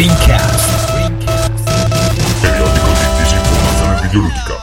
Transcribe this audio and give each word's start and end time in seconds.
Screencast. 0.00 0.96
Periodico 2.40 2.86
di 2.86 3.04
disinformazione 3.18 4.00
videoludica. 4.00 4.54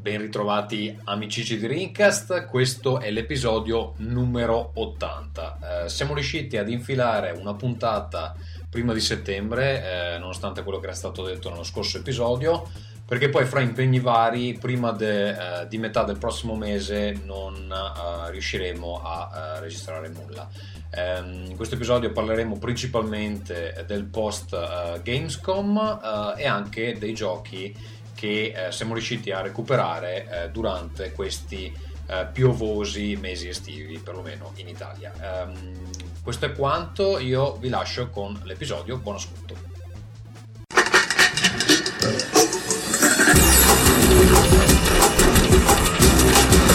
Ben 0.00 0.20
ritrovati 0.22 0.98
amici 1.04 1.58
di 1.58 1.66
Rincast, 1.66 2.46
questo 2.46 2.98
è 2.98 3.10
l'episodio 3.10 3.92
numero 3.98 4.70
80. 4.72 5.84
Eh, 5.84 5.88
siamo 5.90 6.14
riusciti 6.14 6.56
ad 6.56 6.70
infilare 6.70 7.32
una 7.32 7.52
puntata 7.52 8.34
prima 8.70 8.94
di 8.94 9.00
settembre, 9.00 10.14
eh, 10.14 10.18
nonostante 10.18 10.62
quello 10.62 10.78
che 10.78 10.86
era 10.86 10.94
stato 10.94 11.22
detto 11.22 11.50
nello 11.50 11.62
scorso 11.62 11.98
episodio, 11.98 12.70
perché 13.08 13.30
poi 13.30 13.46
fra 13.46 13.60
impegni 13.60 14.00
vari, 14.00 14.58
prima 14.60 14.92
de, 14.92 15.30
eh, 15.30 15.66
di 15.66 15.78
metà 15.78 16.02
del 16.02 16.18
prossimo 16.18 16.54
mese 16.56 17.18
non 17.24 17.54
eh, 17.56 18.30
riusciremo 18.30 19.00
a 19.02 19.30
eh, 19.56 19.60
registrare 19.60 20.08
nulla. 20.08 20.46
Um, 20.90 21.46
in 21.48 21.56
questo 21.56 21.74
episodio 21.74 22.12
parleremo 22.12 22.58
principalmente 22.58 23.84
del 23.86 24.04
post 24.04 24.52
uh, 24.52 25.00
Gamescom 25.02 25.76
uh, 25.76 26.38
e 26.38 26.46
anche 26.46 26.96
dei 26.98 27.12
giochi 27.14 27.74
che 28.14 28.54
uh, 28.54 28.70
siamo 28.70 28.92
riusciti 28.92 29.30
a 29.30 29.40
recuperare 29.40 30.50
durante 30.52 31.12
questi 31.12 31.86
piovosi 32.32 33.16
mesi 33.16 33.48
estivi, 33.48 33.98
perlomeno 33.98 34.52
in 34.56 34.68
Italia. 34.68 35.12
Um, 35.46 35.90
questo 36.22 36.46
è 36.46 36.52
quanto, 36.52 37.18
io 37.18 37.56
vi 37.56 37.68
lascio 37.68 38.08
con 38.08 38.38
l'episodio, 38.44 38.96
buon 38.96 39.16
ascolto. 39.16 39.67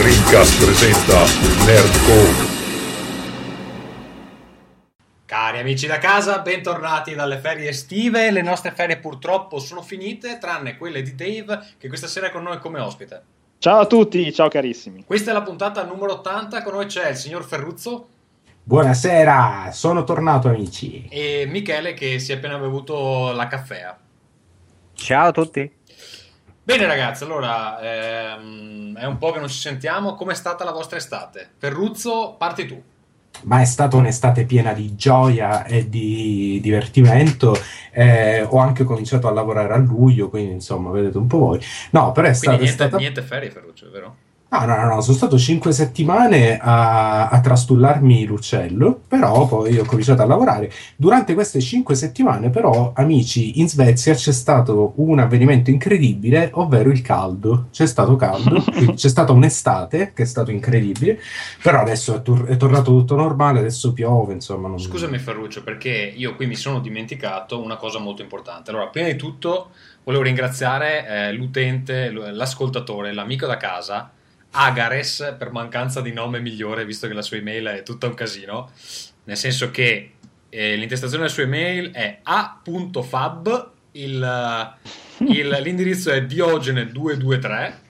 Rincast 0.03 0.62
presenta 0.62 1.17
Nerdcore 1.66 2.52
Cari 5.25 5.59
amici 5.59 5.88
da 5.88 5.97
casa, 5.97 6.39
bentornati 6.39 7.16
dalle 7.16 7.38
ferie 7.38 7.69
estive. 7.69 8.30
Le 8.30 8.41
nostre 8.41 8.72
ferie 8.72 8.97
purtroppo 8.97 9.59
sono 9.59 9.81
finite, 9.81 10.39
tranne 10.39 10.75
quelle 10.75 11.02
di 11.03 11.16
Dave, 11.16 11.66
che 11.78 11.88
questa 11.88 12.08
sera 12.08 12.28
è 12.28 12.31
con 12.31 12.44
noi 12.44 12.59
come 12.59 12.81
ospite. 12.81 13.23
Ciao 13.59 13.80
a 13.80 13.86
tutti, 13.86 14.33
ciao 14.33 14.50
carissimi. 14.50 15.05
Questa 15.05 15.31
è 15.31 15.33
la 15.33 15.41
puntata 15.41 15.86
numero 15.86 16.16
80, 16.16 16.63
con 16.63 16.73
noi 16.73 16.88
c'è 16.88 17.11
il 17.11 17.16
signor 17.16 17.45
Ferruzzo. 17.45 18.08
Buonasera, 18.61 19.69
sono 19.72 20.03
tornato 20.03 20.50
amici. 20.50 21.08
E 21.09 21.45
Michele 21.47 21.94
che 21.94 22.19
si 22.19 22.33
è 22.33 22.35
appena 22.35 22.58
bevuto 22.58 23.31
la 23.31 23.47
caffea. 23.47 23.97
Ciao 24.95 25.28
a 25.28 25.31
tutti. 25.31 25.72
Bene 26.64 26.86
ragazzi, 26.86 27.23
allora 27.23 27.80
ehm, 27.81 28.97
è 28.97 29.06
un 29.06 29.17
po' 29.17 29.31
che 29.31 29.39
non 29.39 29.50
ci 29.50 29.59
sentiamo. 29.59 30.16
Com'è 30.16 30.33
stata 30.33 30.64
la 30.64 30.72
vostra 30.72 30.97
estate? 30.97 31.50
Ferruzzo, 31.58 32.36
parti 32.38 32.66
tu 32.66 32.81
ma 33.42 33.59
è 33.59 33.66
stata 33.66 33.97
un'estate 33.97 34.45
piena 34.45 34.73
di 34.73 34.95
gioia 34.95 35.66
e 35.66 35.89
di 35.89 36.59
divertimento. 36.61 37.58
Eh, 37.91 38.41
ho 38.41 38.58
anche 38.58 38.84
cominciato 38.84 39.28
a 39.28 39.31
lavorare 39.31 39.73
a 39.73 39.78
luglio, 39.78 40.30
quindi 40.30 40.53
insomma, 40.53 40.91
vedete 40.91 41.17
un 41.17 41.28
po' 41.28 41.39
voi. 41.39 41.59
No, 41.91 42.11
però 42.11 42.28
è 42.28 42.34
stata. 42.34 42.58
Niente, 42.58 42.73
stata... 42.73 42.97
niente 42.97 43.22
ferie, 43.22 43.50
Ferruccio, 43.50 43.89
vero? 43.91 44.16
No, 44.54 44.66
no, 44.66 44.86
no, 44.86 45.02
sono 45.02 45.18
stato 45.18 45.40
cinque 45.40 45.72
settimane 45.72 46.59
a, 46.59 47.28
a, 47.30 47.42
trastullarmi 47.42 48.23
l'uccello, 48.26 49.02
però 49.08 49.48
poi 49.48 49.80
ho 49.80 49.84
cominciato 49.84 50.22
a 50.22 50.28
lavorare. 50.28 50.72
Durante 50.96 51.34
queste 51.34 51.59
cinque 51.59 51.96
settimane, 51.96 52.52
però, 52.52 52.92
amici, 52.96 53.59
in 53.59 53.68
Svezia 53.68 54.14
c'è 54.14 54.31
stato 54.31 54.94
un 54.98 55.18
avvenimento 55.18 55.72
incredibile, 55.72 56.52
ovvero 56.54 56.92
il 56.92 57.02
caldo. 57.02 57.70
C'è 57.72 57.88
stato 57.88 58.16
caldo, 58.16 58.64
c'è 58.94 59.09
stata 59.09 59.31
un'estate 59.31 60.12
che 60.14 60.22
è 60.22 60.26
stato 60.28 60.52
incredibile, 60.52 61.20
però 61.59 61.81
adesso 61.81 62.16
è, 62.16 62.22
tor- 62.22 62.46
è, 62.46 62.56
tornato 62.56 62.92
tutto 62.92 63.16
normale, 63.16 63.58
adesso 63.58 63.92
piove, 63.92 64.34
insomma. 64.34 64.68
Non... 64.68 64.78
Scusami 64.78 65.18
Ferruccio, 65.18 65.64
perché 65.64 66.13
io 66.16 66.36
qui 66.36 66.46
mi 66.46 66.56
sono 66.56 66.80
dimenticato 66.80 67.59
una 67.59 67.75
cosa 67.75 67.97
molto 67.97 68.22
importante. 68.22 68.69
Allora, 68.69 68.86
prima 68.86 69.08
di 69.08 69.16
tutto 69.16 69.72
volevo 70.03 70.22
ringraziare 70.22 71.08
eh, 71.08 71.31
l'utente, 71.34 72.12
l'ascoltatore, 72.12 73.13
l'amico 73.13 73.47
da 73.47 73.58
casa 73.58 74.12
Agares 74.56 75.36
per 75.38 75.52
mancanza 75.52 76.02
di 76.02 76.14
nome 76.14 76.40
migliore, 76.40 76.86
visto 76.86 77.08
che 77.08 77.14
la 77.14 77.22
sua 77.22 77.38
email 77.38 77.66
è 77.66 77.84
tutta 77.84 78.08
un 78.08 78.14
casino, 78.14 78.72
nel 79.25 79.38
senso 79.38 79.72
che 79.72 80.14
eh, 80.50 80.75
l'intestazione 80.75 81.24
della 81.24 81.34
sua 81.34 81.44
email 81.44 81.91
è 81.91 82.19
a.fab, 82.24 83.72
il, 83.94 84.75
il, 85.28 85.58
l'indirizzo 85.62 86.12
è 86.12 86.22
diogene223 86.22 87.81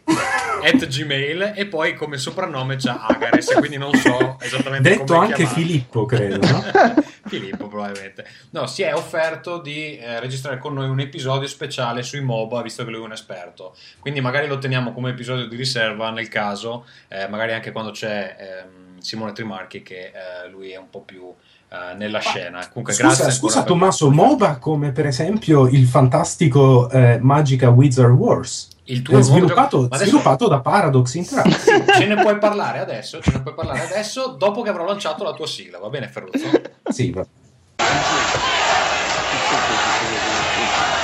at 0.63 0.87
gmail 0.87 1.53
e 1.55 1.65
poi 1.67 1.93
come 1.93 2.17
soprannome 2.17 2.77
c'è 2.77 2.95
Agares 2.97 3.53
quindi 3.55 3.77
non 3.77 3.93
so 3.95 4.37
esattamente 4.39 4.89
detto 4.89 5.13
come 5.13 5.25
anche 5.25 5.35
chiamarlo. 5.43 5.61
Filippo 5.61 6.05
credo 6.05 6.47
no? 6.47 6.63
Filippo 7.27 7.67
probabilmente 7.67 8.25
no 8.51 8.65
si 8.67 8.83
è 8.83 8.93
offerto 8.93 9.59
di 9.59 9.97
eh, 9.97 10.19
registrare 10.19 10.57
con 10.57 10.73
noi 10.73 10.89
un 10.89 10.99
episodio 10.99 11.47
speciale 11.47 12.03
sui 12.03 12.21
MOBA 12.21 12.61
visto 12.61 12.83
che 12.85 12.91
lui 12.91 13.01
è 13.01 13.03
un 13.03 13.11
esperto 13.11 13.75
quindi 13.99 14.21
magari 14.21 14.47
lo 14.47 14.57
teniamo 14.57 14.93
come 14.93 15.09
episodio 15.11 15.47
di 15.47 15.55
riserva 15.55 16.09
nel 16.11 16.29
caso 16.29 16.85
eh, 17.09 17.27
magari 17.27 17.53
anche 17.53 17.71
quando 17.71 17.91
c'è 17.91 18.35
ehm, 18.39 18.99
Simone 18.99 19.33
Trimarchi 19.33 19.83
che 19.83 20.11
eh, 20.13 20.49
lui 20.49 20.71
è 20.71 20.77
un 20.77 20.89
po' 20.89 21.01
più 21.01 21.33
Uh, 21.73 21.97
nella 21.97 22.19
scena. 22.19 22.67
Comunque, 22.67 22.93
scusa, 22.93 23.31
scusa 23.31 23.63
Tommaso, 23.63 24.11
MOBA 24.11 24.57
come 24.57 24.91
per 24.91 25.07
esempio 25.07 25.67
il 25.67 25.87
fantastico 25.87 26.87
eh, 26.87 27.17
Magica 27.19 27.69
Wizard 27.69 28.11
Wars. 28.11 28.67
Il 28.83 29.01
tuo 29.01 29.17
è 29.17 29.23
sviluppato, 29.23 29.85
adesso... 29.85 30.03
sviluppato, 30.03 30.47
da 30.47 30.59
Paradox 30.59 31.15
Interactive. 31.15 31.85
ce 31.97 32.05
ne 32.05 32.15
puoi 32.15 32.37
parlare 32.37 32.77
adesso, 32.77 33.19
ce 33.21 33.31
ne 33.31 33.41
puoi 33.41 33.55
parlare 33.55 33.81
adesso 33.85 34.35
dopo 34.37 34.61
che 34.61 34.69
avrò 34.69 34.85
lanciato 34.85 35.23
la 35.23 35.33
tua 35.33 35.47
sigla, 35.47 35.79
va 35.79 35.89
bene 35.89 36.07
Ferruzzo? 36.07 36.45
sì, 36.91 37.09
va. 37.09 37.25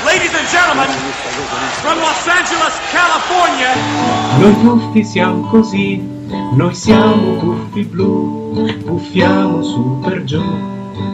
Ladies 0.06 0.34
and 0.34 0.48
gentlemen, 0.50 0.88
from 1.82 1.98
Los 1.98 2.28
Angeles, 2.28 2.78
California. 2.92 3.74
Noi 4.38 4.62
tuffi 4.62 5.04
siamo 5.04 5.50
così, 5.50 5.98
noi 6.54 6.74
siamo 6.76 7.38
tuffi 7.40 7.84
blu, 7.86 8.39
buffiamo 8.50 9.62
su 9.62 10.00
per 10.00 10.24
giù, 10.24 10.42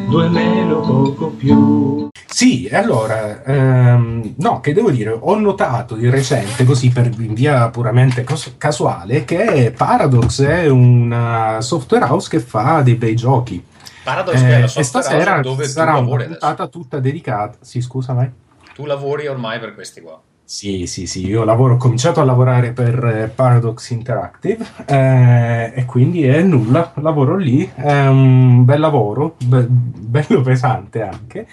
due 0.07 0.29
meno 0.29 0.79
poco 0.79 1.27
più. 1.27 2.09
Sì, 2.25 2.69
allora, 2.71 3.43
ehm, 3.43 4.33
no, 4.37 4.59
che 4.59 4.73
devo 4.73 4.91
dire, 4.91 5.17
ho 5.17 5.35
notato 5.39 5.95
di 5.95 6.09
recente, 6.09 6.65
così 6.65 6.89
per 6.89 7.09
in 7.17 7.33
via 7.33 7.69
puramente 7.69 8.23
cos- 8.23 8.55
casuale, 8.57 9.23
che 9.23 9.73
Paradox 9.75 10.43
è 10.43 10.67
una 10.67 11.61
software 11.61 12.05
house 12.05 12.27
che 12.29 12.39
fa 12.39 12.81
dei 12.81 12.95
bei 12.95 13.15
giochi. 13.15 13.63
Paradox 14.03 14.35
eh, 14.35 14.47
è 14.47 14.59
la 14.59 14.67
software 14.67 14.79
e 14.79 14.83
stasera 14.83 15.39
dove 15.39 15.65
sarà 15.65 15.97
una 15.97 16.25
puntata 16.25 16.67
tutta 16.67 16.99
dedicata. 16.99 17.57
Sì, 17.61 17.79
scusa, 17.79 18.13
vai. 18.13 18.29
Tu 18.73 18.85
lavori 18.85 19.27
ormai 19.27 19.59
per 19.59 19.73
questi 19.73 20.01
qua. 20.01 20.19
Sì, 20.47 20.85
sì, 20.85 21.07
sì, 21.07 21.25
io 21.25 21.43
lavoro, 21.43 21.73
ho 21.73 21.77
cominciato 21.77 22.21
a 22.21 22.23
lavorare 22.23 22.71
per 22.71 23.03
eh, 23.03 23.31
Paradox 23.33 23.89
Interactive 23.89 24.63
eh, 24.85 25.71
e 25.73 25.85
quindi 25.85 26.23
è 26.23 26.43
nulla, 26.43 26.93
lavoro 26.97 27.35
lì, 27.35 27.67
è 27.73 28.05
un 28.05 28.63
bel 28.63 28.79
lavoro, 28.79 29.37
be- 29.43 29.65
bello 29.67 30.41
pesante 30.41 31.01
anche. 31.01 31.47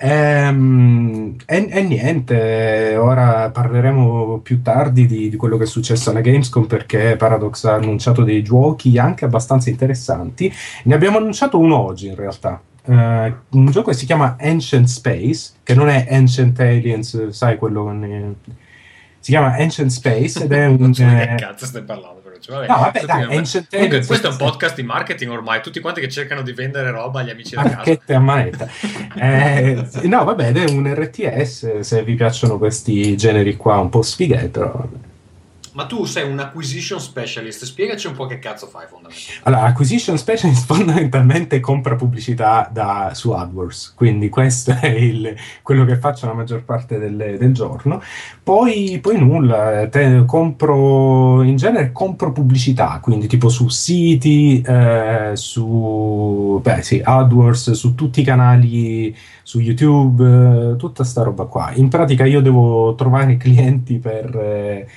Ehm, 0.00 1.36
e, 1.46 1.68
e, 1.70 1.82
niente, 1.82 2.96
ora 2.96 3.50
parleremo 3.50 4.40
più 4.40 4.60
tardi 4.60 5.06
di, 5.06 5.28
di, 5.30 5.36
quello 5.36 5.56
che 5.56 5.62
è 5.64 5.68
successo 5.68 6.10
alla 6.10 6.20
Gamescom 6.20 6.66
perché 6.66 7.14
Paradox 7.16 7.64
ha 7.64 7.74
annunciato 7.74 8.24
dei 8.24 8.42
giochi 8.42 8.98
anche 8.98 9.24
abbastanza 9.24 9.70
interessanti. 9.70 10.52
Ne 10.84 10.94
abbiamo 10.94 11.18
annunciato 11.18 11.60
uno 11.60 11.78
oggi 11.78 12.08
in 12.08 12.16
realtà. 12.16 12.60
Uh, 12.86 13.34
un 13.58 13.70
gioco 13.70 13.90
che 13.90 13.96
si 13.96 14.06
chiama 14.06 14.36
Ancient 14.38 14.86
Space, 14.86 15.54
che 15.62 15.74
non 15.74 15.88
è 15.88 16.06
Ancient 16.08 16.58
Aliens, 16.60 17.28
sai 17.28 17.56
quello 17.56 17.82
con... 17.84 18.04
Eh, 18.04 18.34
si 19.18 19.32
chiama 19.32 19.56
Ancient 19.56 19.90
Space 19.90 20.44
ed 20.44 20.52
è 20.52 20.66
un... 20.66 20.76
non 20.78 20.94
so 20.94 21.02
eh, 21.02 21.26
che 21.26 21.34
cazzo 21.34 21.66
stai 21.66 21.82
parlando 21.82 22.20
però. 22.20 22.36
Cioè, 22.38 22.66
vabbè, 22.66 22.66
no, 22.68 22.78
vabbè, 22.78 23.04
dai, 23.04 23.36
Ancient 23.36 23.66
Comunque, 23.70 24.06
questo 24.06 24.28
è 24.28 24.30
un 24.30 24.36
podcast 24.36 24.76
di 24.76 24.82
marketing 24.84 25.30
ormai, 25.32 25.60
tutti 25.62 25.80
quanti 25.80 26.00
che 26.00 26.08
cercano 26.08 26.42
di 26.42 26.52
vendere 26.52 26.90
roba 26.90 27.20
agli 27.20 27.30
amici 27.30 27.56
da 27.56 27.62
casa. 27.62 27.76
Marchette 27.76 28.14
a 28.14 28.20
manetta. 28.20 28.68
eh, 29.16 29.88
no, 30.04 30.24
vabbè, 30.24 30.48
ed 30.48 30.56
è 30.58 30.70
un 30.70 30.94
RTS, 30.94 31.80
se 31.80 32.04
vi 32.04 32.14
piacciono 32.14 32.58
questi 32.58 33.16
generi 33.16 33.56
qua 33.56 33.78
un 33.78 33.88
po' 33.88 34.02
sfighe, 34.02 34.48
però... 34.48 34.70
Vabbè. 34.70 35.05
Ma 35.76 35.84
tu 35.84 36.06
sei 36.06 36.26
un 36.26 36.38
acquisition 36.38 36.98
specialist, 36.98 37.66
spiegaci 37.66 38.06
un 38.06 38.14
po' 38.14 38.24
che 38.24 38.38
cazzo 38.38 38.66
fai 38.66 38.86
fondamentalmente. 38.88 39.42
Allora, 39.42 39.64
acquisition 39.64 40.16
specialist 40.16 40.64
fondamentalmente 40.72 41.60
compra 41.60 41.96
pubblicità 41.96 42.70
da, 42.72 43.10
su 43.12 43.32
AdWords, 43.32 43.92
quindi 43.94 44.30
questo 44.30 44.74
è 44.80 44.86
il, 44.86 45.36
quello 45.60 45.84
che 45.84 45.98
faccio 45.98 46.24
la 46.24 46.32
maggior 46.32 46.64
parte 46.64 46.98
del, 46.98 47.36
del 47.38 47.52
giorno. 47.52 48.02
Poi, 48.42 48.98
poi 49.02 49.18
nulla, 49.18 49.86
te, 49.88 50.24
compro, 50.24 51.42
in 51.42 51.56
genere 51.56 51.92
compro 51.92 52.32
pubblicità, 52.32 52.98
quindi 53.02 53.26
tipo 53.26 53.50
su 53.50 53.68
siti, 53.68 54.62
eh, 54.62 55.32
su 55.34 56.58
beh, 56.62 56.80
sì, 56.80 57.02
AdWords, 57.04 57.72
su 57.72 57.94
tutti 57.94 58.22
i 58.22 58.24
canali, 58.24 59.14
su 59.42 59.60
YouTube, 59.60 60.72
eh, 60.72 60.76
tutta 60.76 61.04
sta 61.04 61.22
roba 61.22 61.44
qua. 61.44 61.70
In 61.74 61.90
pratica 61.90 62.24
io 62.24 62.40
devo 62.40 62.94
trovare 62.94 63.36
clienti 63.36 63.98
per... 63.98 64.34
Eh, 64.34 64.88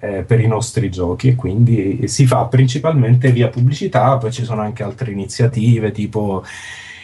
eh, 0.00 0.22
per 0.22 0.40
i 0.40 0.46
nostri 0.46 0.90
giochi 0.90 1.28
e 1.28 1.34
quindi 1.34 2.06
si 2.08 2.26
fa 2.26 2.44
principalmente 2.44 3.32
via 3.32 3.48
pubblicità, 3.48 4.16
poi 4.16 4.32
ci 4.32 4.44
sono 4.44 4.62
anche 4.62 4.82
altre 4.82 5.10
iniziative 5.10 5.92
tipo 5.92 6.44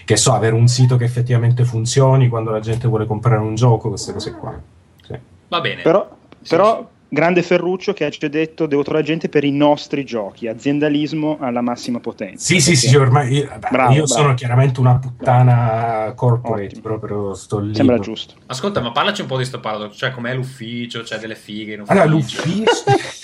che 0.05 0.17
so, 0.17 0.33
avere 0.33 0.55
un 0.55 0.69
sito 0.69 0.97
che 0.97 1.05
effettivamente 1.05 1.65
funzioni 1.65 2.29
quando 2.29 2.51
la 2.51 2.61
gente 2.61 2.89
vuole 2.89 3.07
comprare 3.07 3.41
un 3.41 3.55
gioco, 3.55 3.89
queste 3.89 4.13
cose 4.13 4.33
qua. 4.33 4.61
Sì. 5.03 5.17
Va 5.49 5.61
bene. 5.61 5.83
Però, 5.83 6.09
Sì, 6.41 6.49
però 6.51 6.87
grande 7.15 7.43
Ferruccio 7.43 7.95
che 7.95 8.11
ci 8.11 8.23
ha 8.25 8.29
detto 8.29 8.67
devo 8.67 8.83
trovare 8.83 9.05
gente 9.05 9.31
per 9.31 9.45
i 9.45 9.51
nostri 9.51 10.05
giochi, 10.05 10.47
aziendalismo 10.49 11.39
alla 11.41 11.63
massima 11.63 12.01
potenza. 12.01 12.45
Sì, 12.45 12.61
sì, 12.61 12.73
Perché 12.73 12.89
sì, 12.89 12.97
ormai 12.97 13.33
io, 13.33 13.45
Bravo, 13.59 13.93
io 13.95 14.05
bravo. 14.05 14.07
sono 14.07 14.35
chiaramente 14.35 14.81
una 14.81 14.99
puttana 14.99 16.13
corporate, 16.15 16.65
Ottimo. 16.65 16.81
proprio 16.83 17.35
sto 17.35 17.59
lì. 17.61 17.75
Sembra 17.75 17.99
giusto. 17.99 18.35
Ascolta, 18.47 18.81
ma 18.81 18.93
parlaci 18.93 19.23
un 19.23 19.29
po' 19.29 19.39
di 19.39 19.45
sto 19.47 19.61
paradosso, 19.61 19.97
cioè 19.97 20.11
com'è 20.11 20.35
l'ufficio, 20.35 21.01
c'è 21.03 21.17
delle 21.19 21.35
fighe 21.37 21.73
in 21.75 21.81
ufficio. 21.81 21.93
Allora, 22.01 22.11
l'ufficio. 22.15 22.71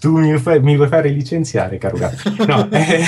tu 0.00 0.18
mi, 0.18 0.36
fai- 0.38 0.60
mi 0.60 0.76
vuoi 0.76 0.88
fare 0.88 1.08
licenziare, 1.08 1.78
caro 1.78 1.96
gatto. 1.96 2.32
No, 2.46 2.68
eh, 2.72 3.04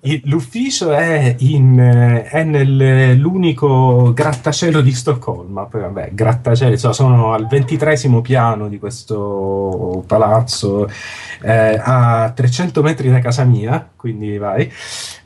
il- 0.00 0.22
l'ufficio 0.24 0.92
è, 0.92 1.34
in, 1.38 1.78
eh, 1.78 2.24
è 2.24 2.42
nell'unico 2.44 4.12
grattacielo 4.12 4.80
di 4.80 4.92
Stoccolma. 4.92 5.64
Poi, 5.64 5.80
vabbè, 5.82 6.10
grattacielo, 6.12 6.72
insomma, 6.72 6.94
sono 6.94 7.32
al 7.32 7.46
ventitresimo 7.46 8.20
piano 8.20 8.68
di 8.68 8.78
questo 8.78 10.04
palazzo, 10.06 10.88
eh, 11.42 11.80
a 11.82 12.30
300 12.34 12.82
metri 12.82 13.10
da 13.10 13.18
casa 13.20 13.44
mia, 13.44 13.88
quindi 13.96 14.36
vai. 14.38 14.70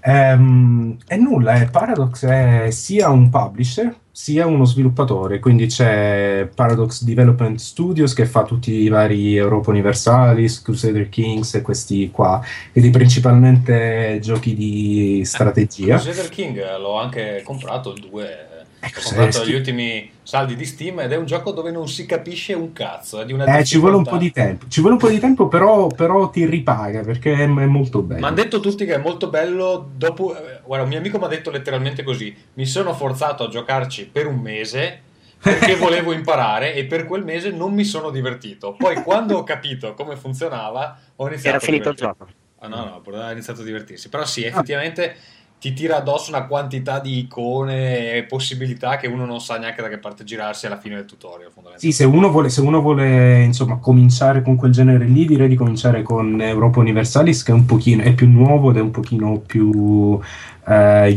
Ehm, 0.01 0.97
e 1.07 1.17
nulla, 1.17 1.55
eh, 1.61 1.67
Paradox 1.67 2.25
è 2.25 2.71
sia 2.71 3.09
un 3.09 3.29
publisher 3.31 3.95
sia 4.21 4.47
uno 4.47 4.65
sviluppatore, 4.65 5.39
quindi 5.39 5.67
c'è 5.67 6.51
Paradox 6.53 7.05
Development 7.05 7.57
Studios 7.57 8.15
che 8.15 8.27
fa 8.27 8.43
tutti 8.43 8.73
i 8.73 8.89
vari 8.89 9.37
Europa 9.37 9.71
Universalis, 9.71 10.61
Crusader 10.61 11.09
Kings 11.09 11.55
e 11.55 11.63
questi 11.63 12.11
qua, 12.11 12.43
quindi 12.73 12.91
principalmente 12.91 14.19
giochi 14.21 14.55
di 14.57 15.23
strategia. 15.25 15.99
Crusader 15.99 16.31
King 16.31 16.59
eh, 16.59 16.79
l'ho 16.79 16.99
anche 16.99 17.43
comprato 17.45 17.93
il 17.93 18.01
2. 18.11 18.49
Ecco, 18.81 19.01
Ho 19.01 19.31
se- 19.31 19.45
gli 19.47 19.55
ultimi 19.55 20.09
saldi 20.23 20.55
di 20.55 20.65
Steam 20.65 21.01
ed 21.01 21.11
è 21.11 21.17
un 21.17 21.27
gioco 21.27 21.51
dove 21.51 21.71
non 21.73 21.89
si 21.89 22.07
capisce 22.07 22.53
un 22.53 22.73
cazzo. 22.73 23.21
È 23.21 23.25
di 23.25 23.33
una 23.33 23.45
Eh, 23.59 23.65
ci 23.65 23.79
vuole 23.79 23.97
un 23.97 24.05
po' 24.05 24.17
di 24.19 24.31
tempo, 24.31 24.67
ci 24.69 24.81
vuole 24.81 24.95
un 24.95 25.01
po' 25.01 25.09
di 25.09 25.19
tempo, 25.19 25.49
però, 25.49 25.89
però 25.89 26.29
ti 26.31 26.47
ripaga 26.47 27.01
perché 27.01 27.33
è, 27.35 27.43
è 27.43 27.47
molto 27.47 28.03
bello. 28.03 28.21
Mi 28.21 28.27
hanno 28.27 28.37
detto 28.37 28.61
tutti 28.61 28.85
che 28.85 28.95
è 28.95 28.99
molto 28.99 29.29
bello. 29.29 29.89
Dopo, 29.97 30.37
eh, 30.37 30.61
guarda, 30.65 30.85
un 30.85 30.91
mio 30.91 30.99
amico 30.99 31.19
mi 31.19 31.25
ha 31.25 31.29
detto 31.29 31.51
letteralmente 31.51 32.05
così: 32.05 32.35
Mi 32.55 32.67
sono 32.67 32.95
forzato 32.95 33.45
a 33.45 33.49
giocarci 33.49 34.07
per 34.07 34.27
un 34.27 34.39
mese 34.39 35.01
perché 35.41 35.75
volevo 35.77 36.13
imparare 36.13 36.75
e 36.75 36.85
per 36.85 37.05
quel 37.05 37.25
mese 37.25 37.51
non 37.51 37.73
mi 37.75 37.85
sono 37.85 38.11
divertito. 38.11 38.75
Poi, 38.79 39.03
quando 39.03 39.39
ho 39.39 39.43
capito 39.43 39.95
come 39.95 40.15
funzionava, 40.17 40.99
ho 41.17 41.27
iniziato 41.27 41.49
Era 41.49 41.57
a 41.57 41.61
finito 41.61 41.89
il 41.89 41.95
divertirmi. 41.97 42.27
gioco. 42.29 42.47
Ah, 42.61 42.69
no, 42.69 43.03
no, 43.05 43.21
ha 43.23 43.33
iniziato 43.33 43.61
a 43.61 43.65
divertirsi. 43.65 44.09
Però 44.09 44.25
sì, 44.25 44.45
effettivamente 44.45 45.17
ti 45.59 45.73
tira 45.73 45.97
addosso 45.97 46.31
una 46.31 46.47
quantità 46.47 47.01
di 47.01 47.19
icone 47.19 48.13
e 48.13 48.25
possibilità 48.25 48.97
che 48.97 49.09
uno 49.09 49.25
non 49.25 49.41
sa 49.41 49.59
neanche 49.59 49.83
da 49.83 49.89
che 49.89 49.99
parte 49.99 50.23
girarsi 50.23 50.67
alla 50.67 50.79
fine 50.79 50.95
del 50.95 51.05
tutorial. 51.05 51.51
Sì, 51.77 51.91
se 51.91 52.05
uno 52.05 52.31
vuole, 52.31 52.49
se 52.49 52.61
uno 52.61 52.81
vuole 52.81 53.43
insomma, 53.43 53.79
cominciare 53.79 54.43
con 54.43 54.57
quel 54.57 54.71
genere 54.71 55.05
lì, 55.05 55.27
direi 55.27 55.49
di 55.49 55.57
cominciare 55.57 56.03
con 56.03 56.41
Europa 56.41 56.79
Universalis, 56.79 57.43
che 57.43 57.51
è 57.51 57.55
un 57.55 57.67
pochino 57.67 58.03
è 58.03 58.15
più 58.15 58.29
nuovo 58.29 58.71
ed 58.71 58.77
è 58.77 58.81
un 58.81 58.93
pochino 58.93 59.39
più 59.39 60.19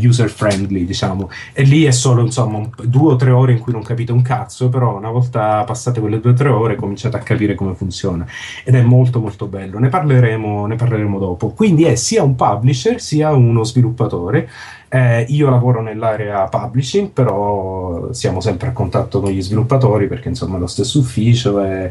user 0.02 0.28
friendly, 0.30 0.84
diciamo. 0.84 1.30
E 1.52 1.62
lì 1.62 1.84
è 1.84 1.90
solo 1.90 2.22
insomma 2.22 2.58
un- 2.58 2.70
due 2.84 3.12
o 3.12 3.16
tre 3.16 3.30
ore 3.30 3.52
in 3.52 3.58
cui 3.58 3.72
non 3.72 3.82
capite 3.82 4.12
un 4.12 4.22
cazzo, 4.22 4.68
però 4.68 4.96
una 4.96 5.10
volta 5.10 5.62
passate 5.64 6.00
quelle 6.00 6.20
due 6.20 6.30
o 6.32 6.34
tre 6.34 6.48
ore 6.48 6.76
cominciate 6.76 7.16
a 7.16 7.20
capire 7.20 7.54
come 7.54 7.74
funziona. 7.74 8.26
Ed 8.64 8.74
è 8.74 8.82
molto 8.82 9.20
molto 9.20 9.46
bello. 9.46 9.78
Ne 9.78 9.88
parleremo, 9.88 10.66
ne 10.66 10.76
parleremo 10.76 11.18
dopo. 11.18 11.50
Quindi 11.50 11.84
è 11.84 11.94
sia 11.94 12.22
un 12.22 12.34
publisher 12.34 13.00
sia 13.00 13.32
uno 13.32 13.64
sviluppatore. 13.64 14.48
Eh, 14.88 15.24
io 15.28 15.48
lavoro 15.48 15.80
nell'area 15.80 16.44
publishing, 16.48 17.08
però 17.10 18.12
siamo 18.12 18.40
sempre 18.40 18.68
a 18.68 18.72
contatto 18.72 19.20
con 19.20 19.30
gli 19.30 19.40
sviluppatori 19.40 20.06
perché 20.06 20.28
insomma 20.28 20.56
è 20.56 20.60
lo 20.60 20.66
stesso 20.66 20.98
ufficio 20.98 21.62
e 21.64 21.90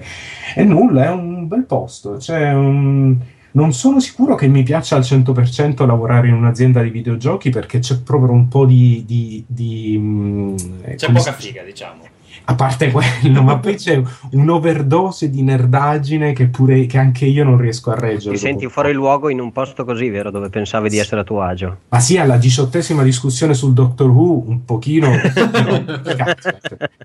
nulla, 0.63 1.05
è 1.05 1.09
un 1.09 1.47
bel 1.47 1.63
posto. 1.65 2.17
C'è 2.17 2.53
un- 2.53 3.17
Non 3.53 3.73
sono 3.73 3.99
sicuro 3.99 4.35
che 4.35 4.47
mi 4.47 4.63
piaccia 4.63 4.95
al 4.95 5.01
100% 5.01 5.85
lavorare 5.85 6.27
in 6.29 6.33
un'azienda 6.35 6.81
di 6.81 6.89
videogiochi 6.89 7.49
perché 7.49 7.79
c'è 7.79 7.99
proprio 8.01 8.31
un 8.31 8.47
po' 8.47 8.65
di... 8.65 9.03
di- 9.05 9.43
di, 9.47 9.97
mm, 9.99 10.55
eh, 10.83 10.95
C'è 10.95 11.11
poca 11.11 11.35
si- 11.37 11.47
figa, 11.47 11.63
diciamo. 11.63 12.07
A 12.45 12.55
parte 12.55 12.91
quello, 12.91 13.43
ma 13.43 13.59
poi 13.59 13.75
c'è 13.75 14.01
un'overdose 14.31 15.29
di 15.29 15.43
nerdaggine 15.43 16.33
che, 16.33 16.47
pure, 16.47 16.85
che 16.87 16.97
anche 16.97 17.25
io 17.25 17.43
non 17.43 17.57
riesco 17.57 17.91
a 17.91 17.95
reggere. 17.95 18.33
Ti 18.35 18.41
senti 18.41 18.67
fuori 18.67 18.93
luogo 18.93 19.29
in 19.29 19.39
un 19.39 19.51
posto 19.51 19.85
così, 19.85 20.09
vero? 20.09 20.31
Dove 20.31 20.49
pensavi 20.49 20.89
di 20.89 20.97
essere 20.97 21.21
a 21.21 21.23
tuo 21.23 21.41
agio. 21.41 21.77
Ma 21.89 21.99
sì, 21.99 22.17
alla 22.17 22.37
diciottesima 22.37 23.03
discussione 23.03 23.53
sul 23.53 23.73
Doctor 23.73 24.09
Who, 24.09 24.43
un 24.47 24.65
pochino. 24.65 25.09
Cazzo, 25.21 26.51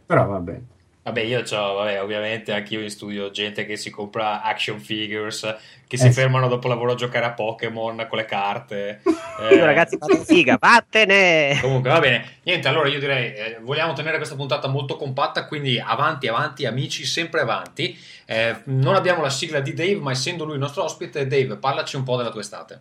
però 0.06 0.26
va 0.26 0.38
bene. 0.38 0.62
Vabbè, 1.06 1.20
io 1.20 1.44
ho, 1.48 1.74
vabbè, 1.74 2.02
ovviamente 2.02 2.52
anche 2.52 2.74
io 2.74 2.80
in 2.80 2.90
studio 2.90 3.30
gente 3.30 3.64
che 3.64 3.76
si 3.76 3.90
compra 3.90 4.42
action 4.42 4.80
figures, 4.80 5.54
che 5.86 5.96
si 5.96 6.08
Eh, 6.08 6.10
fermano 6.10 6.48
dopo 6.48 6.66
lavoro 6.66 6.92
a 6.92 6.94
giocare 6.96 7.26
a 7.26 7.30
Pokémon 7.30 8.06
con 8.08 8.18
le 8.18 8.24
carte. 8.24 9.02
Io, 9.06 9.46
Eh, 9.48 9.64
ragazzi, 9.64 9.98
fate 9.98 10.24
figa, 10.24 10.56
vattene! 10.58 11.60
Comunque, 11.60 11.90
va 11.90 12.00
bene. 12.00 12.38
Niente, 12.42 12.66
allora 12.66 12.88
io 12.88 12.98
direi, 12.98 13.34
eh, 13.34 13.58
vogliamo 13.60 13.92
tenere 13.92 14.16
questa 14.16 14.34
puntata 14.34 14.66
molto 14.66 14.96
compatta, 14.96 15.46
quindi 15.46 15.78
avanti, 15.78 16.26
avanti, 16.26 16.66
amici, 16.66 17.04
sempre 17.04 17.40
avanti. 17.40 17.96
Eh, 18.24 18.56
non 18.64 18.96
abbiamo 18.96 19.22
la 19.22 19.30
sigla 19.30 19.60
di 19.60 19.74
Dave, 19.74 20.00
ma 20.00 20.10
essendo 20.10 20.44
lui 20.44 20.54
il 20.54 20.60
nostro 20.60 20.82
ospite, 20.82 21.28
Dave, 21.28 21.54
parlaci 21.56 21.94
un 21.94 22.02
po' 22.02 22.16
della 22.16 22.30
tua 22.30 22.40
estate. 22.40 22.80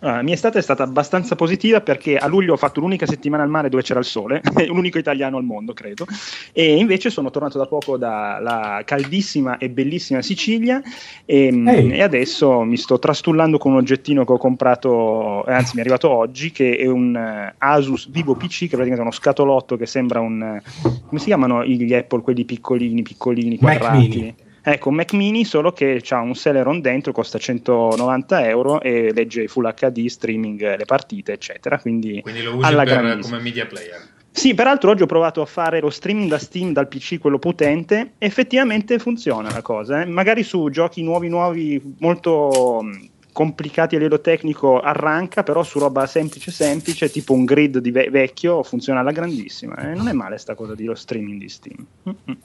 Allora, 0.00 0.16
la 0.18 0.22
mia 0.22 0.34
estate 0.34 0.58
è 0.58 0.62
stata 0.62 0.82
abbastanza 0.82 1.34
positiva 1.36 1.80
perché 1.80 2.16
a 2.16 2.26
luglio 2.26 2.54
ho 2.54 2.56
fatto 2.56 2.80
l'unica 2.80 3.06
settimana 3.06 3.42
al 3.42 3.48
mare 3.48 3.68
dove 3.68 3.82
c'era 3.82 3.98
il 3.98 4.04
sole, 4.04 4.40
l'unico 4.66 4.98
italiano 4.98 5.36
al 5.36 5.44
mondo, 5.44 5.72
credo. 5.72 6.06
E 6.52 6.76
invece 6.76 7.10
sono 7.10 7.30
tornato 7.30 7.58
da 7.58 7.66
poco 7.66 7.96
dalla 7.96 8.82
caldissima 8.84 9.58
e 9.58 9.68
bellissima 9.70 10.22
Sicilia 10.22 10.80
e, 11.24 11.46
Ehi. 11.48 11.90
e 11.92 12.02
adesso 12.02 12.62
mi 12.62 12.76
sto 12.76 12.98
trastullando 12.98 13.58
con 13.58 13.72
un 13.72 13.78
oggettino 13.78 14.24
che 14.24 14.32
ho 14.32 14.38
comprato, 14.38 15.46
eh, 15.46 15.52
anzi 15.52 15.72
mi 15.74 15.78
è 15.78 15.80
arrivato 15.80 16.10
oggi, 16.10 16.50
che 16.50 16.76
è 16.76 16.86
un 16.86 17.14
eh, 17.16 17.54
Asus 17.58 18.08
Vivo 18.10 18.34
PC, 18.34 18.58
che 18.58 18.64
è 18.66 18.68
praticamente 18.70 19.02
uno 19.02 19.10
scatolotto 19.10 19.76
che 19.76 19.86
sembra 19.86 20.20
un... 20.20 20.42
eh, 20.42 20.62
come 21.06 21.18
si 21.20 21.26
chiamano 21.26 21.64
gli 21.64 21.94
Apple, 21.94 22.22
quelli 22.22 22.44
piccolini, 22.44 23.02
piccolini, 23.02 23.58
quadrati? 23.58 24.46
Ecco, 24.72 24.90
un 24.90 24.96
Mac 24.96 25.12
mini 25.14 25.44
solo 25.44 25.72
che 25.72 26.02
ha 26.10 26.20
un 26.20 26.34
Celeron 26.34 26.80
dentro, 26.80 27.12
costa 27.12 27.38
190 27.38 28.46
euro 28.48 28.80
e 28.82 29.12
legge 29.14 29.48
Full 29.48 29.72
HD, 29.74 30.06
streaming 30.06 30.60
eh, 30.62 30.76
le 30.76 30.84
partite, 30.84 31.32
eccetera. 31.32 31.78
Quindi, 31.78 32.20
Quindi 32.20 32.42
lo 32.42 32.54
usi 32.56 32.66
alla 32.66 32.84
per- 32.84 33.18
come 33.20 33.38
media 33.40 33.66
player. 33.66 34.16
Sì, 34.30 34.54
peraltro 34.54 34.90
oggi 34.90 35.02
ho 35.02 35.06
provato 35.06 35.40
a 35.40 35.46
fare 35.46 35.80
lo 35.80 35.90
streaming 35.90 36.28
da 36.28 36.38
Steam 36.38 36.72
dal 36.72 36.86
PC, 36.86 37.18
quello 37.18 37.38
potente, 37.38 38.12
effettivamente 38.18 38.98
funziona 38.98 39.50
la 39.50 39.62
cosa. 39.62 40.02
eh. 40.02 40.04
Magari 40.04 40.42
su 40.42 40.68
giochi 40.70 41.02
nuovi, 41.02 41.28
nuovi, 41.28 41.94
molto 42.00 42.80
mh, 42.82 43.08
complicati 43.32 43.94
a 43.96 43.98
livello 43.98 44.20
tecnico 44.20 44.80
arranca, 44.80 45.42
però 45.42 45.62
su 45.62 45.78
roba 45.78 46.06
semplice, 46.06 46.50
semplice, 46.52 47.10
tipo 47.10 47.32
un 47.32 47.44
grid 47.46 47.78
di 47.78 47.90
ve- 47.90 48.10
vecchio, 48.10 48.62
funziona 48.62 49.00
alla 49.00 49.12
grandissima. 49.12 49.76
eh. 49.90 49.94
Non 49.94 50.08
è 50.08 50.12
male 50.12 50.38
sta 50.38 50.54
cosa 50.54 50.74
di 50.74 50.84
lo 50.84 50.94
streaming 50.94 51.40
di 51.40 51.48
Steam. 51.48 51.86
Mm-mm. 52.08 52.38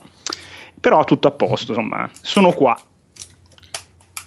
Però 0.83 1.01
tutto 1.05 1.29
a 1.29 1.31
posto, 1.31 1.71
insomma, 1.71 2.09
sono 2.19 2.51
qua. 2.51 2.77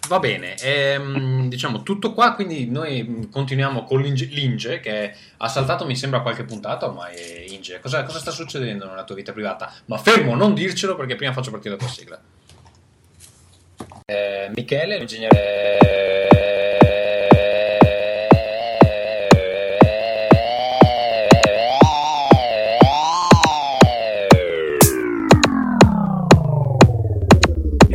Va 0.09 0.19
bene, 0.19 0.55
ehm, 0.57 1.51
diciamo 1.51 1.83
tutto 1.83 2.15
qua, 2.15 2.33
quindi 2.33 2.71
noi 2.71 3.03
mh, 3.03 3.29
continuiamo 3.29 3.85
con 3.85 4.01
l'Inge, 4.01 4.25
l'Inge, 4.25 4.81
che 4.81 5.15
ha 5.37 5.49
saltato 5.49 5.85
mi 5.85 5.95
sembra 5.95 6.23
qualche 6.23 6.45
puntata 6.45 6.87
ormai, 6.87 7.53
Inge, 7.53 7.79
cosa, 7.81 8.05
cosa 8.05 8.21
sta 8.21 8.31
succedendo 8.31 8.87
nella 8.87 9.05
tua 9.05 9.17
vita 9.17 9.35
privata? 9.35 9.71
Ma 9.85 9.99
fermo, 9.99 10.35
non 10.35 10.55
dircelo 10.55 10.97
perché 10.97 11.15
prima 11.15 11.35
faccio 11.35 11.51
partire 11.51 11.75
la 11.75 11.81
tua 11.81 11.89
sigla. 11.91 12.19
Eh, 14.07 14.51
Michele, 14.55 14.97
l'ingegnere... 14.97 16.56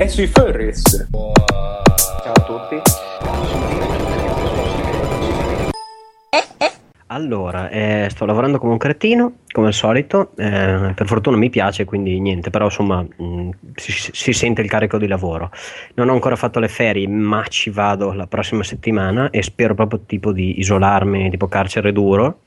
E 0.02 0.08
sui 0.08 0.26
furries. 0.26 1.08
Ciao 1.12 2.32
a 2.34 2.42
tutti. 2.42 2.82
Allora, 7.06 7.70
eh, 7.70 8.08
sto 8.10 8.26
lavorando 8.26 8.58
come 8.58 8.72
un 8.72 8.80
cretino, 8.80 9.34
come 9.52 9.68
al 9.68 9.74
solito, 9.74 10.32
eh, 10.38 10.94
per 10.96 11.06
fortuna 11.06 11.38
mi 11.38 11.52
piace, 11.52 11.86
quindi 11.86 12.20
niente, 12.20 12.50
però 12.50 12.66
insomma 12.66 13.04
mh, 13.04 13.50
si, 13.76 13.92
si 13.92 14.34
sente 14.34 14.62
il 14.62 14.70
carico 14.70 14.98
di 14.98 15.06
lavoro. 15.06 15.52
Non 15.94 16.10
ho 16.10 16.14
ancora 16.14 16.36
fatto 16.36 16.58
le 16.58 16.68
ferie, 16.68 17.08
ma 17.08 17.46
ci 17.48 17.70
vado 17.70 18.12
la 18.12 18.26
prossima 18.26 18.64
settimana 18.64 19.30
e 19.30 19.44
spero 19.44 19.76
proprio 19.76 20.02
tipo 20.08 20.32
di 20.32 20.58
isolarmi, 20.58 21.30
tipo 21.30 21.48
carcere 21.48 21.92
duro. 21.92 22.40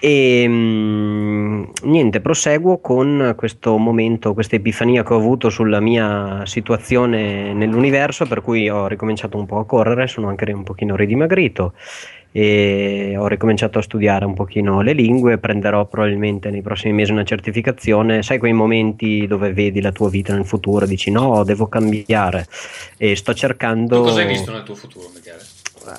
E 0.00 0.48
mh, 0.48 1.70
niente, 1.84 2.20
proseguo 2.20 2.78
con 2.78 3.34
questo 3.36 3.76
momento, 3.76 4.34
questa 4.34 4.56
epifania 4.56 5.02
che 5.02 5.12
ho 5.12 5.16
avuto 5.16 5.50
sulla 5.50 5.80
mia 5.80 6.42
situazione 6.44 7.52
nell'universo, 7.52 8.26
per 8.26 8.42
cui 8.42 8.68
ho 8.68 8.86
ricominciato 8.86 9.36
un 9.38 9.46
po' 9.46 9.58
a 9.58 9.66
correre, 9.66 10.06
sono 10.06 10.28
anche 10.28 10.50
un 10.52 10.64
pochino 10.64 10.96
ridimagrito 10.96 11.74
e 12.34 13.14
ho 13.18 13.26
ricominciato 13.26 13.78
a 13.78 13.82
studiare 13.82 14.24
un 14.24 14.32
pochino 14.32 14.80
le 14.80 14.94
lingue, 14.94 15.36
prenderò 15.36 15.84
probabilmente 15.84 16.48
nei 16.48 16.62
prossimi 16.62 16.94
mesi 16.94 17.12
una 17.12 17.24
certificazione, 17.24 18.22
sai 18.22 18.38
quei 18.38 18.54
momenti 18.54 19.26
dove 19.26 19.52
vedi 19.52 19.82
la 19.82 19.92
tua 19.92 20.08
vita 20.08 20.34
nel 20.34 20.46
futuro, 20.46 20.86
dici 20.86 21.10
no, 21.10 21.44
devo 21.44 21.66
cambiare 21.66 22.46
e 22.96 23.16
sto 23.16 23.34
cercando... 23.34 23.98
Tu 23.98 24.02
cosa 24.04 24.20
hai 24.20 24.26
visto 24.26 24.50
nel 24.50 24.62
tuo 24.62 24.74
futuro, 24.74 25.10
Michele? 25.14 25.51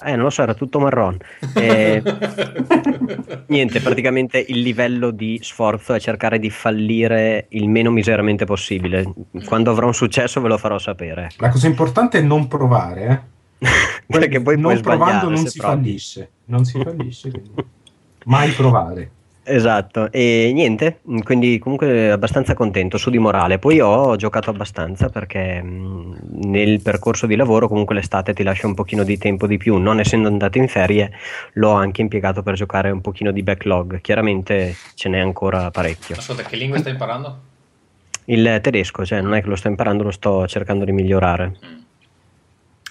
Eh, 0.04 0.16
non 0.16 0.24
lo 0.24 0.30
so, 0.30 0.42
era 0.42 0.54
tutto 0.54 0.80
marron. 0.80 1.18
E... 1.56 2.02
Niente, 3.48 3.80
praticamente 3.82 4.44
il 4.48 4.62
livello 4.62 5.12
di 5.12 5.40
sforzo 5.42 5.94
è 5.94 6.00
cercare 6.00 6.40
di 6.40 6.50
fallire 6.50 7.48
il 7.50 7.70
meno 7.70 7.92
miseramente 7.92 8.46
possibile. 8.46 9.14
Quando 9.46 9.72
avrò 9.72 9.88
un 9.88 9.94
successo 9.94 10.42
ve 10.42 10.48
lo 10.48 10.58
farò 10.58 10.78
sapere. 10.80 11.32
La 11.38 11.50
cosa 11.50 11.68
importante 11.68 12.20
è 12.20 12.22
non 12.22 12.48
provare, 12.48 13.28
eh? 13.60 13.68
Perché 14.08 14.42
poi 14.42 14.56
non 14.56 14.80
puoi 14.80 14.82
provando 14.82 15.30
non 15.30 15.48
si 15.48 15.58
provi. 15.58 15.76
fallisce. 15.76 16.30
Non 16.46 16.66
si 16.66 16.82
fallisce, 16.82 17.32
quindi 17.32 17.52
mai 18.26 18.52
provare. 18.52 19.12
Esatto, 19.46 20.10
e 20.10 20.52
niente, 20.54 21.00
quindi 21.24 21.60
comunque 21.60 22.10
abbastanza 22.10 22.54
contento, 22.54 22.98
su 22.98 23.10
di 23.10 23.18
morale. 23.18 23.60
Poi 23.60 23.82
ho 23.82 24.16
giocato 24.16 24.50
abbastanza 24.50 25.10
perché 25.10 25.62
mh, 25.62 26.46
nel 26.46 26.82
percorso 26.82 27.28
di 27.28 27.36
lavoro 27.36 27.68
comunque 27.68 27.94
l'estate 27.94 28.34
ti 28.34 28.42
lascia 28.42 28.68
un 28.68 28.74
pochino 28.74 29.04
di 29.04 29.18
tempo 29.18 29.46
di 29.46 29.58
più, 29.58 29.76
non 29.78 30.00
essendo 30.00 30.30
andato 30.30 30.60
in 30.60 30.70
ferie 30.70 31.12
l'ho 31.54 31.72
anche 31.72 32.02
impiegato 32.02 32.42
per 32.42 32.54
giocare 32.54 32.90
un 32.90 33.02
pochino 33.02 33.32
di 33.32 33.44
backlog, 33.44 34.00
chiaramente 34.00 34.76
ce 34.96 35.10
n'è 35.10 35.20
ancora 35.20 35.70
parecchio. 35.72 36.16
Ascolta, 36.16 36.44
che 36.44 36.56
lingua 36.56 36.78
stai 36.78 36.94
imparando? 36.94 37.40
Il 38.26 38.60
tedesco, 38.62 39.06
cioè 39.06 39.20
non 39.20 39.34
è 39.36 39.42
che 39.42 39.50
lo 39.50 39.58
sto 39.58 39.68
imparando, 39.68 40.04
lo 40.04 40.12
sto 40.12 40.48
cercando 40.48 40.86
di 40.86 40.94
migliorare. 40.94 41.58
Mm. 41.66 41.83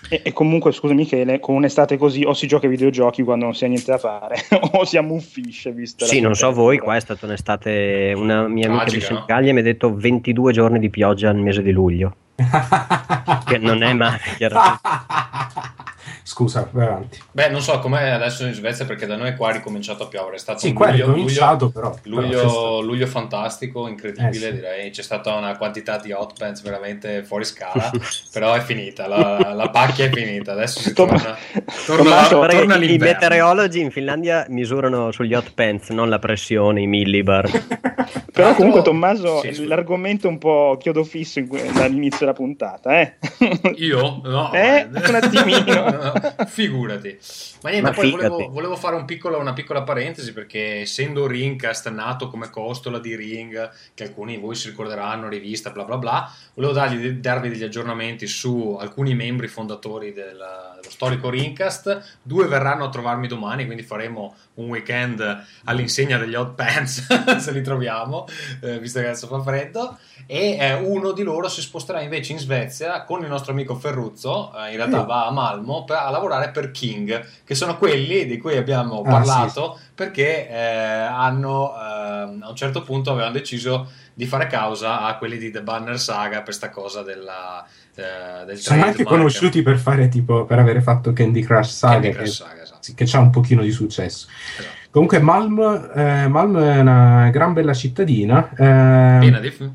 E, 0.08 0.20
e 0.24 0.32
comunque, 0.32 0.72
scusa 0.72 0.94
Michele, 0.94 1.40
con 1.40 1.54
un'estate 1.54 1.96
così 1.96 2.24
o 2.24 2.34
si 2.34 2.46
gioca 2.46 2.66
ai 2.66 2.72
videogiochi 2.72 3.22
quando 3.22 3.44
non 3.44 3.54
si 3.54 3.64
ha 3.64 3.68
niente 3.68 3.90
da 3.90 3.98
fare, 3.98 4.36
o 4.72 4.84
si 4.84 4.96
ammuffisce, 4.96 5.72
vista 5.72 6.04
la 6.04 6.10
Sì, 6.10 6.20
non 6.20 6.34
so 6.34 6.52
voi, 6.52 6.78
qua 6.78 6.96
è 6.96 7.00
stata 7.00 7.26
un'estate, 7.26 8.12
una 8.14 8.46
mia 8.48 8.66
amica 8.66 8.84
Tragica, 8.84 9.06
di 9.06 9.12
no? 9.12 9.18
Senigallia 9.20 9.52
mi 9.52 9.60
ha 9.60 9.62
detto 9.62 9.94
22 9.94 10.52
giorni 10.52 10.78
di 10.78 10.90
pioggia 10.90 11.32
nel 11.32 11.42
mese 11.42 11.62
di 11.62 11.72
luglio, 11.72 12.16
che 13.46 13.58
non 13.58 13.82
è 13.82 13.92
male, 13.92 14.20
chiaramente. 14.36 14.80
Scusa, 16.24 16.68
vai 16.70 16.86
avanti. 16.86 17.20
Beh, 17.32 17.48
non 17.50 17.60
so 17.60 17.78
com'è 17.80 18.10
adesso 18.10 18.46
in 18.46 18.52
Svezia 18.54 18.84
perché 18.84 19.06
da 19.06 19.16
noi 19.16 19.34
qua 19.34 19.50
è 19.50 19.54
ricominciato 19.54 20.04
a 20.04 20.06
piovere. 20.06 20.36
È 20.36 20.38
stato 20.38 20.60
Sì, 20.60 20.68
un 20.68 20.74
qua 20.74 20.86
è 20.86 20.90
luglio, 20.92 21.06
ricominciato, 21.06 21.64
luglio- 21.66 21.70
però. 21.72 21.90
però 21.90 22.20
Luglio, 22.22 22.38
stato- 22.38 22.80
luglio 22.80 23.06
fantastico, 23.06 23.88
incredibile 23.88 24.46
Eh, 24.46 24.50
sì. 24.50 24.54
direi, 24.54 24.90
c'è 24.90 25.02
stata 25.02 25.34
una 25.34 25.56
quantità 25.56 25.98
di 25.98 26.12
hot 26.12 26.38
pants 26.38 26.62
veramente 26.62 27.24
fuori 27.24 27.44
scala, 27.44 27.90
però 28.32 28.54
è 28.54 28.60
finita, 28.60 29.08
la, 29.08 29.52
la 29.52 29.68
pacchia 29.70 30.06
è 30.06 30.10
finita, 30.10 30.52
adesso 30.52 30.80
si 30.80 30.92
torna, 30.94 31.36
torna, 31.86 32.02
Tommaso, 32.04 32.28
torna 32.38 32.78
che 32.78 32.84
I 32.84 32.98
meteorologi 32.98 33.80
in 33.80 33.90
Finlandia 33.90 34.46
misurano 34.48 35.10
sugli 35.10 35.34
hot 35.34 35.52
pants, 35.54 35.90
non 35.90 36.08
la 36.08 36.18
pressione, 36.20 36.82
i 36.82 36.86
millibar. 36.86 37.50
Però 38.32 38.54
comunque 38.54 38.82
Tommaso, 38.82 39.40
Sì, 39.40 39.66
l'argomento 39.66 40.26
è 40.28 40.30
un 40.30 40.38
po' 40.38 40.76
chiodo 40.80 41.04
fisso 41.04 41.40
in 41.40 41.48
dall'inizio 42.22 42.26
della 42.26 42.32
puntata, 42.32 43.00
eh? 43.00 43.16
Io? 43.76 44.20
No, 44.24 44.52
Eh, 44.52 44.88
un 44.90 45.14
attimino. 45.14 45.60
No, 46.02 46.46
figurati. 46.46 47.18
Ma 47.62 47.70
niente, 47.70 47.88
Ma 47.88 47.94
poi 47.94 48.10
volevo, 48.10 48.48
volevo 48.50 48.76
fare 48.76 48.96
un 48.96 49.04
piccolo- 49.04 49.38
una 49.38 49.52
piccola 49.52 49.82
parentesi 49.82 50.32
perché 50.32 50.80
essendo 50.80 51.26
Ringcast 51.26 51.88
nato 51.90 52.28
come 52.28 52.50
costola 52.50 52.98
di 52.98 53.14
Ring, 53.14 53.70
che 53.94 54.04
alcuni 54.04 54.34
di 54.36 54.40
voi 54.40 54.54
si 54.54 54.68
ricorderanno, 54.68 55.28
rivista, 55.28 55.70
bla 55.70 55.84
bla 55.84 55.96
bla, 55.98 56.30
volevo 56.54 56.72
dargli- 56.72 57.10
darvi 57.12 57.48
degli 57.48 57.62
aggiornamenti 57.62 58.26
su 58.26 58.76
alcuni 58.80 59.14
membri 59.14 59.48
fondatori 59.48 60.12
del- 60.12 60.36
dello 60.36 60.90
storico 60.90 61.30
Ringcast. 61.30 62.18
Due 62.22 62.46
verranno 62.46 62.84
a 62.84 62.88
trovarmi 62.90 63.26
domani, 63.28 63.64
quindi 63.64 63.82
faremo 63.82 64.34
un 64.54 64.68
weekend 64.68 65.44
all'insegna 65.64 66.18
degli 66.18 66.34
hot 66.34 66.54
pants, 66.54 67.06
se 67.38 67.52
li 67.52 67.62
troviamo, 67.62 68.26
eh, 68.60 68.78
visto 68.78 69.00
che 69.00 69.06
adesso 69.06 69.26
fa 69.26 69.40
freddo. 69.40 69.98
E 70.26 70.56
eh, 70.58 70.74
uno 70.74 71.12
di 71.12 71.22
loro 71.22 71.48
si 71.48 71.60
sposterà 71.60 72.00
invece 72.00 72.32
in 72.32 72.38
Svezia 72.38 73.02
con 73.04 73.22
il 73.22 73.28
nostro 73.28 73.52
amico 73.52 73.74
Ferruzzo, 73.74 74.52
eh, 74.56 74.70
in 74.70 74.76
realtà 74.76 75.02
Mm. 75.02 75.06
va 75.06 75.26
a 75.26 75.30
Malmo 75.30 75.84
per- 75.84 75.96
a 75.96 76.10
lavorare 76.10 76.50
per 76.50 76.70
King, 76.70 77.26
che 77.44 77.54
sono 77.54 77.76
quelli 77.78 78.26
di 78.26 78.38
cui 78.38 78.56
abbiamo 78.56 79.02
Ah, 79.04 79.10
parlato 79.10 79.78
perché 79.94 80.48
eh, 80.48 80.54
hanno 80.56 81.74
eh, 81.74 81.80
a 82.42 82.48
un 82.48 82.56
certo 82.56 82.82
punto 82.82 83.10
avevano 83.10 83.32
deciso 83.32 83.90
di 84.14 84.26
fare 84.26 84.46
causa 84.46 85.00
a 85.02 85.16
quelli 85.16 85.38
di 85.38 85.50
The 85.50 85.62
Banner 85.62 85.98
Saga 85.98 86.42
per 86.42 86.52
sta 86.54 86.68
cosa 86.70 87.02
della, 87.02 87.66
eh, 87.94 88.44
del 88.46 88.58
Sono 88.58 88.84
anche 88.84 89.04
conosciuti 89.04 89.62
per 89.62 89.78
fare 89.78 90.08
tipo 90.08 90.44
per 90.44 90.58
avere 90.58 90.80
fatto 90.80 91.12
Candy 91.12 91.40
Crush 91.42 91.70
Saga, 91.70 91.92
Candy 91.94 92.08
che, 92.10 92.14
Crush 92.16 92.36
Saga, 92.36 92.62
esatto. 92.62 92.78
sì, 92.80 92.94
che 92.94 93.08
ha 93.12 93.18
un 93.20 93.30
pochino 93.30 93.62
di 93.62 93.70
successo. 93.70 94.28
Esatto. 94.58 94.80
Comunque 94.90 95.20
Malm, 95.20 95.90
eh, 95.94 96.28
Malm 96.28 96.58
è 96.58 96.78
una 96.80 97.30
gran 97.30 97.52
bella 97.54 97.72
cittadina, 97.72 98.50
eh, 98.50 99.18
Piena 99.20 99.38
di 99.40 99.50
f- 99.50 99.70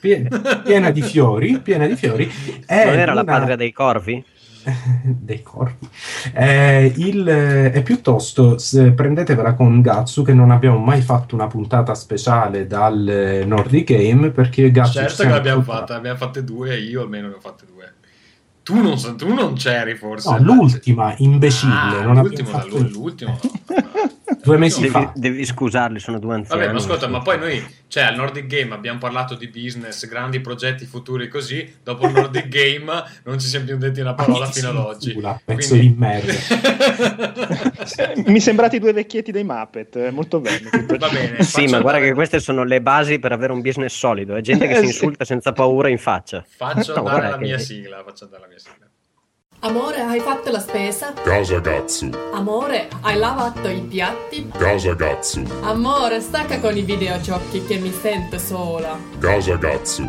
pie- 0.00 0.28
piena 0.62 0.90
di 0.90 1.00
fiori, 1.02 1.58
piena 1.60 1.86
di 1.86 1.96
fiori. 1.96 2.24
Non 2.68 2.78
era 2.98 3.14
la 3.14 3.22
una- 3.22 3.32
patria 3.32 3.56
dei 3.56 3.72
corvi? 3.72 4.22
dei 5.02 5.42
corpi. 5.42 5.88
Eh, 6.34 6.92
il, 6.96 7.28
eh, 7.28 7.72
è 7.72 7.82
piuttosto 7.82 8.56
prendetevela 8.94 9.54
con 9.54 9.80
Gatsu 9.80 10.22
che 10.22 10.34
non 10.34 10.50
abbiamo 10.50 10.78
mai 10.78 11.00
fatto 11.02 11.34
una 11.34 11.46
puntata 11.46 11.94
speciale 11.94 12.66
dal 12.66 13.08
eh, 13.08 13.44
Nordic 13.44 13.92
Game 13.92 14.30
perché 14.30 14.70
Gatsu 14.70 14.92
Certo 14.92 15.22
che 15.22 15.28
l'abbiamo 15.28 15.62
fatta, 15.62 15.96
abbiamo 15.96 16.16
fatte 16.16 16.44
due, 16.44 16.78
io 16.78 17.02
almeno 17.02 17.28
ne 17.28 17.34
ho 17.34 17.40
fatte 17.40 17.64
due. 17.66 17.92
Tu 18.62 18.80
non, 18.80 18.96
so- 18.96 19.16
tu 19.16 19.32
non 19.34 19.54
c'eri 19.54 19.96
forse. 19.96 20.38
No, 20.38 20.54
l'ultima, 20.54 21.14
imbecille, 21.16 21.72
Ah, 21.72 22.02
non 22.04 22.14
l'ultimo, 22.14 22.48
fatto 22.48 22.78
l'ultimo. 22.78 23.38
Due 24.42 24.56
mesi 24.56 24.80
Devi, 24.80 24.92
fa. 24.92 25.12
devi 25.14 25.44
scusarli, 25.44 25.98
sono 25.98 26.18
due 26.18 26.34
anziani. 26.34 26.60
Vabbè, 26.60 26.72
ma 26.72 26.78
ascolta, 26.78 27.06
ma 27.08 27.20
poi 27.20 27.38
noi, 27.38 27.64
cioè, 27.88 28.04
al 28.04 28.14
Nordic 28.14 28.46
Game 28.46 28.72
abbiamo 28.74 28.98
parlato 28.98 29.34
di 29.34 29.48
business, 29.48 30.06
grandi 30.06 30.40
progetti 30.40 30.84
futuri 30.86 31.28
così, 31.28 31.76
dopo 31.82 32.06
il 32.06 32.12
Nordic 32.12 32.48
Game 32.52 32.90
non 33.24 33.38
ci 33.38 33.46
siamo 33.46 33.66
più 33.66 33.76
detti 33.76 34.00
una 34.00 34.14
parola 34.14 34.46
fino 34.46 34.68
ad 34.70 34.76
oggi. 34.76 35.14
pezzo 35.44 35.68
Quindi- 35.76 35.88
di 35.88 35.94
merda. 35.98 36.32
Mi 38.26 38.40
sembrate 38.40 38.76
i 38.76 38.78
due 38.78 38.92
vecchietti 38.92 39.32
dei 39.32 39.44
Muppet, 39.44 39.96
eh, 39.96 40.10
molto 40.10 40.40
bene. 40.40 40.68
tutto 40.70 40.96
Va 40.96 41.08
bene. 41.08 41.42
Sì, 41.42 41.66
ma 41.66 41.80
guarda 41.80 42.00
che 42.00 42.12
queste 42.14 42.38
sono 42.40 42.64
le 42.64 42.80
basi 42.80 43.18
per 43.18 43.32
avere 43.32 43.52
un 43.52 43.60
business 43.60 43.94
solido. 43.96 44.34
È 44.36 44.40
gente 44.40 44.66
che 44.66 44.74
Eh, 44.74 44.78
si 44.78 44.84
insulta 44.86 45.24
senza 45.24 45.52
paura 45.52 45.88
in 45.88 45.98
faccia. 45.98 46.44
Faccio 46.46 46.94
No, 46.94 47.06
andare 47.06 47.28
la 47.30 47.36
che- 47.38 47.44
mia 47.44 47.58
sigla, 47.58 48.02
faccio 48.04 48.24
andare 48.24 48.42
la 48.42 48.48
mia 48.48 48.58
sigla. 48.58 48.86
Amore, 49.64 50.00
hai 50.00 50.18
fatto 50.18 50.50
la 50.50 50.58
spesa? 50.58 51.12
Casa 51.12 51.60
Gatsu, 51.60 52.10
Amore, 52.32 52.88
hai 53.02 53.16
lavato 53.16 53.68
i 53.68 53.80
piatti? 53.80 54.48
Casa 54.48 54.92
Gatsu, 54.92 55.44
Amore, 55.60 56.20
stacca 56.20 56.58
con 56.58 56.76
i 56.76 56.82
videogiochi 56.82 57.64
che 57.64 57.78
mi 57.78 57.92
sento 57.92 58.40
sola. 58.40 58.98
Casa 59.20 59.54
Gatsu, 59.54 60.02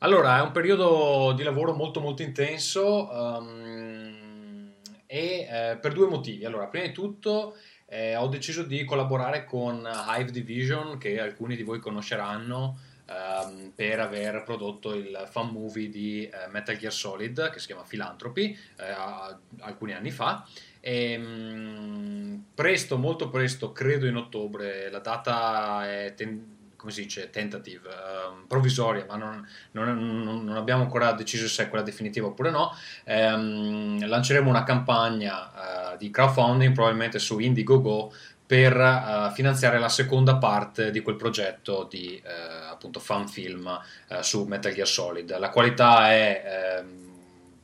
Allora, 0.00 0.36
è 0.36 0.42
un 0.42 0.52
periodo 0.52 1.32
di 1.34 1.42
lavoro 1.44 1.72
molto 1.72 2.00
molto 2.00 2.20
intenso 2.20 3.10
ehm, 3.10 4.74
e 5.06 5.48
eh, 5.50 5.78
per 5.78 5.94
due 5.94 6.08
motivi. 6.08 6.44
Allora, 6.44 6.66
prima 6.66 6.84
di 6.84 6.92
tutto 6.92 7.56
eh, 7.86 8.16
ho 8.16 8.28
deciso 8.28 8.64
di 8.64 8.84
collaborare 8.84 9.46
con 9.46 9.76
Hive 10.14 10.30
Division, 10.30 10.98
che 10.98 11.18
alcuni 11.18 11.56
di 11.56 11.62
voi 11.62 11.78
conosceranno 11.78 12.92
ehm, 13.06 13.72
per 13.74 14.00
aver 14.00 14.42
prodotto 14.44 14.94
il 14.94 15.26
fan 15.30 15.48
movie 15.48 15.88
di 15.88 16.24
eh, 16.26 16.48
Metal 16.50 16.76
Gear 16.76 16.92
Solid, 16.92 17.50
che 17.50 17.58
si 17.58 17.66
chiama 17.66 17.82
Philanthropy, 17.86 18.56
a- 18.78 19.38
alcuni 19.60 19.92
anni 19.92 20.10
fa. 20.10 20.46
E, 20.80 21.16
mm, 21.18 22.36
presto, 22.54 22.98
molto 22.98 23.28
presto, 23.30 23.72
credo 23.72 24.06
in 24.06 24.16
ottobre, 24.16 24.90
la 24.90 24.98
data 25.00 25.88
è 25.88 26.14
ten- 26.14 26.52
come 26.76 26.92
si 26.92 27.04
dice, 27.04 27.30
tentative, 27.30 27.88
ehm, 27.88 28.44
provvisoria, 28.46 29.06
ma 29.08 29.16
non, 29.16 29.46
non- 29.70 30.22
non- 30.22 30.50
abbiamo 30.54 30.82
ancora 30.82 31.12
deciso 31.12 31.48
se 31.48 31.62
è 31.64 31.68
quella 31.70 31.82
definitiva 31.82 32.26
oppure 32.26 32.50
no. 32.50 32.72
Ehm, 33.04 34.06
lanceremo 34.06 34.50
una 34.50 34.64
campagna 34.64 35.92
eh, 35.94 35.96
di 35.96 36.10
crowdfunding 36.10 36.74
probabilmente 36.74 37.18
su 37.18 37.38
Indiegogo 37.38 38.12
per 38.46 38.76
eh, 38.76 39.32
finanziare 39.34 39.78
la 39.78 39.88
seconda 39.88 40.36
parte 40.36 40.90
di 40.90 41.00
quel 41.00 41.16
progetto 41.16 41.86
di 41.90 42.20
eh, 42.22 42.70
appunto 42.70 43.00
fan 43.00 43.26
film 43.28 43.80
eh, 44.08 44.22
su 44.22 44.44
Metal 44.44 44.72
Gear 44.72 44.86
Solid. 44.86 45.38
La 45.38 45.48
qualità 45.48 46.10
è 46.12 46.78
ehm, 46.78 47.02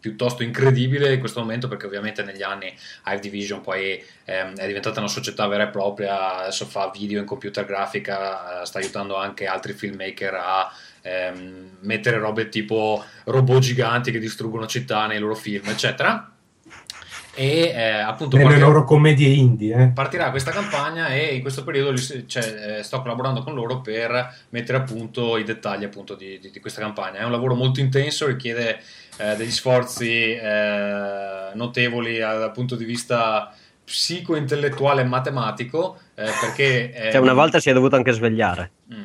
piuttosto 0.01 0.43
incredibile 0.43 1.13
in 1.13 1.21
questo 1.21 1.41
momento 1.41 1.69
perché 1.69 1.85
ovviamente 1.85 2.23
negli 2.23 2.43
anni 2.43 2.75
Hive 3.07 3.21
Division 3.21 3.61
poi 3.61 4.03
ehm, 4.25 4.57
è 4.57 4.67
diventata 4.67 5.01
una 5.01 5.09
società 5.09 5.47
vera 5.47 5.65
e 5.65 5.69
propria, 5.69 6.39
adesso 6.39 6.65
fa 6.65 6.91
video 6.91 7.21
in 7.21 7.27
computer 7.27 7.67
grafica, 7.67 8.65
sta 8.65 8.79
aiutando 8.79 9.17
anche 9.17 9.47
altri 9.47 9.75
filmmaker 9.75 10.35
a 10.35 10.73
ehm, 11.03 11.77
mettere 11.81 12.19
robe 12.19 12.49
tipo 12.49 13.05
robot 13.25 13.59
giganti 13.61 14.11
che 14.11 14.19
distruggono 14.19 14.67
città 14.67 15.07
nei 15.07 15.19
loro 15.19 15.35
film, 15.35 15.69
eccetera. 15.69 16.33
E 17.41 17.73
eh, 17.75 17.83
appunto 17.93 18.37
Nelle 18.37 18.49
partirà- 18.51 18.69
loro 18.71 18.85
commedie 18.85 19.29
indie, 19.29 19.75
eh. 19.83 19.87
partirà 19.95 20.29
questa 20.31 20.51
campagna 20.51 21.09
e 21.09 21.35
in 21.37 21.41
questo 21.41 21.65
periodo 21.65 21.93
li- 21.93 22.29
cioè, 22.29 22.77
eh, 22.81 22.83
sto 22.83 23.01
collaborando 23.01 23.43
con 23.43 23.55
loro 23.55 23.81
per 23.81 24.35
mettere 24.51 24.77
a 24.77 24.83
punto 24.83 25.39
i 25.39 25.43
dettagli 25.45 25.85
appunto 25.85 26.15
di, 26.15 26.39
di- 26.39 26.51
di 26.51 26.61
questa 26.61 26.83
campagna. 26.83 27.21
È 27.21 27.25
un 27.25 27.31
lavoro 27.31 27.55
molto 27.55 27.81
intenso, 27.81 28.27
richiede 28.27 28.81
eh, 29.17 29.37
degli 29.37 29.51
sforzi 29.51 30.33
eh, 30.33 31.51
notevoli 31.55 32.19
dal 32.19 32.53
punto 32.53 32.77
di 32.77 32.85
vista 32.85 33.55
psico-intellettuale 33.83 35.01
e 35.01 35.05
matematico 35.05 35.99
eh, 36.15 36.25
perché 36.41 36.93
eh, 36.93 37.11
Cioè, 37.13 37.21
una 37.21 37.33
volta 37.33 37.59
si 37.59 37.71
è 37.71 37.73
dovuto 37.73 37.97
anche 37.97 38.13
svegliare. 38.13 38.71
Mm. 38.93 39.05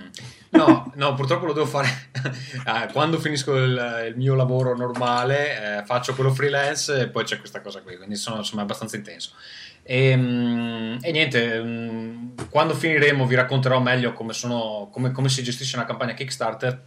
No, 0.56 0.92
no, 0.96 1.14
purtroppo 1.14 1.46
lo 1.46 1.54
devo 1.54 1.66
fare 1.66 1.88
eh, 2.14 2.88
quando 2.94 3.20
finisco 3.20 3.56
il, 3.56 4.06
il 4.10 4.16
mio 4.16 4.36
lavoro 4.36 4.76
normale, 4.76 5.80
eh, 5.80 5.86
faccio 5.86 6.14
quello 6.14 6.34
freelance 6.34 7.02
e 7.02 7.10
poi 7.10 7.24
c'è 7.24 7.40
questa 7.40 7.62
cosa 7.62 7.82
qui, 7.82 7.98
quindi 7.98 8.16
sono 8.16 8.38
insomma 8.38 8.62
abbastanza 8.62 8.96
intenso. 8.96 9.32
E, 9.84 10.16
mm, 10.16 10.98
e 11.02 11.12
niente, 11.12 11.62
mm, 11.62 12.30
quando 12.50 12.74
finiremo 12.74 13.26
vi 13.26 13.36
racconterò 13.36 13.80
meglio 13.80 14.14
come, 14.14 14.34
sono, 14.34 14.90
come, 14.92 15.12
come 15.12 15.30
si 15.30 15.44
gestisce 15.44 15.76
una 15.76 15.86
campagna 15.86 16.14
Kickstarter, 16.14 16.82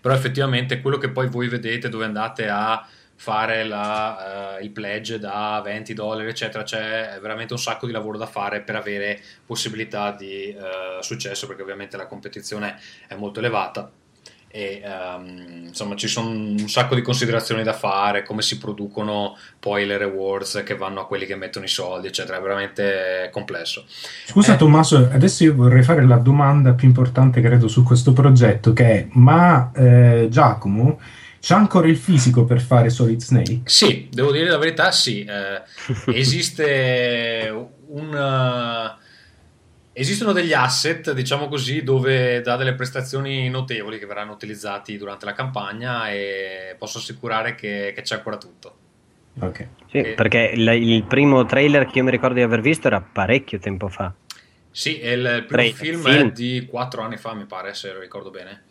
però 0.00 0.14
effettivamente 0.14 0.80
quello 0.80 0.98
che 0.98 1.10
poi 1.10 1.28
voi 1.28 1.48
vedete 1.48 1.88
dove 1.88 2.04
andate 2.04 2.48
a 2.48 2.86
fare 3.24 3.64
la, 3.64 4.58
eh, 4.58 4.64
il 4.64 4.70
pledge 4.70 5.18
da 5.18 5.58
20 5.64 5.94
dollari 5.94 6.28
eccetera 6.28 6.62
c'è 6.62 7.18
veramente 7.22 7.54
un 7.54 7.58
sacco 7.58 7.86
di 7.86 7.92
lavoro 7.92 8.18
da 8.18 8.26
fare 8.26 8.60
per 8.60 8.76
avere 8.76 9.18
possibilità 9.46 10.10
di 10.10 10.48
eh, 10.50 10.98
successo 11.00 11.46
perché 11.46 11.62
ovviamente 11.62 11.96
la 11.96 12.06
competizione 12.06 12.78
è 13.08 13.14
molto 13.14 13.38
elevata. 13.38 13.90
E 14.48 14.82
ehm, 14.84 15.64
insomma 15.66 15.96
ci 15.96 16.06
sono 16.06 16.28
un 16.28 16.68
sacco 16.68 16.94
di 16.94 17.02
considerazioni 17.02 17.64
da 17.64 17.72
fare 17.72 18.22
come 18.22 18.40
si 18.40 18.56
producono 18.56 19.36
poi 19.58 19.84
le 19.84 19.98
rewards 19.98 20.62
che 20.64 20.76
vanno 20.76 21.00
a 21.00 21.06
quelli 21.06 21.26
che 21.26 21.34
mettono 21.34 21.64
i 21.64 21.68
soldi 21.68 22.06
eccetera. 22.06 22.38
È 22.38 22.40
veramente 22.42 23.30
complesso. 23.32 23.86
Scusa 24.26 24.52
Eh. 24.52 24.56
Tommaso, 24.56 25.08
adesso 25.10 25.42
io 25.42 25.54
vorrei 25.54 25.82
fare 25.82 26.06
la 26.06 26.18
domanda 26.18 26.74
più 26.74 26.86
importante 26.86 27.40
credo 27.40 27.68
su 27.68 27.82
questo 27.82 28.12
progetto 28.12 28.72
che 28.74 28.84
è 28.84 29.06
ma 29.12 29.72
eh, 29.74 30.28
Giacomo 30.30 31.00
c'ha 31.46 31.56
ancora 31.56 31.86
il 31.88 31.98
fisico 31.98 32.44
per 32.44 32.60
fare 32.62 32.88
Solid 32.88 33.20
Snake? 33.20 33.60
Sì, 33.64 34.08
devo 34.10 34.32
dire 34.32 34.48
la 34.48 34.56
verità, 34.56 34.90
sì. 34.90 35.24
Eh, 35.24 35.62
esiste 36.14 37.68
un... 37.88 38.14
eh, 38.14 39.02
esistono 39.92 40.32
degli 40.32 40.54
asset, 40.54 41.12
diciamo 41.12 41.48
così, 41.48 41.82
dove 41.82 42.40
dà 42.40 42.56
delle 42.56 42.74
prestazioni 42.74 43.50
notevoli 43.50 43.98
che 43.98 44.06
verranno 44.06 44.32
utilizzati 44.32 44.96
durante 44.96 45.26
la 45.26 45.34
campagna 45.34 46.10
e 46.10 46.74
posso 46.78 46.96
assicurare 46.98 47.54
che, 47.54 47.92
che 47.94 48.00
c'è 48.02 48.16
ancora 48.16 48.38
tutto. 48.38 48.76
Ok. 49.40 49.68
Sì, 49.90 49.98
Eh. 49.98 50.12
perché 50.14 50.52
il, 50.54 50.66
il 50.68 51.04
primo 51.04 51.44
trailer 51.44 51.86
che 51.86 51.98
io 51.98 52.04
mi 52.04 52.10
ricordo 52.10 52.36
di 52.36 52.42
aver 52.42 52.60
visto 52.60 52.86
era 52.86 53.00
parecchio 53.00 53.58
tempo 53.58 53.88
fa. 53.88 54.12
Sì, 54.76 54.98
e 54.98 55.12
il 55.12 55.44
primo 55.46 55.72
film, 55.72 56.02
film. 56.02 56.28
è 56.30 56.32
di 56.32 56.66
quattro 56.68 57.02
anni 57.02 57.16
fa, 57.16 57.32
mi 57.32 57.44
pare, 57.44 57.74
se 57.74 57.92
lo 57.92 58.00
ricordo 58.00 58.30
bene. 58.30 58.64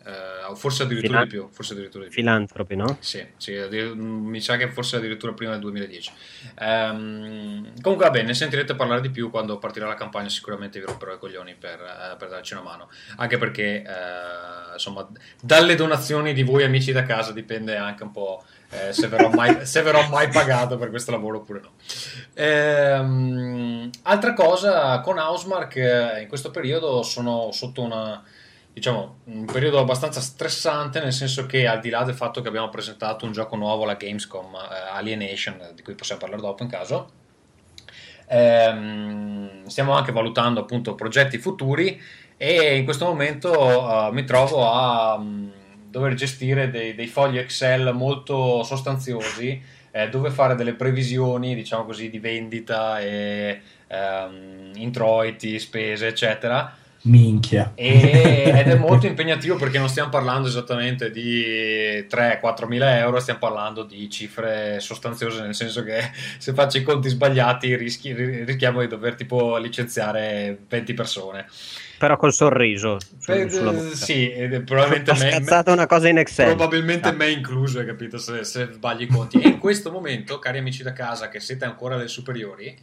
O 0.48 0.54
forse 0.54 0.82
addirittura 0.82 1.20
Filan- 1.20 1.28
di 1.28 1.34
più. 1.34 1.48
Forse 1.50 1.72
addirittura 1.72 2.04
di 2.04 2.10
più. 2.10 2.18
Filantropi, 2.20 2.76
no? 2.76 2.98
Sì, 3.00 3.26
sì, 3.38 3.56
addir- 3.56 3.94
mi 3.94 4.38
sa 4.42 4.58
che 4.58 4.68
forse 4.68 4.96
addirittura 4.96 5.32
prima 5.32 5.52
del 5.52 5.60
2010. 5.60 6.12
Ehm, 6.58 7.80
comunque 7.80 8.06
va 8.06 8.10
bene, 8.10 8.34
sentirete 8.34 8.74
parlare 8.74 9.00
di 9.00 9.08
più 9.08 9.30
quando 9.30 9.58
partirà 9.58 9.86
la 9.86 9.94
campagna, 9.94 10.28
sicuramente 10.28 10.78
vi 10.78 10.84
romperò 10.84 11.14
i 11.14 11.18
coglioni 11.18 11.54
per, 11.58 11.80
eh, 11.80 12.16
per 12.16 12.28
darci 12.28 12.52
una 12.52 12.62
mano, 12.62 12.90
anche 13.16 13.38
perché 13.38 13.82
eh, 13.82 14.72
insomma 14.74 15.08
dalle 15.40 15.74
donazioni 15.74 16.34
di 16.34 16.42
voi 16.42 16.64
amici 16.64 16.92
da 16.92 17.04
casa 17.04 17.32
dipende 17.32 17.76
anche 17.76 18.02
un 18.02 18.10
po' 18.10 18.44
eh, 18.74 18.92
se, 18.92 19.08
verrò 19.08 19.30
mai, 19.30 19.64
se 19.66 19.82
verrò 19.82 20.08
mai 20.08 20.28
pagato 20.28 20.76
per 20.76 20.90
questo 20.90 21.10
lavoro 21.10 21.38
oppure 21.38 21.60
no. 21.60 21.70
Ehm, 22.34 23.90
altra 24.02 24.32
cosa, 24.32 25.00
con 25.00 25.18
Housemark 25.18 25.76
eh, 25.76 26.20
in 26.22 26.28
questo 26.28 26.50
periodo 26.50 27.02
sono 27.02 27.50
sotto 27.52 27.82
una 27.82 28.22
diciamo, 28.74 29.18
un 29.26 29.44
periodo 29.44 29.78
abbastanza 29.78 30.20
stressante, 30.20 31.00
nel 31.00 31.12
senso 31.12 31.46
che 31.46 31.68
al 31.68 31.78
di 31.78 31.90
là 31.90 32.02
del 32.02 32.16
fatto 32.16 32.40
che 32.40 32.48
abbiamo 32.48 32.68
presentato 32.70 33.24
un 33.24 33.30
gioco 33.30 33.54
nuovo 33.54 33.84
alla 33.84 33.94
Gamescom, 33.94 34.52
eh, 34.52 34.90
Alienation, 34.92 35.70
di 35.74 35.82
cui 35.82 35.94
possiamo 35.94 36.20
parlare 36.20 36.42
dopo 36.42 36.64
in 36.64 36.68
caso, 36.68 37.10
ehm, 38.26 39.64
stiamo 39.66 39.92
anche 39.92 40.10
valutando 40.10 40.60
appunto 40.60 40.96
progetti 40.96 41.38
futuri 41.38 42.00
e 42.36 42.76
in 42.76 42.84
questo 42.84 43.04
momento 43.04 44.08
eh, 44.08 44.12
mi 44.12 44.24
trovo 44.24 44.68
a 44.68 45.18
mm, 45.18 45.48
dover 45.94 46.14
gestire 46.14 46.70
dei, 46.70 46.96
dei 46.96 47.06
fogli 47.06 47.38
Excel 47.38 47.92
molto 47.94 48.64
sostanziosi 48.64 49.62
eh, 49.92 50.08
dove 50.08 50.30
fare 50.30 50.56
delle 50.56 50.74
previsioni, 50.74 51.54
diciamo 51.54 51.84
così, 51.84 52.10
di 52.10 52.18
vendita 52.18 52.98
e 52.98 53.60
ehm, 53.86 54.72
introiti, 54.74 55.56
spese, 55.60 56.08
eccetera. 56.08 56.74
Minchia. 57.02 57.72
E- 57.76 58.52
ed 58.56 58.66
è 58.66 58.74
molto 58.74 59.06
impegnativo 59.06 59.54
perché 59.54 59.78
non 59.78 59.88
stiamo 59.88 60.08
parlando 60.08 60.48
esattamente 60.48 61.12
di 61.12 62.04
3-4 62.10 62.66
mila 62.66 62.98
euro, 62.98 63.20
stiamo 63.20 63.38
parlando 63.38 63.84
di 63.84 64.10
cifre 64.10 64.80
sostanziose, 64.80 65.42
nel 65.42 65.54
senso 65.54 65.84
che 65.84 66.10
se 66.38 66.52
faccio 66.54 66.78
i 66.78 66.82
conti 66.82 67.08
sbagliati 67.08 67.76
rischi- 67.76 68.12
ri- 68.12 68.42
rischiamo 68.42 68.80
di 68.80 68.88
dover 68.88 69.14
tipo 69.14 69.58
licenziare 69.58 70.58
20 70.68 70.92
persone. 70.94 71.46
Però 71.98 72.16
col 72.16 72.32
sorriso. 72.32 72.98
Eh, 73.26 73.48
sì, 73.94 74.32
probabilmente 74.64 75.12
me- 75.12 75.30
scazzato 75.30 75.72
una 75.72 75.86
cosa 75.86 76.08
in 76.08 76.18
Excel. 76.18 76.48
Probabilmente 76.54 77.08
Ah. 77.08 77.12
me 77.12 77.30
incluso, 77.30 77.78
hai 77.78 77.86
capito? 77.86 78.18
Se, 78.18 78.44
se 78.44 78.68
sbagli 78.72 79.02
i 79.02 79.06
conti. 79.06 79.40
E 79.40 79.48
in 79.48 79.58
questo 79.58 79.90
momento, 79.90 80.38
cari 80.38 80.58
amici 80.58 80.82
da 80.82 80.92
casa 80.92 81.28
che 81.28 81.40
siete 81.40 81.64
ancora 81.64 81.94
alle 81.94 82.08
superiori, 82.08 82.76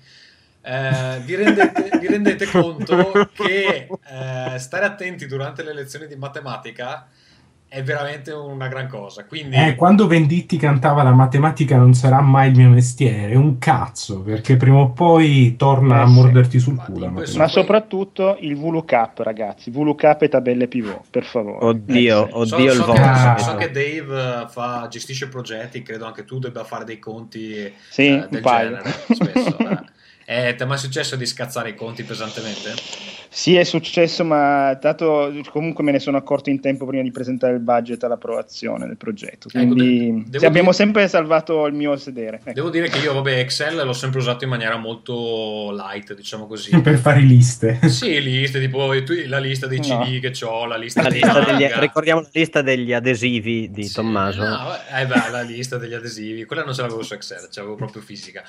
eh, 0.63 1.21
vi, 1.25 1.35
rendete, 1.35 1.97
vi 1.99 2.07
rendete 2.07 2.45
conto 2.45 3.29
che 3.33 3.87
eh, 3.87 4.59
stare 4.59 4.85
attenti 4.85 5.25
durante 5.25 5.63
le 5.63 5.73
lezioni 5.73 6.07
di 6.07 6.15
matematica 6.15 7.07
è 7.73 7.83
veramente 7.83 8.31
una 8.33 8.67
gran 8.67 8.89
cosa. 8.89 9.23
Quindi, 9.23 9.55
Eh, 9.55 9.75
quando 9.75 10.05
Venditti 10.05 10.57
cantava 10.57 11.03
la 11.03 11.13
matematica 11.13 11.77
non 11.77 11.93
sarà 11.93 12.19
mai 12.19 12.49
il 12.49 12.57
mio 12.57 12.67
mestiere, 12.67 13.29
è 13.31 13.35
un 13.35 13.59
cazzo, 13.59 14.19
perché 14.23 14.57
prima 14.57 14.79
o 14.79 14.89
poi 14.89 15.55
torna 15.55 15.99
Eh 15.99 16.01
a 16.01 16.05
morderti 16.05 16.59
sul 16.59 16.73
Infatti, 16.73 16.91
culo. 16.91 17.13
Ma 17.37 17.47
soprattutto 17.47 18.35
il 18.41 18.57
VLOOKUP, 18.57 19.19
ragazzi. 19.19 19.71
VLOOKUP 19.71 20.21
e 20.23 20.27
tabelle 20.27 20.67
pivot, 20.67 21.03
per 21.09 21.23
favore. 21.23 21.65
Oddio, 21.65 22.25
Eh, 22.25 22.43
sì. 22.43 22.49
so, 22.49 22.55
oddio 22.55 22.71
il 22.71 22.77
so 22.77 22.85
voto. 22.87 23.01
che, 23.01 23.07
Ah. 23.07 23.37
so 23.37 23.55
che 23.55 23.71
Dave 23.71 24.41
eh, 24.43 24.47
fa- 24.49 24.87
gestisce 24.89 25.29
progetti, 25.29 25.81
credo 25.81 26.03
anche 26.05 26.25
tu 26.25 26.39
debba 26.39 26.65
fare 26.65 26.83
dei 26.83 26.99
conti 26.99 27.73
Sì, 27.89 28.07
eh, 28.07 28.13
un 28.15 28.27
del 28.29 28.41
paio. 28.41 28.67
genere 28.69 28.89
spesso. 29.11 29.57
eh. 29.59 30.49
Eh, 30.49 30.55
ti 30.55 30.63
è 30.63 30.65
mai 30.65 30.77
successo 30.77 31.15
di 31.15 31.25
scazzare 31.25 31.69
i 31.69 31.75
conti 31.75 32.03
pesantemente? 32.03 32.73
Sì, 33.33 33.55
è 33.55 33.63
successo, 33.63 34.25
ma 34.25 34.73
dato 34.73 35.33
comunque 35.51 35.85
me 35.85 35.93
ne 35.93 35.99
sono 35.99 36.17
accorto 36.17 36.49
in 36.49 36.59
tempo 36.59 36.85
prima 36.85 37.01
di 37.01 37.11
presentare 37.11 37.53
il 37.53 37.61
budget 37.61 38.03
all'approvazione 38.03 38.85
del 38.87 38.97
progetto. 38.97 39.47
Ecco, 39.47 39.73
Quindi 39.73 39.99
de- 39.99 40.23
devo 40.25 40.39
sì, 40.39 40.45
abbiamo 40.45 40.71
dire- 40.71 40.73
sempre 40.83 41.07
salvato 41.07 41.65
il 41.65 41.73
mio 41.73 41.95
sedere. 41.95 42.41
Ecco. 42.43 42.51
Devo 42.51 42.69
dire 42.69 42.89
che 42.89 42.97
io, 42.99 43.13
vabbè, 43.13 43.39
Excel 43.39 43.85
l'ho 43.85 43.93
sempre 43.93 44.19
usato 44.19 44.43
in 44.43 44.49
maniera 44.49 44.75
molto 44.75 45.71
light, 45.71 46.13
diciamo 46.13 46.45
così. 46.45 46.71
Per 46.81 46.97
fare 46.97 47.21
liste. 47.21 47.79
Sì, 47.87 48.21
liste, 48.21 48.59
tipo 48.59 48.91
tu- 49.05 49.13
la 49.27 49.39
lista 49.39 49.65
dei 49.65 49.77
No. 49.79 50.01
CD 50.03 50.19
che 50.19 50.33
ho, 50.45 50.65
la 50.65 50.75
lista 50.75 51.01
La 51.01 51.07
dei 51.09 51.21
lista 51.21 51.39
degli- 51.45 51.71
ricordiamo 51.79 52.19
la 52.19 52.29
lista 52.33 52.61
degli 52.61 52.91
adesivi 52.91 53.71
di 53.71 53.83
Sì, 53.85 53.93
Tommaso. 53.93 54.43
no, 54.43 54.73
eh, 54.93 55.05
beh, 55.05 55.29
la 55.31 55.41
lista 55.41 55.77
degli 55.77 55.93
adesivi, 55.93 56.43
quella 56.43 56.65
non 56.65 56.73
ce 56.73 56.81
l'avevo 56.81 57.01
su 57.01 57.13
Excel, 57.13 57.47
ce 57.49 57.59
l'avevo 57.61 57.75
proprio 57.77 58.01
fisica. 58.01 58.43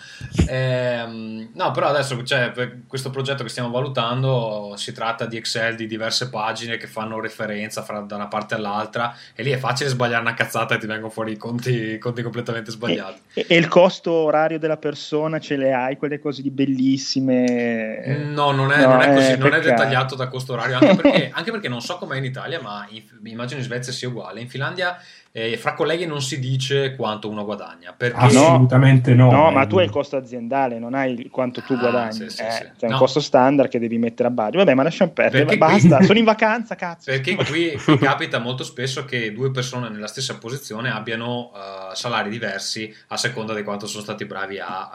Ehm, 0.48 1.50
no, 1.54 1.70
però 1.70 1.86
adesso 1.86 2.20
cioè, 2.24 2.50
per 2.50 2.80
questo 2.88 3.10
progetto 3.10 3.44
che 3.44 3.48
stiamo 3.48 3.70
valutando 3.70 4.70
si 4.76 4.92
tratta 4.92 5.26
di 5.26 5.36
Excel 5.36 5.76
di 5.76 5.86
diverse 5.86 6.30
pagine 6.30 6.76
che 6.76 6.86
fanno 6.86 7.20
referenza 7.20 7.82
fra, 7.82 8.00
da 8.00 8.16
una 8.16 8.28
parte 8.28 8.54
all'altra 8.54 9.16
e 9.34 9.42
lì 9.42 9.50
è 9.50 9.58
facile 9.58 9.88
sbagliare 9.88 10.22
una 10.22 10.34
cazzata 10.34 10.74
e 10.74 10.78
ti 10.78 10.86
vengono 10.86 11.10
fuori 11.10 11.32
i 11.32 11.36
conti, 11.36 11.98
conti 11.98 12.22
completamente 12.22 12.70
sbagliati. 12.70 13.20
E, 13.34 13.46
e 13.48 13.56
il 13.56 13.68
costo 13.68 14.12
orario 14.12 14.58
della 14.58 14.76
persona 14.76 15.38
ce 15.38 15.56
le 15.56 15.72
hai, 15.72 15.96
quelle 15.96 16.18
cose 16.18 16.42
di 16.42 16.50
bellissime. 16.50 18.16
No, 18.32 18.50
non 18.50 18.72
è, 18.72 18.82
No, 18.82 18.92
non 18.92 19.00
è 19.02 19.14
così, 19.14 19.32
eh, 19.32 19.36
non 19.36 19.54
è 19.54 19.60
dettagliato 19.60 20.14
da 20.14 20.28
costo 20.28 20.52
orario, 20.52 20.78
anche 20.78 20.96
perché, 20.96 21.30
anche 21.34 21.50
perché 21.50 21.68
non 21.68 21.80
so 21.80 21.96
com'è 21.96 22.16
in 22.16 22.24
Italia, 22.24 22.60
ma 22.60 22.86
in- 22.90 23.02
immagino 23.24 23.60
in 23.60 23.64
Svezia 23.64 23.92
sia 23.92 24.08
uguale. 24.08 24.40
In 24.40 24.48
Finlandia 24.48 24.98
eh, 25.32 25.56
fra 25.56 25.72
colleghi 25.72 26.04
non 26.06 26.20
si 26.20 26.38
dice 26.38 26.94
quanto 26.94 27.28
uno 27.28 27.44
guadagna, 27.44 27.94
perché 27.96 28.16
Ah. 28.16 28.24
Assolutamente 28.24 29.14
no. 29.14 29.30
No, 29.30 29.50
ma 29.50 29.66
tu 29.66 29.78
hai 29.78 29.86
il 29.86 29.90
costo 29.90 30.16
aziendale, 30.16 30.78
non 30.78 30.92
hai 30.94 31.12
il- 31.14 31.30
quanto 31.30 31.62
tu 31.62 31.72
Ah, 31.72 31.78
guadagni. 31.78 32.12
sì, 32.12 32.28
sì, 32.28 32.42
eh, 32.42 32.50
sì. 32.50 32.62
C'è 32.78 32.86
un 32.86 32.92
No. 32.92 32.98
costo 32.98 33.20
standard 33.20 33.68
che 33.70 33.78
devi 33.78 33.96
mettere 33.98 34.28
a 34.28 34.30
budget. 34.30 34.56
Vabbè, 34.56 34.74
ma 34.74 34.82
lasciamo 34.82 35.10
perdere. 35.12 35.44
Perché 35.44 35.58
Basta, 35.58 35.96
qui- 35.96 36.06
sono 36.06 36.18
in 36.18 36.24
vacanza, 36.24 36.74
cazzo. 36.74 37.10
Perché 37.10 37.34
qui, 37.36 37.72
qui 37.82 37.98
capita 37.98 38.38
molto 38.38 38.62
spesso 38.64 39.04
che 39.06 39.32
due 39.32 39.50
persone 39.50 39.88
nella 39.88 40.06
stessa 40.06 40.36
posizione 40.38 40.90
abbiano 40.90 41.50
eh, 41.54 41.94
salari 41.96 42.28
diversi 42.30 42.94
a 43.08 43.16
seconda 43.16 43.54
di 43.54 43.62
quanto 43.62 43.86
sono 43.86 44.02
stati 44.02 44.26
bravi 44.26 44.58
a 44.58 44.90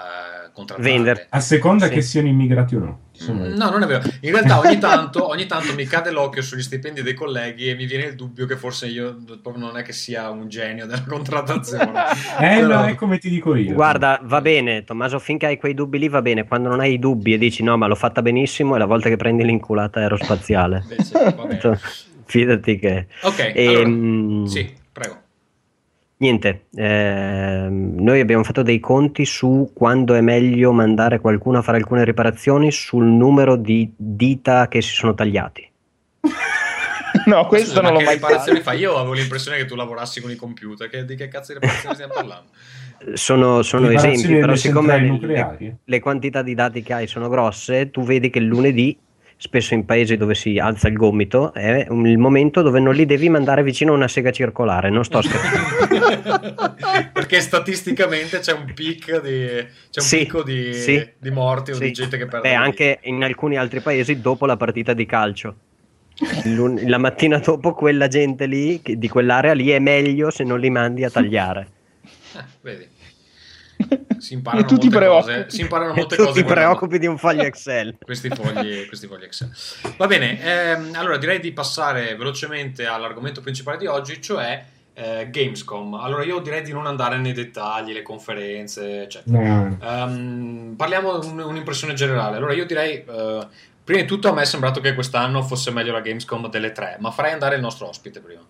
eh, 0.46 0.52
contrattare. 0.54 0.88
Vendere. 0.90 1.26
A 1.30 1.40
seconda 1.40 1.88
Sì. 1.88 1.94
che 1.94 2.02
siano 2.02 2.28
immigrati 2.28 2.76
o 2.76 2.80
no. 2.80 3.00
Insomma, 3.20 3.48
No, 3.48 3.70
non 3.72 3.84
è 3.84 3.88
vero. 3.88 4.04
In 4.22 4.32
realtà 4.32 4.60
ogni 4.60 4.78
tanto, 4.78 5.28
ogni 5.28 5.46
tanto 5.48 5.74
mi 5.74 5.86
cade 5.86 6.12
l'occhio 6.12 6.42
sugli 6.42 6.62
stipendi 6.62 7.02
dei 7.02 7.14
colleghi 7.14 7.68
e 7.70 7.76
mi 7.76 7.86
viene 7.86 8.06
il 8.06 8.16
dubbio 8.16 8.46
che 8.46 8.56
forse 8.56 8.88
io 8.88 9.18
non 9.56 9.78
è 9.78 9.82
che 9.82 9.92
sia 9.94 10.30
un 10.30 10.48
genio 10.50 10.86
della 10.86 11.04
contrattazione. 11.08 11.92
Eh, 12.40 12.60
Però- 12.60 12.82
no, 12.82 12.86
è 12.86 12.96
come 12.96 13.18
ti 13.18 13.30
dico 13.30 13.56
io. 13.56 13.74
Guarda, 13.74 14.20
va 14.24 14.42
bene, 14.42 14.84
Tommaso, 14.84 15.18
finché 15.20 15.48
hai 15.48 15.58
quei 15.58 15.74
dubbi 15.74 15.98
lì 15.98 16.08
va 16.08 16.22
bene. 16.22 16.46
Quando 16.46 16.70
non 16.70 16.80
hai 16.80 16.94
i 16.94 17.00
dubbi 17.00 17.34
e 17.34 17.38
dici 17.38 17.64
no, 17.64 17.76
ma 17.78 17.88
l'ho 17.88 17.96
fatta 17.96 18.22
benissimo, 18.22 18.76
è 18.76 18.78
la 18.78 18.86
volta 18.86 19.10
che 19.10 19.16
prendi 19.16 19.44
l'inculata 19.44 20.00
aerospaziale. 20.00 20.84
Invece, 20.90 21.34
va 21.36 21.46
bene. 21.46 21.80
Fidati 22.26 22.78
che... 22.78 23.08
Ok, 23.22 23.52
Ehm, 23.56 24.34
allora, 24.34 24.50
sì, 24.50 24.64
prego. 24.64 24.80
Niente, 26.20 26.66
ehm, 26.74 27.96
noi 28.00 28.20
abbiamo 28.20 28.44
fatto 28.44 28.64
dei 28.64 28.80
conti 28.80 29.24
su 29.24 29.72
quando 29.74 30.16
è 30.16 30.22
meglio 30.22 30.72
mandare 30.72 31.20
qualcuno 31.20 31.60
a 31.60 31.62
fare 31.62 31.78
alcune 31.78 32.04
riparazioni 32.04 32.72
sul 32.72 33.06
numero 33.06 33.56
di 33.56 33.94
dita 33.96 34.68
che 34.68 34.82
si 34.82 34.94
sono 34.94 35.14
tagliati. 35.14 35.70
No, 37.26 37.46
questo 37.48 37.70
Scusa, 37.70 37.82
non 37.82 37.94
l'ho 37.94 37.98
che 38.00 38.06
mai 38.06 38.14
riparazioni 38.16 38.60
fatto. 38.60 38.70
fai? 38.72 38.80
Io 38.80 38.96
avevo 38.96 39.14
l'impressione 39.14 39.58
che 39.58 39.66
tu 39.66 39.76
lavorassi 39.76 40.22
con 40.22 40.32
i 40.32 40.36
computer. 40.36 40.88
Che, 40.88 41.04
di 41.04 41.16
che 41.16 41.28
cazzo 41.28 41.52
di 41.52 41.60
riparazioni 41.60 41.96
stiamo 41.96 42.14
parlando? 42.16 42.50
Sono, 43.14 43.62
sono 43.64 43.90
esempi, 43.90 44.40
però 44.40 44.56
siccome 44.56 45.00
le, 45.00 45.78
le 45.84 46.00
quantità 46.00 46.42
di 46.42 46.54
dati 46.54 46.82
che 46.84 46.94
hai 46.94 47.08
sono 47.08 47.28
grosse, 47.28 47.90
tu 47.90 48.04
vedi 48.04 48.30
che 48.30 48.40
il 48.40 48.46
lunedì, 48.46 48.98
spesso 49.40 49.76
in 49.76 49.86
paesi 49.86 50.18
dove 50.18 50.34
si 50.36 50.58
alza 50.58 50.88
il 50.88 50.96
gomito, 50.96 51.54
è 51.54 51.86
un- 51.90 52.08
il 52.08 52.18
momento 52.18 52.62
dove 52.64 52.80
non 52.80 52.96
li 52.96 53.06
devi 53.06 53.30
mandare 53.30 53.62
vicino 53.64 53.94
a 53.94 53.96
una 53.96 54.08
sega 54.08 54.32
circolare. 54.32 54.90
Non 54.90 55.06
sto 55.06 55.22
scherzando. 55.22 56.76
Perché 57.14 57.40
statisticamente 57.42 58.40
c'è 58.40 58.54
un 58.54 58.72
pic 58.74 59.22
di, 59.22 59.46
c'è 59.48 60.00
un 60.00 60.06
Sì, 60.06 60.18
picco 60.20 60.44
di, 60.44 60.74
sì. 60.74 61.08
di 61.18 61.30
morti 61.32 61.72
o 61.72 61.76
Sì. 61.76 61.86
di 61.86 61.92
gente 61.92 62.18
che 62.18 62.26
perde 62.26 62.50
Beh, 62.50 62.56
anche 62.56 63.00
in 63.04 63.24
alcuni 63.24 63.58
altri 63.58 63.80
paesi 63.82 64.20
dopo 64.22 64.46
la 64.46 64.58
partita 64.58 64.94
di 64.94 65.06
calcio. 65.06 65.56
La 66.86 66.98
mattina 66.98 67.38
dopo 67.38 67.74
quella 67.74 68.08
gente 68.08 68.48
lì, 68.48 68.82
di 68.84 69.08
quell'area 69.08 69.54
lì, 69.54 69.70
è 69.70 69.78
meglio 69.78 70.32
se 70.32 70.44
non 70.44 70.60
li 70.60 70.72
mandi 70.72 71.04
a 71.04 71.12
tagliare. 71.12 71.68
Eh, 72.36 72.44
vedi. 72.62 72.88
Si 74.18 74.34
imparano 74.34 74.64
E 74.64 74.66
tu 74.68 74.76
ti 74.78 74.88
molte 74.90 74.98
preoccupi. 74.98 75.34
cose. 75.34 75.46
Si 75.50 75.62
imparano 75.62 75.92
E 75.92 75.96
molte 75.96 76.16
tu 76.16 76.24
cose. 76.24 76.34
ti 76.34 76.42
guardando 76.44 76.70
preoccupi 76.76 77.00
di 77.00 77.06
un 77.08 77.18
foglio 77.18 77.44
Excel. 77.48 77.98
Questi 78.04 78.30
fogli, 78.30 78.86
questi 78.88 79.08
fogli 79.08 79.24
Excel. 79.24 79.52
Va 79.98 80.08
bene, 80.08 80.42
ehm, 80.42 80.92
allora 80.96 81.18
direi 81.18 81.40
di 81.40 81.52
passare 81.52 82.16
velocemente 82.16 82.86
all'argomento 82.86 83.42
principale 83.42 83.78
di 83.78 83.86
oggi, 83.86 84.22
cioè 84.22 84.64
eh, 84.94 85.28
Gamescom. 85.30 85.94
Allora 85.94 86.24
io 86.24 86.40
direi 86.40 86.64
di 86.64 86.72
non 86.74 86.88
andare 86.88 87.18
nei 87.18 87.34
dettagli, 87.34 87.94
le 87.94 88.02
conferenze, 88.02 89.04
eccetera. 89.04 89.38
No. 89.40 89.78
Ehm, 89.82 90.74
parliamo 90.76 91.20
di 91.20 91.28
un- 91.28 91.40
un'impressione 91.40 91.94
generale. 91.94 92.38
Allora, 92.38 92.54
io 92.54 92.66
direi, 92.66 93.04
eh, 93.08 93.48
prima 93.84 94.02
di 94.02 94.08
tutto, 94.08 94.30
a 94.30 94.34
me 94.34 94.42
è 94.42 94.46
sembrato 94.46 94.80
che 94.82 94.96
quest'anno 94.96 95.44
fosse 95.44 95.70
meglio 95.72 95.92
la 95.92 96.02
Gamescom 96.02 96.50
delle 96.50 96.72
tre, 96.72 96.98
ma 97.00 97.12
farei 97.12 97.34
andare 97.34 97.56
il 97.56 97.62
nostro 97.62 97.88
ospite 97.88 98.20
prima. 98.20 98.42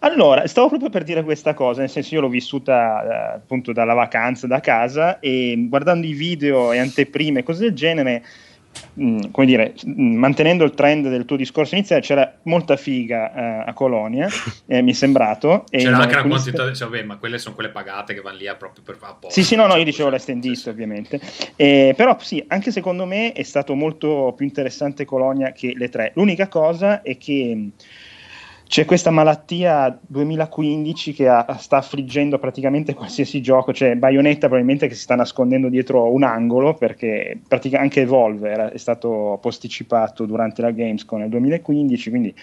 Allora, 0.00 0.46
stavo 0.46 0.68
proprio 0.68 0.90
per 0.90 1.04
dire 1.04 1.22
questa 1.24 1.54
cosa, 1.54 1.80
nel 1.80 1.88
senso 1.88 2.14
io 2.14 2.20
l'ho 2.20 2.28
vissuta 2.28 3.02
eh, 3.02 3.36
appunto 3.36 3.72
dalla 3.72 3.94
vacanza 3.94 4.46
da 4.46 4.60
casa 4.60 5.18
e 5.20 5.54
guardando 5.68 6.06
i 6.06 6.12
video 6.12 6.72
e 6.72 6.78
anteprime 6.78 7.40
e 7.40 7.42
cose 7.42 7.64
del 7.64 7.72
genere, 7.74 8.22
mh, 8.94 9.30
come 9.30 9.46
dire, 9.46 9.74
mh, 9.84 10.14
mantenendo 10.14 10.64
il 10.64 10.72
trend 10.72 11.08
del 11.08 11.24
tuo 11.24 11.36
discorso 11.36 11.74
iniziale, 11.74 12.02
c'era 12.02 12.30
molta 12.42 12.76
figa 12.76 13.32
eh, 13.32 13.70
a 13.70 13.72
Colonia, 13.72 14.28
eh, 14.66 14.82
mi 14.82 14.92
è 14.92 14.94
sembrato. 14.94 15.64
C'era 15.70 15.96
anche 15.96 16.14
una 16.14 16.28
quantità, 16.28 16.72
cioè, 16.72 16.88
vabbè, 16.88 17.02
ma 17.02 17.16
quelle 17.16 17.38
sono 17.38 17.54
quelle 17.54 17.70
pagate 17.70 18.12
che 18.12 18.20
vanno 18.20 18.36
lì 18.36 18.44
proprio 18.56 18.84
per 18.84 18.98
apposta. 19.00 19.30
Sì, 19.30 19.42
sì, 19.42 19.56
no, 19.56 19.62
no, 19.62 19.70
io 19.70 19.76
Cioè, 19.76 19.84
dicevo 19.84 20.08
sì, 20.08 20.14
l'estendista 20.14 20.62
sì. 20.64 20.68
ovviamente. 20.68 21.20
Eh, 21.56 21.94
però 21.96 22.16
sì, 22.20 22.44
anche 22.48 22.70
secondo 22.70 23.06
me 23.06 23.32
è 23.32 23.42
stato 23.42 23.74
molto 23.74 24.34
più 24.36 24.44
interessante 24.44 25.04
Colonia 25.06 25.52
che 25.52 25.72
le 25.74 25.88
tre. 25.88 26.12
L'unica 26.14 26.48
cosa 26.48 27.02
è 27.02 27.16
che 27.16 27.54
mh, 27.54 27.72
c'è 28.66 28.84
questa 28.84 29.10
malattia 29.10 29.96
2015 30.06 31.12
che 31.12 31.28
ha- 31.28 31.56
sta 31.58 31.76
affliggendo 31.78 32.38
praticamente 32.38 32.94
qualsiasi 32.94 33.40
gioco, 33.40 33.72
cioè 33.72 33.94
Bayonetta 33.94 34.46
probabilmente 34.46 34.88
che 34.88 34.94
si 34.94 35.02
sta 35.02 35.14
nascondendo 35.14 35.68
dietro 35.68 36.12
un 36.12 36.22
angolo 36.24 36.74
perché 36.74 37.38
pratica- 37.46 37.78
anche 37.80 38.00
Evolve 38.02 38.50
era- 38.50 38.70
è 38.72 38.76
stato 38.78 39.38
posticipato 39.40 40.26
durante 40.26 40.62
la 40.62 40.70
Gamescom 40.72 41.20
nel 41.20 41.28
2015, 41.28 42.10
quindi 42.10 42.34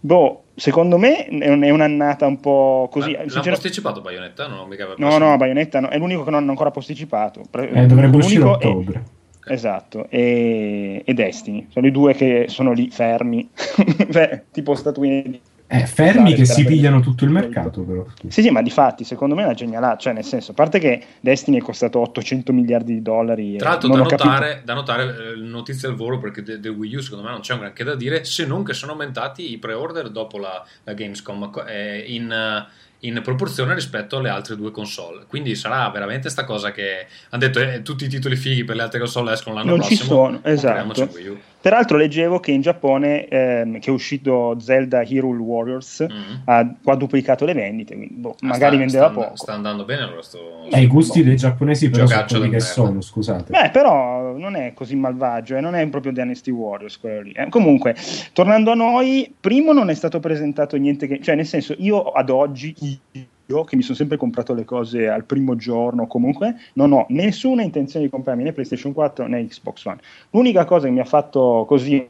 boh, 0.00 0.44
secondo 0.54 0.98
me 0.98 1.26
è 1.26 1.48
un- 1.50 1.62
è 1.62 1.70
un'annata 1.70 2.26
un 2.26 2.40
po' 2.40 2.88
così. 2.90 3.10
Ma 3.12 3.16
L'hanno 3.18 3.30
Sincer- 3.30 3.52
posticipato 3.54 4.00
Bayonetta? 4.00 4.46
Non 4.46 4.58
ho 4.60 4.66
mica 4.66 4.86
No, 4.96 5.18
no, 5.18 5.36
Bayonetta 5.36 5.80
no, 5.80 5.88
è 5.88 5.98
l'unico 5.98 6.24
che 6.24 6.30
non 6.30 6.40
hanno 6.40 6.50
ancora 6.52 6.70
posticipato. 6.70 7.42
Eh, 7.50 7.86
dovrebbe 7.86 8.16
uscire 8.16 8.42
a 8.42 8.46
l'unico 8.46 8.60
è- 8.60 8.66
ottobre. 8.66 9.02
Esatto, 9.48 10.06
e, 10.08 11.02
e 11.04 11.14
Destiny, 11.14 11.66
sono 11.70 11.86
i 11.86 11.92
due 11.92 12.14
che 12.14 12.46
sono 12.48 12.72
lì 12.72 12.88
fermi, 12.90 13.48
Beh, 14.10 14.44
tipo 14.50 14.74
statuine 14.74 15.22
di... 15.22 15.40
Eh, 15.68 15.84
fermi 15.86 16.34
che 16.34 16.44
si 16.44 16.64
pigliano 16.64 17.00
tutto 17.00 17.24
il 17.24 17.30
mercato, 17.30 17.82
però. 17.82 18.04
Sì, 18.28 18.42
sì, 18.42 18.50
ma 18.50 18.62
di 18.62 18.70
fatti, 18.70 19.02
secondo 19.02 19.34
me 19.34 19.42
è 19.42 19.44
una 19.46 19.54
genialata, 19.54 19.96
cioè 19.96 20.12
nel 20.12 20.24
senso, 20.24 20.52
a 20.52 20.54
parte 20.54 20.78
che 20.78 21.02
Destiny 21.18 21.58
è 21.58 21.60
costato 21.60 21.98
800 21.98 22.52
miliardi 22.52 22.94
di 22.94 23.02
dollari. 23.02 23.56
e 23.56 23.58
Tra 23.58 23.70
l'altro, 23.70 23.88
non 23.88 24.02
da 24.02 24.04
notare, 24.10 24.62
da 24.64 24.74
notare 24.74 25.02
eh, 25.02 25.36
notizia 25.36 25.88
al 25.88 25.96
volo 25.96 26.18
perché 26.18 26.42
de- 26.42 26.60
del 26.60 26.70
Wii 26.72 26.94
U 26.94 27.00
secondo 27.00 27.24
me 27.24 27.30
non 27.32 27.40
c'è 27.40 27.54
un 27.54 27.60
granché 27.60 27.82
da 27.82 27.96
dire, 27.96 28.24
se 28.24 28.46
non 28.46 28.62
che 28.62 28.74
sono 28.74 28.92
aumentati 28.92 29.50
i 29.50 29.58
pre-order 29.58 30.08
dopo 30.10 30.38
la, 30.38 30.64
la 30.84 30.92
Gamescom 30.92 31.50
eh, 31.66 32.04
in, 32.06 32.66
in 33.00 33.20
proporzione 33.22 33.74
rispetto 33.74 34.18
alle 34.18 34.28
altre 34.28 34.54
due 34.54 34.70
console. 34.70 35.24
Quindi 35.26 35.56
sarà 35.56 35.88
veramente 35.90 36.28
sta 36.28 36.44
cosa 36.44 36.70
che 36.70 37.06
hanno 37.30 37.42
detto 37.42 37.58
eh, 37.58 37.82
tutti 37.82 38.04
i 38.04 38.08
titoli 38.08 38.36
fighi 38.36 38.62
per 38.64 38.76
le 38.76 38.82
altre 38.82 39.00
console 39.00 39.32
escono 39.32 39.56
l'anno 39.56 39.70
Non 39.76 39.82
ci 39.82 39.96
prossimo. 39.96 40.08
sono, 40.08 40.40
compriamoci 40.42 41.02
esatto. 41.02 41.38
Peraltro 41.60 41.96
leggevo 41.96 42.38
che 42.38 42.52
in 42.52 42.60
Giappone, 42.60 43.26
ehm, 43.26 43.78
che 43.80 43.90
è 43.90 43.92
uscito 43.92 44.56
Zelda 44.60 45.02
Hyrule 45.02 45.40
Warriors, 45.40 46.06
Mm. 46.08 46.34
ha 46.44 46.74
quadruplicato 46.80 47.44
le 47.44 47.54
vendite, 47.54 47.96
quindi 47.96 48.14
boh, 48.14 48.36
Ah, 48.40 48.46
magari 48.46 48.76
sta- 48.76 48.84
vendeva 48.84 49.06
sta, 49.06 49.14
poco. 49.20 49.36
Sta 49.36 49.52
andando 49.54 49.84
bene 49.84 50.02
allora 50.02 50.22
sto... 50.22 50.38
Eh, 50.70 50.80
i 50.82 50.86
gusti 50.86 51.24
dei 51.24 51.34
giapponesi 51.36 51.90
però 51.90 52.06
sono 52.06 52.08
Giocaccio 52.18 52.36
quelli 52.36 52.50
che 52.52 52.58
merda. 52.58 52.72
sono, 52.72 53.00
scusate. 53.00 53.50
Beh, 53.50 53.70
però 53.70 54.36
non 54.36 54.54
è 54.54 54.72
così 54.74 54.94
malvagio, 54.94 55.56
eh, 55.56 55.60
non 55.60 55.74
è 55.74 55.84
proprio 55.88 56.12
Dynasty 56.12 56.52
Warriors 56.52 56.98
quello 57.00 57.22
lì. 57.22 57.32
eh. 57.32 57.48
Comunque, 57.48 57.96
tornando 58.32 58.70
a 58.70 58.74
noi, 58.74 59.34
primo 59.40 59.72
non 59.72 59.90
è 59.90 59.94
stato 59.94 60.20
presentato 60.20 60.76
niente 60.76 61.08
che... 61.08 61.20
Cioè, 61.20 61.34
nel 61.34 61.46
senso, 61.46 61.74
io 61.78 62.00
ad 62.12 62.30
oggi, 62.30 62.74
io 62.78 63.24
che 63.46 63.76
mi 63.76 63.82
sono 63.82 63.96
sempre 63.96 64.16
comprato 64.16 64.54
le 64.54 64.64
cose 64.64 65.08
al 65.08 65.24
primo 65.24 65.54
giorno, 65.54 66.06
comunque, 66.06 66.56
non 66.74 66.92
ho 66.92 67.06
nessuna 67.10 67.62
intenzione 67.62 68.04
di 68.04 68.10
comprarmi 68.10 68.42
né 68.42 68.52
PlayStation 68.52 68.92
4 68.92 69.26
né 69.26 69.46
Xbox 69.46 69.84
One. 69.84 70.00
L'unica 70.30 70.64
cosa 70.64 70.86
che 70.86 70.92
mi 70.92 71.00
ha 71.00 71.04
fatto 71.04 71.64
così 71.66 72.08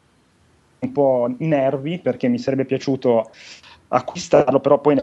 un 0.78 0.92
po' 0.92 1.34
i 1.38 1.46
nervi, 1.46 1.98
perché 1.98 2.28
mi 2.28 2.38
sarebbe 2.38 2.64
piaciuto 2.64 3.30
acquistarlo, 3.88 4.60
però 4.60 4.80
poi 4.80 4.94
ne 4.94 5.02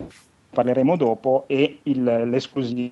parleremo 0.50 0.96
dopo, 0.98 1.46
è 1.48 1.78
il- 1.84 2.30
l'esclusiva 2.30 2.91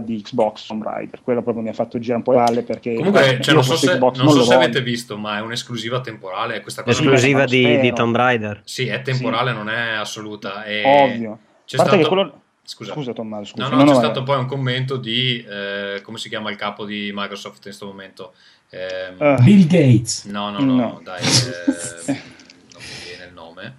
di 0.00 0.20
Xbox 0.22 0.66
Tomb 0.66 0.82
Raider. 0.82 1.20
Quello 1.22 1.42
proprio 1.42 1.62
mi 1.62 1.70
ha 1.70 1.74
fatto 1.74 1.98
girare 1.98 2.18
un 2.18 2.24
po' 2.24 2.32
le 2.32 2.38
palle 2.38 2.62
perché 2.62 2.94
Comunque, 2.94 3.26
io 3.36 3.40
cioè, 3.40 3.54
non 3.54 3.64
so 3.64 3.76
se, 3.76 3.88
Xbox 3.88 4.16
non 4.18 4.26
non 4.26 4.34
so 4.34 4.42
se 4.44 4.54
avete 4.54 4.82
visto, 4.82 5.16
ma 5.16 5.38
è 5.38 5.40
un'esclusiva 5.40 6.00
temporale. 6.00 6.60
Questa 6.60 6.82
cosa 6.82 7.00
Esclusiva 7.00 7.44
di, 7.44 7.80
di 7.80 7.92
Tomb 7.92 8.14
Raider. 8.14 8.62
Sì, 8.64 8.86
è 8.86 9.02
temporale, 9.02 9.52
non 9.52 9.68
è 9.68 9.94
assoluta. 9.94 10.64
E 10.64 10.82
Ovvio. 10.84 11.38
C'è 11.66 11.76
stato... 11.78 11.96
che 11.96 12.06
quello- 12.06 12.40
Scusa. 12.66 12.92
Scusa 12.94 13.12
Tommaso, 13.12 13.44
scusa. 13.52 13.68
No, 13.68 13.76
no, 13.76 13.76
No, 13.76 13.84
c'è 13.84 13.90
no, 13.92 13.98
stato 13.98 14.14
vai. 14.22 14.24
poi 14.24 14.38
un 14.38 14.46
commento 14.46 14.96
di 14.96 15.44
eh, 15.46 16.00
come 16.02 16.16
si 16.16 16.30
chiama 16.30 16.50
il 16.50 16.56
capo 16.56 16.86
di 16.86 17.10
Microsoft 17.14 17.56
in 17.56 17.62
questo 17.62 17.84
momento. 17.84 18.32
Ehm, 18.70 19.16
Ah. 19.18 19.34
Bill 19.42 19.66
Gates, 19.66 20.24
no, 20.24 20.48
no, 20.50 20.60
no, 20.60 20.74
no. 20.74 21.00
dai, 21.04 21.20
eh, 21.20 22.12
non 22.72 22.80
mi 22.80 23.04
viene 23.06 23.24
il 23.28 23.32
nome. 23.34 23.74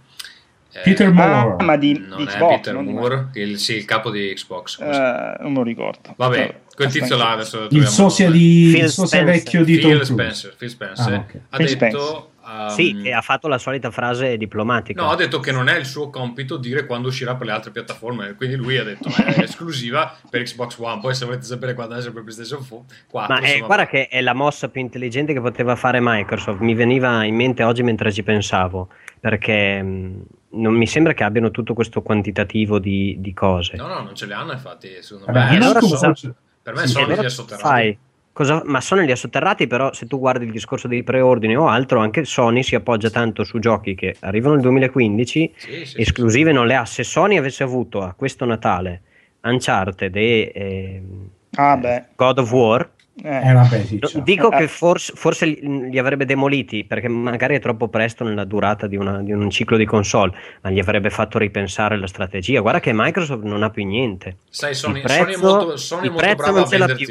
Eh, 0.72 0.82
Peter 0.84 1.12
Moore. 1.12 1.56
Ah, 1.58 1.64
ma 1.64 1.78
di, 1.78 1.98
non 1.98 2.18
di 2.18 2.24
è 2.26 2.28
Xbox, 2.28 2.56
Peter 2.58 2.78
di 2.84 2.92
Moore, 2.92 3.30
il, 3.34 3.58
sì, 3.58 3.76
il 3.78 3.86
capo 3.86 4.12
di 4.12 4.32
Xbox. 4.36 4.80
Eh, 4.82 5.36
non 5.40 5.54
lo 5.54 5.64
ricordo. 5.64 6.14
Vabbè, 6.16 6.62
quel 6.76 6.92
tizio 6.92 7.18
là 7.18 7.32
adesso 7.32 7.68
il 7.72 7.88
sosia, 7.88 8.26
nome. 8.28 8.38
di, 8.38 8.78
il 8.78 8.90
sosia 8.90 9.20
Spencer. 9.22 9.26
vecchio 9.26 9.64
di 9.64 9.80
Tom 9.80 9.92
Phil. 9.92 10.06
Spencer, 10.06 10.56
Phil 10.58 10.70
Spencer 10.70 11.14
Ah, 11.14 11.18
ok. 11.18 11.40
ha 11.50 11.58
Phil 11.58 11.76
detto 11.78 12.32
um, 12.46 12.68
Sì, 12.70 13.02
e 13.04 13.12
ha 13.12 13.22
fatto 13.22 13.48
la 13.48 13.58
solita 13.58 13.92
frase 13.92 14.38
diplomatica. 14.38 15.02
No, 15.02 15.10
ha 15.10 15.16
detto 15.16 15.40
che 15.40 15.52
non 15.52 15.68
è 15.68 15.78
il 15.78 15.86
suo 15.86 16.10
compito 16.10 16.58
dire 16.58 16.86
quando 16.86 17.08
uscirà 17.08 17.36
per 17.36 17.48
le 17.48 17.54
altre 17.54 17.72
piattaforme, 17.72 18.36
quindi 18.36 18.56
lui 18.56 18.78
ha 18.78 18.84
detto 18.84 19.10
è 19.10 19.40
esclusiva 19.44 20.16
per 20.30 20.44
Xbox 20.44 20.78
One, 20.78 21.00
poi 21.02 21.16
se 21.16 21.26
volete 21.26 21.44
sapere 21.44 21.74
quando 21.74 21.96
esce 21.96 22.12
per 22.12 22.24
PlayStation 22.24 22.66
4, 23.08 23.34
Ma 23.34 23.40
eh, 23.42 23.46
insomma, 23.48 23.66
guarda 23.66 23.88
che 23.88 24.08
è 24.08 24.22
la 24.22 24.34
mossa 24.34 24.70
più 24.70 24.82
intelligente 24.82 25.34
che 25.34 25.42
poteva 25.42 25.76
fare 25.76 26.00
Microsoft. 26.02 26.60
Mi 26.60 26.74
veniva 26.74 27.24
in 27.24 27.36
mente 27.36 27.64
oggi 27.64 27.84
mentre 27.84 28.12
ci 28.12 28.24
pensavo, 28.24 28.90
perché 29.20 29.82
mh, 29.82 30.24
non 30.52 30.74
mi 30.76 30.88
sembra 30.88 31.14
che 31.14 31.24
abbiano 31.24 31.52
tutto 31.52 31.74
questo 31.74 32.02
quantitativo 32.02 32.80
di, 32.80 33.16
di 33.20 33.34
cose. 33.34 33.76
No, 33.76 33.88
no, 33.88 34.02
non 34.02 34.16
ce 34.16 34.26
le 34.26 34.34
hanno 34.34 34.52
infatti, 34.54 34.90
secondo 35.02 35.32
me. 35.32 35.50
allora 35.50 35.80
tu- 35.80 35.90
cosa- 35.90 36.14
per 36.62 36.74
me 36.74 36.82
sì, 36.82 36.94
sono 36.94 37.06
allora 37.06 37.30
sotterrati. 37.30 37.68
fai? 37.68 37.98
Cosa- 38.36 38.64
ma 38.66 38.82
sono 38.82 39.00
li 39.00 39.12
ha 39.12 39.16
sotterrati, 39.16 39.66
però 39.66 39.94
se 39.94 40.08
tu 40.08 40.20
guardi 40.20 40.44
il 40.44 40.52
discorso 40.52 40.90
dei 40.90 41.04
preordini 41.04 41.56
o 41.56 41.70
altro, 41.70 42.00
anche 42.02 42.26
Sony 42.26 42.64
si 42.64 42.76
appoggia 42.76 43.10
tanto 43.10 43.46
su 43.46 43.60
giochi 43.60 43.96
che 43.96 44.18
arrivano 44.20 44.56
nel 44.56 44.64
2015, 44.64 45.54
Sì, 45.56 45.86
sì, 45.86 46.02
esclusive 46.02 46.52
non 46.52 46.68
le 46.68 46.76
ha. 46.76 46.84
Se 46.84 47.06
Sony 47.06 47.38
avesse 47.38 47.64
avuto 47.64 48.02
a 48.02 48.14
questo 48.14 48.44
Natale 48.44 49.04
Uncharted 49.42 50.14
e 50.18 50.52
ehm, 50.54 51.30
Ah, 51.56 51.78
beh. 51.78 52.04
God 52.18 52.40
of 52.40 52.52
War, 52.52 52.90
Eh, 53.24 53.50
Eh, 53.50 53.54
vabbè, 53.54 53.84
sì, 53.86 54.00
cioè. 54.02 54.22
Dico 54.24 54.52
Eh, 54.52 54.58
che 54.58 54.64
eh. 54.64 54.68
forse, 54.68 55.14
forse 55.16 55.46
li 55.46 55.98
avrebbe 55.98 56.26
demoliti 56.26 56.84
perché 56.84 57.08
magari 57.08 57.56
è 57.56 57.60
troppo 57.60 57.88
presto 57.88 58.26
nella 58.26 58.44
durata 58.44 58.88
di, 58.88 58.98
una- 58.98 59.22
di 59.22 59.32
un 59.32 59.50
ciclo 59.50 59.78
di 59.78 59.86
console, 59.86 60.34
ma 60.62 60.70
gli 60.70 60.80
avrebbe 60.80 61.10
fatto 61.10 61.38
ripensare 61.38 61.98
la 61.98 62.08
strategia. 62.08 62.60
Guarda 62.60 62.82
che 62.82 62.92
Microsoft 62.94 63.44
non 63.44 63.64
ha 63.64 63.70
più 63.70 63.86
niente. 63.86 64.40
Sai, 64.50 64.74
Sony, 64.76 65.00
il 65.02 65.10
Sony 65.10 65.22
è 65.22 65.24
prezzo, 65.26 65.46
molto, 65.56 65.78
Sony 65.78 66.14
prezzo 66.14 66.52
non 66.52 66.62
a 66.62 66.66
ce 66.66 66.78
l'ha 66.78 66.94
più, 66.94 67.08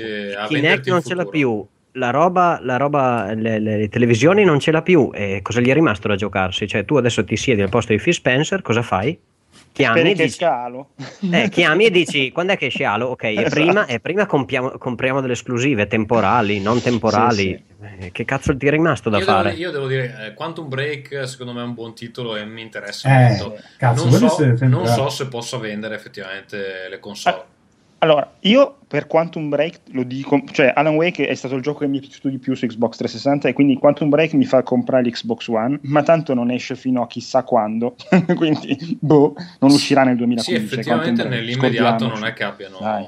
Kinect 0.48 0.88
non 0.88 1.02
ce 1.02 1.14
l'ha 1.14 1.24
più, 1.24 1.66
la 1.92 2.10
roba, 2.10 2.58
la 2.60 2.76
roba 2.76 3.32
le, 3.32 3.58
le- 3.58 3.76
le 3.78 3.88
televisioni 3.88 4.44
non 4.44 4.60
ce 4.60 4.72
l'ha 4.72 4.82
più. 4.82 5.10
E 5.14 5.40
cosa 5.42 5.60
gli 5.60 5.70
è 5.70 5.74
rimasto 5.74 6.06
da 6.08 6.16
giocarsi? 6.16 6.66
Cioè, 6.68 6.84
tu 6.84 6.96
adesso 6.96 7.24
ti 7.24 7.36
siedi 7.36 7.62
al 7.62 7.70
posto 7.70 7.92
di 7.94 7.98
Phil 7.98 8.12
Spencer, 8.12 8.60
cosa 8.60 8.82
fai? 8.82 9.18
Chiami 9.74 9.98
Speri 9.98 10.10
e 10.12 10.14
che 10.14 10.22
dici, 10.24 10.36
scalo. 10.36 10.90
eh, 11.32 11.48
chiami 11.48 11.86
e 11.86 11.90
dici 11.90 12.30
quando 12.32 12.52
è 12.52 12.56
che 12.56 12.66
esce 12.66 12.84
Halo? 12.84 13.06
Ok, 13.06 13.24
e 13.24 13.32
Esatto. 13.40 13.50
prima, 13.50 13.86
e 13.86 13.98
prima 13.98 14.24
compriamo, 14.24 14.78
compriamo 14.78 15.20
delle 15.20 15.32
esclusive 15.32 15.88
temporali, 15.88 16.60
non 16.60 16.80
temporali. 16.80 17.60
Eh, 17.98 18.12
che 18.12 18.24
cazzo 18.24 18.56
ti 18.56 18.66
è 18.66 18.70
rimasto 18.70 19.10
da 19.10 19.18
Io 19.18 19.24
devo, 19.26 19.36
fare? 19.36 19.52
io 19.54 19.70
devo 19.72 19.86
dire, 19.88 20.26
eh, 20.28 20.34
Quantum 20.34 20.68
Break 20.68 21.26
secondo 21.28 21.52
me 21.52 21.60
è 21.60 21.64
un 21.64 21.74
buon 21.74 21.92
titolo 21.94 22.36
e 22.36 22.44
mi 22.44 22.62
interessa 22.62 23.08
Eh, 23.08 23.28
molto. 23.30 23.58
cazzo, 23.76 24.08
non, 24.08 24.28
so, 24.28 24.66
non 24.68 24.86
so 24.86 25.08
se 25.10 25.26
possa 25.26 25.58
vendere 25.58 25.96
effettivamente 25.96 26.86
le 26.88 26.98
console. 27.00 27.42
Allora, 28.04 28.30
io 28.40 28.80
per 28.86 29.06
Quantum 29.06 29.48
Break 29.48 29.80
lo 29.92 30.02
dico, 30.02 30.42
cioè 30.52 30.70
Alan 30.76 30.94
Wake 30.94 31.26
è 31.26 31.34
stato 31.34 31.54
il 31.54 31.62
gioco 31.62 31.78
che 31.78 31.86
mi 31.86 31.96
è 31.96 32.00
piaciuto 32.02 32.28
di 32.28 32.36
più 32.36 32.54
su 32.54 32.66
Xbox 32.66 32.98
360 32.98 33.48
e 33.48 33.52
quindi 33.54 33.78
Quantum 33.78 34.10
Break 34.10 34.34
mi 34.34 34.44
fa 34.44 34.62
comprare 34.62 35.04
l'Xbox 35.04 35.48
One, 35.48 35.78
ma 35.84 36.02
tanto 36.02 36.34
non 36.34 36.50
esce 36.50 36.76
fino 36.76 37.00
a 37.00 37.06
chissà 37.06 37.44
quando, 37.44 37.96
quindi 38.36 38.98
boh, 39.00 39.34
non 39.58 39.70
uscirà 39.70 40.04
nel 40.04 40.18
sì, 40.18 40.24
2015. 40.24 40.64
effettivamente 40.64 41.22
Quantum 41.22 41.28
Break, 41.28 41.44
nell'immediato 41.46 42.06
non 42.06 42.26
è 42.26 42.34
che 42.34 42.44
abbiano... 42.44 42.76
Dai. 42.78 43.06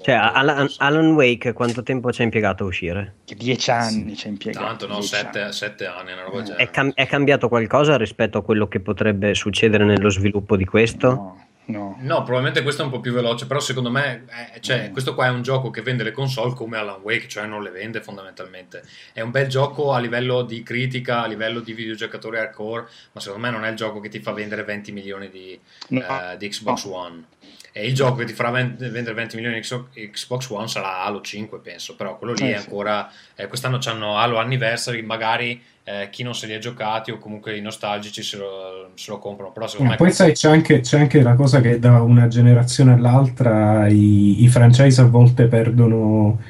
Cioè, 0.00 0.14
Alan, 0.14 0.68
Alan 0.76 1.14
Wake 1.14 1.52
quanto 1.52 1.82
tempo 1.82 2.12
ci 2.12 2.20
ha 2.20 2.24
impiegato 2.24 2.62
a 2.62 2.66
uscire? 2.68 3.14
Che 3.24 3.34
dieci 3.34 3.72
anni 3.72 4.14
ci 4.14 4.28
ha 4.28 4.30
impiegato. 4.30 4.64
Tanto 4.64 4.86
no, 4.86 5.00
sette, 5.00 5.40
anni. 5.40 5.52
sette 5.52 5.86
anni, 5.86 6.12
una 6.12 6.22
roba 6.22 6.44
Eh. 6.44 6.54
È, 6.54 6.70
cam- 6.70 6.92
è 6.94 7.04
cambiato 7.08 7.48
qualcosa 7.48 7.96
rispetto 7.96 8.38
a 8.38 8.42
quello 8.44 8.68
che 8.68 8.78
potrebbe 8.78 9.34
succedere 9.34 9.84
nello 9.84 10.08
sviluppo 10.08 10.56
di 10.56 10.64
questo? 10.64 11.08
No, 11.10 11.47
no. 11.68 11.96
No, 12.00 12.16
probabilmente 12.22 12.62
questo 12.62 12.82
è 12.82 12.84
un 12.84 12.90
po' 12.90 13.00
più 13.00 13.12
veloce, 13.12 13.46
però 13.46 13.60
secondo 13.60 13.90
me 13.90 14.24
eh, 14.54 14.60
cioè, 14.60 14.88
Mm. 14.88 14.92
questo 14.92 15.14
qua 15.14 15.26
è 15.26 15.30
un 15.30 15.42
gioco 15.42 15.70
che 15.70 15.80
vende 15.82 16.02
le 16.02 16.12
console 16.12 16.54
come 16.54 16.76
Alan 16.76 17.00
Wake, 17.02 17.28
cioè 17.28 17.46
non 17.46 17.62
le 17.62 17.70
vende 17.70 18.00
fondamentalmente. 18.00 18.82
È 19.12 19.20
un 19.20 19.30
bel 19.30 19.46
gioco 19.48 19.92
a 19.92 19.98
livello 19.98 20.42
di 20.42 20.62
critica, 20.62 21.22
a 21.22 21.26
livello 21.26 21.60
di 21.60 21.72
videogiocatori 21.72 22.38
hardcore, 22.38 22.86
ma 23.12 23.20
secondo 23.20 23.46
me 23.46 23.52
non 23.52 23.64
è 23.64 23.70
il 23.70 23.76
gioco 23.76 24.00
che 24.00 24.08
ti 24.08 24.20
fa 24.20 24.32
vendere 24.32 24.64
20 24.64 24.92
milioni 24.92 25.28
di, 25.30 25.58
No. 25.88 26.00
eh, 26.32 26.36
di 26.36 26.48
Xbox 26.48 26.84
One. 26.84 27.24
E 27.70 27.86
il 27.86 27.94
gioco 27.94 28.16
che 28.16 28.24
ti 28.24 28.32
farà 28.32 28.50
ven- 28.50 28.76
vendere 28.78 29.12
20 29.14 29.36
milioni 29.36 29.60
di 29.60 30.10
Xbox 30.10 30.48
One 30.48 30.66
sarà 30.68 31.02
Halo 31.04 31.20
5, 31.20 31.60
penso, 31.60 31.94
però 31.96 32.16
quello 32.18 32.32
lì 32.32 32.50
Eh, 32.50 32.54
è 32.54 32.58
sì. 32.58 32.64
ancora... 32.64 33.08
eh, 33.36 33.46
quest'anno 33.46 33.78
c'hanno 33.78 34.16
Halo 34.18 34.38
Anniversary, 34.38 35.02
magari 35.02 35.62
eh, 35.88 36.10
chi 36.10 36.22
non 36.22 36.34
se 36.34 36.46
li 36.46 36.52
ha 36.52 36.58
giocati 36.58 37.10
o 37.10 37.16
comunque 37.16 37.56
i 37.56 37.62
nostalgici 37.62 38.22
se 38.22 38.36
lo, 38.36 38.90
se 38.94 39.10
lo 39.10 39.18
comprano, 39.18 39.52
però 39.52 39.66
secondo 39.66 39.92
Ma 39.92 39.96
me... 39.98 40.04
poi 40.04 40.14
sai, 40.14 40.32
c'è 40.32 40.50
anche, 40.50 40.80
c'è 40.80 40.98
anche 41.00 41.22
la 41.22 41.34
cosa 41.34 41.62
che 41.62 41.78
da 41.78 42.02
una 42.02 42.28
generazione 42.28 42.92
all'altra 42.92 43.88
i, 43.88 44.42
i 44.42 44.48
franchise 44.48 45.00
a 45.00 45.06
volte 45.06 45.46
perdono, 45.46 46.40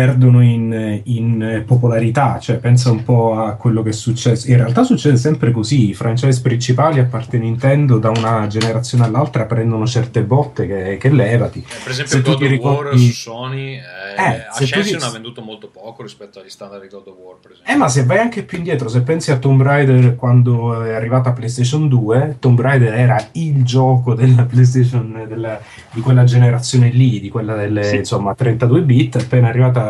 perdono 0.00 0.42
in, 0.42 1.00
in 1.04 1.62
popolarità, 1.66 2.38
cioè 2.38 2.56
pensa 2.56 2.90
un 2.90 3.02
po' 3.02 3.40
a 3.40 3.52
quello 3.54 3.82
che 3.82 3.88
è 3.88 3.92
successo. 3.94 4.50
In 4.50 4.58
realtà 4.58 4.84
succede 4.84 5.16
sempre 5.16 5.52
così, 5.52 5.88
i 5.88 5.94
franchise 5.94 6.42
principali 6.42 6.98
a 6.98 7.04
parte 7.04 7.38
Nintendo 7.38 7.96
da 7.98 8.10
una 8.10 8.46
generazione 8.46 9.04
all'altra 9.04 9.46
prendono 9.46 9.86
certe 9.86 10.22
botte 10.22 10.66
che, 10.66 10.98
che 10.98 11.08
levati. 11.08 11.60
Eh, 11.66 11.74
Per 11.82 11.92
esempio 11.92 12.14
Se 12.16 12.20
tu 12.22 12.32
God 12.32 12.42
of 12.42 12.48
ricordi- 12.50 12.88
War 12.90 12.98
su 12.98 13.12
Sony 13.12 13.72
eh, 13.76 13.80
Eh, 14.18 14.36
tu 14.54 14.62
Ascension 14.64 14.82
dici- 14.82 14.96
ha 15.06 15.10
venduto 15.10 15.40
molto 15.40 15.68
poco 15.72 16.02
rispetto 16.02 16.40
agli 16.40 16.50
standard 16.50 16.82
di 16.82 16.88
God 16.88 17.06
of 17.06 17.14
War 17.18 17.36
per 17.40 17.52
esempio 17.52 17.72
Eh, 17.72 17.76
ma 17.78 17.88
se 17.88 18.04
vai 18.04 18.18
anche 18.18 18.42
più 18.42 18.58
indietro, 18.58 18.88
se 18.90 19.00
pensi 19.00 19.30
a 19.30 19.38
Tomb 19.38 19.62
Raider 19.62 20.14
quando 20.14 20.82
è 20.82 20.92
arrivata 20.92 21.32
PlayStation 21.32 21.88
2, 21.88 22.36
Tomb 22.38 22.60
Raider 22.60 22.92
era 22.92 23.16
il 23.32 23.64
gioco 23.64 24.12
della 24.12 24.42
PlayStation 24.44 25.24
della- 25.26 25.58
di 25.90 26.02
quella 26.02 26.24
generazione 26.24 26.90
lì, 26.90 27.18
di 27.18 27.30
quella 27.30 27.54
delle 27.54 27.82
Sì. 27.84 27.96
insomma 27.96 28.34
32 28.34 28.82
bit. 28.82 29.16
Appena 29.16 29.48
arrivata 29.48 29.84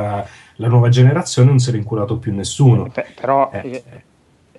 la 0.56 0.68
nuova 0.68 0.88
generazione, 0.88 1.48
non 1.48 1.58
si 1.58 1.70
è 1.70 1.74
inculato 1.76 2.16
più 2.18 2.32
nessuno. 2.34 2.88
Pe- 2.90 3.06
però 3.18 3.50
Eh, 3.52 3.82
eh, 3.84 4.02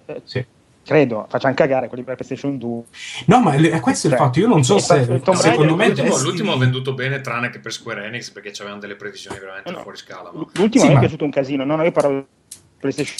eh, 0.06 0.21
sì. 0.23 0.45
credo 0.84 1.26
facciano 1.30 1.54
cagare 1.54 1.88
quelli 1.88 2.04
per 2.04 2.15
PlayStation 2.15 2.58
2. 2.58 2.82
No, 3.26 3.39
ma 3.41 3.54
è 3.54 3.80
questo 3.80 4.08
è 4.08 4.12
il 4.12 4.15
Cioè, 4.17 4.26
fatto. 4.26 4.39
Io 4.39 4.47
non 4.47 4.63
so 4.63 4.78
è 4.78 4.80
se 4.80 5.06
Tomb 5.21 5.36
secondo 5.38 5.76
me 5.76 5.86
l'ultimo, 5.88 6.08
Destiny- 6.08 6.30
l'ultimo 6.30 6.52
ha 6.54 6.58
venduto 6.58 6.93
bene 6.93 7.21
tranne 7.21 7.50
che 7.50 7.60
per 7.60 7.71
Square 7.73 8.06
Enix 8.06 8.30
perché 8.32 8.52
c'avevano 8.52 8.80
delle 8.80 8.95
previsioni 8.95 9.39
veramente 9.39 9.69
No, 9.71 9.78
no. 9.78 9.82
fuori 9.84 9.97
scala 9.97 10.32
ma... 10.34 10.45
L'ultimo 10.54 10.84
Sì, 10.84 10.88
mi 10.88 10.91
è 10.91 10.93
ma- 10.93 11.00
piaciuto 11.00 11.23
un 11.26 11.32
casino. 11.32 11.63
No, 11.65 11.76
no, 11.76 11.84
io 11.84 11.91
parlo 11.91 12.28
PlayStation 12.80 13.15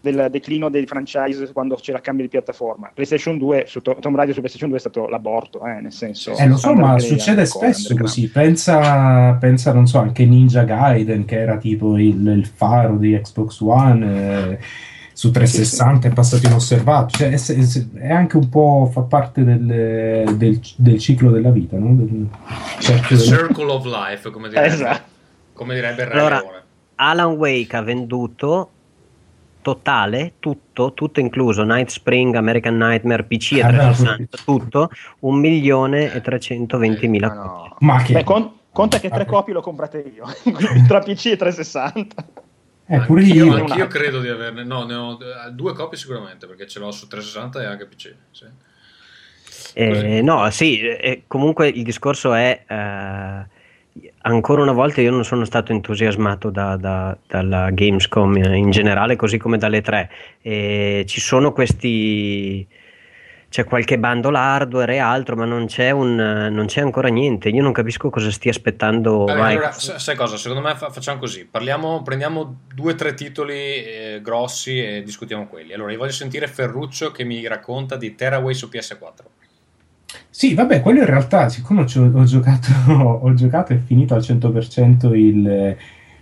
del 0.00 0.28
declino 0.30 0.68
dei 0.70 0.86
franchise 0.86 1.52
quando 1.52 1.74
c'era 1.76 2.00
cambio 2.00 2.24
di 2.24 2.30
piattaforma. 2.30 2.90
PlayStation 2.94 3.36
2 3.36 3.64
su 3.66 3.80
To- 3.80 3.96
Tomb 4.00 4.14
Raider 4.16 4.32
su 4.34 4.40
PlayStation 4.40 4.68
2 4.70 4.78
è 4.78 4.80
stato 4.80 5.08
l'aborto, 5.08 5.64
eh, 5.66 5.80
nel 5.80 5.92
senso. 5.92 6.36
Eh, 6.36 6.46
lo 6.46 6.56
so, 6.56 6.72
ma 6.74 6.98
succede 6.98 7.42
ancora, 7.42 7.72
spesso 7.72 7.96
così. 7.96 8.28
Pensa, 8.30 9.32
pensa, 9.34 9.72
non 9.72 9.86
so, 9.86 9.98
anche 9.98 10.24
Ninja 10.24 10.62
Gaiden, 10.62 11.24
che 11.24 11.40
era 11.40 11.56
tipo 11.56 11.96
il, 11.98 12.26
il 12.26 12.46
faro 12.46 12.96
di 12.96 13.18
Xbox 13.20 13.60
One, 13.60 14.52
eh, 14.52 14.58
su 15.12 15.32
360 15.32 16.06
è 16.06 16.12
passato 16.12 16.46
inosservato. 16.46 17.16
Cioè, 17.16 17.30
è, 17.30 17.34
è- 17.34 17.98
è 18.06 18.12
anche 18.12 18.36
un 18.36 18.48
po' 18.48 18.88
fa 18.92 19.00
parte 19.02 19.42
del, 19.42 20.36
del- 20.36 20.60
del 20.76 20.98
ciclo 21.00 21.32
della 21.32 21.50
vita, 21.50 21.76
no? 21.76 21.92
Del 21.96 22.28
The 22.78 23.00
della- 23.08 23.20
Circle 23.20 23.70
of 23.72 23.84
Life 23.84 24.30
come 24.30 24.48
direbbe, 24.48 24.66
Esatto. 24.68 25.02
come 25.54 25.74
direbbe 25.74 26.04
Allora- 26.08 26.40
Alan 27.00 27.32
Wake 27.32 27.76
ha 27.76 27.82
venduto 27.82 28.70
totale, 29.68 30.34
tutto, 30.38 30.94
tutto 30.94 31.20
incluso, 31.20 31.62
Night 31.62 31.90
Spring, 31.90 32.34
American 32.34 32.78
Nightmare, 32.78 33.24
PC 33.24 33.52
e 33.52 33.62
Ah, 33.62 33.70
no, 33.70 33.92
360, 33.92 34.38
tutto, 34.44 34.90
1 35.20 35.38
milione 35.38 36.12
e 36.14 36.22
320 36.22 37.08
mila 37.08 37.28
Ma 37.28 37.34
no. 37.34 37.76
Ma 37.80 38.02
che... 38.02 38.14
Beh, 38.14 38.24
con- 38.24 38.52
conta 38.72 38.98
che 38.98 39.10
tre 39.10 39.22
Ok. 39.22 39.28
copie 39.28 39.52
l'ho 39.52 39.60
comprate 39.60 39.98
io, 39.98 40.24
tra 40.88 41.00
PC 41.00 41.26
e 41.26 41.36
360. 41.36 42.26
Eh, 42.90 43.00
pure 43.00 43.20
anch'io, 43.20 43.44
io. 43.44 43.54
anch'io 43.56 43.86
credo 43.86 44.20
di 44.20 44.28
averne 44.28 44.64
no, 44.64 44.84
ne 44.84 44.94
ho 44.94 45.18
eh, 45.20 45.50
due 45.50 45.74
copie 45.74 45.98
sicuramente 45.98 46.46
perché 46.46 46.66
ce 46.66 46.78
l'ho 46.78 46.90
su 46.90 47.06
360 47.06 47.60
e 47.60 47.66
anche 47.66 47.84
PC 47.84 48.14
sì. 48.30 48.44
Eh, 49.74 50.22
no, 50.22 50.48
sì, 50.48 50.80
eh, 50.80 51.24
comunque 51.26 51.68
il 51.68 51.82
discorso 51.82 52.32
è, 52.32 52.64
eh, 52.66 53.46
ancora 54.22 54.62
una 54.62 54.72
volta 54.72 55.00
io 55.00 55.10
non 55.10 55.24
sono 55.24 55.44
stato 55.44 55.72
entusiasmato 55.72 56.50
da- 56.50 56.76
da- 56.76 57.16
dalla 57.26 57.70
Gamescom 57.70 58.36
in 58.54 58.70
generale, 58.70 59.16
così 59.16 59.38
come 59.38 59.58
dalle 59.58 59.80
tre. 59.80 60.10
E 60.42 61.04
ci 61.06 61.20
sono 61.20 61.52
questi, 61.52 62.66
c'è 63.48 63.64
qualche 63.64 63.98
bundle 63.98 64.36
hardware 64.36 64.94
e 64.94 64.98
altro, 64.98 65.34
ma 65.36 65.44
non 65.44 65.66
c'è, 65.66 65.90
un, 65.90 66.14
non 66.16 66.66
c'è 66.66 66.80
ancora 66.82 67.08
niente. 67.08 67.48
Io 67.48 67.62
non 67.62 67.72
capisco 67.72 68.10
cosa 68.10 68.30
stia 68.30 68.50
aspettando 68.50 69.24
Vabbè, 69.24 69.40
allora, 69.52 69.72
sai 69.72 70.16
cosa? 70.16 70.36
Secondo 70.36 70.62
me 70.62 70.74
fa- 70.74 70.90
facciamo 70.90 71.18
così: 71.18 71.46
parliamo, 71.46 72.02
prendiamo 72.02 72.58
due 72.74 72.92
o 72.92 72.94
tre 72.94 73.14
titoli 73.14 73.54
eh, 73.54 74.20
grossi 74.22 74.78
e 74.78 75.02
discutiamo 75.02 75.46
quelli. 75.46 75.72
Allora, 75.72 75.92
io 75.92 75.98
voglio 75.98 76.12
sentire 76.12 76.46
Ferruccio 76.46 77.10
che 77.10 77.24
mi 77.24 77.46
racconta 77.46 77.96
di 77.96 78.14
Terraway 78.14 78.52
su 78.54 78.68
PS4. 78.70 79.46
Sì, 80.38 80.54
vabbè, 80.54 80.82
quello 80.82 81.00
in 81.00 81.06
realtà, 81.06 81.48
siccome 81.48 81.80
ho, 81.80 82.10
ho 82.14 82.22
giocato, 82.22 82.68
ho 82.92 83.34
giocato 83.34 83.72
e 83.72 83.78
finito 83.84 84.14
al 84.14 84.20
100% 84.20 85.12
il, 85.12 85.76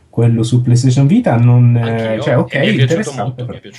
quello 0.09 0.42
su 0.42 0.62
PlayStation 0.62 1.07
Vita, 1.07 1.37
non, 1.37 1.76
Anch'io, 1.76 2.22
cioè, 2.22 2.38
ok, 2.38 2.55
mi 2.61 2.81
interessante. 2.81 3.44
molto. 3.44 3.61
Mi. 3.62 3.70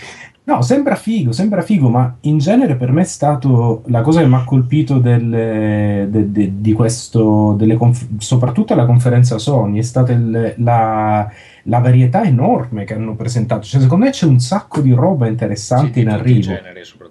No, 0.43 0.61
sembra 0.61 0.93
figo, 0.93 1.31
sembra 1.31 1.63
figo, 1.63 1.89
ma 1.89 2.17
in 2.21 2.37
genere 2.37 2.75
per 2.75 2.91
me 2.91 3.01
è 3.01 3.05
stato 3.05 3.81
la 3.87 4.01
cosa 4.01 4.21
che 4.21 4.27
mi 4.27 4.35
ha 4.35 4.43
colpito 4.43 4.99
del- 4.99 6.07
de- 6.07 6.31
de- 6.31 6.51
di 6.61 6.71
questo, 6.71 7.53
delle 7.57 7.75
conf- 7.75 8.07
soprattutto 8.19 8.73
alla 8.73 8.85
conferenza 8.85 9.39
Sony, 9.39 9.79
è 9.79 9.81
stata 9.81 10.11
il- 10.11 10.53
la, 10.57 11.27
la 11.63 11.79
varietà 11.79 12.23
enorme 12.23 12.83
che 12.83 12.93
hanno 12.93 13.15
presentato. 13.15 13.63
Cioè, 13.65 13.81
secondo 13.81 14.05
me 14.05 14.11
c'è 14.11 14.27
un 14.27 14.39
sacco 14.39 14.81
di 14.81 14.91
roba 14.93 15.25
Sì, 15.25 15.31
interessante 15.31 15.91
di 15.93 16.01
in 16.01 16.09
arrivo. 16.09 16.39
generi, 16.41 16.83
soprattutto. 16.85 17.06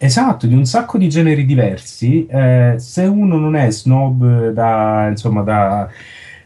Esatto, 0.00 0.46
di 0.46 0.54
un 0.54 0.64
sacco 0.64 0.96
di 0.96 1.08
generi 1.08 1.44
diversi. 1.44 2.24
Eh, 2.26 2.76
se 2.78 3.02
uno 3.04 3.36
non 3.36 3.56
è 3.56 3.68
snob 3.70 4.50
da, 4.50 5.08
insomma, 5.08 5.42
da, 5.42 5.88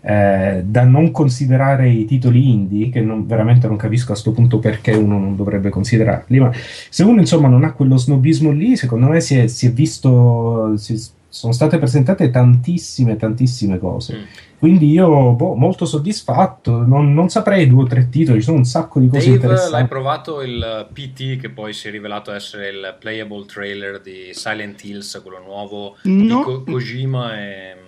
eh, 0.01 0.62
da 0.65 0.85
non 0.85 1.11
considerare 1.11 1.91
i 1.91 2.07
titoli 2.07 2.51
indie, 2.51 2.88
che 2.88 3.03
non- 3.03 3.27
veramente 3.27 3.67
non 3.67 3.77
capisco 3.77 4.05
a 4.07 4.12
questo 4.12 4.33
punto 4.33 4.59
perché 4.59 4.93
uno 4.93 5.19
non 5.19 5.37
dovrebbe 5.37 5.69
considerarli, 5.69 6.41
ma 6.41 6.51
se 6.88 7.05
uno 7.05 7.21
insomma 7.21 7.49
non 7.49 7.65
ha 7.65 7.73
quello 7.75 7.99
snobismo 7.99 8.51
lì, 8.53 8.75
secondo 8.77 9.09
me 9.09 9.21
si 9.21 9.37
è, 9.37 9.47
si 9.49 9.67
è 9.67 9.71
visto, 9.73 10.75
si- 10.79 10.99
sono 11.33 11.55
state 11.55 11.79
presentate 11.79 12.29
tantissime, 12.31 13.16
tantissime 13.16 13.79
cose. 13.79 14.16
Mm. 14.16 14.23
Quindi 14.59 14.90
io, 14.90 15.33
boh, 15.33 15.55
molto 15.55 15.87
soddisfatto, 15.87 16.85
non, 16.87 17.14
non 17.14 17.31
saprei 17.31 17.66
due 17.66 17.85
o 17.85 17.87
tre 17.87 18.11
titoli, 18.11 18.38
ci 18.38 18.45
sono 18.45 18.59
un 18.59 18.64
sacco 18.64 19.01
di 19.01 19.09
cose 19.09 19.31
Dave, 19.31 19.38
l'hai 19.38 19.51
interessanti. 19.55 19.88
provato 19.88 20.42
il 20.42 20.88
PT 20.92 21.40
che 21.40 21.49
poi 21.49 21.73
si 21.73 21.88
è 21.88 21.90
rivelato 21.90 22.33
essere 22.33 22.68
il 22.68 22.97
playable 23.01 23.47
trailer 23.47 24.01
di 24.03 24.29
Silent 24.33 24.85
Hills, 24.85 25.21
quello 25.23 25.40
nuovo 25.40 25.97
di 26.03 26.27
No. 26.27 26.42
Ko- 26.42 26.62
Kojima 26.64 27.40
e 27.40 27.75
mm, 27.75 27.82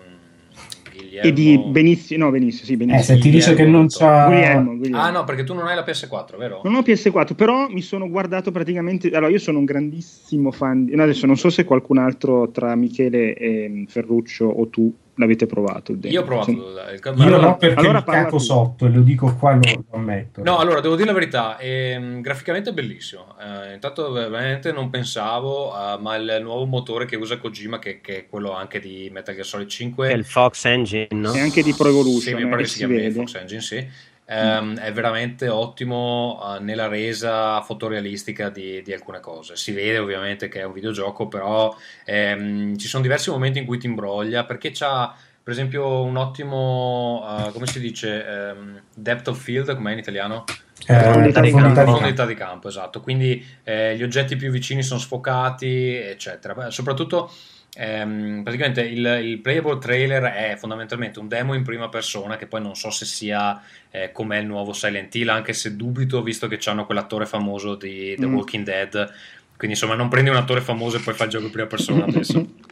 Guglielmo... 0.96 1.28
E 1.28 1.32
di 1.32 1.58
benissimo, 1.58 2.24
no, 2.24 2.30
benissimo, 2.30 2.64
sì, 2.64 2.76
benissimo. 2.76 3.00
Eh, 3.00 3.04
se 3.04 3.18
ti 3.22 3.30
dice 3.30 3.54
che 3.54 3.64
non 3.64 3.88
c'ha... 3.88 4.26
Guglielmo, 4.26 4.76
Guglielmo. 4.76 4.98
Ah 4.98 5.10
no, 5.10 5.24
perché 5.24 5.44
tu 5.44 5.54
non 5.54 5.66
hai 5.66 5.74
la 5.74 5.84
PS4, 5.84 6.36
vero? 6.36 6.60
Non 6.64 6.74
ho 6.74 6.80
PS4, 6.80 7.34
però 7.34 7.68
mi 7.68 7.80
sono 7.80 8.08
guardato 8.08 8.50
praticamente. 8.50 9.10
Allora, 9.10 9.30
io 9.30 9.38
sono 9.38 9.58
un 9.58 9.64
grandissimo 9.64 10.50
fan. 10.50 10.84
Di... 10.84 10.94
no, 10.94 11.02
adesso 11.02 11.26
non 11.26 11.36
so 11.36 11.50
se 11.50 11.64
qualcun 11.64 11.98
altro 11.98 12.50
tra 12.50 12.74
Michele 12.74 13.34
e 13.34 13.84
Ferruccio 13.88 14.46
o 14.46 14.68
tu 14.68 14.92
l'avete 15.16 15.46
provato. 15.46 15.92
il 15.92 15.98
demo. 15.98 16.12
Io 16.14 16.20
ho 16.20 16.24
provato. 16.24 16.50
Il- 16.50 16.56
il- 16.58 17.00
Io 17.04 17.22
Allora- 17.24 17.42
no, 17.46 17.56
perché 17.56 17.80
allora 17.80 18.02
tu. 18.26 18.38
sotto, 18.38 18.86
e 18.86 18.88
lo 18.90 19.00
dico 19.00 19.34
qua, 19.36 19.52
lo, 19.54 19.60
lo 19.62 19.84
ammetto. 19.98 20.42
No, 20.42 20.58
allora 20.58 20.80
devo 20.80 20.94
dire 20.94 21.06
la 21.08 21.12
verità, 21.14 21.58
ehm, 21.58 22.20
graficamente 22.20 22.70
è 22.70 22.72
bellissimo. 22.72 23.34
Eh, 23.40 23.74
intanto 23.74 24.10
veramente 24.12 24.72
non 24.72 24.90
pensavo, 24.90 25.72
eh, 25.74 25.98
ma 26.00 26.16
il 26.16 26.38
nuovo 26.42 26.64
motore 26.66 27.04
che 27.06 27.16
usa 27.16 27.38
Kojima, 27.38 27.78
che, 27.78 28.00
che 28.00 28.16
è 28.18 28.26
quello 28.28 28.52
anche 28.52 28.80
di 28.80 29.08
Metal 29.12 29.34
Gear 29.34 29.46
Solid 29.46 29.68
5, 29.68 30.08
È 30.08 30.14
il 30.14 30.24
Fox 30.24 30.64
Engine, 30.64 31.08
no? 31.10 31.32
E 31.32 31.40
anche 31.40 31.62
di 31.62 31.72
Pro 31.76 31.88
Evolution. 31.88 32.20
sì, 32.20 32.34
mi 32.34 32.42
eh, 32.42 32.44
pare 32.44 32.56
che 32.56 32.62
che 32.62 32.66
si 32.68 32.72
si 32.72 32.78
chiami 32.78 32.94
vede. 32.96 33.12
Fox 33.12 33.34
Engine, 33.34 33.60
sì. 33.60 33.88
Ehm, 34.26 34.78
È 34.78 34.92
veramente 34.92 35.48
ottimo 35.48 36.40
eh, 36.42 36.60
nella 36.60 36.88
resa 36.88 37.60
fotorealistica 37.60 38.48
di, 38.48 38.82
di 38.82 38.92
alcune 38.92 39.20
cose. 39.20 39.56
Si 39.56 39.72
vede 39.72 39.98
ovviamente 39.98 40.48
che 40.48 40.60
è 40.60 40.64
un 40.64 40.72
videogioco, 40.72 41.28
però 41.28 41.74
ehm, 42.04 42.76
ci 42.76 42.88
sono 42.88 43.02
diversi 43.02 43.30
momenti 43.30 43.58
in 43.58 43.66
cui 43.66 43.78
ti 43.78 43.86
imbroglia 43.86 44.44
perché 44.44 44.70
c'ha, 44.72 45.14
per 45.42 45.52
esempio, 45.52 46.02
un 46.02 46.16
ottimo, 46.16 47.24
eh, 47.46 47.52
come 47.52 47.66
si 47.66 47.80
dice, 47.80 48.26
ehm, 48.26 48.82
depth 48.94 49.28
of 49.28 49.38
field, 49.38 49.74
com'è 49.74 49.92
in 49.92 49.98
italiano? 49.98 50.44
Eh, 50.86 50.96
profondità 50.96 51.40
di 51.40 51.50
campo. 51.52 51.82
profondità 51.82 52.26
di 52.26 52.34
campo, 52.34 52.68
esatto. 52.68 53.00
Quindi 53.00 53.44
eh, 53.62 53.96
gli 53.96 54.02
oggetti 54.02 54.36
più 54.36 54.50
vicini 54.50 54.82
sono 54.82 55.00
sfocati, 55.00 55.94
eccetera. 55.94 56.54
Beh, 56.54 56.70
soprattutto, 56.70 57.30
ehm, 57.76 58.42
praticamente 58.42 58.82
il, 58.82 59.04
il 59.22 59.40
playable 59.40 59.78
trailer 59.78 60.22
è 60.24 60.56
fondamentalmente 60.56 61.18
un 61.18 61.28
demo 61.28 61.54
in 61.54 61.62
prima 61.62 61.88
persona, 61.88 62.36
che 62.36 62.46
poi 62.46 62.62
non 62.62 62.74
so 62.74 62.90
se 62.90 63.04
sia 63.04 63.60
eh, 63.90 64.12
com'è 64.12 64.38
il 64.38 64.46
nuovo 64.46 64.72
Silent 64.72 65.14
Hill, 65.14 65.28
anche 65.28 65.52
se 65.52 65.76
dubito, 65.76 66.22
visto 66.22 66.48
che 66.48 66.58
hanno 66.66 66.86
quell'attore 66.86 67.26
famoso 67.26 67.74
di 67.74 68.14
The 68.18 68.26
Mm. 68.26 68.34
Walking 68.34 68.64
Dead. 68.64 69.12
Quindi 69.56 69.76
insomma, 69.76 69.94
non 69.94 70.08
prendi 70.08 70.30
un 70.30 70.36
attore 70.36 70.60
famoso 70.60 70.96
e 70.96 71.00
poi 71.00 71.14
fai 71.14 71.26
il 71.26 71.32
gioco 71.32 71.44
in 71.46 71.52
prima 71.52 71.68
persona, 71.68 72.04
penso. 72.04 72.46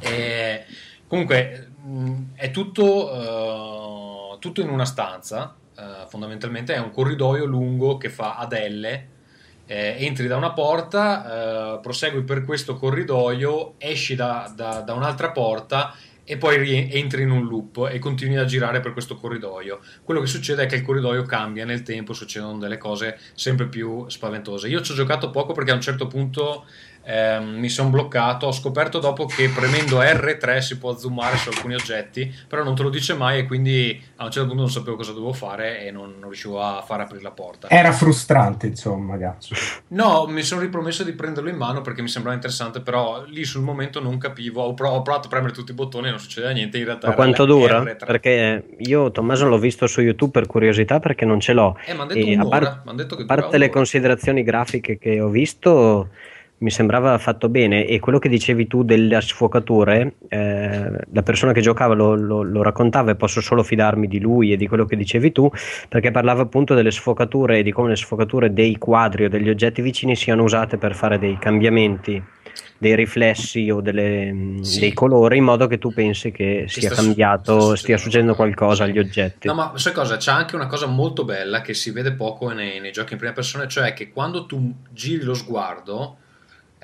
E, 0.00 0.64
comunque 1.06 1.70
è 2.34 2.50
tutto, 2.50 4.34
eh, 4.34 4.38
tutto 4.38 4.60
in 4.60 4.68
una 4.68 4.84
stanza, 4.84 5.56
eh, 5.76 6.06
fondamentalmente 6.08 6.74
è 6.74 6.78
un 6.78 6.90
corridoio 6.90 7.46
lungo 7.46 7.96
che 7.96 8.10
fa 8.10 8.36
ad 8.36 8.52
L, 8.52 9.02
eh, 9.66 9.96
entri 9.98 10.26
da 10.26 10.36
una 10.36 10.52
porta, 10.52 11.76
eh, 11.76 11.80
prosegui 11.80 12.22
per 12.22 12.44
questo 12.44 12.74
corridoio, 12.74 13.74
esci 13.78 14.14
da, 14.14 14.52
da- 14.54 14.80
da 14.80 14.92
un'altra 14.92 15.30
porta 15.30 15.94
e 16.26 16.38
poi 16.38 16.90
entri 16.90 17.22
in 17.22 17.30
un 17.30 17.46
loop 17.46 17.88
e 17.90 17.98
continui 17.98 18.36
a 18.36 18.46
girare 18.46 18.80
per 18.80 18.92
questo 18.92 19.16
corridoio. 19.16 19.80
Quello 20.02 20.20
che 20.20 20.26
succede 20.26 20.62
è 20.62 20.66
che 20.66 20.76
il 20.76 20.82
corridoio 20.82 21.22
cambia 21.24 21.66
nel 21.66 21.82
tempo, 21.82 22.14
succedono 22.14 22.58
delle 22.58 22.78
cose 22.78 23.18
sempre 23.34 23.68
più 23.68 24.08
spaventose. 24.08 24.68
Io 24.68 24.80
ci 24.80 24.92
ho 24.92 24.94
giocato 24.94 25.30
poco 25.30 25.52
perché 25.52 25.72
a 25.72 25.74
un 25.74 25.82
certo 25.82 26.06
punto 26.06 26.64
ehm, 27.04 27.58
mi 27.58 27.68
sono 27.68 27.90
bloccato. 27.90 28.46
Ho 28.46 28.52
scoperto 28.52 28.98
dopo 28.98 29.26
che 29.26 29.48
premendo 29.48 30.00
R3 30.00 30.58
si 30.58 30.78
può 30.78 30.96
zoomare 30.96 31.36
su 31.36 31.48
alcuni 31.50 31.74
oggetti, 31.74 32.32
però 32.48 32.62
non 32.64 32.74
te 32.74 32.82
lo 32.82 32.90
dice 32.90 33.14
mai 33.14 33.40
e 33.40 33.46
quindi 33.46 34.02
a 34.16 34.24
un 34.24 34.30
certo 34.30 34.48
punto 34.48 34.62
non 34.62 34.70
sapevo 34.70 34.96
cosa 34.96 35.12
dovevo 35.12 35.32
fare 35.32 35.84
e 35.86 35.90
non, 35.90 36.14
non 36.18 36.28
riuscivo 36.30 36.60
a 36.60 36.82
far 36.86 37.00
aprire 37.00 37.22
la 37.22 37.30
porta. 37.30 37.68
Era 37.68 37.92
frustrante, 37.92 38.66
insomma, 38.66 39.12
ragazzo. 39.12 39.54
No, 39.88 40.26
mi 40.26 40.42
sono 40.42 40.60
ripromesso 40.60 41.04
di 41.04 41.12
prenderlo 41.12 41.48
in 41.50 41.56
mano 41.56 41.80
perché 41.80 42.02
mi 42.02 42.08
sembrava 42.08 42.34
interessante, 42.36 42.80
però 42.80 43.24
lì 43.26 43.44
sul 43.44 43.62
momento 43.62 44.00
non 44.00 44.18
capivo. 44.18 44.62
Ho, 44.62 44.74
prov- 44.74 44.94
ho 44.94 45.02
provato 45.02 45.26
a 45.26 45.30
premere 45.30 45.52
tutti 45.52 45.70
i 45.70 45.74
bottoni 45.74 46.08
e 46.08 46.10
non 46.10 46.18
succedeva 46.18 46.52
niente. 46.52 46.78
In 46.78 46.84
realtà 46.84 47.08
Ma 47.08 47.14
quanto 47.14 47.44
dura? 47.44 47.82
R3. 47.82 48.06
Perché 48.06 48.64
io 48.78 49.10
Tommaso 49.10 49.46
l'ho 49.46 49.58
visto 49.58 49.86
su 49.86 50.00
YouTube 50.00 50.30
per 50.32 50.46
curiosità 50.46 51.00
perché 51.00 51.24
non 51.24 51.40
ce 51.40 51.52
l'ho. 51.52 51.76
Eh, 51.84 51.92
mi 51.94 52.00
hanno 52.00 52.12
detto 52.12 52.26
E 52.26 52.32
a 52.36 52.40
un'ora. 52.40 52.58
par- 52.58 52.80
m'han 52.84 52.96
detto 52.96 53.16
che 53.16 53.22
a 53.22 53.26
parte 53.26 53.58
le 53.58 53.70
considerazioni 53.70 54.42
grafiche 54.42 54.98
che 54.98 55.20
ho 55.20 55.28
visto, 55.28 56.08
mi 56.58 56.70
sembrava 56.70 57.18
fatto 57.18 57.48
bene. 57.48 57.84
E 57.86 57.98
quello 58.00 58.18
che 58.18 58.28
dicevi 58.28 58.66
tu 58.66 58.84
delle 58.84 59.20
sfocature, 59.20 60.14
eh, 60.28 60.90
la 61.12 61.22
persona 61.22 61.52
che 61.52 61.60
giocava 61.60 61.94
lo, 61.94 62.14
lo- 62.14 62.42
lo 62.42 62.62
raccontava 62.62 63.10
e 63.10 63.16
posso 63.16 63.40
solo 63.40 63.62
fidarmi 63.62 64.06
di 64.08 64.20
lui 64.20 64.52
e 64.52 64.56
di 64.56 64.66
quello 64.66 64.84
che 64.86 64.96
dicevi 64.96 65.32
tu, 65.32 65.50
perché 65.88 66.10
parlava 66.10 66.42
appunto 66.42 66.74
delle 66.74 66.90
sfocature 66.90 67.58
e 67.58 67.62
di 67.62 67.72
come 67.72 67.90
le 67.90 67.96
sfocature 67.96 68.52
dei 68.52 68.78
quadri 68.78 69.24
o 69.24 69.28
degli 69.28 69.48
oggetti 69.48 69.82
vicini 69.82 70.16
siano 70.16 70.42
usate 70.44 70.78
per 70.78 70.94
fare 70.94 71.18
dei 71.18 71.36
cambiamenti. 71.38 72.22
Dei 72.76 72.94
riflessi 72.96 73.70
o 73.70 73.80
delle- 73.80 74.58
Sì. 74.60 74.80
dei 74.80 74.92
colori 74.92 75.38
in 75.38 75.44
modo 75.44 75.66
che 75.66 75.78
tu 75.78 75.92
pensi 75.92 76.30
che 76.30 76.64
sia 76.68 76.90
sta- 76.90 77.02
cambiato, 77.02 77.60
sta 77.60 77.76
stia 77.76 77.96
succedendo 77.98 78.34
qualcosa 78.34 78.84
agli 78.84 78.98
oggetti. 78.98 79.46
No, 79.48 79.54
ma 79.54 79.72
sai 79.76 79.92
cosa? 79.92 80.16
C'è 80.16 80.30
anche 80.32 80.54
una 80.54 80.66
cosa 80.66 80.86
molto 80.86 81.24
bella 81.24 81.60
che 81.62 81.72
si 81.74 81.90
vede 81.90 82.12
poco 82.12 82.50
nei, 82.50 82.80
nei 82.80 82.92
giochi 82.92 83.12
in 83.14 83.18
prima 83.18 83.32
persona, 83.32 83.66
cioè 83.66 83.92
che 83.94 84.10
quando 84.10 84.44
tu 84.46 84.72
giri 84.92 85.22
lo 85.24 85.34
sguardo 85.34 86.16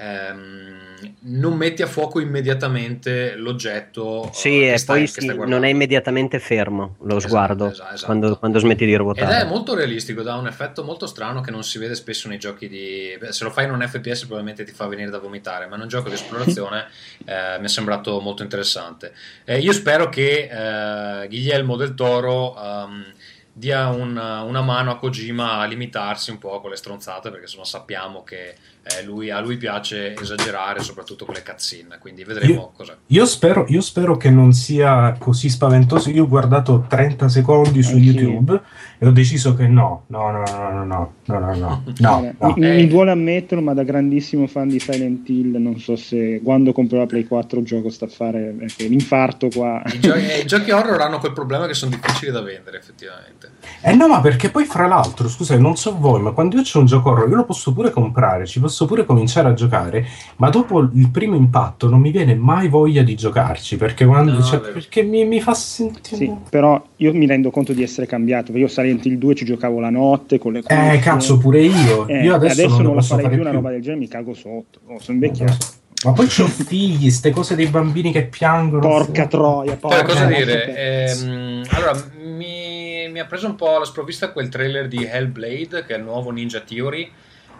ehm, 0.00 0.78
non 1.20 1.54
metti 1.56 1.82
a 1.82 1.86
fuoco 1.86 2.20
immediatamente 2.20 3.34
l'oggetto 3.36 4.24
eh, 4.26 4.30
Sì, 4.32 4.66
e 4.66 4.78
stai- 4.78 4.98
poi 5.00 5.06
sì, 5.06 5.26
non 5.46 5.64
è 5.64 5.68
immediatamente 5.68 6.38
fermo 6.38 6.96
lo 7.00 7.16
Esatto, 7.16 7.20
sguardo 7.28 7.66
esatto. 7.70 8.04
Quando, 8.06 8.38
quando 8.38 8.58
smetti 8.58 8.84
di 8.86 8.92
Ed 8.92 8.98
ruotare. 8.98 9.40
è 9.42 9.44
molto 9.44 9.74
realistico, 9.74 10.22
dà 10.22 10.36
un 10.36 10.46
effetto 10.46 10.82
molto 10.84 11.06
strano 11.06 11.40
che 11.40 11.50
non 11.50 11.62
si 11.64 11.78
vede 11.78 11.94
spesso 11.94 12.28
nei 12.28 12.38
giochi 12.38 12.68
di... 12.68 13.18
se 13.28 13.44
lo 13.44 13.50
fai 13.50 13.66
in 13.66 13.72
un 13.72 13.86
FPS 13.86 14.20
probabilmente 14.20 14.64
ti 14.64 14.72
fa 14.72 14.86
venire 14.86 15.10
da 15.10 15.18
vomitare, 15.18 15.66
ma 15.66 15.76
in 15.76 15.82
un 15.82 15.88
gioco 15.88 16.08
di 16.08 16.14
esplorazione 16.14 16.86
eh, 17.26 17.58
mi 17.58 17.64
è 17.66 17.68
sembrato 17.68 18.20
molto 18.20 18.42
interessante. 18.42 19.12
Eh, 19.44 19.58
io 19.58 19.72
spero 19.72 20.08
che 20.08 20.48
eh, 20.50 21.28
Guillermo 21.28 21.76
del 21.76 21.94
Toro 21.94 22.56
ehm, 22.56 23.04
dia 23.52 23.88
una, 23.88 24.42
una 24.42 24.62
mano 24.62 24.90
a 24.92 24.96
Kojima 24.96 25.58
a 25.58 25.66
limitarsi 25.66 26.30
un 26.30 26.38
po' 26.38 26.60
con 26.60 26.70
le 26.70 26.76
stronzate, 26.76 27.28
perché 27.30 27.44
insomma 27.44 27.64
sappiamo 27.64 28.22
che 28.22 28.54
eh, 28.82 29.04
lui- 29.04 29.30
a 29.30 29.40
lui 29.40 29.56
piace 29.56 30.14
esagerare, 30.14 30.80
soprattutto 30.80 31.24
con 31.24 31.34
le 31.34 31.42
cutscene, 31.42 31.98
quindi 32.00 32.24
vedremo 32.24 32.52
Io- 32.52 32.70
cosa... 32.76 32.96
Io 33.06 33.26
spero, 33.26 33.64
io 33.68 33.80
spero 33.80 34.16
che 34.16 34.30
non 34.30 34.52
sia 34.52 35.14
così 35.18 35.48
spaventoso. 35.48 36.10
Io 36.10 36.24
ho 36.24 36.28
guardato 36.28 36.84
30 36.88 37.28
secondi 37.28 37.82
su 37.82 37.94
Anch'io. 37.96 38.12
YouTube 38.12 38.60
e 38.98 39.06
ho 39.06 39.10
deciso 39.10 39.54
che 39.54 39.66
no, 39.66 40.04
no, 40.08 40.30
no, 40.30 40.42
no, 40.50 40.72
no, 40.72 40.84
no, 40.84 41.12
no, 41.26 41.38
no, 41.38 41.54
no, 41.54 41.82
no, 41.98 42.24
Eh, 42.24 42.34
no. 42.38 42.54
Mi, 42.56 42.66
Eh. 42.66 42.74
mi 42.76 42.86
duole 42.86 43.10
ammetterlo, 43.10 43.62
ma 43.62 43.74
da 43.74 43.82
grandissimo 43.82 44.46
fan 44.46 44.68
di 44.68 44.78
Silent 44.80 45.28
Hill, 45.28 45.56
non 45.56 45.78
so 45.78 45.96
se 45.96 46.40
quando 46.42 46.72
comprerò 46.72 47.02
la 47.02 47.08
Play 47.08 47.24
4 47.26 47.58
il 47.60 47.64
gioco 47.66 47.90
sta 47.90 48.06
a 48.06 48.08
fare 48.08 48.54
perché 48.58 48.86
l'infarto 48.86 49.48
qua. 49.54 49.82
I, 49.86 49.98
gio- 50.00 50.14
eh, 50.14 50.40
I 50.40 50.46
giochi 50.46 50.70
horror 50.70 51.00
hanno 51.00 51.18
quel 51.18 51.32
problema 51.32 51.66
che 51.66 51.74
sono 51.74 51.90
difficili 51.90 52.30
da 52.30 52.40
vendere, 52.40 52.78
effettivamente. 52.78 53.50
Eh 53.82 53.94
no, 53.94 54.08
ma 54.08 54.20
perché 54.20 54.50
poi 54.50 54.64
fra 54.64 54.86
l'altro, 54.86 55.28
scusa, 55.28 55.56
non 55.58 55.76
so 55.76 55.96
voi, 55.98 56.20
ma 56.22 56.30
quando 56.32 56.56
io 56.56 56.62
c'ho 56.62 56.78
un 56.80 56.86
gioco 56.86 57.10
horror, 57.10 57.28
io 57.28 57.36
lo 57.36 57.44
posso 57.44 57.72
pure 57.72 57.90
comprare, 57.90 58.46
ci 58.46 58.58
posso 58.60 58.68
pure 58.86 59.04
cominciare 59.04 59.48
a 59.48 59.54
giocare, 59.54 60.06
ma 60.36 60.48
dopo 60.50 60.80
il 60.80 61.08
primo 61.10 61.34
impatto 61.36 61.88
non 61.88 62.00
mi 62.00 62.10
viene 62.10 62.34
mai 62.34 62.68
voglia 62.68 63.02
di 63.02 63.14
giocarci, 63.14 63.76
perché 63.76 64.04
quando 64.06 64.32
No, 64.32 64.42
cioè, 64.42 64.60
perché 64.60 65.02
mi, 65.02 65.24
mi 65.24 65.40
fa 65.40 65.54
sentire 65.54 66.16
Sì, 66.16 66.32
però 66.48 66.82
io 66.96 67.12
mi 67.14 67.26
rendo 67.26 67.50
conto 67.50 67.72
di 67.72 67.82
essere 67.82 68.06
cambiato, 68.06 68.46
perché 68.46 68.60
io 68.60 68.68
Silent 68.68 69.04
Hill 69.06 69.16
2 69.18 69.34
ci 69.34 69.44
giocavo 69.44 69.80
la 69.80 69.90
notte 69.90 70.38
con 70.38 70.52
le 70.52 70.58
Eh, 70.60 70.62
cuffie. 70.62 70.98
cazzo, 71.00 71.38
pure 71.38 71.60
io. 71.62 72.06
Eh, 72.08 72.22
io 72.22 72.34
adesso, 72.34 72.66
non, 72.68 72.70
non, 72.76 72.82
lo 72.82 72.88
la 72.88 72.94
posso 72.96 73.08
farei 73.16 73.24
fare 73.24 73.34
più 73.36 73.42
più. 73.42 73.50
una 73.50 73.58
roba 73.60 73.70
del 73.70 73.80
genere, 73.82 74.00
mi 74.00 74.08
cago 74.08 74.34
sotto. 74.34 74.78
Oh, 74.86 74.98
sono 75.00 75.18
invecchiato. 75.18 75.78
Ma 76.02 76.12
poi 76.12 76.26
c'ho 76.28 76.46
figli, 76.46 77.10
ste 77.10 77.28
cose 77.30 77.54
dei 77.54 77.66
bambini 77.66 78.10
che 78.10 78.24
piangono. 78.24 78.80
Porca 78.80 79.26
troia, 79.26 79.76
porca 79.76 80.02
cosa 80.02 80.30
Eh, 80.30 80.34
dire? 80.34 80.76
Ehm, 81.10 81.62
allora, 81.72 81.92
mi, 82.24 83.06
mi 83.10 83.18
ha 83.20 83.26
preso 83.26 83.46
un 83.48 83.54
po' 83.54 83.76
alla 83.76 83.84
sprovvista 83.84 84.30
quel 84.32 84.48
trailer 84.48 84.88
di 84.88 85.04
Hellblade, 85.04 85.84
che 85.86 85.94
è 85.94 85.98
il 85.98 86.04
nuovo 86.04 86.30
Ninja 86.30 86.60
Theory. 86.60 87.10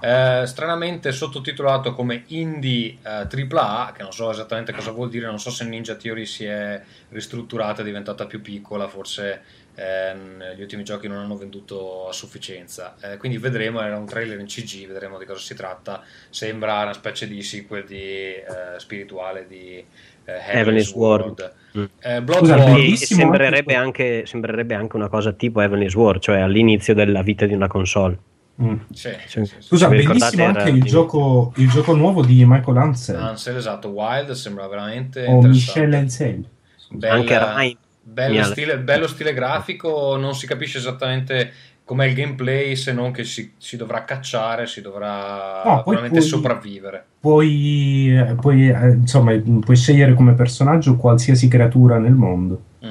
Eh, 0.01 0.45
stranamente 0.47 1.13
sottotitolato 1.13 1.95
come 1.95 2.25
Indie 2.29 2.99
eh, 3.03 3.27
AAA, 3.31 3.93
che 3.95 4.03
non 4.03 4.13
so 4.13 4.31
esattamente 4.31 4.73
cosa 4.73 4.91
vuol 4.91 5.11
dire, 5.11 5.27
non 5.27 5.39
so 5.39 5.51
se 5.51 5.65
Ninja 5.65 5.95
Theory 5.95 6.27
si 6.27 6.45
è 6.45 6.81
ristrutturata, 7.11 7.83
è 7.83 7.85
diventata 7.85 8.27
più 8.27 8.41
piccola, 8.41 8.89
forse 8.89 9.43
ehm, 9.75 10.55
gli 10.55 10.61
ultimi 10.61 10.85
giochi 10.85 11.09
non 11.09 11.19
hanno 11.19 11.37
venduto 11.37 12.09
a 12.09 12.13
sufficienza. 12.13 12.97
Eh, 13.01 13.17
quindi 13.17 13.39
vedremo, 13.39 13.81
era 13.81 13.97
un 13.97 14.07
trailer 14.07 14.39
in 14.39 14.47
CG, 14.47 14.87
vedremo 14.87 15.19
di 15.19 15.25
cosa 15.25 15.41
si 15.41 15.55
tratta. 15.55 16.03
Sembra 16.29 16.83
una 16.83 16.93
specie 16.93 17.27
di 17.29 17.43
sequel 17.43 17.85
di, 17.85 17.97
eh, 17.97 18.45
spirituale 18.79 19.47
di 19.47 19.85
eh, 20.25 20.33
Heavenly 20.33 20.59
Heavenly 20.59 20.83
Sword. 20.83 21.23
Sword. 21.23 21.55
Mm. 21.79 21.85
Eh, 22.01 22.23
Bloodborne, 22.23 22.97
Scusa, 22.97 23.15
sembrerebbe 23.15 23.75
anche- 23.75 24.05
anche, 24.05 24.27
sembrerebbe 24.27 24.75
anche 24.75 24.97
una 24.97 25.09
cosa 25.09 25.33
tipo 25.33 25.61
Heavenly 25.61 25.89
Sword, 25.89 26.21
cioè 26.21 26.41
all'inizio 26.41 26.95
della 26.95 27.23
vita 27.23 27.47
di 27.47 27.55
una 27.55 27.69
console. 27.69 28.19
Mm. 28.63 28.75
sì, 28.93 29.11
Sì. 29.27 29.45
sì. 29.45 29.55
Scusa, 29.59 29.89
bellissimo 29.89 30.45
anche 30.45 30.69
il 30.69 30.83
gioco, 30.83 31.53
il 31.57 31.71
gioco 31.71 31.95
nuovo 31.95 32.23
di 32.23 32.45
Michael 32.47 32.77
Ansel 32.77 33.17
Ansel, 33.17 33.57
esatto, 33.57 33.89
Wild 33.89 34.33
sembra 34.33 34.67
veramente 34.69 35.25
o 35.27 35.37
interessante. 35.37 35.81
Michel 35.81 35.95
Ansel. 35.95 36.45
Bella- 36.91 37.15
Anche 37.15 37.39
Ryan. 37.39 37.77
bello, 38.03 38.43
stile, 38.45 38.79
bello 38.79 39.07
stile 39.07 39.33
grafico, 39.33 40.17
non 40.17 40.35
si 40.35 40.47
capisce 40.47 40.79
esattamente 40.79 41.53
com'è 41.85 42.07
il 42.07 42.15
gameplay 42.15 42.77
se 42.77 42.93
non 42.93 43.11
che 43.13 43.25
si, 43.25 43.53
si 43.57 43.77
dovrà 43.77 44.05
cacciare, 44.05 44.67
si 44.67 44.81
dovrà 44.81 45.63
No, 45.65 45.83
poi 45.83 45.97
probabilmente 45.97 46.19
puoi- 46.19 46.23
sopravvivere. 46.29 47.05
Puoi, 47.19 48.17
eh, 48.17 48.35
puoi, 48.35 48.69
eh, 48.69 48.91
insomma, 48.91 49.33
puoi 49.61 49.77
scegliere 49.77 50.15
come 50.15 50.35
personaggio 50.35 50.97
qualsiasi 50.97 51.49
creatura 51.49 51.99
nel 51.99 52.13
mondo. 52.15 52.63
Mm. 52.85 52.90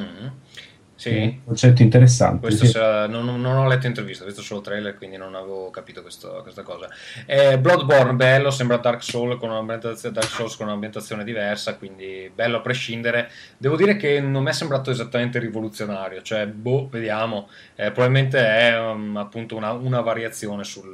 Sì. 0.99 1.39
Concetto 1.45 1.81
interessante. 1.81 2.41
Questo 2.41 2.65
sì. 2.65 2.71
sarà- 2.71 3.07
non, 3.07 3.23
non- 3.23 3.55
ho 3.55 3.67
letto 3.69 3.87
intervista, 3.87 4.23
ho 4.23 4.27
visto 4.27 4.41
solo 4.41 4.59
trailer, 4.59 4.97
quindi 4.97 5.15
non 5.15 5.33
avevo 5.33 5.69
capito 5.69 6.01
questo- 6.01 6.41
questa 6.41 6.61
cosa. 6.61 6.89
Eh, 7.25 7.57
Bloodborne, 7.57 8.15
bello, 8.15 8.51
sembra 8.51 8.75
Dark 8.75 9.01
Souls, 9.01 9.39
con 9.39 9.49
un'ambientazione, 9.49 10.13
Dark 10.13 10.27
Souls 10.27 10.57
con 10.57 10.67
un'ambientazione 10.67 11.23
diversa, 11.23 11.77
quindi 11.77 12.29
bello 12.35 12.57
a 12.57 12.59
prescindere. 12.59 13.29
Devo 13.57 13.77
dire 13.77 13.95
che 13.95 14.19
non 14.19 14.43
mi 14.43 14.49
è 14.49 14.53
sembrato 14.53 14.91
esattamente 14.91 15.39
rivoluzionario, 15.39 16.21
cioè, 16.21 16.45
boh, 16.47 16.89
vediamo. 16.91 17.47
Eh, 17.75 17.91
probabilmente 17.91 18.37
è 18.37 18.77
um, 18.77 19.15
appunto 19.15 19.55
una, 19.55 19.71
una 19.71 20.01
variazione 20.01 20.65
sul, 20.65 20.93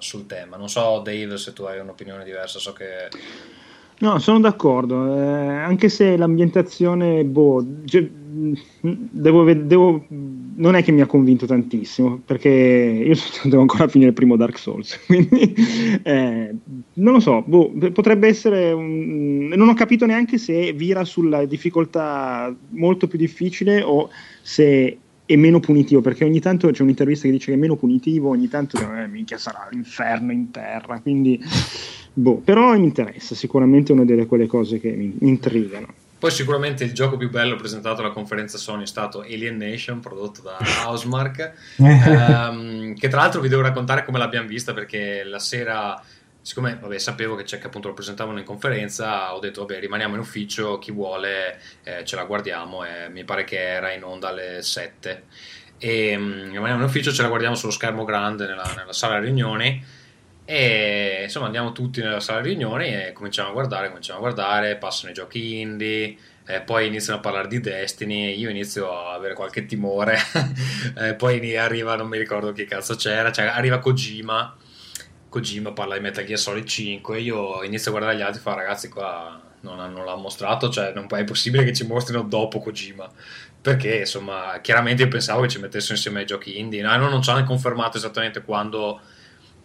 sul 0.00 0.26
tema. 0.26 0.56
Non 0.56 0.68
so, 0.68 0.98
Dave, 0.98 1.36
se 1.36 1.52
tu 1.52 1.62
hai 1.62 1.78
un'opinione 1.78 2.24
diversa, 2.24 2.58
so 2.58 2.72
che... 2.72 3.08
No, 3.96 4.18
sono 4.18 4.40
d'accordo, 4.40 5.16
eh, 5.16 5.48
anche 5.48 5.88
se 5.88 6.16
l'ambientazione, 6.16 7.22
boh, 7.22 7.64
devo, 8.80 9.52
devo- 9.52 10.04
non 10.08 10.74
è 10.74 10.82
che 10.82 10.92
mi 10.92 11.00
ha 11.00 11.06
convinto 11.06 11.46
tantissimo, 11.46 12.20
perché 12.24 12.48
io 12.48 13.14
devo 13.48 13.60
ancora 13.60 13.88
finire 13.88 14.10
il 14.10 14.16
primo 14.16 14.36
Dark 14.36 14.58
Souls, 14.58 14.98
quindi 15.06 15.54
eh, 16.02 16.54
non 16.94 17.12
lo 17.12 17.20
so, 17.20 17.42
boh, 17.46 17.72
potrebbe 17.92 18.28
essere, 18.28 18.72
un- 18.72 19.48
non 19.54 19.68
ho 19.68 19.74
capito 19.74 20.06
neanche 20.06 20.38
se 20.38 20.72
vira 20.72 21.04
sulla 21.04 21.44
difficoltà 21.44 22.54
molto 22.70 23.06
più 23.06 23.18
difficile 23.18 23.82
o 23.82 24.08
se 24.42 24.98
è 25.26 25.36
meno 25.36 25.60
punitivo, 25.60 26.00
perché 26.00 26.24
ogni 26.24 26.40
tanto 26.40 26.70
c'è 26.70 26.82
un'intervista 26.82 27.26
che 27.26 27.32
dice 27.32 27.46
che 27.46 27.56
è 27.56 27.60
meno 27.60 27.76
punitivo, 27.76 28.28
ogni 28.28 28.48
tanto 28.48 28.78
eh, 28.78 29.06
minchia 29.06 29.38
sarà 29.38 29.68
l'inferno 29.70 30.32
in 30.32 30.50
terra, 30.50 31.00
quindi 31.00 31.40
boh, 32.12 32.36
però 32.44 32.76
mi 32.76 32.84
interessa, 32.84 33.34
sicuramente 33.34 33.92
è 33.92 33.94
una 33.94 34.04
delle 34.04 34.26
quelle 34.26 34.46
cose 34.46 34.78
che 34.78 34.90
mi 34.90 35.14
intrigano. 35.20 36.02
Poi 36.18 36.30
sicuramente 36.30 36.84
il 36.84 36.92
gioco 36.92 37.16
più 37.16 37.28
bello 37.28 37.56
presentato 37.56 38.00
alla 38.00 38.10
conferenza 38.10 38.56
Sony 38.56 38.84
è 38.84 38.86
stato 38.86 39.20
Alien 39.20 39.56
Nation, 39.56 40.00
prodotto 40.00 40.40
da 40.42 40.56
Housemark, 40.86 41.52
ehm, 41.76 42.94
che 42.94 43.08
tra 43.08 43.20
l'altro 43.20 43.40
vi 43.40 43.48
devo 43.48 43.62
raccontare 43.62 44.04
come 44.04 44.18
l'abbiamo 44.18 44.46
vista 44.46 44.72
perché 44.72 45.22
la 45.24 45.38
sera, 45.38 46.02
siccome 46.40 46.78
vabbè, 46.80 46.98
sapevo 46.98 47.34
che, 47.34 47.42
c'è, 47.42 47.58
che 47.58 47.66
appunto 47.66 47.88
lo 47.88 47.94
presentavano 47.94 48.38
in 48.38 48.44
conferenza, 48.44 49.34
ho 49.34 49.38
detto 49.38 49.66
vabbè 49.66 49.80
rimaniamo 49.80 50.14
in 50.14 50.20
ufficio, 50.20 50.78
chi 50.78 50.92
vuole 50.92 51.60
eh, 51.82 52.04
ce 52.04 52.16
la 52.16 52.24
guardiamo 52.24 52.84
e 52.84 53.08
mi 53.10 53.24
pare 53.24 53.44
che 53.44 53.60
era 53.60 53.92
in 53.92 54.02
onda 54.04 54.28
alle 54.28 54.62
7. 54.62 55.24
E 55.76 56.16
mm, 56.16 56.52
rimaniamo 56.52 56.82
in 56.82 56.88
ufficio, 56.88 57.12
ce 57.12 57.22
la 57.22 57.28
guardiamo 57.28 57.54
sullo 57.54 57.72
schermo 57.72 58.04
grande 58.04 58.46
nella, 58.46 58.72
nella 58.76 58.92
sala 58.92 59.18
riunioni 59.18 60.02
e 60.44 61.20
insomma 61.22 61.46
andiamo 61.46 61.72
tutti 61.72 62.00
nella 62.00 62.20
sala 62.20 62.40
riunioni 62.40 62.88
e 62.88 63.12
cominciamo 63.12 63.48
a 63.48 63.52
guardare, 63.52 63.88
cominciamo 63.88 64.18
a 64.18 64.22
guardare, 64.22 64.76
passano 64.76 65.10
i 65.10 65.14
giochi 65.14 65.60
indie, 65.60 66.16
eh, 66.46 66.60
poi 66.60 66.86
iniziano 66.86 67.18
a 67.18 67.22
parlare 67.22 67.48
di 67.48 67.60
Destiny, 67.60 68.38
io 68.38 68.50
inizio 68.50 68.92
a 68.92 69.14
avere 69.14 69.34
qualche 69.34 69.64
timore, 69.64 70.18
eh, 70.98 71.14
poi 71.14 71.56
arriva, 71.56 71.96
non 71.96 72.08
mi 72.08 72.18
ricordo 72.18 72.52
chi 72.52 72.66
cazzo 72.66 72.94
c'era, 72.94 73.32
cioè 73.32 73.46
arriva 73.46 73.78
Kojima, 73.78 74.56
Kojima 75.30 75.72
parla 75.72 75.94
di 75.94 76.00
Metal 76.00 76.24
Gear 76.24 76.38
Solid 76.38 76.66
5, 76.66 77.18
io 77.20 77.62
inizio 77.62 77.90
a 77.90 77.94
guardare 77.94 78.18
gli 78.18 78.22
altri 78.22 78.38
e 78.40 78.42
fa 78.42 78.54
ragazzi 78.54 78.88
qua 78.88 79.40
non, 79.64 79.92
non 79.92 80.04
l'ha 80.04 80.14
mostrato, 80.14 80.68
cioè 80.68 80.92
non 80.92 81.06
è 81.10 81.24
possibile 81.24 81.64
che 81.64 81.72
ci 81.72 81.86
mostrino 81.86 82.22
dopo 82.22 82.60
Kojima. 82.60 83.10
Perché 83.60 84.00
insomma, 84.00 84.58
chiaramente 84.60 85.02
io 85.02 85.08
pensavo 85.08 85.40
che 85.40 85.48
ci 85.48 85.58
mettessero 85.58 85.94
insieme 85.94 86.20
ai 86.20 86.26
giochi 86.26 86.58
indie, 86.58 86.82
no? 86.82 87.08
non 87.08 87.22
ci 87.22 87.30
hanno 87.30 87.44
confermato 87.44 87.96
esattamente 87.96 88.42
quando 88.42 89.00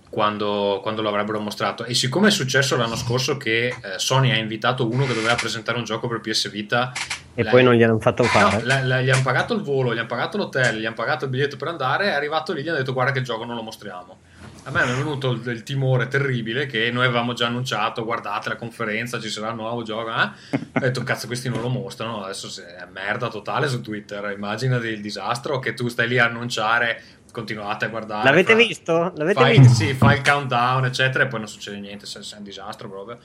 quando, 0.10 0.80
quando 0.82 1.02
lo 1.02 1.10
avrebbero 1.10 1.40
mostrato. 1.40 1.86
E 1.86 1.94
siccome 1.94 2.30
è 2.30 2.32
successo 2.32 2.76
l'anno 2.76 2.96
scorso 2.96 3.38
che 3.38 3.68
eh, 3.68 3.76
Sony 3.98 4.32
ha 4.32 4.38
invitato 4.38 4.90
uno 4.90 5.06
che 5.06 5.14
doveva 5.14 5.36
presentare 5.36 5.78
un 5.78 5.84
gioco 5.84 6.08
per 6.08 6.20
PS 6.20 6.50
Vita 6.50 6.92
E 7.36 7.46
poi 7.46 7.64
non 7.64 7.74
gli 7.76 7.84
hanno 7.84 8.00
fatto 8.00 8.24
No, 8.24 8.30
fare. 8.30 8.64
la- 8.64 8.84
la- 8.84 9.02
gli 9.02 9.10
hanno 9.10 9.22
pagato 9.22 9.54
il 9.54 9.62
volo, 9.62 9.94
gli 9.94 9.98
hanno 10.00 10.08
pagato 10.08 10.38
l'hotel, 10.38 10.80
gli 10.80 10.86
hanno 10.86 10.96
pagato 10.96 11.26
il 11.26 11.32
biglietto 11.32 11.56
per 11.58 11.68
andare. 11.70 12.06
È 12.08 12.14
arrivato 12.14 12.54
lì, 12.54 12.64
gli 12.64 12.68
hanno 12.68 12.78
detto: 12.80 12.92
Guarda, 12.94 13.12
che 13.12 13.20
il 13.20 13.26
gioco 13.26 13.46
non 13.46 13.56
lo 13.56 13.62
mostriamo. 13.62 14.20
A 14.64 14.72
me 14.72 14.84
è 14.84 14.88
venuto 14.88 15.32
il, 15.32 15.42
il 15.48 15.64
timore 15.64 16.08
terribile 16.10 16.66
che 16.66 16.92
noi 16.92 17.06
avevamo 17.06 17.34
già 17.34 17.46
annunciato: 17.48 18.04
Guardate 18.04 18.50
la 18.50 18.56
conferenza, 18.58 19.20
ci 19.20 19.30
sarà 19.30 19.52
un 19.52 19.56
nuovo 19.58 19.84
gioco. 19.84 20.10
Eh? 20.10 20.58
Ho 20.74 20.80
detto: 20.80 21.04
Cazzo, 21.04 21.28
questi 21.28 21.48
non 21.50 21.62
lo 21.62 21.70
mostrano. 21.70 22.24
Adesso 22.24 22.62
è 22.62 22.86
merda 22.92 23.30
totale 23.30 23.68
su 23.70 23.80
Twitter. 23.82 24.32
Immaginati 24.36 24.88
il 24.88 25.02
disastro 25.02 25.60
che 25.60 25.74
tu 25.76 25.88
stai 25.88 26.08
lì 26.10 26.18
a 26.20 26.26
annunciare. 26.26 27.02
Continuate 27.40 27.86
a 27.86 27.88
guardare. 27.88 28.24
L'avete 28.30 28.52
fa- 28.52 28.58
visto? 28.58 29.12
L'avete 29.16 29.40
fai, 29.40 29.60
visto? 29.60 29.74
Sì, 29.74 29.94
fa 29.94 30.14
il 30.14 30.22
countdown, 30.22 30.86
eccetera, 30.86 31.24
e 31.24 31.28
poi 31.28 31.40
non 31.40 31.48
succede 31.48 31.80
niente. 31.80 32.06
Se, 32.06 32.22
se 32.22 32.36
è 32.36 32.38
un 32.38 32.44
disastro 32.44 32.90
proprio. 32.90 33.18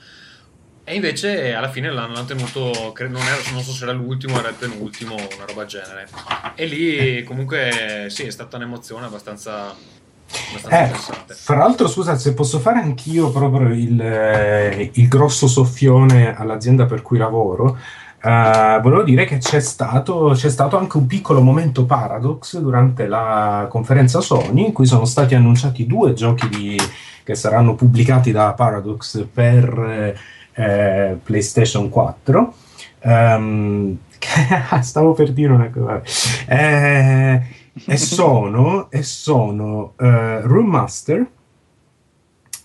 E 0.87 0.95
invece 0.95 1.53
alla 1.53 1.69
fine 1.69 1.91
l'hanno 1.91 2.23
tenuto, 2.25 2.93
non, 2.99 3.21
era- 3.23 3.51
non 3.51 3.61
so 3.61 3.71
se 3.71 3.83
era 3.83 3.91
l'ultimo, 3.91 4.37
era 4.39 4.49
il 4.49 4.55
penultimo, 4.55 5.15
una 5.15 5.45
roba 5.45 5.61
del 5.63 5.67
genere. 5.67 6.07
E 6.55 6.65
lì 6.65 7.23
comunque 7.23 8.05
sì, 8.09 8.23
è 8.23 8.29
stata 8.29 8.55
un'emozione 8.57 9.05
abbastanza, 9.07 9.75
abbastanza 9.75 10.69
Eh, 10.79 10.83
interessante. 10.83 11.33
fra 11.33 11.57
l'altro, 11.57 11.87
scusa, 11.87 12.15
se 12.15 12.33
posso 12.33 12.59
fare 12.59 12.79
anch'io 12.79 13.31
proprio 13.31 13.67
il, 13.73 13.99
eh, 13.99 14.91
il 14.93 15.07
grosso 15.07 15.47
soffione 15.47 16.35
all'azienda 16.35 16.85
per 16.85 17.01
cui 17.01 17.17
lavoro, 17.17 17.77
eh, 18.25 18.79
volevo 18.81 19.03
dire 19.03 19.25
che 19.25 19.37
c'è 19.37 19.59
stato, 19.59 20.31
c'è 20.33 20.49
stato 20.49 20.77
anche 20.77 20.97
un 20.97 21.05
piccolo 21.05 21.41
momento 21.41 21.85
paradox 21.85 22.57
durante 22.57 23.05
la 23.05 23.67
conferenza 23.69 24.19
Sony 24.19 24.65
in 24.65 24.73
cui 24.73 24.87
sono 24.87 25.05
stati 25.05 25.35
annunciati 25.35 25.85
due 25.85 26.13
giochi 26.13 26.49
di- 26.49 26.79
che 27.23 27.35
saranno 27.35 27.75
pubblicati 27.75 28.31
da 28.31 28.53
Paradox 28.53 29.27
per 29.31 30.15
eh, 30.53 31.19
PlayStation 31.23 31.89
4. 31.89 32.53
Ehm, 33.01 33.97
stavo 34.81 35.13
per 35.13 35.31
dire 35.31 35.51
una 35.51 35.69
cosa. 35.69 36.01
Eh, 36.47 37.41
e 37.85 37.97
sono, 37.97 38.89
e 38.89 39.03
sono 39.03 39.93
eh, 39.99 40.41
Room 40.41 40.67
Master 40.67 41.27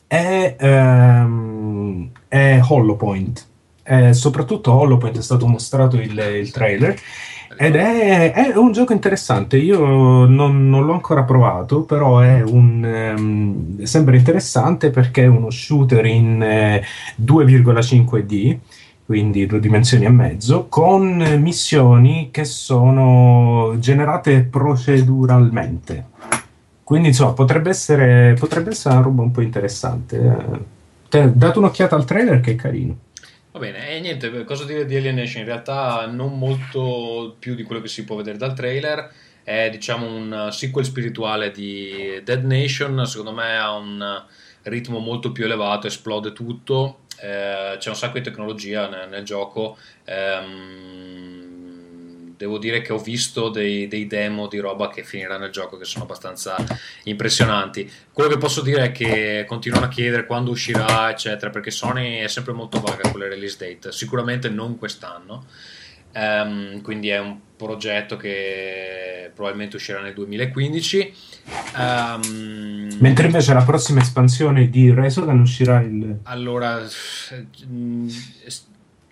e, 0.06 0.56
ehm, 0.58 2.10
e 2.28 2.62
Hollow 2.66 2.96
Point. 2.96 3.48
Eh, 3.90 4.12
soprattutto 4.14 4.70
Hollow 4.70 4.98
Point 4.98 5.18
è 5.18 5.20
stato 5.20 5.48
mostrato 5.48 5.96
il, 5.96 6.16
il 6.16 6.52
trailer 6.52 6.96
ed 7.58 7.74
è, 7.74 8.32
è 8.32 8.56
un 8.56 8.70
gioco 8.70 8.92
interessante. 8.92 9.56
Io 9.56 10.26
non, 10.26 10.68
non 10.68 10.86
l'ho 10.86 10.92
ancora 10.92 11.24
provato, 11.24 11.82
però 11.82 12.20
un, 12.20 12.84
ehm, 12.84 13.82
sembra 13.82 14.14
interessante 14.14 14.90
perché 14.90 15.24
è 15.24 15.26
uno 15.26 15.50
shooter 15.50 16.06
in 16.06 16.40
eh, 16.40 16.84
2,5D 17.20 18.58
quindi 19.04 19.44
due 19.46 19.58
dimensioni 19.58 20.04
e 20.04 20.10
mezzo, 20.10 20.66
con 20.68 21.16
missioni 21.40 22.28
che 22.30 22.44
sono 22.44 23.74
generate 23.78 24.42
proceduralmente. 24.42 26.06
Quindi 26.84 27.08
insomma 27.08 27.32
potrebbe 27.32 27.70
essere, 27.70 28.36
potrebbe 28.38 28.70
essere 28.70 28.94
una 28.94 29.02
roba 29.02 29.22
un 29.22 29.32
po' 29.32 29.40
interessante. 29.40 30.16
Eh, 30.16 30.58
te- 31.08 31.32
date 31.34 31.58
un'occhiata 31.58 31.96
al 31.96 32.04
trailer 32.04 32.38
che 32.38 32.52
è 32.52 32.54
carino. 32.54 32.96
Va 33.52 33.58
bene, 33.58 33.88
e 33.90 34.00
niente, 34.00 34.44
cosa 34.44 34.64
dire 34.64 34.84
di 34.86 34.94
Alien 34.96 35.16
Nation? 35.16 35.40
In 35.40 35.48
realtà 35.48 36.06
non 36.06 36.38
molto 36.38 37.34
più 37.36 37.56
di 37.56 37.64
quello 37.64 37.80
che 37.80 37.88
si 37.88 38.04
può 38.04 38.14
vedere 38.14 38.38
dal 38.38 38.54
trailer. 38.54 39.12
È 39.42 39.68
diciamo 39.70 40.06
un 40.06 40.48
sequel 40.52 40.84
spirituale 40.84 41.50
di 41.50 42.20
Dead 42.22 42.44
Nation, 42.44 43.04
secondo 43.06 43.32
me 43.32 43.56
ha 43.56 43.72
un 43.74 44.24
ritmo 44.62 45.00
molto 45.00 45.32
più 45.32 45.44
elevato, 45.46 45.88
esplode 45.88 46.32
tutto, 46.32 47.00
eh, 47.20 47.74
c'è 47.76 47.88
un 47.88 47.96
sacco 47.96 48.18
di 48.18 48.22
tecnologia 48.24 48.88
nel, 48.88 49.08
nel 49.08 49.24
gioco. 49.24 49.76
ehm, 50.04 51.39
devo 52.40 52.56
dire 52.56 52.80
che 52.80 52.94
ho 52.94 52.98
visto 52.98 53.50
dei, 53.50 53.86
dei 53.86 54.06
demo 54.06 54.46
di 54.46 54.56
roba 54.56 54.88
che 54.88 55.04
finirà 55.04 55.36
nel 55.36 55.50
gioco 55.50 55.76
che 55.76 55.84
sono 55.84 56.04
abbastanza 56.04 56.56
impressionanti. 57.04 57.90
Quello 58.10 58.30
che 58.30 58.38
posso 58.38 58.62
dire 58.62 58.84
è 58.84 58.92
che 58.92 59.44
continuano 59.46 59.84
a 59.84 59.88
chiedere 59.90 60.24
quando 60.24 60.50
uscirà, 60.50 61.10
eccetera, 61.10 61.50
perché 61.50 61.70
Sony 61.70 62.20
è 62.20 62.28
sempre 62.28 62.54
molto 62.54 62.80
vaga 62.80 63.10
con 63.10 63.20
le 63.20 63.28
release 63.28 63.58
date. 63.58 63.92
Sicuramente 63.92 64.48
non 64.48 64.78
quest'anno. 64.78 65.44
Ehm, 66.12 66.80
quindi 66.80 67.10
è 67.10 67.18
un 67.18 67.38
progetto 67.54 68.16
che 68.16 69.30
probabilmente 69.34 69.76
uscirà 69.76 70.00
nel 70.00 70.14
2015. 70.14 71.14
Ehm, 71.76 72.96
Mentre 73.00 73.26
invece 73.26 73.52
la 73.52 73.64
prossima 73.64 74.00
espansione 74.00 74.70
di 74.70 74.90
Resogan 74.90 75.38
uscirà 75.40 75.82
il... 75.82 76.20
allora, 76.22 76.80
mm, 77.66 78.08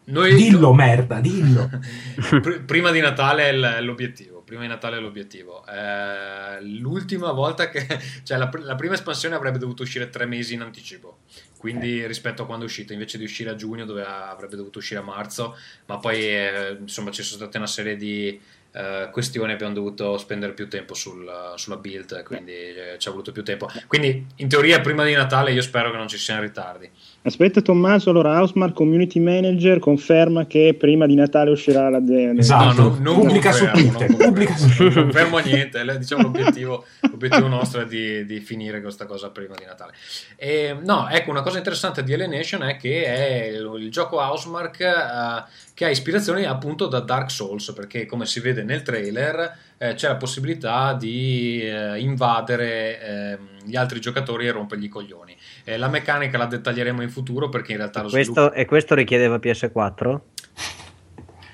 noi, 0.09 0.35
Dillo 0.35 0.73
merda, 0.73 1.21
dillo! 1.21 1.69
Pr- 2.41 2.63
prima 2.65 2.91
di 2.91 3.01
Natale 3.01 3.51
è 3.51 3.81
l'obiettivo. 3.81 4.43
Prima 4.43 4.63
di 4.63 4.69
Natale 4.69 4.97
è 4.97 5.01
l'obiettivo. 5.01 5.65
Eh, 5.67 6.63
l'ultima 6.63 7.33
volta 7.33 7.69
che. 7.69 7.87
cioè, 8.25 8.39
la, 8.39 8.51
la 8.63 8.75
prima 8.75 8.95
espansione 8.95 9.35
avrebbe 9.35 9.59
dovuto 9.59 9.83
uscire 9.83 10.09
tre 10.09 10.27
mesi 10.27 10.55
in 10.55 10.63
anticipo. 10.63 11.19
Quindi, 11.59 12.07
rispetto 12.07 12.43
a 12.43 12.47
quando 12.47 12.65
è 12.65 12.69
uscita, 12.69 12.93
invece 12.93 13.19
di 13.19 13.25
uscire 13.25 13.51
a 13.51 13.55
giugno, 13.55 13.85
dove 13.85 14.03
avrebbe 14.05 14.57
dovuto 14.57 14.79
uscire 14.79 15.01
a 15.01 15.03
marzo. 15.05 15.57
Ma 15.87 15.99
poi, 15.99 16.21
eh, 16.21 16.77
insomma, 16.81 17.11
ci 17.11 17.23
sono 17.23 17.43
state 17.43 17.59
una 17.59 17.67
serie 17.67 17.97
di 17.97 18.41
eh, 18.73 19.09
questione 19.11 19.55
abbiamo 19.55 19.73
dovuto 19.73 20.19
spendere 20.19 20.53
più 20.53 20.69
tempo 20.69 20.95
sul- 20.95 21.55
sulla 21.57 21.77
build, 21.77 22.23
quindi 22.23 22.53
eh, 22.53 22.97
ci 22.99 23.09
ha 23.09 23.11
voluto 23.11 23.33
più 23.33 23.43
tempo. 23.43 23.69
Quindi 23.87 24.27
in 24.37 24.49
teoria 24.49 24.81
prima 24.81 25.05
di 25.05 25.15
Natale 25.15 25.53
io 25.53 25.63
spero 25.63 25.91
che 25.91 25.97
non 25.97 26.09
ci 26.09 26.19
siano 26.19 26.43
ritardi. 26.43 26.89
Aspetta 27.23 27.61
Tommaso, 27.61 28.11
allora 28.11 28.39
Housemark 28.39 28.73
Community 28.75 29.19
Manager 29.19 29.81
conferma 29.81 30.47
che 30.47 30.75
prima 30.79 31.05
di 31.05 31.14
Natale 31.14 31.51
uscirà 31.51 31.91
la 31.91 31.99
de- 32.01 32.31
Esatto, 32.39 32.83
No, 32.83 32.89
non- 32.89 33.03
non 33.03 33.14
pubblica 33.21 33.53
su 33.53 33.69
confermo, 33.69 33.99
Twitter, 33.99 34.11
non 34.11 34.33
Non 34.79 34.93
confermo 34.95 35.39
niente, 35.39 35.99
diciamo 35.99 36.23
l'obiettivo, 36.23 36.85
l'obiettivo 37.01 37.49
nostro 37.49 37.83
è 37.83 37.87
di, 37.87 38.25
di 38.25 38.41
finire 38.41 38.81
questa 38.81 39.05
cosa 39.05 39.31
prima 39.31 39.55
di 39.59 39.64
Natale. 39.64 39.93
E, 40.37 40.77
no, 40.83 41.09
ecco, 41.11 41.31
una 41.31 41.43
cosa 41.43 41.59
interessante 41.59 42.03
di 42.03 42.14
Alienation 42.14 42.62
è 42.62 42.77
che 42.77 43.05
è 43.05 43.47
il, 43.49 43.83
il 43.83 43.91
gioco 43.91 44.21
Housemark 44.21 44.81
eh, 44.81 45.66
che 45.75 45.85
ha 45.85 45.91
ispirazioni 45.91 46.45
appunto 46.45 46.87
da 46.87 47.01
Dark 47.01 47.31
Souls, 47.31 47.73
perché 47.73 48.07
come 48.07 48.27
si 48.27 48.41
vede 48.41 48.62
nel 48.62 48.83
trailer 48.83 49.57
eh, 49.77 49.95
c'è 49.95 50.09
la 50.09 50.16
possibilità 50.16 50.95
di 50.95 51.61
eh, 51.62 51.99
invadere 51.99 53.01
ehm, 53.01 53.39
gli 53.64 53.77
altri 53.77 54.01
giocatori 54.01 54.47
e 54.47 54.51
rompergli 54.51 54.85
i 54.85 54.89
coglioni. 54.89 55.37
Eh, 55.69 55.77
la 55.77 55.89
meccanica 55.89 56.39
la 56.39 56.47
dettaglieremo 56.47 57.03
in 57.03 57.11
futuro 57.11 57.51
perché 57.51 57.73
in 57.73 57.79
realtà 57.79 58.01
lo 58.01 58.09
Questo, 58.09 58.33
sviluppo... 58.33 58.55
e 58.55 58.64
questo 58.64 58.95
richiedeva 58.95 59.37
PS4? 59.37 60.21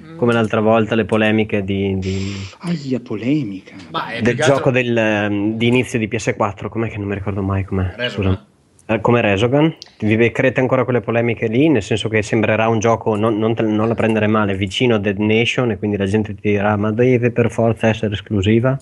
Mm, 0.04 0.16
Come 0.18 0.32
l'altra 0.32 0.60
volta 0.60 0.94
le 0.94 1.04
polemiche 1.04 1.64
di, 1.64 1.98
di- 1.98 2.32
Aia, 2.58 3.00
polemica. 3.00 3.74
Ma 3.90 4.10
è 4.10 4.22
del 4.22 4.36
gioco 4.36 4.70
del, 4.70 4.96
ehm, 4.96 5.56
di 5.56 5.66
inizio 5.66 5.98
di 5.98 6.06
PS4, 6.06 6.68
com'è 6.68 6.88
che 6.88 6.96
non 6.96 7.08
mi 7.08 7.14
ricordo 7.14 7.42
mai 7.42 7.64
com'è? 7.64 7.92
Resogun. 7.96 8.34
Scusa. 8.34 8.94
Eh, 8.94 9.00
Come 9.00 9.20
Resogun? 9.20 9.76
Vi 9.98 10.16
beccherete 10.16 10.60
ancora 10.60 10.84
quelle 10.84 11.00
polemiche 11.00 11.48
lì, 11.48 11.68
nel 11.68 11.82
senso 11.82 12.08
che 12.08 12.22
sembrerà 12.22 12.68
un 12.68 12.78
gioco, 12.78 13.16
non, 13.16 13.36
non 13.36 13.56
te- 13.56 13.62
non 13.62 13.88
la 13.88 13.96
prendere 13.96 14.28
male, 14.28 14.54
vicino 14.54 14.94
a 14.94 14.98
Dead 14.98 15.18
Nation 15.18 15.72
e 15.72 15.76
quindi 15.76 15.96
la 15.96 16.06
gente 16.06 16.36
ti 16.36 16.50
dirà 16.50 16.76
ma 16.76 16.92
deve 16.92 17.32
per 17.32 17.50
forza 17.50 17.88
essere 17.88 18.14
esclusiva? 18.14 18.78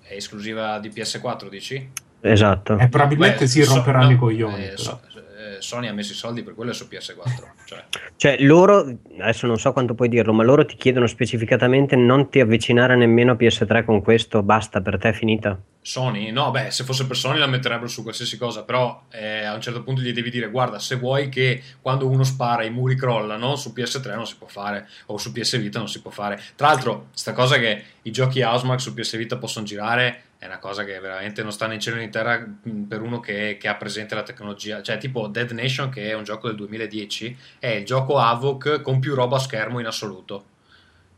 È 0.00 0.14
esclusiva 0.14 0.78
di 0.78 0.90
PS4, 0.90 1.48
dici? 1.48 2.04
Esatto. 2.20 2.78
E 2.78 2.88
probabilmente 2.88 3.40
Beh, 3.40 3.46
si 3.46 3.62
so- 3.62 3.74
romperanno 3.74 4.06
no, 4.06 4.10
i 4.12 4.16
coglioni. 4.16 4.64
eh, 4.68 4.76
so- 4.76 5.00
eh, 5.14 5.60
Sony 5.60 5.86
ha 5.88 5.92
messo 5.92 6.12
i 6.12 6.16
soldi 6.16 6.42
per 6.42 6.54
quello 6.54 6.72
su 6.72 6.86
PS4. 6.88 7.52
Cioè, 7.64 7.84
Cioè 8.16 8.36
loro, 8.40 8.84
adesso 9.20 9.46
non 9.46 9.58
so 9.58 9.72
quanto 9.72 9.94
puoi 9.94 10.08
dirlo, 10.08 10.32
ma 10.32 10.42
loro 10.42 10.64
ti 10.64 10.76
chiedono 10.76 11.06
specificatamente 11.06 11.94
non 11.96 12.28
ti 12.30 12.40
avvicinare 12.40 12.96
nemmeno 12.96 13.32
a 13.32 13.36
PS3 13.36 13.84
con 13.84 14.02
questo, 14.02 14.42
basta, 14.42 14.80
per 14.80 14.98
te 14.98 15.10
è 15.10 15.12
finita. 15.12 15.58
Sony, 15.80 16.32
no, 16.32 16.50
beh, 16.50 16.70
se 16.72 16.82
fosse 16.82 17.06
per 17.06 17.16
Sony 17.16 17.38
la 17.38 17.46
metterebbero 17.46 17.86
su 17.86 18.02
qualsiasi 18.02 18.36
cosa, 18.36 18.64
però 18.64 19.04
eh, 19.10 19.44
a 19.44 19.54
un 19.54 19.60
certo 19.60 19.82
punto 19.84 20.00
gli 20.00 20.12
devi 20.12 20.30
dire, 20.30 20.48
guarda, 20.50 20.80
se 20.80 20.96
vuoi 20.96 21.28
che 21.28 21.62
quando 21.80 22.08
uno 22.08 22.24
spara 22.24 22.64
i 22.64 22.70
muri 22.70 22.96
crollano, 22.96 23.54
su 23.54 23.72
PS3 23.74 24.14
non 24.16 24.26
si 24.26 24.34
può 24.36 24.48
fare, 24.48 24.88
o 25.06 25.16
su 25.18 25.30
PS 25.32 25.58
Vita 25.58 25.78
non 25.78 25.88
si 25.88 26.00
può 26.02 26.10
fare. 26.10 26.40
Tra 26.56 26.68
l'altro, 26.68 27.06
sta 27.12 27.32
cosa 27.32 27.56
che 27.58 27.82
i 28.02 28.10
giochi 28.10 28.42
Housemark 28.42 28.80
su 28.80 28.94
PS 28.94 29.16
Vita 29.16 29.36
possono 29.36 29.64
girare 29.64 30.22
è 30.38 30.46
una 30.46 30.58
cosa 30.58 30.84
che 30.84 30.98
veramente 31.00 31.42
non 31.42 31.52
sta 31.52 31.66
né 31.66 31.74
in 31.74 31.80
cielo 31.80 31.96
né 31.96 32.04
in 32.04 32.10
terra 32.10 32.38
mh, 32.38 32.82
per 32.82 33.00
uno 33.00 33.20
che, 33.20 33.56
che 33.58 33.68
ha 33.68 33.74
presente 33.74 34.14
la 34.14 34.22
tecnologia. 34.22 34.82
Cioè, 34.82 34.98
tipo 34.98 35.26
Dead 35.28 35.50
Nation, 35.52 35.88
che 35.88 36.10
è 36.10 36.14
un 36.14 36.24
gioco 36.24 36.48
del 36.48 36.56
2010, 36.56 37.36
è 37.58 37.68
il 37.68 37.84
gioco 37.84 38.18
Avoc 38.18 38.82
con 38.82 39.00
più 39.00 39.14
roba 39.14 39.36
a 39.36 39.40
schermo 39.40 39.80
in 39.80 39.86
assoluto. 39.86 40.44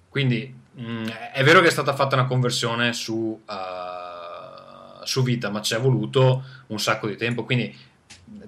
Quindi 0.08 0.54
mh, 0.72 1.06
è 1.32 1.42
vero 1.42 1.60
che 1.60 1.68
è 1.68 1.70
stata 1.70 1.94
fatta 1.94 2.14
una 2.14 2.26
conversione 2.26 2.92
su, 2.92 3.42
uh, 3.44 5.04
su 5.04 5.22
Vita, 5.22 5.50
ma 5.50 5.60
ci 5.62 5.74
è 5.74 5.80
voluto 5.80 6.44
un 6.68 6.78
sacco 6.78 7.08
di 7.08 7.16
tempo. 7.16 7.44
Quindi 7.44 7.76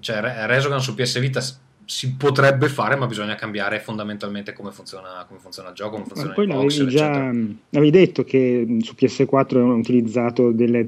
cioè, 0.01 0.21
Re- 0.21 0.47
Resogun 0.47 0.81
su 0.81 0.95
PS 0.95 1.19
Vita 1.19 1.41
si 1.91 2.13
potrebbe 2.13 2.69
fare, 2.69 2.95
ma 2.95 3.09
bisogna 3.09 3.35
cambiare 3.35 3.81
fondamentalmente 3.81 4.53
come 4.53 4.71
funziona, 4.71 5.25
come 5.27 5.41
funziona 5.41 5.71
il 5.71 5.75
gioco, 5.75 5.97
come 5.97 6.05
funziona 6.05 6.33
poi 6.35 6.45
il 6.45 6.51
l'avevi 6.51 6.69
voxel, 6.69 6.87
già 6.87 7.07
eccetera. 7.07 7.55
avevi 7.73 7.91
detto 7.91 8.23
che 8.23 8.77
su 8.81 8.95
PS4 8.97 9.57
hanno 9.57 9.75
utilizzato 9.75 10.53
delle, 10.53 10.87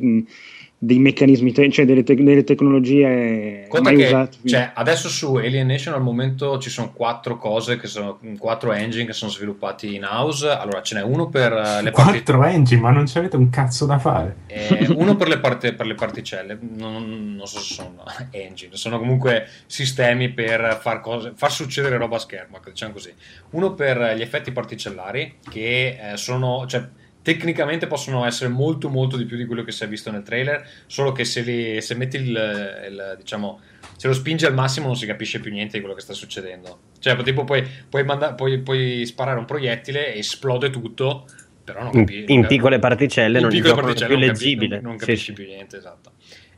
dei 0.84 0.98
meccanismi, 0.98 1.52
te- 1.52 1.70
cioè 1.70 1.84
delle, 1.86 2.02
tec- 2.02 2.20
delle 2.22 2.42
tecnologie 2.42 3.66
Conta 3.68 3.90
mai 3.90 3.98
che 4.00 4.06
usate. 4.06 4.36
cioè, 4.44 4.72
adesso 4.74 5.08
su 5.08 5.36
Alien 5.36 5.68
Nation 5.68 5.94
al 5.94 6.02
momento 6.02 6.58
ci 6.58 6.70
sono 6.70 6.92
quattro 6.92 7.36
cose 7.36 7.76
che 7.76 7.86
sono 7.86 8.18
quattro 8.36 8.72
engine 8.72 9.04
che 9.06 9.12
sono 9.12 9.30
sviluppati 9.30 9.94
in 9.94 10.02
house. 10.02 10.48
Allora 10.48 10.82
ce 10.82 10.96
n'è 10.96 11.02
uno 11.02 11.28
per 11.28 11.52
eh, 11.52 11.82
le 11.82 11.92
parti, 11.92 12.22
Quattro 12.24 12.42
engine, 12.44 12.80
ma 12.80 12.90
non 12.90 13.06
ci 13.06 13.16
avete 13.16 13.36
un 13.36 13.48
cazzo 13.48 13.86
da 13.86 13.98
fare. 14.00 14.38
eh, 14.48 14.88
uno 14.96 15.14
per 15.14 15.28
le, 15.28 15.38
parte- 15.38 15.72
per 15.74 15.86
le 15.86 15.94
particelle, 15.94 16.58
non, 16.60 17.36
non 17.36 17.46
so 17.46 17.60
se 17.60 17.74
sono 17.74 18.02
engine, 18.30 18.74
sono 18.74 18.98
comunque 18.98 19.46
sistemi 19.66 20.30
per 20.30 20.78
far, 20.80 21.00
cose, 21.00 21.30
far 21.36 21.52
succedere 21.52 21.96
roba 21.96 22.16
a 22.16 22.18
schermo, 22.18 22.56
ecco, 22.56 22.70
diciamo 22.70 22.92
così. 22.92 23.12
Uno 23.50 23.74
per 23.74 24.14
gli 24.16 24.20
effetti 24.22 24.50
particellari 24.50 25.36
che 25.48 25.96
eh, 26.12 26.16
sono, 26.16 26.64
cioè, 26.66 26.82
tecnicamente 27.22 27.86
possono 27.86 28.24
essere 28.26 28.50
molto 28.50 28.88
molto 28.88 29.16
di 29.16 29.24
più 29.24 29.36
di 29.36 29.46
quello 29.46 29.62
che 29.64 29.72
si 29.72 29.84
è 29.84 29.88
visto 29.88 30.10
nel 30.10 30.22
trailer, 30.22 30.66
solo 30.86 31.12
che 31.12 31.24
se, 31.24 31.40
li, 31.42 31.80
se 31.80 31.94
metti 31.94 32.16
il, 32.16 32.26
il, 32.26 33.14
diciamo, 33.18 33.60
se 33.96 34.08
lo 34.08 34.12
spingi 34.14 34.44
al 34.44 34.54
massimo 34.54 34.86
non 34.86 34.96
si 34.96 35.06
capisce 35.06 35.38
più 35.40 35.50
niente 35.52 35.74
di 35.74 35.80
quello 35.80 35.94
che 35.94 36.02
sta 36.02 36.12
succedendo. 36.12 36.78
Cioè, 36.98 37.16
tipo, 37.22 37.44
puoi, 37.44 37.66
puoi, 37.88 38.04
manda- 38.04 38.34
puoi- 38.34 38.58
puoi 38.60 39.06
sparare 39.06 39.38
un 39.38 39.44
proiettile 39.44 40.14
e 40.14 40.18
esplode 40.18 40.70
tutto, 40.70 41.26
però 41.64 41.82
non 41.84 41.92
In, 41.94 42.04
capisci. 42.04 42.32
in 42.32 42.46
piccole 42.46 42.78
particelle 42.80 43.38
In 43.38 43.44
non 43.44 43.52
piccole 43.52 43.74
particelle 43.82 44.06
più 44.08 44.18
non 44.18 44.26
capi- 44.26 44.44
leggibile. 44.44 44.74
non, 44.80 44.84
non 44.84 44.98
Sì, 44.98 45.04
capisci 45.06 45.24
sì. 45.26 45.32
più 45.32 45.44
niente, 45.46 45.76
esatto. 45.76 46.12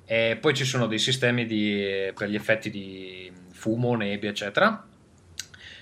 E 0.07 0.37
poi 0.41 0.55
ci 0.55 0.65
sono 0.65 0.87
dei 0.87 0.99
sistemi 0.99 1.45
di- 1.47 2.11
per 2.15 2.29
gli 2.29 2.35
effetti 2.35 2.71
di 2.71 3.31
fumo, 3.53 3.95
nebbia, 3.97 4.31
eccetera. 4.31 4.87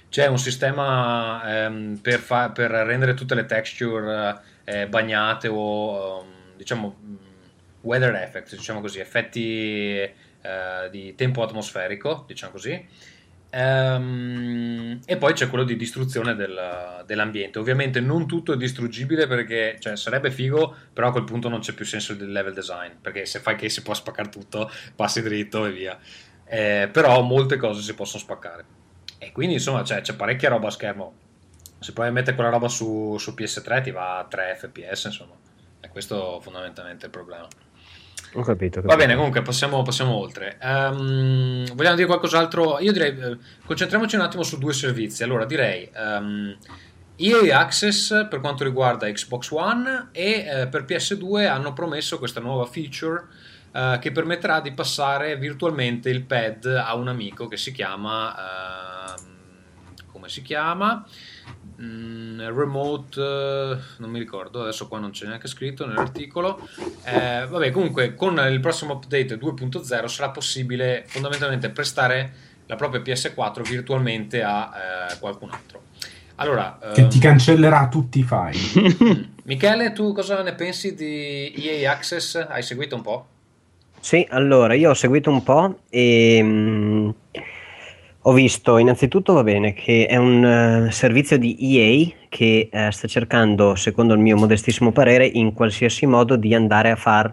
C'è 0.09 0.27
un 0.27 0.39
sistema 0.39 1.65
ehm, 1.65 1.99
per, 2.03 2.19
fa- 2.19 2.51
per 2.51 2.71
rendere 2.71 3.15
tutte 3.15 3.35
le 3.35 3.47
texture 3.47 4.41
eh, 4.65 4.87
bagnate 4.89 5.49
o 5.49 6.21
ehm, 6.23 6.57
diciamo 6.57 6.97
mh, 7.01 7.17
weather 7.83 8.15
effects, 8.15 8.55
diciamo 8.57 8.81
così, 8.81 9.01
effetti 9.01 9.99
eh, 9.99 10.89
di 10.91 11.15
tempo 11.15 11.43
atmosferico, 11.43 12.25
diciamo 12.27 12.53
così. 12.53 12.89
Ehm, 13.55 15.01
e 15.05 15.17
poi 15.19 15.35
c'è 15.35 15.49
quello 15.49 15.65
di 15.65 15.77
distruzione 15.77 16.35
del- 16.35 17.05
dell'ambiente. 17.07 17.59
Ovviamente 17.59 18.01
non 18.01 18.27
tutto 18.27 18.53
è 18.53 18.57
distruggibile 18.57 19.27
perché 19.27 19.77
cioè, 19.79 19.97
sarebbe 19.97 20.31
figo, 20.31 20.75
però 20.93 21.09
a 21.09 21.13
quel 21.13 21.25
punto 21.25 21.49
non 21.49 21.61
c'è 21.61 21.73
più 21.75 21.85
senso 21.85 22.15
del 22.15 22.33
level 22.33 22.55
design. 22.55 22.93
Perché 23.01 23.27
se 23.27 23.41
fai 23.41 23.57
che 23.57 23.69
si 23.69 23.83
può 23.83 23.95
spaccare 23.95 24.29
tutto, 24.31 24.71
passi 24.97 25.21
dritto 25.23 25.67
e 25.67 25.73
via. 25.73 25.99
Eh, 26.45 26.89
però 26.93 27.21
molte 27.23 27.57
cose 27.57 27.83
si 27.83 27.95
possono 27.95 28.23
spaccare. 28.23 28.65
E 29.19 29.33
quindi 29.33 29.55
insomma 29.55 29.83
c'è, 29.83 30.01
c'è 30.01 30.15
parecchia 30.15 30.49
roba 30.49 30.69
a 30.69 30.71
schermo. 30.71 31.15
Se 31.83 31.93
poi 31.93 32.11
metti 32.13 32.35
quella 32.35 32.51
roba 32.51 32.69
su, 32.69 33.17
su 33.19 33.33
PS3 33.33 33.83
ti 33.83 33.91
va 33.91 34.19
a 34.19 34.25
3 34.25 34.57
fps, 34.59 35.05
insomma. 35.05 35.35
E 35.81 35.89
questo 35.89 36.41
fondamentalmente 36.41 37.03
è 37.03 37.07
il 37.07 37.11
problema. 37.11 37.47
Ho 38.35 38.43
capito. 38.43 38.79
ho 38.79 38.83
Va 38.83 38.89
capito. 38.89 38.97
bene, 38.97 39.15
comunque 39.17 39.43
passiamo, 39.43 39.83
passiamo 39.83 40.15
oltre. 40.17 40.57
Ehm, 40.61 41.75
vogliamo 41.75 41.97
dire 41.97 42.07
qualcos'altro? 42.07 42.79
Io 42.81 42.93
direi, 42.93 43.19
eh, 43.19 43.37
concentriamoci 43.67 44.17
un 44.17 44.23
attimo 44.23 44.43
su 44.43 44.59
due 44.59 44.73
servizi. 44.73 45.23
Allora, 45.23 45.45
direi 45.45 45.91
ehm, 45.95 46.57
EA 47.17 47.59
Access 47.59 48.27
per 48.29 48.41
quanto 48.41 48.65
riguarda 48.65 49.11
Xbox 49.11 49.51
One 49.51 50.09
e 50.13 50.47
eh, 50.49 50.67
per 50.69 50.85
PS2 50.85 51.47
hanno 51.47 51.73
promesso 51.75 52.19
questa 52.19 52.41
nuova 52.41 52.65
feature 52.65 53.25
eh, 53.73 53.99
che 54.01 54.13
permetterà 54.13 54.61
di 54.61 54.73
passare 54.73 55.37
virtualmente 55.37 56.09
il 56.09 56.23
pad 56.23 56.65
a 56.65 56.95
un 56.95 57.09
amico 57.09 57.49
che 57.49 57.57
si 57.57 57.73
chiama... 57.73 59.15
ehm, 59.15 59.31
come 60.11 60.29
si 60.29 60.43
chiama? 60.43 61.05
Mm, 61.83 62.41
remote, 62.57 63.21
eh, 63.21 63.77
non 63.97 64.11
mi 64.11 64.21
ricordo, 64.21 64.63
adesso 64.63 64.87
qua 64.87 65.01
non 65.01 65.11
c'è 65.11 65.27
neanche 65.27 65.49
scritto 65.49 65.85
nell'articolo. 65.85 66.61
Eh, 67.05 67.45
vabbè, 67.49 67.71
comunque 67.73 68.15
con 68.15 68.39
il 68.51 68.61
prossimo 68.61 68.95
update 68.95 69.37
2.0 69.37 70.07
sarà 70.07 70.31
possibile 70.31 71.05
fondamentalmente 71.09 71.71
prestare 71.71 72.33
la 72.67 72.77
propria 72.77 73.01
PS4 73.01 73.63
virtualmente 73.69 74.43
a 74.43 74.71
eh, 75.11 75.19
qualcun 75.19 75.51
altro. 75.51 75.83
Allora, 76.37 76.79
Che 76.95 77.01
ehm, 77.01 77.09
ti 77.09 77.19
cancellerà 77.19 77.89
tutti 77.89 78.21
i 78.21 78.23
file. 78.23 79.29
Michele, 79.45 79.93
tu 79.93 80.13
cosa 80.13 80.43
ne 80.43 80.55
pensi 80.55 80.95
di 80.95 81.53
EA 81.57 81.91
Access? 81.91 82.47
Hai 82.49 82.63
seguito 82.63 82.95
un 82.95 83.03
po'? 83.03 83.27
Sì, 83.99 84.27
allora 84.31 84.75
io 84.75 84.91
ho 84.91 84.95
seguito 84.95 85.31
un 85.31 85.43
po' 85.43 85.81
e 85.89 86.41
mm, 86.43 87.11
ho 88.23 88.33
visto 88.33 88.79
innanzitutto, 88.79 89.33
va 89.33 89.43
bene, 89.43 89.73
che 89.73 90.07
è 90.07 90.17
un 90.17 90.45
eh, 90.45 90.93
servizio 90.93 91.39
di 91.39 91.57
EA 91.59 92.13
che 92.29 92.69
eh, 92.71 92.91
sta 92.93 93.09
cercando, 93.09 93.75
secondo 93.75 94.15
il 94.15 94.21
mio 94.21 94.37
modestissimo 94.37 94.93
parere, 94.93 95.27
in 95.27 95.53
qualsiasi 95.53 96.07
modo 96.07 96.37
di 96.37 96.55
andare 96.55 96.91
a 96.91 96.97
far, 96.97 97.33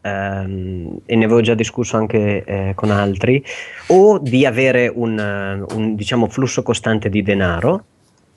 ehm, 0.00 1.00
e 1.04 1.16
ne 1.16 1.24
avevo 1.24 1.42
già 1.42 1.54
discusso 1.54 1.96
anche 1.96 2.44
eh, 2.44 2.72
con 2.74 2.90
altri, 2.90 3.44
o 3.88 4.18
di 4.18 4.46
avere 4.46 4.90
un, 4.92 5.18
eh, 5.18 5.74
un, 5.74 5.94
diciamo, 5.94 6.26
flusso 6.28 6.62
costante 6.62 7.10
di 7.10 7.22
denaro 7.22 7.84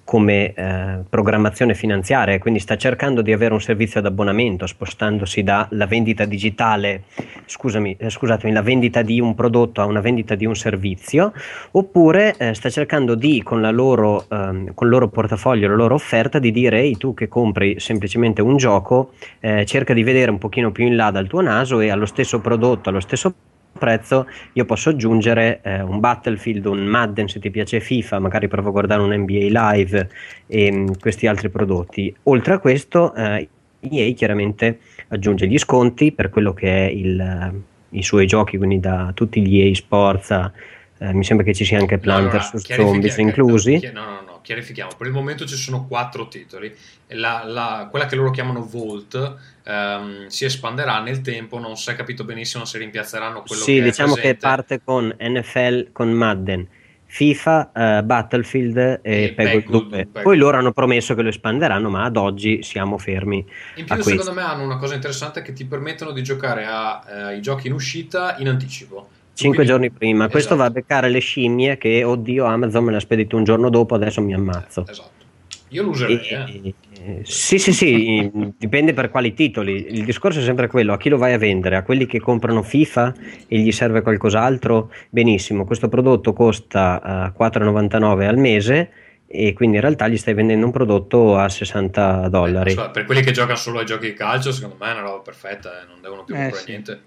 come 0.03 0.53
eh, 0.53 0.99
programmazione 1.09 1.73
finanziaria, 1.73 2.37
quindi 2.39 2.59
sta 2.59 2.75
cercando 2.75 3.21
di 3.21 3.31
avere 3.31 3.53
un 3.53 3.61
servizio 3.61 3.99
ad 3.99 4.05
abbonamento, 4.05 4.67
spostandosi 4.67 5.43
dalla 5.43 5.85
vendita 5.87 6.25
digitale, 6.25 7.03
scusami, 7.45 7.95
eh, 7.97 8.09
scusatemi, 8.09 8.51
la 8.51 8.61
vendita 8.61 9.01
di 9.01 9.19
un 9.19 9.33
prodotto 9.33 9.81
a 9.81 9.85
una 9.85 10.01
vendita 10.01 10.35
di 10.35 10.45
un 10.45 10.55
servizio, 10.55 11.31
oppure 11.71 12.35
eh, 12.37 12.53
sta 12.53 12.69
cercando 12.69 13.15
di, 13.15 13.41
con, 13.43 13.61
loro, 13.61 14.25
ehm, 14.29 14.73
con 14.73 14.87
il 14.87 14.93
loro 14.93 15.07
portafoglio, 15.07 15.67
la 15.67 15.75
loro 15.75 15.95
offerta, 15.95 16.39
di 16.39 16.51
dire, 16.51 16.79
ehi 16.79 16.97
tu 16.97 17.13
che 17.13 17.27
compri 17.27 17.79
semplicemente 17.79 18.41
un 18.41 18.57
gioco, 18.57 19.13
eh, 19.39 19.65
cerca 19.65 19.93
di 19.93 20.03
vedere 20.03 20.31
un 20.31 20.37
pochino 20.37 20.71
più 20.71 20.85
in 20.85 20.95
là 20.95 21.11
dal 21.11 21.27
tuo 21.27 21.41
naso 21.41 21.79
e 21.79 21.89
allo 21.89 22.05
stesso 22.05 22.41
prodotto, 22.41 22.89
allo 22.89 22.99
stesso 22.99 23.33
prezzo 23.77 24.27
io 24.53 24.65
posso 24.65 24.89
aggiungere 24.89 25.59
eh, 25.61 25.81
un 25.81 25.99
Battlefield, 25.99 26.65
un 26.65 26.85
Madden 26.85 27.27
se 27.27 27.39
ti 27.39 27.49
piace 27.49 27.79
FIFA, 27.79 28.19
magari 28.19 28.47
provo 28.47 28.69
a 28.69 28.71
guardare 28.71 29.01
un 29.01 29.13
NBA 29.13 29.47
live 29.49 30.09
e 30.47 30.71
mh, 30.71 30.77
mm, 30.77 30.87
questi 30.99 31.27
altri 31.27 31.49
prodotti. 31.49 32.15
Oltre 32.23 32.53
a 32.53 32.59
questo, 32.59 33.13
eh, 33.13 33.47
EA 33.79 34.13
chiaramente 34.13 34.79
aggiunge 35.09 35.47
gli 35.47 35.57
sconti 35.57 36.11
per 36.11 36.29
quello 36.29 36.53
che 36.53 36.87
è 36.87 36.89
il, 36.89 37.61
i 37.89 38.03
suoi 38.03 38.25
giochi, 38.25 38.57
quindi 38.57 38.79
da 38.79 39.11
tutti 39.13 39.45
gli 39.45 39.59
EA 39.59 39.75
Sports, 39.75 40.51
eh, 40.99 41.13
mi 41.13 41.23
sembra 41.23 41.45
che 41.45 41.53
ci 41.53 41.65
sia 41.65 41.79
anche 41.79 41.97
Plant 41.97 42.31
vs 42.31 42.73
Zombies 42.73 43.17
inclusi. 43.17 43.91
No, 43.93 44.01
no, 44.01 44.21
no, 44.25 44.32
chiarifichiamo. 44.43 44.91
Per 44.95 45.07
il 45.07 45.13
momento 45.13 45.45
ci 45.47 45.55
sono 45.55 45.87
quattro 45.87 46.27
titoli. 46.27 46.75
La, 47.07 47.43
la, 47.43 47.87
quella 47.89 48.05
che 48.05 48.15
loro 48.15 48.29
chiamano 48.29 48.63
Vault 48.63 49.35
ehm, 49.63 50.27
si 50.27 50.45
espanderà 50.45 50.99
nel 50.99 51.21
tempo, 51.21 51.57
non 51.57 51.75
si 51.75 51.89
è 51.89 51.95
capito 51.95 52.23
benissimo 52.23 52.65
se 52.65 52.77
rimpiazzeranno 52.77 53.41
quello 53.41 53.63
sì, 53.63 53.75
che 53.75 53.81
diciamo 53.81 54.13
che 54.13 54.35
parte 54.35 54.81
con 54.83 55.15
NFL, 55.17 55.91
con 55.91 56.11
Madden. 56.11 56.67
FIFA, 57.13 57.71
uh, 57.75 58.03
Battlefield 58.03 58.75
e, 59.03 59.23
e 59.23 59.33
Peggle 59.33 59.63
2. 59.63 60.07
Poi 60.23 60.35
loro 60.35 60.57
hanno 60.57 60.71
promesso 60.71 61.13
che 61.13 61.21
lo 61.21 61.29
espanderanno, 61.29 61.87
ma 61.87 62.05
ad 62.05 62.17
oggi 62.17 62.63
siamo 62.63 62.97
fermi. 62.97 63.45
In 63.75 63.85
più, 63.85 64.01
secondo 64.01 64.33
me, 64.33 64.41
hanno 64.41 64.63
una 64.63 64.77
cosa 64.77 64.95
interessante 64.95 65.43
che 65.43 65.53
ti 65.53 65.65
permettono 65.65 66.11
di 66.11 66.23
giocare 66.23 66.65
ai 66.65 67.37
uh, 67.37 67.39
giochi 67.39 67.67
in 67.67 67.73
uscita 67.73 68.35
in 68.39 68.49
anticipo. 68.49 69.09
Cinque 69.33 69.65
giorni 69.65 69.89
prima. 69.89 70.25
Esatto. 70.25 70.31
Questo 70.31 70.55
va 70.55 70.65
a 70.65 70.69
beccare 70.69 71.09
le 71.09 71.19
scimmie 71.19 71.77
che, 71.77 72.03
oddio, 72.03 72.45
Amazon 72.45 72.83
me 72.85 72.91
l'ha 72.91 72.99
spedito 72.99 73.35
un 73.35 73.43
giorno 73.43 73.69
dopo, 73.69 73.95
adesso 73.95 74.21
mi 74.21 74.33
ammazzo. 74.33 74.85
Esatto. 74.87 75.21
Io 75.69 75.83
lo 75.83 75.89
userei. 75.89 76.19
E, 76.27 76.73
eh. 77.03 77.21
Sì, 77.23 77.57
sì, 77.57 77.73
sì, 77.73 78.31
dipende 78.57 78.93
per 78.93 79.09
quali 79.09 79.33
titoli. 79.33 79.87
Il 79.89 80.05
discorso 80.05 80.39
è 80.39 80.43
sempre 80.43 80.67
quello: 80.67 80.93
a 80.93 80.97
chi 80.97 81.09
lo 81.09 81.17
vai 81.17 81.33
a 81.33 81.37
vendere? 81.37 81.75
A 81.75 81.83
quelli 81.83 82.05
che 82.05 82.19
comprano 82.19 82.61
FIFA 82.61 83.13
e 83.47 83.57
gli 83.57 83.71
serve 83.71 84.01
qualcos'altro? 84.01 84.91
Benissimo, 85.09 85.65
questo 85.65 85.89
prodotto 85.89 86.33
costa 86.33 87.31
uh, 87.35 87.43
eh, 87.43 87.49
4,99 87.49 88.27
al 88.27 88.37
mese 88.37 88.91
e 89.25 89.53
quindi 89.53 89.77
in 89.77 89.81
realtà 89.81 90.07
gli 90.07 90.17
stai 90.17 90.35
vendendo 90.35 90.67
un 90.67 90.71
prodotto 90.71 91.37
a 91.37 91.49
60 91.49 92.29
dollari. 92.29 92.73
Eh, 92.73 92.89
per 92.91 93.05
quelli 93.05 93.21
che 93.21 93.31
giocano 93.31 93.57
solo 93.57 93.79
ai 93.79 93.85
giochi 93.85 94.05
di 94.05 94.13
calcio, 94.13 94.51
secondo 94.51 94.75
me 94.79 94.89
è 94.89 94.91
una 94.91 95.01
roba 95.01 95.19
perfetta, 95.21 95.81
eh, 95.81 95.85
non 95.87 96.01
devono 96.01 96.23
più 96.23 96.35
eh, 96.35 96.37
comprare 96.37 96.63
sì. 96.63 96.69
niente. 96.69 97.01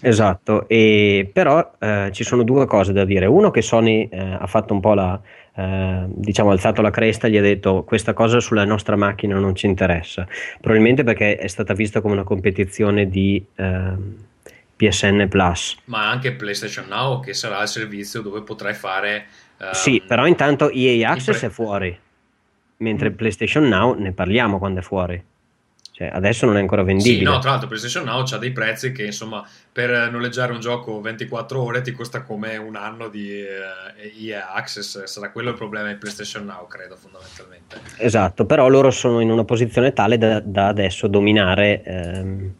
Esatto, 0.00 0.68
e 0.68 1.28
però 1.32 1.72
eh, 1.78 2.10
ci 2.12 2.22
sono 2.22 2.44
due 2.44 2.66
cose 2.66 2.92
da 2.92 3.04
dire. 3.04 3.26
Uno 3.26 3.50
che 3.50 3.62
Sony 3.62 4.08
eh, 4.10 4.18
ha 4.18 4.46
fatto 4.46 4.72
un 4.72 4.80
po' 4.80 4.94
la, 4.94 5.20
eh, 5.56 6.04
diciamo, 6.06 6.50
alzato 6.50 6.82
la 6.82 6.90
cresta 6.90 7.26
e 7.26 7.30
gli 7.30 7.36
ha 7.36 7.42
detto 7.42 7.82
questa 7.82 8.12
cosa 8.12 8.38
sulla 8.38 8.64
nostra 8.64 8.94
macchina 8.94 9.38
non 9.38 9.56
ci 9.56 9.66
interessa. 9.66 10.26
Probabilmente 10.60 11.02
perché 11.02 11.36
è 11.36 11.48
stata 11.48 11.74
vista 11.74 12.00
come 12.00 12.14
una 12.14 12.22
competizione 12.22 13.08
di 13.08 13.44
ehm, 13.56 14.14
PSN 14.76 15.26
Plus. 15.28 15.78
Ma 15.86 16.08
anche 16.08 16.32
PlayStation 16.32 16.86
Now 16.86 17.20
che 17.20 17.34
sarà 17.34 17.60
il 17.62 17.68
servizio 17.68 18.22
dove 18.22 18.42
potrai 18.42 18.74
fare... 18.74 19.26
Um, 19.58 19.72
sì, 19.72 20.00
però 20.06 20.28
intanto 20.28 20.70
EA 20.70 21.10
Access 21.10 21.38
pre- 21.38 21.48
è 21.48 21.50
fuori, 21.50 21.98
mentre 22.76 23.10
PlayStation 23.10 23.66
Now 23.66 23.98
ne 23.98 24.12
parliamo 24.12 24.58
quando 24.58 24.78
è 24.78 24.82
fuori. 24.84 25.20
Cioè, 25.90 26.10
adesso 26.12 26.46
non 26.46 26.56
è 26.56 26.60
ancora 26.60 26.84
vendibile. 26.84 27.18
Sì, 27.18 27.24
no, 27.24 27.40
tra 27.40 27.50
l'altro 27.50 27.66
PlayStation 27.66 28.04
Now 28.04 28.22
ha 28.22 28.38
dei 28.38 28.52
prezzi 28.52 28.92
che 28.92 29.06
insomma 29.06 29.44
per 29.78 30.10
noleggiare 30.10 30.50
un 30.50 30.58
gioco 30.58 31.00
24 31.00 31.62
ore 31.62 31.82
ti 31.82 31.92
costa 31.92 32.22
come 32.22 32.56
un 32.56 32.74
anno 32.74 33.06
di 33.06 33.44
uh, 33.44 34.26
EA 34.26 34.52
Access, 34.52 35.04
sarà 35.04 35.30
quello 35.30 35.50
il 35.50 35.54
problema 35.54 35.86
di 35.86 35.94
PlayStation 35.94 36.44
Now, 36.46 36.66
credo 36.66 36.96
fondamentalmente. 36.96 37.76
Esatto, 37.98 38.44
però 38.44 38.66
loro 38.68 38.90
sono 38.90 39.20
in 39.20 39.30
una 39.30 39.44
posizione 39.44 39.92
tale 39.92 40.18
da, 40.18 40.40
da 40.40 40.66
adesso 40.66 41.06
dominare 41.06 41.84
ehm, 41.84 42.52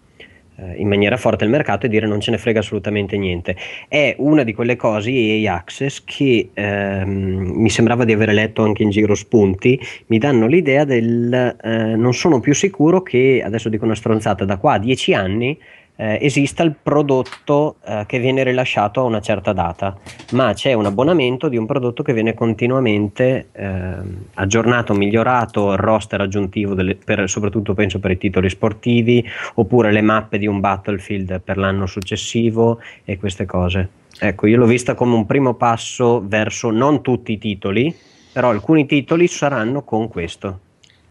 eh, 0.59 0.75
in 0.77 0.87
maniera 0.87 1.17
forte 1.17 1.43
il 1.43 1.51
mercato 1.51 1.87
e 1.87 1.89
dire 1.89 2.07
non 2.07 2.21
ce 2.21 2.31
ne 2.31 2.39
frega 2.39 2.61
assolutamente 2.61 3.17
niente. 3.17 3.57
È 3.89 4.15
una 4.19 4.45
di 4.45 4.55
quelle 4.55 4.77
cose 4.77 5.11
EA 5.11 5.55
Access 5.55 6.05
che 6.05 6.51
ehm, 6.55 7.51
mi 7.53 7.69
sembrava 7.69 8.05
di 8.05 8.13
aver 8.13 8.33
letto 8.33 8.63
anche 8.63 8.85
in 8.85 8.91
giro 8.91 9.17
spunti, 9.17 9.81
mi 10.07 10.19
danno 10.19 10.47
l'idea 10.47 10.85
del 10.85 11.57
eh, 11.61 11.97
non 11.97 12.15
sono 12.15 12.39
più 12.39 12.55
sicuro 12.55 13.03
che, 13.03 13.43
adesso 13.45 13.69
dico 13.69 13.85
una 13.85 13.97
stronzata, 13.97 14.45
da 14.45 14.57
qua 14.57 14.75
a 14.75 14.79
dieci 14.79 15.15
anni 15.15 15.59
eh, 16.01 16.19
esista 16.21 16.63
il 16.63 16.75
prodotto 16.81 17.77
eh, 17.85 18.05
che 18.07 18.21
viene 18.21 18.45
rilasciato 18.45 19.01
a 19.01 19.05
una 19.05 19.21
certa 19.21 19.53
data, 19.53 19.97
ma 20.33 20.53
c'è 20.53 20.73
un 20.73 20.87
abbonamento 20.87 21.49
di 21.49 21.57
un 21.57 21.67
prodotto 21.67 22.05
che 22.05 22.13
viene 22.13 22.35
continuamente 22.35 23.49
eh, 23.51 23.95
aggiornato, 24.35 24.95
migliorato, 24.95 25.73
il 25.73 25.79
roster 25.79 26.21
aggiuntivo, 26.21 26.75
delle, 26.75 26.95
per, 26.95 27.29
soprattutto 27.29 27.75
penso 27.75 27.99
per 27.99 28.13
i 28.13 28.19
titoli 28.19 28.49
sportivi, 28.49 29.29
oppure 29.55 29.91
le 29.91 30.03
mappe 30.03 30.39
di 30.39 30.47
un 30.47 30.61
Battlefield 30.61 31.41
per 31.41 31.59
l'anno 31.59 31.87
successivo 31.87 32.81
e 33.05 33.19
queste 33.19 33.45
cose. 33.45 33.89
Ecco, 34.21 34.47
io 34.47 34.57
l'ho 34.57 34.67
vista 34.67 34.95
come 34.95 35.15
un 35.15 35.27
primo 35.27 35.55
passo 35.55 36.23
verso 36.25 36.71
non 36.71 37.03
tutti 37.03 37.33
i 37.33 37.39
titoli, 37.39 37.95
però 38.33 38.51
alcuni 38.51 38.87
titoli 38.87 39.27
saranno 39.27 39.83
con 39.83 40.07
questo. 40.07 40.61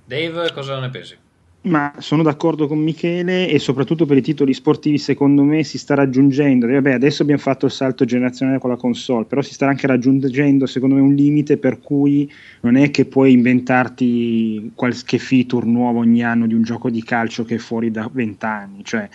Dave, 0.05 0.53
cosa 0.53 0.79
ne 0.79 0.89
pensi? 0.89 1.17
Ma 1.61 1.93
sono 1.97 2.23
d'accordo 2.23 2.67
con 2.67 2.77
Michele 2.79 3.49
e 3.49 3.59
soprattutto 3.59 4.05
per 4.05 4.15
i 4.15 4.21
titoli 4.21 4.53
sportivi 4.53 4.97
secondo 4.97 5.43
me 5.43 5.63
si 5.63 5.77
sta 5.77 5.95
raggiungendo, 5.95 6.65
vabbè 6.65 6.93
adesso 6.93 7.23
abbiamo 7.23 7.41
fatto 7.41 7.65
il 7.65 7.71
salto 7.71 8.05
generazionale 8.05 8.59
con 8.59 8.69
la 8.69 8.77
console, 8.77 9.25
però 9.25 9.41
si 9.41 9.53
sta 9.53 9.67
anche 9.67 9.85
raggiungendo 9.85 10.65
secondo 10.65 10.95
me 10.95 11.01
un 11.01 11.13
limite 11.13 11.57
per 11.57 11.79
cui 11.79 12.31
non 12.61 12.77
è 12.77 12.89
che 12.89 13.05
puoi 13.05 13.33
inventarti 13.33 14.71
qualche 14.75 15.17
feature 15.17 15.65
nuovo 15.65 15.99
ogni 15.99 16.23
anno 16.23 16.47
di 16.47 16.53
un 16.53 16.61
gioco 16.61 16.89
di 16.89 17.03
calcio 17.03 17.43
che 17.43 17.55
è 17.55 17.59
fuori 17.59 17.91
da 17.91 18.09
20 18.09 18.45
anni, 18.45 18.83
cioè, 18.85 19.09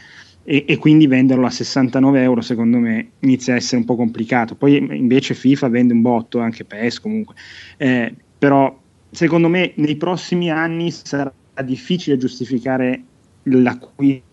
e, 0.44 0.64
e, 0.66 0.76
quindi 0.76 1.06
venderlo 1.06 1.46
a 1.46 1.50
69 1.50 2.20
euro 2.20 2.40
secondo 2.42 2.76
me 2.78 3.12
inizia 3.20 3.54
a 3.54 3.56
essere 3.56 3.78
un 3.78 3.86
po' 3.86 3.96
complicato, 3.96 4.56
poi 4.56 4.76
invece 4.76 5.34
FIFA 5.34 5.68
vende 5.68 5.94
un 5.94 6.02
botto, 6.02 6.40
anche 6.40 6.64
PES 6.64 7.00
comunque, 7.00 7.34
eh, 7.78 8.12
però 8.36 8.78
secondo 9.10 9.48
me 9.48 9.72
nei 9.76 9.96
prossimi 9.96 10.50
anni 10.50 10.90
sarà 10.90 11.32
difficile 11.60 12.16
giustificare 12.16 13.02
l'acquisto 13.42 14.30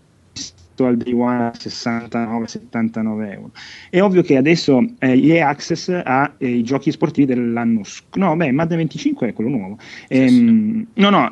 al 0.85 0.95
day 0.95 1.11
one 1.11 1.47
a 1.47 1.51
69-79 1.51 3.31
euro. 3.31 3.51
È 3.89 4.01
ovvio 4.01 4.21
che 4.21 4.37
adesso 4.37 4.79
eh, 4.99 5.27
EA 5.27 5.49
Access 5.49 5.89
ha 5.89 6.33
eh, 6.37 6.47
i 6.47 6.63
giochi 6.63 6.91
sportivi 6.91 7.27
dell'anno 7.27 7.83
scorso. 7.83 8.19
No, 8.19 8.35
beh, 8.37 8.51
Madden 8.51 8.77
25 8.77 9.29
è 9.29 9.33
quello 9.33 9.49
nuovo. 9.49 9.77
Ehm, 10.07 10.87
no, 10.93 11.09
no, 11.09 11.31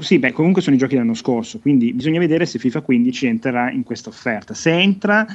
sì, 0.00 0.18
beh, 0.18 0.32
comunque 0.32 0.62
sono 0.62 0.76
i 0.76 0.78
giochi 0.78 0.94
dell'anno 0.94 1.14
scorso, 1.14 1.58
quindi 1.58 1.92
bisogna 1.92 2.20
vedere 2.20 2.46
se 2.46 2.58
FIFA 2.58 2.82
15 2.82 3.26
entrerà 3.26 3.70
in 3.70 3.82
questa 3.82 4.10
offerta. 4.10 4.54
Se 4.54 4.70
entra 4.70 5.26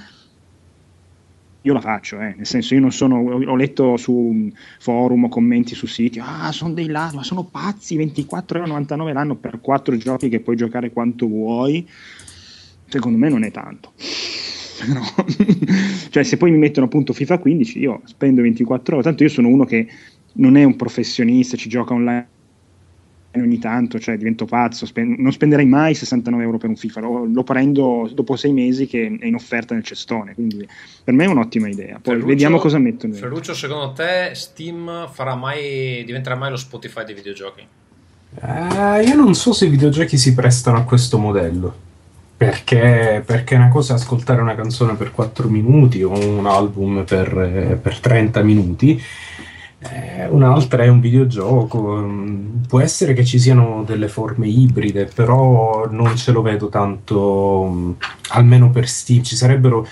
io 1.62 1.74
la 1.74 1.82
faccio, 1.82 2.20
eh. 2.22 2.34
nel 2.38 2.46
senso 2.46 2.74
io 2.74 2.80
non 2.80 2.92
sono, 2.92 3.18
ho 3.18 3.56
letto 3.56 3.98
su 3.98 4.50
forum 4.80 5.28
commenti 5.28 5.76
su 5.76 5.88
siti, 5.88 6.20
ah 6.20 6.52
sono 6.52 6.74
dei 6.74 6.88
ladri, 6.88 7.18
ma 7.18 7.24
sono 7.24 7.44
pazzi, 7.44 7.98
24,99€ 7.98 9.14
l'anno 9.14 9.36
per 9.36 9.60
quattro 9.60 9.98
giochi 9.98 10.30
che 10.30 10.40
puoi 10.40 10.56
giocare 10.56 10.92
quanto 10.92 11.28
vuoi, 11.28 11.88
secondo 12.88 13.18
me 13.18 13.30
non 13.30 13.44
è 13.44 13.52
tanto. 13.52 13.94
No. 14.80 15.02
cioè 16.10 16.24
se 16.24 16.38
poi 16.38 16.52
mi 16.52 16.58
mettono 16.58 16.86
appunto 16.86 17.12
FIFA 17.12 17.40
15 17.40 17.80
io 17.80 18.02
spendo 18.06 18.42
24 18.42 18.94
euro, 18.94 19.06
tanto 19.06 19.24
io 19.24 19.30
sono 19.30 19.50
uno 19.50 19.66
che 19.66 19.86
non 20.36 20.56
è 20.56 20.64
un 20.64 20.78
professionista, 20.78 21.58
ci 21.58 21.68
gioca 21.68 21.94
online 21.94 22.28
ogni 23.42 23.60
tanto, 23.60 24.00
cioè 24.00 24.18
divento 24.18 24.46
pazzo, 24.46 24.86
spen- 24.86 25.16
non 25.18 25.32
spenderei 25.32 25.66
mai 25.66 25.94
69 25.94 26.44
euro 26.44 26.58
per 26.58 26.70
un 26.70 26.76
FIFA, 26.76 27.00
lo, 27.02 27.26
lo, 27.26 27.44
prendo 27.44 28.10
dopo 28.14 28.36
sei 28.36 28.52
mesi 28.52 28.88
che 28.88 29.18
è 29.20 29.26
in 29.26 29.36
offerta 29.36 29.74
nel 29.74 29.84
cestone, 29.84 30.34
quindi 30.34 30.68
per 31.04 31.14
me 31.14 31.26
è 31.26 31.28
un'ottima 31.28 31.68
idea. 31.68 31.94
Poi 31.94 32.14
Ferruccio, 32.14 32.28
vediamo 32.28 32.58
cosa 32.58 32.78
mettono. 32.78 33.14
Ferruccio, 33.14 33.54
secondo 33.54 33.94
te 33.94 34.32
Steam 34.34 35.10
farà 35.12 35.36
mai, 35.36 36.04
diventerà 36.06 36.36
mai 36.36 36.50
lo 36.52 36.58
Spotify 36.58 37.04
dei 37.04 37.16
videogiochi? 37.16 37.66
Uh, 38.42 39.02
io 39.06 39.16
non 39.16 39.34
so 39.34 39.54
se 39.54 39.66
i 39.66 39.70
videogiochi 39.70 40.18
si 40.18 40.34
prestano 40.34 40.78
a 40.78 40.84
questo 40.84 41.18
modello. 41.18 41.88
Perché, 42.38 43.22
perché 43.26 43.56
una 43.56 43.68
cosa 43.68 43.94
è 43.94 43.96
ascoltare 43.98 44.40
una 44.40 44.56
canzone 44.56 44.96
per 44.96 45.12
4 45.12 45.50
minuti 45.50 46.04
o 46.04 46.12
un 46.12 46.46
album 46.46 47.04
per, 47.04 47.78
per 47.82 48.00
30 48.00 48.42
minuti 48.44 49.02
eh, 49.80 50.28
un'altra 50.28 50.84
è 50.84 50.88
un 50.88 51.00
videogioco. 51.00 51.98
Mm, 51.98 52.64
può 52.68 52.80
essere 52.80 53.14
che 53.14 53.26
ci 53.26 53.40
siano 53.40 53.84
delle 53.86 54.08
forme 54.08 54.48
ibride, 54.48 55.06
però 55.06 55.88
non 55.90 56.16
ce 56.16 56.32
lo 56.32 56.42
vedo 56.42 56.70
tanto, 56.70 57.68
mm, 57.70 57.92
almeno 58.30 58.70
per 58.70 58.88
Steam. 58.88 59.24
Ci 59.24 59.36
sarebbero 59.36 59.88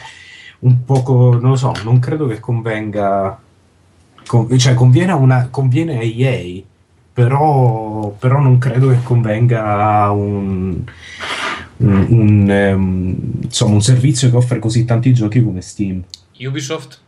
un 0.59 0.83
poco, 0.83 1.37
non 1.39 1.51
lo 1.51 1.55
so, 1.55 1.73
non 1.83 1.99
credo 1.99 2.27
che 2.27 2.39
convenga. 2.39 3.39
Con, 4.25 4.57
cioè, 4.57 4.73
conviene 4.73 5.11
a, 5.11 5.15
una, 5.15 5.47
conviene 5.49 5.97
a 5.97 6.01
EA 6.03 6.61
però, 7.17 8.15
però 8.19 8.39
non 8.39 8.59
credo 8.59 8.89
che 8.89 9.01
convenga 9.01 10.11
un, 10.11 10.83
un, 11.77 12.05
un, 12.09 12.73
um, 12.75 13.15
insomma, 13.41 13.73
un 13.73 13.81
servizio 13.81 14.29
che 14.29 14.35
offre 14.35 14.59
così 14.59 14.85
tanti 14.85 15.11
giochi 15.15 15.43
come 15.43 15.61
Steam. 15.61 16.03
Ubisoft? 16.39 16.99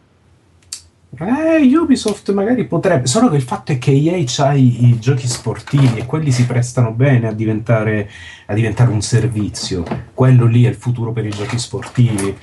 Eh, 1.17 1.75
Ubisoft 1.75 2.31
magari 2.33 2.67
potrebbe, 2.67 3.07
solo 3.07 3.29
che 3.29 3.35
il 3.35 3.41
fatto 3.41 3.71
è 3.71 3.79
che 3.79 3.91
EA 3.91 4.23
ha 4.37 4.53
i, 4.53 4.85
i 4.85 4.99
giochi 4.99 5.27
sportivi 5.27 5.97
e 5.97 6.05
quelli 6.05 6.31
si 6.31 6.45
prestano 6.45 6.91
bene 6.91 7.27
a 7.27 7.33
diventare, 7.33 8.09
a 8.45 8.53
diventare, 8.53 8.91
un 8.91 9.01
servizio. 9.01 9.83
Quello 10.13 10.45
lì 10.45 10.65
è 10.65 10.69
il 10.69 10.75
futuro 10.75 11.11
per 11.11 11.25
i 11.25 11.31
giochi 11.31 11.57
sportivi, 11.57 12.37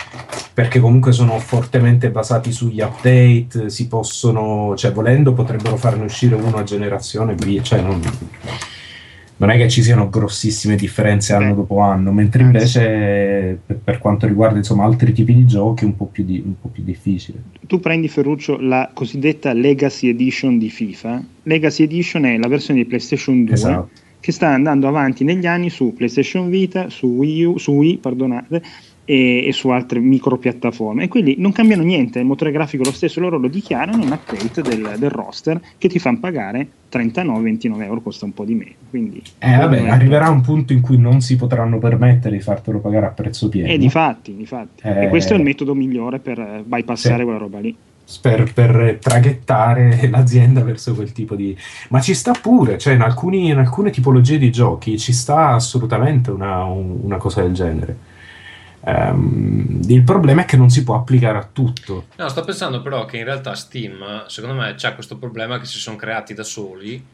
perché 0.52 0.80
comunque 0.80 1.12
sono 1.12 1.38
fortemente 1.38 2.10
basati 2.10 2.50
sugli 2.50 2.80
update, 2.80 3.70
si 3.70 3.86
possono, 3.86 4.74
cioè 4.76 4.92
volendo 4.92 5.32
potrebbero 5.32 5.76
farne 5.76 6.04
uscire 6.04 6.34
uno 6.34 6.56
a 6.56 6.64
generazione, 6.64 7.34
via, 7.34 7.62
cioè 7.62 7.80
non 7.80 8.02
non 9.38 9.50
è 9.50 9.56
che 9.56 9.68
ci 9.68 9.82
siano 9.82 10.08
grossissime 10.08 10.76
differenze 10.76 11.34
anno 11.34 11.54
dopo 11.54 11.80
anno, 11.80 12.10
mentre 12.10 12.42
invece 12.42 13.58
per 13.84 13.98
quanto 13.98 14.26
riguarda 14.26 14.56
insomma, 14.56 14.84
altri 14.84 15.12
tipi 15.12 15.34
di 15.34 15.46
giochi 15.46 15.84
è 15.84 15.86
un 15.86 15.96
po' 15.96 16.06
più, 16.06 16.24
di, 16.24 16.42
un 16.44 16.54
po 16.58 16.68
più 16.68 16.82
difficile. 16.82 17.42
Tu 17.66 17.78
prendi 17.78 18.08
Ferruccio 18.08 18.58
la 18.58 18.90
cosiddetta 18.94 19.52
Legacy 19.52 20.08
Edition 20.08 20.56
di 20.58 20.70
FIFA. 20.70 21.22
Legacy 21.42 21.84
Edition 21.84 22.24
è 22.24 22.38
la 22.38 22.48
versione 22.48 22.80
di 22.80 22.86
PlayStation 22.86 23.44
2 23.44 23.54
esatto. 23.54 23.90
che 24.20 24.32
sta 24.32 24.48
andando 24.48 24.88
avanti 24.88 25.22
negli 25.22 25.46
anni 25.46 25.68
su 25.68 25.92
PlayStation 25.92 26.48
Vita, 26.48 26.88
su 26.88 27.06
Wii, 27.06 27.44
U, 27.44 27.58
su 27.58 27.72
Wii 27.72 27.98
perdonate, 27.98 28.62
e, 29.06 29.46
e, 29.46 29.52
su 29.52 29.68
altre 29.70 30.00
micro 30.00 30.36
piattaforme 30.36 31.04
e 31.04 31.08
quelli 31.08 31.36
non 31.38 31.52
cambiano 31.52 31.82
niente, 31.82 32.18
il 32.18 32.26
motore 32.26 32.50
grafico 32.50 32.82
è 32.82 32.86
lo 32.86 32.92
stesso, 32.92 33.20
loro 33.20 33.38
lo 33.38 33.48
dichiarano 33.48 34.02
in 34.02 34.10
update 34.10 34.60
del, 34.60 34.96
del 34.98 35.10
roster 35.10 35.58
che 35.78 35.88
ti 35.88 35.98
fanno 35.98 36.18
pagare 36.18 36.66
39-29 36.92 37.82
euro, 37.82 38.00
costa 38.00 38.24
un 38.24 38.34
po' 38.34 38.44
di 38.44 38.54
meno. 38.54 38.72
Quindi, 38.90 39.22
eh, 39.38 39.56
vabbè, 39.56 39.88
arriverà 39.88 40.28
un 40.28 40.40
punto 40.40 40.72
in 40.72 40.80
cui 40.80 40.98
non 40.98 41.20
si 41.20 41.36
potranno 41.36 41.78
permettere 41.78 42.36
di 42.36 42.42
fartelo 42.42 42.80
pagare 42.80 43.06
a 43.06 43.10
prezzo 43.10 43.48
pieno. 43.48 43.68
E 43.68 43.78
di 44.34 44.46
fatti. 44.46 44.82
Eh, 44.82 45.04
e 45.04 45.08
questo 45.08 45.34
è 45.34 45.36
il 45.36 45.42
metodo 45.42 45.74
migliore 45.74 46.18
per 46.18 46.62
bypassare 46.64 47.18
sì. 47.18 47.22
quella 47.22 47.38
roba 47.38 47.60
lì. 47.60 47.76
Per, 48.20 48.52
per, 48.52 48.98
traghettare 49.00 50.06
l'azienda 50.10 50.62
verso 50.62 50.94
quel 50.94 51.10
tipo 51.10 51.34
di 51.34 51.56
ma 51.88 52.00
ci 52.00 52.14
sta 52.14 52.30
pure 52.40 52.78
cioè 52.78 52.94
in, 52.94 53.00
alcuni, 53.00 53.48
in 53.48 53.58
alcune 53.58 53.90
tipologie 53.90 54.38
di 54.38 54.52
giochi 54.52 54.96
ci 54.96 55.12
sta 55.12 55.48
assolutamente 55.48 56.30
una, 56.30 56.62
una 56.62 57.16
cosa 57.16 57.42
del 57.42 57.52
genere 57.52 57.96
Um, 58.86 59.80
il 59.88 60.04
problema 60.04 60.42
è 60.42 60.44
che 60.44 60.56
non 60.56 60.70
si 60.70 60.84
può 60.84 60.94
applicare 60.94 61.38
a 61.38 61.48
tutto. 61.52 62.06
No, 62.16 62.28
sto 62.28 62.44
pensando 62.44 62.82
però 62.82 63.04
che 63.04 63.16
in 63.16 63.24
realtà 63.24 63.54
Steam, 63.54 64.26
secondo 64.26 64.60
me, 64.60 64.74
c'è 64.74 64.94
questo 64.94 65.16
problema 65.18 65.58
che 65.58 65.66
si 65.66 65.78
sono 65.78 65.96
creati 65.96 66.34
da 66.34 66.44
soli, 66.44 67.04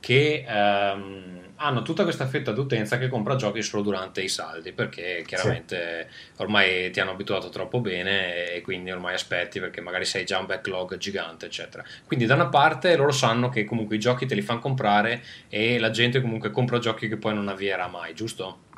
che 0.00 0.44
um, 0.48 1.40
hanno 1.56 1.82
tutta 1.82 2.02
questa 2.02 2.26
fetta 2.26 2.50
d'utenza 2.50 2.98
che 2.98 3.06
compra 3.06 3.36
giochi 3.36 3.62
solo 3.62 3.84
durante 3.84 4.20
i 4.20 4.28
saldi, 4.28 4.72
perché 4.72 5.22
chiaramente 5.24 6.08
sì. 6.10 6.42
ormai 6.42 6.90
ti 6.90 6.98
hanno 6.98 7.12
abituato 7.12 7.50
troppo 7.50 7.78
bene 7.78 8.50
e 8.50 8.60
quindi 8.62 8.90
ormai 8.90 9.14
aspetti 9.14 9.60
perché 9.60 9.80
magari 9.80 10.04
sei 10.04 10.24
già 10.24 10.40
un 10.40 10.46
backlog 10.46 10.96
gigante, 10.96 11.46
eccetera. 11.46 11.84
Quindi 12.04 12.26
da 12.26 12.34
una 12.34 12.48
parte 12.48 12.96
loro 12.96 13.12
sanno 13.12 13.48
che 13.48 13.64
comunque 13.64 13.94
i 13.94 14.00
giochi 14.00 14.26
te 14.26 14.34
li 14.34 14.42
fanno 14.42 14.58
comprare 14.58 15.22
e 15.48 15.78
la 15.78 15.90
gente 15.90 16.20
comunque 16.20 16.50
compra 16.50 16.80
giochi 16.80 17.06
che 17.06 17.16
poi 17.16 17.34
non 17.34 17.46
avvierà 17.46 17.86
mai, 17.86 18.12
giusto? 18.12 18.70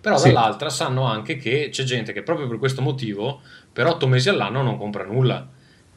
Però 0.00 0.16
sì. 0.16 0.28
dall'altra 0.28 0.70
sanno 0.70 1.04
anche 1.04 1.36
che 1.36 1.68
c'è 1.70 1.84
gente 1.84 2.12
che 2.12 2.22
proprio 2.22 2.48
per 2.48 2.58
questo 2.58 2.80
motivo 2.82 3.40
per 3.72 3.86
otto 3.86 4.06
mesi 4.06 4.28
all'anno 4.28 4.62
non 4.62 4.78
compra 4.78 5.04
nulla. 5.04 5.48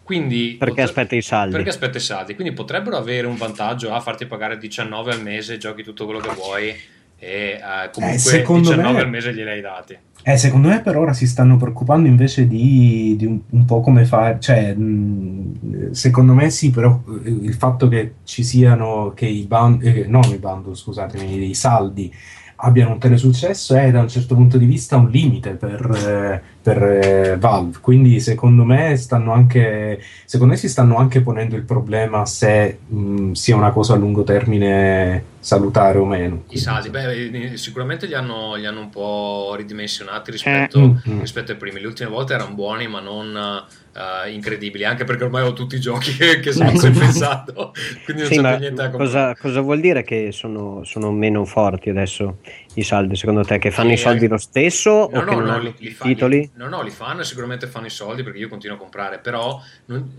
Quindi 0.03 0.55
perché 0.59 0.81
potre... 0.81 0.83
aspetta 0.83 1.15
i 1.15 1.21
saldi? 1.21 1.53
Perché 1.53 1.69
aspetta 1.69 1.97
i 1.97 2.01
saldi. 2.01 2.35
Quindi 2.35 2.53
potrebbero 2.53 2.97
avere 2.97 3.25
un 3.25 3.37
vantaggio 3.37 3.93
a 3.93 4.01
farti 4.01 4.25
pagare 4.25 4.57
19 4.57 5.13
al 5.13 5.21
mese, 5.21 5.57
giochi 5.57 5.81
tutto 5.81 6.05
quello 6.05 6.19
che 6.19 6.33
vuoi 6.33 6.75
e 7.17 7.57
uh, 7.57 7.89
comunque 7.89 8.41
eh, 8.41 8.45
19 8.45 8.91
me... 8.91 8.99
al 8.99 9.09
mese 9.09 9.33
glieli 9.33 9.49
hai 9.49 9.61
dati. 9.61 9.97
Eh, 10.25 10.37
secondo 10.37 10.69
me 10.69 10.81
per 10.81 10.97
ora 10.97 11.13
si 11.13 11.27
stanno 11.27 11.57
preoccupando 11.57 12.07
invece 12.07 12.47
di, 12.47 13.15
di 13.17 13.25
un, 13.25 13.39
un, 13.49 13.65
po' 13.65 13.81
come 13.81 14.05
fare, 14.05 14.39
cioè 14.39 14.73
mh, 14.73 15.91
secondo 15.91 16.33
me 16.33 16.49
sì, 16.49 16.69
però 16.69 17.01
eh, 17.23 17.29
il 17.29 17.53
fatto 17.53 17.87
che 17.87 18.15
ci 18.23 18.43
siano, 18.43 19.13
che 19.15 19.25
i 19.25 19.45
bundle, 19.45 19.93
eh, 19.93 20.07
non 20.07 20.23
i 20.23 20.37
bundle, 20.37 20.75
scusatemi, 20.75 21.49
i 21.49 21.53
saldi 21.53 22.13
abbiano 22.57 22.93
un 22.93 22.99
tale 22.99 23.17
successo 23.17 23.75
è 23.75 23.91
da 23.91 24.01
un 24.01 24.09
certo 24.09 24.35
punto 24.35 24.57
di 24.57 24.65
vista 24.65 24.97
un 24.97 25.09
limite 25.09 25.51
per, 25.51 25.89
eh, 25.91 26.41
per 26.63 26.81
eh, 26.81 27.37
Valve. 27.37 27.79
Quindi 27.81 28.21
secondo 28.21 28.63
me, 28.63 28.95
stanno 28.95 29.33
anche, 29.33 30.01
secondo 30.25 30.53
me 30.53 30.59
si 30.59 30.69
stanno 30.69 30.95
anche 30.95 31.21
ponendo 31.21 31.57
il 31.57 31.63
problema 31.63 32.25
se 32.25 32.79
mh, 32.87 33.33
sia 33.33 33.57
una 33.57 33.71
cosa 33.71 33.93
a 33.93 33.97
lungo 33.97 34.23
termine 34.23 35.31
salutare 35.39 35.97
o 35.97 36.05
meno. 36.05 36.43
I 36.49 36.57
saldi, 36.57 36.89
beh, 36.89 37.51
eh, 37.51 37.57
sicuramente 37.57 38.07
li 38.07 38.13
hanno, 38.13 38.55
li 38.55 38.65
hanno 38.65 38.79
un 38.79 38.89
po' 38.89 39.53
ridimensionati 39.57 40.31
rispetto, 40.31 40.79
eh. 41.05 41.19
Rispetto 41.19 41.51
ai 41.51 41.57
primi. 41.57 41.81
Le 41.81 41.87
ultime 41.87 42.09
volte 42.09 42.33
erano 42.33 42.53
buoni, 42.53 42.87
ma 42.87 43.01
non 43.01 43.65
uh, 43.93 44.29
incredibili, 44.29 44.85
anche 44.85 45.03
perché 45.03 45.25
ormai 45.25 45.43
ho 45.43 45.53
tutti 45.53 45.75
i 45.75 45.79
giochi 45.79 46.15
che, 46.15 46.39
che 46.39 46.51
sono 46.51 46.71
pensato, 46.71 47.73
quindi 48.05 48.23
non 48.23 48.31
sì, 48.31 48.39
c'è 48.39 48.49
più 48.51 48.59
niente 48.59 48.81
a 48.81 48.89
cosa, 48.89 49.35
cosa, 49.35 49.61
vuol 49.61 49.79
dire 49.79 50.03
che 50.03 50.31
sono, 50.31 50.83
sono, 50.83 51.11
meno 51.11 51.45
forti 51.45 51.89
adesso 51.89 52.37
i 52.75 52.83
saldi, 52.83 53.15
secondo 53.15 53.43
te? 53.43 53.59
Che 53.59 53.71
fanno 53.71 53.89
sì, 53.89 53.95
i 53.95 53.97
soldi 53.97 54.27
lo 54.27 54.37
stesso 54.37 55.09
no, 55.11 55.19
o 55.19 55.23
no, 55.23 55.25
che 55.25 55.35
non 55.35 55.43
no, 55.43 55.51
hanno 55.51 55.61
li, 55.61 55.75
li 55.77 55.95
titoli? 55.99 56.49
No, 56.55 56.67
no, 56.67 56.81
li 56.81 56.89
fanno 56.89 57.21
e 57.21 57.23
sicuramente 57.23 57.67
fanno 57.67 57.87
i 57.87 57.89
soldi 57.91 58.23
perché 58.23 58.37
io 58.37 58.47
continuo 58.47 58.75
a 58.75 58.79
comprare, 58.79 59.19
però 59.19 59.61
non, 59.85 60.13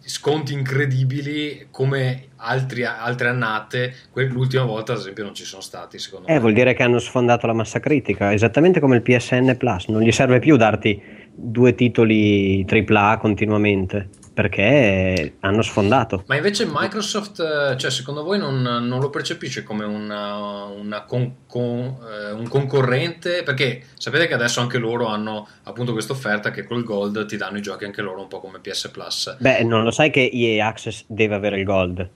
sconti 0.00 0.52
incredibili 0.52 1.68
come 1.70 2.28
altri, 2.36 2.84
altre 2.84 3.28
annate, 3.28 3.94
l'ultima 4.12 4.64
volta 4.64 4.92
ad 4.92 4.98
esempio 4.98 5.24
non 5.24 5.34
ci 5.34 5.44
sono 5.44 5.62
stati, 5.62 5.98
secondo 5.98 6.28
eh, 6.28 6.34
me. 6.34 6.40
vuol 6.40 6.52
dire 6.52 6.74
che 6.74 6.82
hanno 6.82 6.98
sfondato 6.98 7.46
la 7.46 7.52
massa 7.52 7.80
critica, 7.80 8.32
esattamente 8.32 8.80
come 8.80 8.96
il 8.96 9.02
PSN 9.02 9.56
Plus, 9.56 9.86
non 9.88 10.02
gli 10.02 10.12
serve 10.12 10.38
più 10.38 10.56
darti 10.56 11.00
due 11.32 11.74
titoli 11.74 12.66
AAA 12.68 13.18
continuamente 13.18 14.08
perché 14.38 15.38
hanno 15.40 15.62
sfondato. 15.62 16.22
Ma 16.28 16.36
invece 16.36 16.64
Microsoft, 16.64 17.40
eh, 17.40 17.76
cioè, 17.76 17.90
secondo 17.90 18.22
voi 18.22 18.38
non, 18.38 18.62
non, 18.62 19.00
lo 19.00 19.10
percepisce 19.10 19.64
come 19.64 19.84
una, 19.84 20.66
una 20.66 21.02
con, 21.02 21.38
con, 21.48 21.98
eh, 22.08 22.30
un 22.30 22.46
concorrente? 22.46 23.42
Perché 23.42 23.82
sapete 23.94 24.28
che 24.28 24.34
adesso 24.34 24.60
anche 24.60 24.78
loro 24.78 25.06
hanno 25.08 25.48
appunto 25.64 25.90
questa 25.90 26.12
offerta 26.12 26.52
che 26.52 26.62
col 26.62 26.84
Gold 26.84 27.26
ti 27.26 27.36
danno 27.36 27.58
i 27.58 27.62
giochi 27.62 27.84
anche 27.84 28.00
loro 28.00 28.20
un 28.20 28.28
po' 28.28 28.38
come 28.38 28.60
PS 28.60 28.90
Plus. 28.92 29.38
Beh, 29.40 29.64
non 29.64 29.82
lo 29.82 29.90
sai 29.90 30.10
che 30.10 30.30
EA 30.32 30.68
Access 30.68 31.02
deve 31.08 31.34
avere 31.34 31.58
il 31.58 31.64
Gold? 31.64 32.08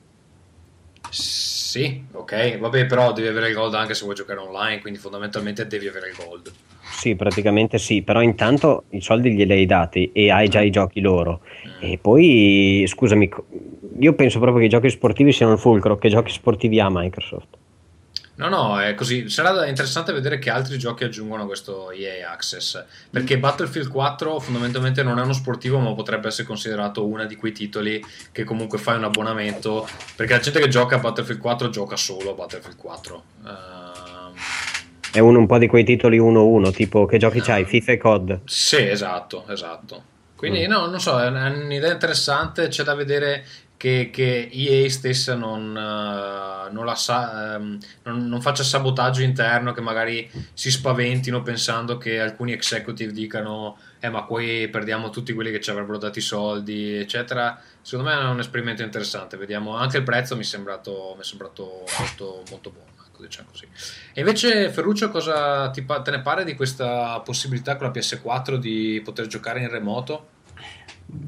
Sì, 1.11 2.05
ok, 2.13 2.59
vabbè, 2.59 2.87
però 2.87 3.13
devi 3.13 3.27
avere 3.27 3.49
il 3.49 3.55
Gold 3.55 3.75
anche 3.75 3.95
se 3.95 4.05
vuoi 4.05 4.15
giocare 4.15 4.39
online, 4.39 4.81
quindi 4.81 5.01
fondamentalmente 5.01 5.67
devi 5.67 5.89
avere 5.89 6.11
il 6.11 6.15
Gold. 6.17 6.53
Sì, 7.03 7.17
praticamente 7.17 7.79
sì, 7.79 8.03
però 8.03 8.23
intanto 8.23 8.85
i 8.91 9.01
soldi 9.01 9.33
glieli 9.33 9.55
hai 9.55 9.67
dati 9.67 10.13
e 10.13 10.31
hai 10.31 10.49
già 10.49 10.61
i 10.61 10.71
giochi 10.71 11.01
loro. 11.01 11.41
E 11.81 11.99
poi, 12.01 12.85
scusami, 12.87 13.29
io 13.99 14.13
penso 14.13 14.39
proprio 14.39 14.61
che 14.61 14.67
i 14.67 14.69
giochi 14.69 14.89
sportivi 14.89 15.33
siano 15.33 15.55
il 15.55 15.59
fulcro, 15.59 15.99
che 15.99 16.09
giochi 16.09 16.31
sportivi 16.31 16.79
ha 16.79 16.87
Microsoft. 16.89 17.59
No, 18.37 18.49
no, 18.49 18.81
è 18.81 18.95
così. 18.95 19.29
Sarà 19.29 19.67
interessante 19.67 20.13
vedere 20.13 20.39
che 20.39 20.49
altri 20.49 20.79
giochi 20.79 21.03
aggiungono 21.03 21.43
a 21.43 21.47
questo 21.47 21.91
EA 21.91 22.31
Access. 22.31 22.85
Perché 23.11 23.37
Battlefield 23.37 23.89
4 23.89 24.39
fondamentalmente 24.39 25.03
non 25.03 25.19
è 25.19 25.23
uno 25.23 25.33
sportivo, 25.33 25.81
ma 25.81 25.93
potrebbe 25.95 26.29
essere 26.29 26.47
considerato 26.47 27.05
uno 27.05 27.27
di 27.27 27.35
quei 27.35 27.51
titoli 27.51 28.01
che 28.31 28.45
comunque 28.45 28.79
fai 28.79 28.97
un 28.97 29.03
abbonamento. 29.03 29.89
Perché 30.15 30.35
la 30.35 30.39
gente 30.39 30.61
che 30.61 30.69
gioca 30.69 30.95
a 30.95 30.99
Battlefield 31.01 31.41
4 31.41 31.69
gioca 31.69 31.97
solo 31.97 32.31
a 32.31 32.35
Battlefield 32.35 32.77
4. 32.77 33.25
Uh, 33.43 33.82
è 35.13 35.19
uno 35.19 35.39
un 35.39 35.47
po' 35.47 35.59
di 35.59 35.67
quei 35.67 35.85
titoli 35.85 36.19
1-1, 36.19 36.73
tipo 36.73 37.05
che 37.05 37.19
giochi 37.19 37.41
c'hai, 37.41 37.65
FIFA 37.65 37.93
e 37.93 37.97
COD. 37.99 38.41
Sì, 38.45 38.89
esatto, 38.89 39.45
esatto. 39.49 40.11
Quindi 40.35 40.67
mm. 40.67 40.71
no, 40.71 40.87
non 40.87 41.01
so, 41.01 41.21
è 41.21 41.29
un'idea 41.29 41.93
interessante, 41.93 42.69
c'è 42.69 42.83
da 42.83 42.95
vedere 42.95 43.45
che, 43.77 44.11
che 44.11 44.49
EA 44.51 44.89
stessa 44.89 45.35
non, 45.35 45.69
uh, 45.69 46.73
non, 46.73 46.97
sa, 46.97 47.57
um, 47.59 47.79
non, 48.05 48.27
non, 48.27 48.41
faccia 48.41 48.63
sabotaggio 48.63 49.23
interno, 49.23 49.73
che 49.73 49.81
magari 49.81 50.31
si 50.55 50.71
spaventino 50.71 51.43
pensando 51.43 51.99
che 51.99 52.19
alcuni 52.19 52.53
executive 52.53 53.13
dicano 53.13 53.77
eh 54.01 54.09
ma 54.09 54.25
poi 54.25 54.69
perdiamo 54.69 55.11
tutti 55.11 55.33
quelli 55.33 55.51
che 55.51 55.61
ci 55.61 55.71
avrebbero 55.71 55.99
dato 55.99 56.19
i 56.19 56.23
soldi, 56.23 56.97
eccetera. 56.97 57.61
Secondo 57.83 58.11
me 58.11 58.21
è 58.21 58.25
un 58.25 58.41
esperimento 58.41 58.83
interessante, 58.83 59.37
vediamo, 59.37 59.77
anche 59.77 59.99
il 59.99 60.03
prezzo 60.03 60.37
mi 60.37 60.43
è 60.43 60.45
sembrato, 60.45 61.13
mi 61.17 61.23
è 61.23 61.25
sembrato 61.25 61.85
molto, 61.99 62.43
molto 62.51 62.71
buono 62.71 62.92
diciamo 63.23 63.49
così. 63.51 63.67
E 64.13 64.21
invece 64.21 64.71
Ferruccio 64.71 65.11
cosa 65.11 65.71
ti, 65.71 65.85
te 65.85 66.11
ne 66.11 66.21
pare 66.21 66.45
di 66.45 66.55
questa 66.55 67.21
possibilità 67.21 67.77
con 67.77 67.87
la 67.87 67.93
PS4 67.93 68.57
di 68.57 69.01
poter 69.05 69.27
giocare 69.27 69.61
in 69.61 69.71
remoto? 69.71 70.27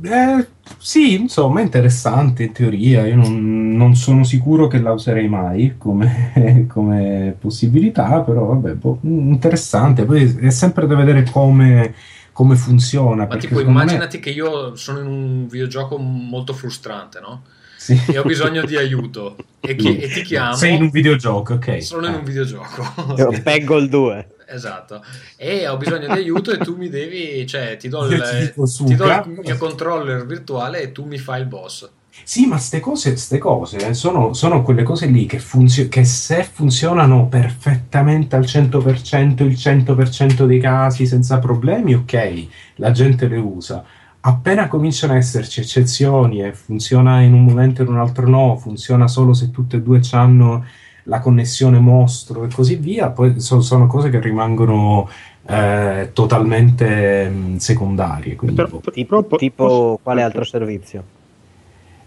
Eh, 0.02 0.46
sì, 0.78 1.14
insomma, 1.14 1.60
interessante 1.60 2.44
in 2.44 2.52
teoria. 2.52 3.06
Io 3.06 3.16
non, 3.16 3.76
non 3.76 3.94
sono 3.94 4.24
sicuro 4.24 4.66
che 4.66 4.78
la 4.78 4.92
userei 4.92 5.28
mai 5.28 5.74
come, 5.76 6.66
come 6.68 7.36
possibilità, 7.38 8.20
però 8.20 8.46
vabbè, 8.46 8.74
boh, 8.74 8.98
interessante. 9.02 10.04
Poi 10.04 10.36
è 10.40 10.50
sempre 10.50 10.86
da 10.86 10.94
vedere 10.94 11.24
come, 11.30 11.94
come 12.32 12.56
funziona. 12.56 13.26
Ma 13.26 13.36
tipo, 13.36 13.60
immaginati 13.60 14.16
me... 14.16 14.22
che 14.22 14.30
io 14.30 14.74
sono 14.74 15.00
in 15.00 15.06
un 15.06 15.46
videogioco 15.46 15.98
molto 15.98 16.54
frustrante, 16.54 17.20
no? 17.20 17.42
Sì. 17.84 18.00
e 18.06 18.18
ho 18.18 18.22
bisogno 18.22 18.64
di 18.64 18.78
aiuto 18.78 19.36
e, 19.60 19.76
chi- 19.76 19.98
e 19.98 20.08
ti 20.08 20.22
chiamo. 20.22 20.54
Sei 20.54 20.74
in 20.74 20.82
un 20.84 20.88
videogioco, 20.88 21.52
ok. 21.54 21.82
Sono 21.82 22.06
in 22.06 22.14
un 22.14 22.24
videogioco. 22.24 23.14
Io 23.18 23.42
Peggle 23.42 23.88
2. 23.88 24.28
Esatto, 24.46 25.02
e 25.36 25.68
ho 25.68 25.76
bisogno 25.76 26.06
di 26.06 26.12
aiuto 26.18 26.50
e 26.50 26.58
tu 26.58 26.76
mi 26.76 26.88
devi, 26.88 27.46
cioè 27.46 27.76
ti 27.76 27.88
do, 27.88 28.06
il, 28.06 28.22
ti 28.54 28.84
ti 28.84 28.94
do 28.94 29.04
il 29.04 29.40
mio 29.44 29.56
controller 29.58 30.24
virtuale 30.24 30.80
e 30.80 30.92
tu 30.92 31.04
mi 31.04 31.18
fai 31.18 31.40
il 31.42 31.46
boss. 31.46 31.90
Sì, 32.22 32.46
ma 32.46 32.56
ste 32.58 32.80
cose, 32.80 33.16
ste 33.16 33.38
cose 33.38 33.88
eh, 33.88 33.92
sono, 33.94 34.32
sono 34.34 34.62
quelle 34.62 34.82
cose 34.82 35.06
lì 35.06 35.26
che, 35.26 35.38
funzio- 35.40 35.88
che 35.88 36.04
se 36.04 36.44
funzionano 36.44 37.26
perfettamente 37.26 38.36
al 38.36 38.44
100%, 38.44 39.42
il 39.44 39.56
100% 39.56 40.46
dei 40.46 40.60
casi 40.60 41.06
senza 41.06 41.38
problemi, 41.38 41.92
ok, 41.94 42.46
la 42.76 42.92
gente 42.92 43.26
le 43.28 43.36
usa. 43.38 43.84
Appena 44.26 44.68
cominciano 44.68 45.12
a 45.12 45.16
esserci 45.16 45.60
eccezioni 45.60 46.42
e 46.42 46.54
funziona 46.54 47.20
in 47.20 47.34
un 47.34 47.44
momento 47.44 47.82
e 47.82 47.84
in 47.84 47.90
un 47.90 47.98
altro 47.98 48.26
no, 48.26 48.56
funziona 48.56 49.06
solo 49.06 49.34
se 49.34 49.50
tutte 49.50 49.76
e 49.76 49.82
due 49.82 50.00
hanno 50.12 50.64
la 51.04 51.20
connessione 51.20 51.78
mostro 51.78 52.44
e 52.44 52.48
così 52.48 52.76
via, 52.76 53.10
poi 53.10 53.38
so- 53.38 53.60
sono 53.60 53.86
cose 53.86 54.08
che 54.08 54.20
rimangono 54.20 55.06
eh, 55.46 56.08
totalmente 56.14 57.28
mh, 57.28 57.56
secondarie. 57.58 58.34
quindi, 58.34 58.56
Però- 58.56 58.68
boh. 58.80 58.90
Tipo, 58.90 59.22
po- 59.24 59.36
tipo 59.36 60.00
quale 60.02 60.22
altro 60.22 60.42
servizio? 60.44 61.04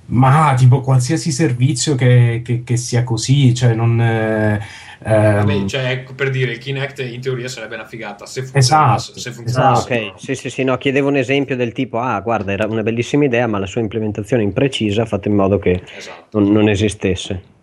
Ma 0.10 0.54
tipo 0.56 0.80
qualsiasi 0.82 1.32
servizio 1.32 1.96
che, 1.96 2.42
che- 2.44 2.64
che 2.64 2.78
sia 2.78 3.04
così, 3.04 3.54
cioè 3.54 3.74
non... 3.74 4.00
eh, 4.00 4.60
ehm, 5.04 5.36
Vabbè, 5.46 5.66
cioè, 5.66 5.90
ecco, 5.90 6.14
per 6.14 6.30
dire, 6.30 6.54
il 6.54 6.60
Kinect 6.60 7.00
in 7.00 7.20
teoria 7.20 7.50
sarebbe 7.50 7.76
una 7.76 7.86
figata 7.86 8.26
se 8.26 8.44
funzionasse. 8.44 9.12
Esatto, 9.12 9.20
se 9.20 9.30
Ah, 9.30 9.34
funzionasse, 9.34 10.12
ok. 10.16 10.22
Sì, 10.22 10.36
sì, 10.36 10.50
sì, 10.50 10.64
no, 10.64 10.78
chiedevo 10.78 11.10
un 11.10 11.18
esempio 11.18 11.58
del 11.58 11.74
tipo, 11.74 12.00
ah, 12.00 12.20
guarda, 12.22 12.54
era 12.54 12.66
una 12.68 12.84
bellissima 12.84 13.26
idea, 13.26 13.48
ma 13.48 13.60
la 13.60 13.66
sua 13.66 13.82
implementazione 13.82 14.44
imprecisa 14.44 15.02
ha 15.02 15.06
fatto 15.06 15.28
in 15.28 15.36
modo 15.36 15.60
che 15.60 15.82
Esatto. 15.98 16.40
non, 16.40 16.52
non 16.54 16.70
esistesse. 16.70 17.56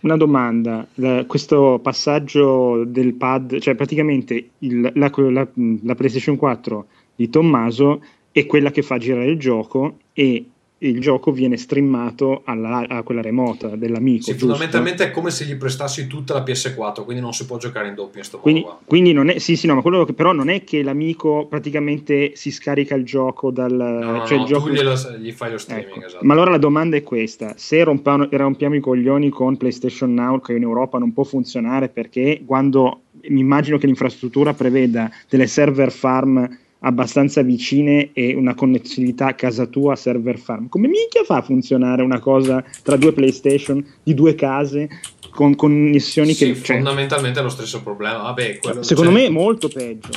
Una 0.00 0.18
domanda, 0.18 0.86
La- 0.96 1.24
questo 1.24 1.80
passaggio 1.82 2.84
del 2.84 3.14
pad, 3.14 3.58
cioè 3.58 3.74
praticamente 3.74 4.50
il- 4.58 4.92
la, 4.94 5.10
la- 5.14 5.48
la 5.82 5.94
PlayStation 5.94 6.36
4 6.36 6.86
di 7.16 7.30
Tommaso 7.30 8.02
è 8.30 8.44
quella 8.44 8.70
che 8.70 8.82
fa 8.82 8.98
girare 8.98 9.30
il 9.30 9.38
gioco 9.38 9.96
e 10.12 10.44
il 10.78 11.00
gioco 11.00 11.30
viene 11.32 11.56
streamato 11.56 12.42
alla- 12.44 12.86
a 12.88 13.02
quella 13.02 13.22
remota 13.22 13.68
dell'amico. 13.76 14.24
Sì, 14.24 14.34
fondamentalmente 14.34 15.04
è 15.04 15.10
come 15.10 15.30
se 15.30 15.44
gli 15.46 15.56
prestassi 15.56 16.06
tutta 16.06 16.34
la 16.34 16.42
PS4, 16.42 17.04
quindi 17.04 17.22
non 17.22 17.32
si 17.32 17.46
può 17.46 17.56
giocare 17.56 17.88
in 17.88 17.94
doppio 17.94 18.18
in 18.18 18.24
sto 18.24 18.36
modo 18.36 18.50
Quindi, 18.50 18.62
qua. 18.68 18.78
quindi 18.84 19.12
non 19.12 19.28
è, 19.30 19.38
sì, 19.38 19.56
sì, 19.56 19.66
no, 19.66 19.76
ma 19.76 19.82
quello 19.82 20.04
che 20.04 20.12
però 20.12 20.32
non 20.32 20.50
è 20.50 20.62
che 20.64 20.82
l'amico 20.82 21.46
praticamente 21.48 22.32
si 22.34 22.50
scarica 22.50 22.94
il 22.96 23.04
gioco 23.04 23.50
dal... 23.50 23.72
No, 23.72 24.26
cioè 24.26 24.36
no, 24.36 24.42
il 24.42 24.48
gioco... 24.48 24.66
tu 24.66 24.72
glielo- 24.74 25.16
gli 25.18 25.32
fai 25.32 25.52
lo 25.52 25.58
streaming, 25.58 25.88
Ecco. 25.96 26.06
esatto. 26.06 26.24
Ma 26.24 26.32
allora 26.34 26.50
la 26.50 26.58
domanda 26.58 26.96
è 26.96 27.02
questa: 27.02 27.54
se 27.56 27.82
rompiamo, 27.82 28.28
rompiamo 28.30 28.74
i 28.74 28.80
coglioni 28.80 29.30
con 29.30 29.56
PlayStation 29.56 30.12
Now, 30.12 30.40
che 30.40 30.54
in 30.54 30.62
Europa 30.62 30.98
non 30.98 31.12
può 31.12 31.24
funzionare 31.24 31.88
perché 31.88 32.42
quando 32.44 33.02
mi 33.28 33.40
immagino 33.40 33.78
che 33.78 33.86
l'infrastruttura 33.86 34.52
preveda 34.52 35.10
delle 35.30 35.46
server 35.46 35.90
farm 35.90 36.58
abbastanza 36.84 37.42
vicine 37.42 38.10
e 38.12 38.34
una 38.34 38.54
connettività 38.54 39.28
a 39.28 39.34
casa 39.34 39.66
tua 39.66 39.96
server 39.96 40.38
farm, 40.38 40.68
come 40.68 40.88
minchia 40.88 41.24
fa 41.24 41.36
a 41.36 41.42
funzionare 41.42 42.02
una 42.02 42.20
cosa 42.20 42.62
tra 42.82 42.96
due 42.96 43.12
PlayStation 43.12 43.84
di 44.02 44.14
due 44.14 44.34
case 44.34 44.88
con 45.30 45.54
connessioni 45.54 46.32
Sì, 46.32 46.52
che. 46.52 46.62
cioè, 46.62 46.76
fondamentalmente 46.76 47.40
è 47.40 47.42
lo 47.42 47.48
stesso 47.48 47.82
problema. 47.82 48.18
Vabbè, 48.18 48.58
secondo 48.80 49.10
cioè, 49.10 49.20
me 49.20 49.26
è 49.26 49.30
molto 49.30 49.68
peggio. 49.68 50.10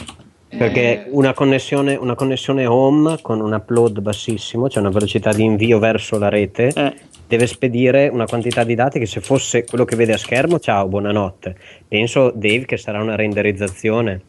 Perché 0.49 1.05
eh, 1.05 1.09
una 1.11 1.34
connessione, 1.34 1.95
una 1.95 2.15
connessione 2.15 2.65
home 2.65 3.18
con 3.22 3.41
un 3.41 3.53
upload 3.53 3.99
bassissimo, 3.99 4.70
cioè 4.70 4.82
una 4.82 4.91
velocità 4.91 5.34
di 5.34 5.43
invio 5.43 5.80
verso 5.80 6.18
la 6.18 6.30
rete, 6.30 6.72
Eh, 6.74 6.93
deve 7.28 7.47
spedire 7.47 8.07
una 8.07 8.26
quantità 8.26 8.63
di 8.63 8.74
dati 8.74 8.99
che 8.99 9.05
se 9.05 9.20
fosse 9.20 9.65
quello 9.65 9.84
che 9.84 9.97
vede 9.97 10.13
a 10.13 10.18
schermo, 10.18 10.59
ciao, 10.59 10.88
buonanotte. 10.88 11.55
Penso, 11.88 12.32
Dave, 12.34 12.65
che 12.65 12.78
sarà 12.78 13.01
una 13.01 13.15
renderizzazione. 13.15 14.22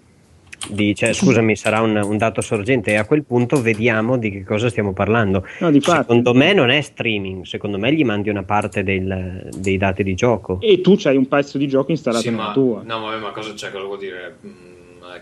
Di, 0.68 0.94
cioè, 0.94 1.12
scusami, 1.12 1.54
sarà 1.56 1.80
un, 1.80 1.96
un 1.96 2.16
dato 2.16 2.40
sorgente 2.40 2.90
e 2.90 2.96
a 2.96 3.04
quel 3.06 3.24
punto 3.24 3.60
vediamo 3.62 4.18
di 4.18 4.30
che 4.30 4.44
cosa 4.44 4.68
stiamo 4.68 4.92
parlando. 4.92 5.46
no. 5.60 5.70
Secondo 5.80 6.34
me 6.34 6.52
non 6.52 6.68
è 6.70 6.80
streaming, 6.80 7.44
secondo 7.44 7.78
me 7.78 7.92
gli 7.94 8.04
mandi 8.04 8.28
una 8.28 8.42
parte 8.42 8.82
del- 8.82 9.48
dei 9.56 9.76
dati 9.78 10.02
di 10.02 10.14
gioco. 10.14 10.58
E 10.60 10.80
tu 10.80 10.96
c'hai 10.96 11.16
un 11.16 11.28
pezzo 11.28 11.58
di 11.58 11.68
gioco 11.68 11.90
installato 11.92 12.22
sì, 12.24 12.30
nella 12.30 12.46
ma, 12.48 12.52
tua. 12.52 12.82
no, 12.84 13.00
vabbè, 13.00 13.20
ma 13.20 13.30
cosa 13.30 13.52
c'è? 13.54 13.70
Cosa 13.70 13.84
vuol 13.84 13.98
dire? 13.98 14.36
Mm, 14.44 14.66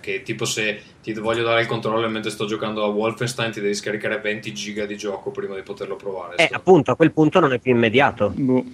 Che 0.01 0.23
tipo 0.23 0.45
se 0.47 0.81
ti 1.01 1.13
voglio 1.13 1.45
dare 1.45 1.61
il 1.61 1.67
controller 1.69 2.09
mentre 2.11 2.31
sto 2.33 2.45
giocando 2.47 2.83
a 2.83 2.89
Wolfenstein 2.89 3.53
ti 3.53 3.61
devi 3.61 3.73
scaricare 3.75 4.19
20 4.19 4.53
giga 4.53 4.85
di 4.85 4.97
gioco 4.97 5.31
prima 5.31 5.55
di 5.55 5.63
poterlo 5.63 5.95
provare. 5.95 6.37
Eh, 6.37 6.47
sto- 6.47 6.57
appunto, 6.57 6.91
a 6.91 6.97
quel 6.97 7.13
punto 7.13 7.39
non 7.39 7.53
è 7.53 7.59
più 7.61 7.73
immediato. 7.73 8.33
Boh. 8.35 8.65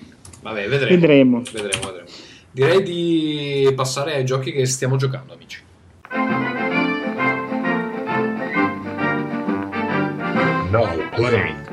Vabbè, 0.40 0.68
vedremo. 0.68 0.94
Vedremo. 1.00 1.42
Vedremo, 1.52 1.86
vedremo. 1.86 2.08
Direi 2.50 2.82
di 2.82 3.72
passare 3.74 4.14
ai 4.14 4.24
giochi 4.24 4.52
che 4.52 4.64
stiamo 4.64 4.96
giocando, 4.96 5.34
amici. 5.34 5.58
Now 10.70 11.08
playing. 11.14 11.70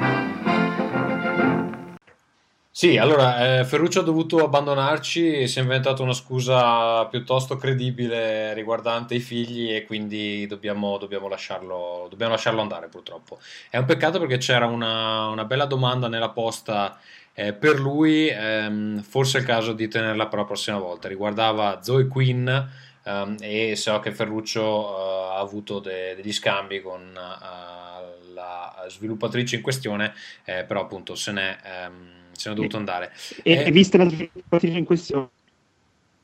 Sì, 2.72 2.96
allora 2.96 3.60
eh, 3.60 3.66
Ferruccio 3.66 4.00
ha 4.00 4.04
dovuto 4.04 4.42
abbandonarci, 4.42 5.50
si 5.50 5.60
è 5.60 5.62
inventato 5.62 6.02
una 6.02 6.14
scusa 6.14 7.06
piuttosto 7.08 7.58
credibile 7.58 8.54
riguardante 8.54 9.16
i 9.16 9.20
figli 9.20 9.76
e 9.76 9.84
quindi 9.84 10.48
dobbiamo, 10.48 10.98
dobbiamo 10.98 11.28
lasciarlo, 11.28 12.08
dobbiamo 12.10 12.32
lasciarlo 12.32 12.62
andare 12.62 12.88
purtroppo. 12.88 13.40
È 13.70 13.76
un 13.76 13.84
peccato 13.84 14.20
perché 14.20 14.38
c'era 14.38 14.68
una, 14.68 15.28
una 15.28 15.44
bella 15.44 15.66
domanda 15.66 16.08
nella 16.08 16.30
posta 16.30 16.98
eh, 17.34 17.52
per 17.52 17.80
lui, 17.80 18.30
ehm, 18.30 19.02
forse 19.02 19.40
è 19.40 19.42
il 19.42 19.48
caso 19.48 19.74
di 19.74 19.90
tenerla 19.90 20.28
per 20.28 20.40
la 20.40 20.46
prossima 20.46 20.78
volta. 20.78 21.10
Riguardava 21.10 21.82
Zoe 21.82 22.08
Quinn 22.08 22.50
ehm, 23.10 23.36
e 23.41 23.76
so 23.76 23.99
che 23.99 24.12
Ferruccio 24.12 24.62
eh, 24.62 25.36
ha 25.36 25.39
avuto 25.39 25.80
de- 25.80 26.16
degli 26.16 26.32
scambi 26.34 26.82
con 26.82 27.01
eh, 27.01 28.34
la 28.34 28.86
sviluppatrice 28.88 29.55
in 29.57 29.62
questione, 29.62 30.14
eh, 30.45 30.64
però 30.64 30.82
appunto 30.82 31.16
se 31.16 31.32
n'è, 31.32 31.57
ehm, 31.64 32.32
se 32.32 32.49
n'è 32.49 32.55
dovuto 32.55 32.78
andare. 32.78 33.12
E, 33.43 33.51
Eh, 33.53 33.64
e 33.68 33.72
vista 33.72 33.97
la 33.97 34.10
sviluppatrice 34.10 34.78
in 34.78 34.86
questione, 34.86 35.30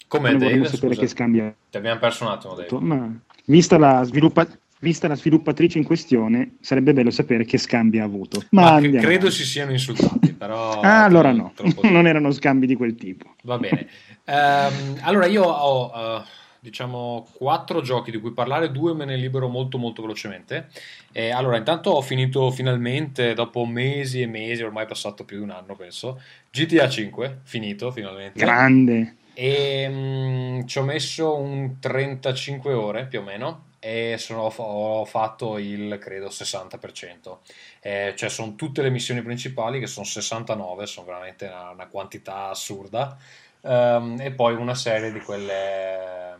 Come 0.07 0.31
ne 0.31 0.37
Dave? 0.37 0.65
sapere 0.65 0.93
Scusa, 0.93 1.01
che 1.01 1.07
scambia. 1.07 1.55
ti 1.69 1.77
abbiamo 1.77 1.99
perso 1.99 2.25
un 2.25 2.31
attimo, 2.31 2.53
Dave. 2.55 2.79
Ma 2.79 3.11
vista 3.45 3.77
la, 3.77 4.03
sviluppa- 4.03 4.47
vista 4.79 5.07
la 5.07 5.15
sviluppatrice 5.15 5.77
in 5.77 5.83
questione, 5.83 6.57
sarebbe 6.61 6.93
bello 6.93 7.09
sapere 7.09 7.43
che 7.43 7.57
scambi 7.57 7.99
ha 7.99 8.03
avuto. 8.03 8.43
Ma, 8.51 8.79
Ma 8.79 8.99
credo 8.99 9.29
si 9.29 9.43
siano 9.43 9.71
insultati, 9.71 10.31
però... 10.33 10.79
Ah, 10.81 11.03
allora 11.05 11.31
no, 11.31 11.53
non 11.83 12.05
erano 12.07 12.31
scambi 12.31 12.67
di 12.67 12.75
quel 12.75 12.95
tipo. 12.95 13.33
Va 13.43 13.57
bene. 13.57 13.87
Ehm, 14.25 14.99
allora 15.01 15.25
io 15.25 15.43
ho, 15.43 15.91
eh, 15.93 16.23
diciamo, 16.65 17.27
quattro 17.33 17.81
giochi 17.81 18.11
di 18.11 18.19
cui 18.19 18.31
parlare, 18.31 18.71
due 18.71 18.93
me 18.93 19.05
ne 19.05 19.15
libero 19.15 19.47
molto 19.47 19.77
molto 19.77 20.01
velocemente. 20.01 20.67
Eh, 21.11 21.29
allora, 21.29 21.57
intanto 21.57 21.91
ho 21.91 22.01
finito 22.01 22.51
finalmente, 22.51 23.33
dopo 23.33 23.65
mesi 23.65 24.21
e 24.21 24.27
mesi, 24.27 24.63
ormai 24.63 24.85
è 24.85 24.87
passato 24.87 25.23
più 25.23 25.37
di 25.37 25.43
un 25.43 25.51
anno 25.51 25.75
penso, 25.75 26.21
GTA 26.51 26.89
5, 26.89 27.41
finito 27.43 27.91
finalmente. 27.91 28.39
Grande. 28.39 29.15
E 29.33 29.87
mm, 29.89 30.65
ci 30.65 30.77
ho 30.79 30.83
messo 30.83 31.35
un 31.37 31.77
35 31.79 32.73
ore 32.73 33.05
più 33.07 33.19
o 33.19 33.23
meno 33.23 33.65
e 33.79 34.15
sono- 34.17 34.43
ho, 34.43 34.49
fa- 34.49 34.63
ho 34.63 35.05
fatto 35.05 35.57
il 35.57 35.97
credo 35.99 36.29
60%. 36.29 37.41
Eh, 37.81 38.13
cioè 38.15 38.29
sono 38.29 38.55
tutte 38.55 38.81
le 38.81 38.89
missioni 38.89 39.21
principali 39.21 39.79
che 39.79 39.87
sono 39.87 40.05
69, 40.05 40.85
sono 40.87 41.05
veramente 41.05 41.45
una, 41.45 41.69
una 41.71 41.87
quantità 41.87 42.49
assurda. 42.49 43.17
Ehm, 43.61 44.17
e 44.21 44.31
poi 44.31 44.53
una 44.55 44.75
serie 44.75 45.11
di 45.11 45.19
quelle, 45.19 46.34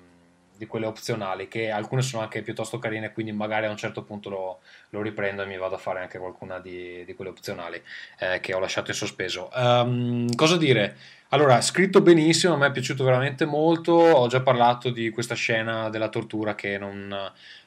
di 0.58 0.66
quelle 0.66 0.86
opzionali 0.86 1.48
che 1.48 1.70
alcune 1.70 2.02
sono 2.02 2.22
anche 2.24 2.42
piuttosto 2.42 2.80
carine, 2.80 3.12
quindi 3.12 3.32
magari 3.32 3.66
a 3.66 3.70
un 3.70 3.78
certo 3.78 4.04
punto 4.04 4.30
lo, 4.30 4.60
lo 4.90 5.02
riprendo 5.02 5.44
e 5.44 5.46
mi 5.46 5.58
vado 5.58 5.76
a 5.76 5.80
fare 5.80 6.02
anche 6.02 6.18
qualcuna 6.18 6.60
di, 6.60 7.04
di 7.06 7.14
quelle 7.14 7.32
opzionali 7.32 7.82
eh, 8.20 8.40
che 8.40 8.54
ho 8.54 8.60
lasciato 8.60 8.92
in 8.92 8.98
sospeso. 8.98 9.52
Ehm, 9.54 10.34
cosa 10.36 10.58
dire? 10.58 10.96
Allora, 11.30 11.60
scritto 11.60 12.02
benissimo, 12.02 12.54
a 12.54 12.58
me 12.58 12.68
è 12.68 12.72
piaciuto 12.72 13.04
veramente 13.04 13.46
molto. 13.46 13.92
Ho 13.92 14.28
già 14.28 14.42
parlato 14.42 14.90
di 14.90 15.10
questa 15.10 15.36
scena 15.36 15.90
della 15.90 16.08
tortura 16.10 16.56
che 16.56 16.78
non, 16.78 17.12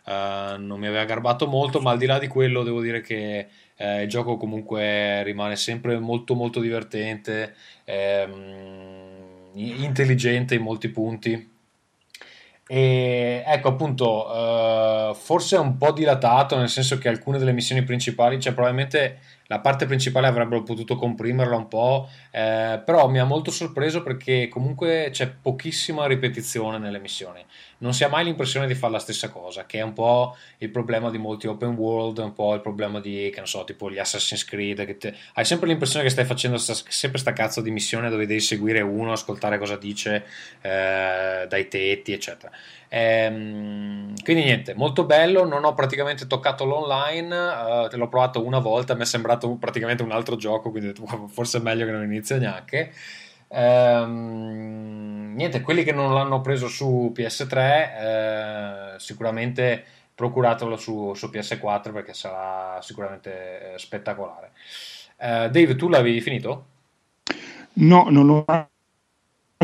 eh, 0.04 0.56
non 0.58 0.78
mi 0.78 0.86
aveva 0.86 1.04
garbato 1.04 1.46
molto, 1.46 1.80
ma 1.80 1.90
al 1.90 1.98
di 1.98 2.06
là 2.06 2.18
di 2.18 2.28
quello 2.28 2.62
devo 2.62 2.80
dire 2.80 3.00
che 3.00 3.48
eh, 3.76 4.02
il 4.02 4.08
gioco 4.08 4.36
comunque 4.36 5.22
rimane 5.22 5.56
sempre 5.56 5.98
molto 5.98 6.34
molto 6.34 6.60
divertente, 6.60 7.54
ehm, 7.84 9.50
intelligente 9.54 10.54
in 10.54 10.62
molti 10.62 10.88
punti. 10.88 11.56
E 12.70 13.42
ecco 13.46 13.68
appunto, 13.68 15.10
eh, 15.10 15.14
forse 15.14 15.56
è 15.56 15.58
un 15.58 15.78
po' 15.78 15.90
dilatato, 15.92 16.56
nel 16.56 16.68
senso 16.68 16.98
che 16.98 17.08
alcune 17.08 17.38
delle 17.38 17.52
missioni 17.52 17.82
principali, 17.82 18.38
cioè 18.38 18.52
probabilmente 18.52 19.18
la 19.48 19.60
parte 19.60 19.86
principale 19.86 20.26
avrebbero 20.26 20.62
potuto 20.62 20.96
comprimerla 20.96 21.56
un 21.56 21.68
po', 21.68 22.08
eh, 22.30 22.80
però 22.84 23.08
mi 23.08 23.18
ha 23.18 23.24
molto 23.24 23.50
sorpreso 23.50 24.02
perché 24.02 24.48
comunque 24.48 25.08
c'è 25.10 25.28
pochissima 25.28 26.06
ripetizione 26.06 26.78
nelle 26.78 26.98
missioni. 26.98 27.44
Non 27.78 27.94
si 27.94 28.04
ha 28.04 28.08
mai 28.08 28.24
l'impressione 28.24 28.66
di 28.66 28.74
fare 28.74 28.92
la 28.92 28.98
stessa 28.98 29.30
cosa, 29.30 29.64
che 29.64 29.78
è 29.78 29.82
un 29.82 29.94
po' 29.94 30.36
il 30.58 30.68
problema 30.68 31.10
di 31.10 31.16
molti 31.16 31.46
open 31.46 31.70
world, 31.70 32.18
un 32.18 32.34
po' 32.34 32.52
il 32.54 32.60
problema 32.60 33.00
di, 33.00 33.30
che 33.32 33.38
non 33.38 33.46
so, 33.46 33.64
tipo 33.64 33.90
gli 33.90 33.98
Assassin's 33.98 34.44
Creed, 34.44 34.84
che 34.84 34.98
te... 34.98 35.14
hai 35.34 35.44
sempre 35.46 35.68
l'impressione 35.68 36.04
che 36.04 36.10
stai 36.10 36.26
facendo 36.26 36.58
sta, 36.58 36.74
sempre 36.74 37.18
sta 37.18 37.32
cazzo 37.32 37.62
di 37.62 37.70
missione 37.70 38.10
dove 38.10 38.26
devi 38.26 38.40
seguire 38.40 38.82
uno, 38.82 39.12
ascoltare 39.12 39.58
cosa 39.58 39.76
dice 39.76 40.26
eh, 40.60 41.46
dai 41.48 41.68
tetti, 41.68 42.12
eccetera. 42.12 42.52
Ehm, 42.88 44.14
quindi 44.22 44.44
niente, 44.44 44.74
molto 44.74 45.04
bello, 45.04 45.44
non 45.44 45.64
ho 45.64 45.74
praticamente 45.74 46.26
toccato 46.26 46.64
l'online, 46.64 47.34
uh, 47.34 47.96
l'ho 47.96 48.08
provato 48.08 48.44
una 48.44 48.58
volta, 48.58 48.94
mi 48.94 49.02
è 49.02 49.04
sembrato 49.04 49.50
praticamente 49.56 50.02
un 50.02 50.12
altro 50.12 50.36
gioco, 50.36 50.70
quindi 50.70 50.92
forse 51.28 51.58
è 51.58 51.60
meglio 51.60 51.84
che 51.84 51.92
non 51.92 52.04
inizio 52.04 52.38
neanche. 52.38 52.92
Ehm, 53.48 55.34
niente, 55.34 55.60
quelli 55.62 55.84
che 55.84 55.92
non 55.92 56.12
l'hanno 56.12 56.40
preso 56.40 56.68
su 56.68 57.12
PS3 57.14 58.94
eh, 58.94 58.98
sicuramente 58.98 59.84
procuratelo 60.14 60.76
su, 60.76 61.14
su, 61.14 61.28
PS4 61.28 61.92
perché 61.92 62.12
sarà 62.12 62.80
sicuramente 62.82 63.74
eh, 63.74 63.78
spettacolare. 63.78 64.50
Eh, 65.16 65.48
Dave, 65.50 65.76
tu 65.76 65.88
l'avevi 65.88 66.20
finito? 66.20 66.66
No, 67.74 68.08
non 68.10 68.26
l'ho 68.26 68.44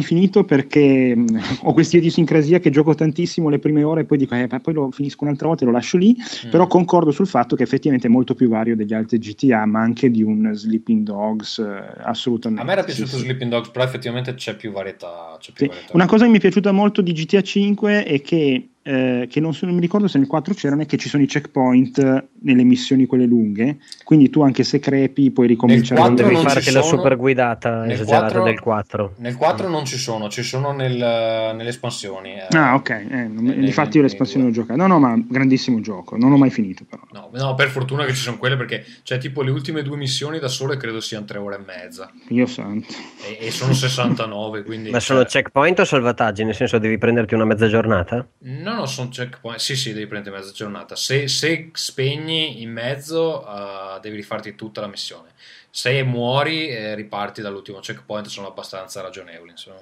finito 0.02 0.42
perché 0.42 1.14
mh, 1.14 1.40
ho 1.62 1.72
questa 1.72 1.98
idiosincrasia 1.98 2.58
che 2.58 2.70
gioco 2.70 2.94
tantissimo 2.94 3.48
le 3.48 3.60
prime 3.60 3.84
ore 3.84 4.00
e 4.00 4.04
poi 4.04 4.18
dico 4.18 4.34
eh, 4.34 4.48
poi 4.60 4.74
lo 4.74 4.90
finisco 4.90 5.22
un'altra 5.22 5.46
volta 5.46 5.62
e 5.62 5.66
lo 5.66 5.72
lascio 5.72 5.96
lì 5.96 6.16
mm. 6.16 6.50
però 6.50 6.66
concordo 6.66 7.12
sul 7.12 7.28
fatto 7.28 7.54
che 7.54 7.62
effettivamente 7.62 8.08
è 8.08 8.10
molto 8.10 8.34
più 8.34 8.48
vario 8.48 8.74
degli 8.74 8.92
altri 8.92 9.18
GTA 9.18 9.66
ma 9.66 9.80
anche 9.80 10.10
di 10.10 10.24
un 10.24 10.50
Sleeping 10.52 11.04
Dogs 11.04 11.58
eh, 11.58 12.02
assolutamente 12.02 12.62
a 12.62 12.66
me 12.66 12.72
era 12.72 12.82
piaciuto 12.82 13.16
sì, 13.16 13.18
Sleeping 13.18 13.48
Dogs 13.48 13.70
però 13.70 13.84
effettivamente 13.84 14.34
c'è 14.34 14.56
più 14.56 14.72
varietà, 14.72 15.36
c'è 15.38 15.52
più 15.52 15.66
sì. 15.66 15.70
varietà. 15.70 15.92
una 15.94 16.06
cosa 16.06 16.24
che 16.24 16.30
mi 16.30 16.38
è 16.38 16.40
piaciuta 16.40 16.72
molto 16.72 17.00
di 17.00 17.12
GTA 17.12 17.42
5 17.42 18.02
è 18.02 18.20
che 18.20 18.68
eh, 18.86 19.26
che 19.30 19.40
non, 19.40 19.54
so, 19.54 19.64
non, 19.64 19.74
mi 19.74 19.80
ricordo 19.80 20.08
se 20.08 20.18
nel 20.18 20.26
4 20.26 20.52
c'erano, 20.52 20.82
è 20.82 20.86
che 20.86 20.98
ci 20.98 21.08
sono 21.08 21.22
i 21.22 21.26
checkpoint 21.26 22.26
nelle 22.42 22.64
missioni 22.64 23.06
quelle 23.06 23.24
lunghe, 23.24 23.78
quindi 24.04 24.28
tu 24.28 24.42
anche 24.42 24.62
se 24.62 24.78
crepi 24.78 25.30
puoi 25.30 25.46
ricominciare. 25.46 26.02
Non 26.02 26.14
devi 26.14 26.36
fare 26.36 26.60
che 26.60 26.70
la 26.70 26.82
super 26.82 27.16
guidata 27.16 27.90
esagerata 27.90 28.40
4, 28.40 28.42
del 28.42 28.60
4. 28.60 29.14
Nel 29.16 29.36
4 29.36 29.68
non 29.68 29.86
ci 29.86 29.96
sono, 29.96 30.28
ci 30.28 30.42
sono 30.42 30.72
nel, 30.72 30.96
nelle 30.96 31.68
espansioni. 31.70 32.34
Eh, 32.34 32.56
ah 32.56 32.74
ok, 32.74 32.90
eh, 32.90 33.04
nelle, 33.06 33.66
infatti 33.66 33.96
io 33.96 34.02
le 34.02 34.08
espansioni 34.08 34.46
ho 34.46 34.50
giocato. 34.50 34.78
No, 34.78 34.86
no, 34.86 34.98
ma 34.98 35.18
grandissimo 35.18 35.80
gioco, 35.80 36.18
non 36.18 36.30
ho 36.32 36.36
mai 36.36 36.50
finito 36.50 36.84
però. 36.86 37.02
No, 37.12 37.30
no, 37.32 37.54
per 37.54 37.70
fortuna 37.70 38.04
che 38.04 38.12
ci 38.12 38.20
sono 38.20 38.36
quelle 38.36 38.58
perché 38.58 38.84
cioè 39.02 39.16
tipo 39.16 39.40
le 39.40 39.50
ultime 39.50 39.82
due 39.82 39.96
missioni 39.96 40.38
da 40.38 40.48
sole 40.48 40.76
credo 40.76 41.00
siano 41.00 41.24
3 41.24 41.38
ore 41.38 41.56
e 41.56 41.64
mezza. 41.64 42.12
Io 42.28 42.44
santo. 42.44 42.92
E, 43.26 43.46
e 43.46 43.50
sono 43.50 43.72
69, 43.72 44.62
quindi... 44.62 44.90
Ma 44.90 45.00
sono 45.00 45.20
cioè... 45.20 45.42
checkpoint 45.42 45.78
o 45.78 45.84
salvataggi? 45.84 46.44
Nel 46.44 46.54
senso 46.54 46.76
devi 46.76 46.98
prenderti 46.98 47.32
una 47.32 47.46
mezza 47.46 47.66
giornata? 47.66 48.26
No, 48.40 48.73
no, 48.74 48.86
sono 48.86 49.08
checkpoint. 49.08 49.58
Sì, 49.58 49.76
sì, 49.76 49.92
devi 49.92 50.06
prendere 50.06 50.36
mezza 50.36 50.52
giornata. 50.52 50.96
Se, 50.96 51.28
se 51.28 51.70
spegni 51.72 52.62
in 52.62 52.70
mezzo, 52.70 53.44
uh, 53.46 54.00
devi 54.00 54.16
rifarti 54.16 54.54
tutta 54.54 54.80
la 54.80 54.86
missione. 54.86 55.30
Se 55.70 56.02
muori, 56.02 56.68
eh, 56.68 56.94
riparti 56.94 57.40
dall'ultimo 57.40 57.80
checkpoint. 57.80 58.26
Sono 58.26 58.48
abbastanza 58.48 59.00
ragionevoli, 59.00 59.50
insomma. 59.50 59.80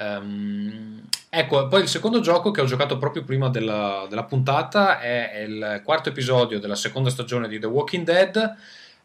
Um, 0.00 1.02
ecco, 1.28 1.66
poi 1.68 1.82
il 1.82 1.88
secondo 1.88 2.20
gioco 2.20 2.50
che 2.52 2.60
ho 2.60 2.66
giocato 2.66 2.98
proprio 2.98 3.24
prima 3.24 3.48
della, 3.48 4.06
della 4.08 4.24
puntata 4.24 5.00
è, 5.00 5.32
è, 5.32 5.38
il 5.40 5.82
quarto 5.84 6.10
episodio 6.10 6.60
della 6.60 6.76
seconda 6.76 7.10
stagione 7.10 7.48
di 7.48 7.58
The 7.58 7.66
Walking 7.66 8.04
Dead. 8.04 8.56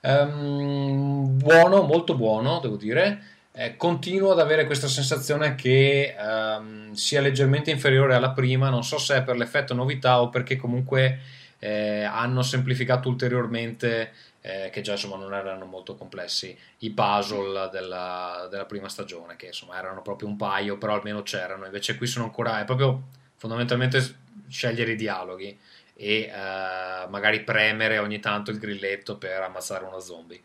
Um, 0.02 1.38
buono, 1.38 1.82
molto 1.84 2.16
buono, 2.16 2.60
devo 2.60 2.76
dire 2.76 3.33
eh, 3.56 3.78
continuo 3.78 4.32
ad 4.32 4.40
avere 4.40 4.66
questa 4.66 4.88
sensazione 4.88 5.54
che 5.54 6.16
ehm, 6.18 6.94
sia 6.94 7.22
leggermente 7.22 7.70
inferiore 7.70 8.16
alla 8.16 8.32
prima, 8.32 8.70
non 8.70 8.84
so 8.84 8.98
se 8.98 9.18
è 9.18 9.24
per 9.24 9.38
l'effetto 9.38 9.76
novità 9.76 10.22
o 10.22 10.30
perché 10.30 10.56
comunque 10.56 11.20
eh, 11.60 12.04
hanno 12.04 12.42
semplificato 12.42 13.10
ulteriormente, 13.10 14.12
eh, 14.42 14.70
che 14.72 14.82
già 14.82 14.94
insomma 14.94 15.18
non 15.18 15.34
erano 15.36 15.66
molto 15.66 15.96
complessi, 15.96 16.58
i 16.80 16.92
puzzle 16.92 17.70
della, 17.72 18.48
della, 18.50 18.66
prima 18.66 18.90
stagione, 18.90 19.36
che 19.36 19.48
insomma 19.48 19.78
erano 19.78 20.02
proprio 20.02 20.28
un 20.28 20.36
paio, 20.36 20.78
però 20.80 20.96
almeno 20.96 21.22
c'erano, 21.22 21.66
invece 21.66 21.96
qui 21.96 22.08
sono 22.08 22.26
ancora, 22.26 22.60
è 22.60 22.66
proprio 22.66 23.04
fondamentalmente 23.36 24.02
scegliere 24.50 24.94
i 24.94 24.96
dialoghi 24.96 25.58
e 25.96 26.22
eh, 26.24 27.08
magari 27.08 27.44
premere 27.44 28.00
ogni 28.00 28.20
tanto 28.20 28.50
il 28.50 28.58
grilletto 28.58 29.18
per 29.18 29.42
ammazzare 29.42 29.86
uno 29.86 30.00
zombie. 30.00 30.42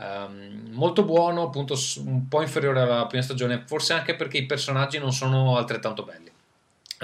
Um, 0.00 0.70
molto 0.70 1.04
buono, 1.04 1.42
appunto 1.42 1.76
un 2.04 2.26
po' 2.26 2.40
inferiore 2.40 2.80
alla 2.80 3.06
prima 3.06 3.22
stagione, 3.22 3.64
forse 3.66 3.92
anche 3.92 4.16
perché 4.16 4.38
i 4.38 4.46
personaggi 4.46 4.98
non 4.98 5.12
sono 5.12 5.58
altrettanto 5.58 6.04
belli. 6.04 6.30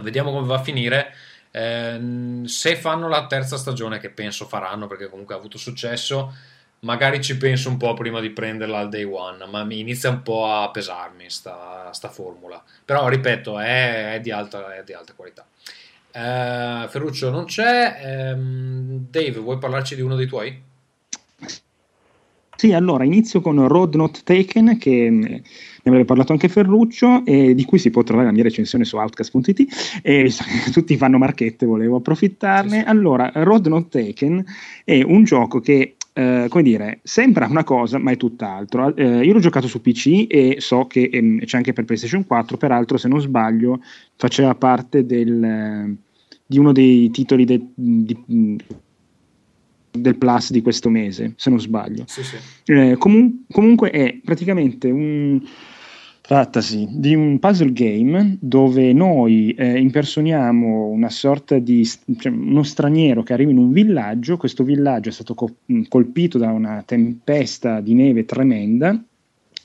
Vediamo 0.01 0.32
come 0.32 0.47
va 0.47 0.57
a 0.57 0.62
finire. 0.62 1.14
Eh, 1.51 2.42
se 2.47 2.76
fanno 2.76 3.09
la 3.09 3.26
terza 3.26 3.59
stagione, 3.59 3.99
che 3.99 4.09
penso 4.11 4.47
faranno 4.47 4.86
perché 4.86 5.11
comunque 5.11 5.34
ha 5.34 5.38
avuto 5.38 5.59
successo, 5.59 6.34
magari 6.80 7.20
ci 7.22 7.36
penso 7.36 7.68
un 7.68 7.76
po' 7.76 7.92
prima 7.92 8.20
di 8.20 8.30
prenderla 8.30 8.78
al 8.78 8.88
day 8.88 9.05
one, 9.05 9.44
ma 9.47 9.64
mi 9.64 9.78
inizia 9.78 10.09
un 10.09 10.22
po' 10.22 10.51
a 10.51 10.70
pesarmi 10.70 11.28
sta, 11.28 11.92
sta 11.92 12.09
formula. 12.09 12.62
Però 12.82 13.09
ripeto, 13.09 13.59
è, 13.59 14.14
è, 14.14 14.20
di, 14.20 14.30
alta, 14.30 14.74
è 14.74 14.82
di 14.84 14.94
alta 14.94 15.12
qualità. 15.14 15.47
Eh, 16.12 16.88
Ferruccio 16.88 17.28
non 17.28 17.44
c'è. 17.44 17.99
Eh, 18.03 18.34
Dave, 18.36 19.38
vuoi 19.38 19.59
parlarci 19.59 19.94
di 19.94 20.01
uno 20.01 20.14
dei 20.14 20.26
tuoi? 20.26 20.66
Sì, 22.57 22.73
allora 22.73 23.05
inizio 23.05 23.43
con 23.43 23.69
Road 23.69 23.95
Not 23.97 24.23
Taken, 24.23 24.79
che 24.79 25.11
mm, 25.11 25.21
ne 25.21 25.43
avrebbe 25.85 26.07
parlato 26.07 26.33
anche 26.33 26.49
Ferruccio, 26.49 27.23
e 27.27 27.55
di 27.55 27.65
cui 27.65 27.79
si 27.79 27.91
può 27.91 28.03
trovare 28.03 28.29
la 28.29 28.33
mia 28.33 28.43
recensione 28.43 28.85
su 28.85 28.97
outcast.it, 28.97 30.01
e 30.03 30.33
tutti 30.73 30.97
fanno 30.97 31.19
marchette, 31.19 31.67
volevo 31.67 31.97
approfittarne. 31.97 32.79
Sì, 32.79 32.83
sì. 32.83 32.89
Allora, 32.89 33.31
Road 33.35 33.67
Not 33.67 33.89
Taken 33.91 34.43
è 34.85 35.03
un 35.03 35.25
gioco 35.25 35.61
che, 35.61 35.97
eh, 36.15 36.47
come 36.49 36.63
dire, 36.63 37.01
sembra 37.03 37.47
una 37.47 37.63
cosa, 37.63 37.99
ma 37.99 38.11
è 38.11 38.17
tutt'altro. 38.17 38.97
Eh, 38.97 39.23
io 39.23 39.35
l'ho 39.35 39.41
giocato 39.41 39.69
su 39.69 39.83
PC 39.83 40.25
e 40.27 40.57
so 40.59 40.87
che 40.87 41.11
eh, 41.13 41.43
c'è 41.45 41.59
anche 41.59 41.75
per 41.75 41.85
PlayStation 41.85 42.25
4, 42.25 42.57
peraltro, 42.57 42.97
se 42.97 43.09
non 43.09 43.21
sbaglio, 43.21 43.83
faceva 44.17 44.55
parte 44.55 45.05
del, 45.05 45.95
di 46.47 46.59
uno 46.59 46.73
dei 46.73 47.11
titoli 47.11 47.45
de, 47.45 47.61
di, 47.75 48.17
del 49.97 50.16
Plus 50.16 50.51
di 50.51 50.62
questo 50.62 50.88
mese, 50.90 51.32
se 51.36 51.51
non 51.51 51.61
sbaglio. 51.61 52.05
Sì, 52.07 52.22
sì. 52.22 52.36
Eh, 52.72 52.97
comun- 52.99 53.44
comunque 53.51 53.90
è 53.90 54.18
praticamente 54.24 54.90
un... 54.90 55.40
Trattasi 56.26 56.88
di 56.90 57.14
un 57.14 57.38
puzzle 57.38 57.72
game 57.72 58.36
dove 58.40 58.92
noi 58.92 59.53
eh, 59.53 59.78
impersoniamo 59.78 60.86
una 60.88 61.09
sorta 61.09 61.57
di 61.61 61.88
cioè, 62.18 62.32
uno 62.32 62.64
straniero 62.64 63.22
che 63.22 63.32
arriva 63.32 63.53
in 63.53 63.59
un 63.59 63.70
villaggio. 63.70 64.36
Questo 64.36 64.64
villaggio 64.64 65.11
è 65.11 65.12
stato 65.12 65.34
co- 65.34 65.55
colpito 65.86 66.36
da 66.36 66.51
una 66.51 66.82
tempesta 66.84 67.80
di 67.80 67.94
neve 67.94 68.24
tremenda 68.24 69.01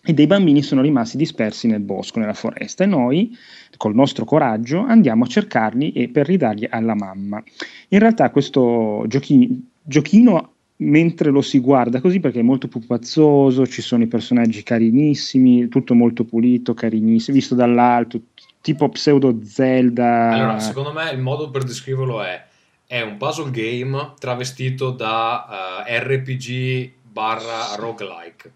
e 0.03 0.13
dei 0.13 0.27
bambini 0.27 0.61
sono 0.61 0.82
rimasti 0.82 1.17
dispersi 1.17 1.65
nel 1.65 1.82
bosco, 1.82 2.19
nella 2.19 2.34
foresta, 2.34 2.84
e 2.84 2.88
noi, 2.88 3.36
col 3.77 3.95
nostro 3.95 4.23
coraggio, 4.25 4.86
andiamo 4.86 5.23
a 5.23 5.27
cercarli 5.27 5.93
e 5.93 6.09
per 6.09 6.27
ridarli 6.27 6.67
alla 6.69 6.93
mamma. 6.93 7.41
In 7.88 7.97
realtà 7.97 8.29
questo 8.29 9.03
giochino, 9.07 9.57
giochino 9.84 10.53
mentre 10.77 11.29
lo 11.29 11.41
si 11.41 11.59
guarda 11.59 12.01
così 12.01 12.19
perché 12.19 12.39
è 12.39 12.43
molto 12.43 12.67
pupazzoso, 12.67 13.67
ci 13.67 13.82
sono 13.82 14.03
i 14.03 14.07
personaggi 14.07 14.63
carinissimi, 14.63 15.67
tutto 15.67 15.93
molto 15.93 16.23
pulito, 16.23 16.73
carinissimo, 16.73 17.36
visto 17.36 17.53
dall'alto, 17.53 18.19
tipo 18.61 18.89
pseudo 18.89 19.39
Zelda. 19.43 20.32
Allora, 20.32 20.59
secondo 20.59 20.91
me 20.91 21.11
il 21.11 21.19
modo 21.19 21.51
per 21.51 21.63
descriverlo 21.63 22.23
è 22.23 22.49
è 22.91 22.99
un 22.99 23.15
puzzle 23.15 23.51
game 23.51 24.15
travestito 24.19 24.89
da 24.89 25.84
uh, 25.86 25.89
eh, 25.89 26.03
RPG 26.03 26.91
barra 27.03 27.75
roguelike. 27.77 28.51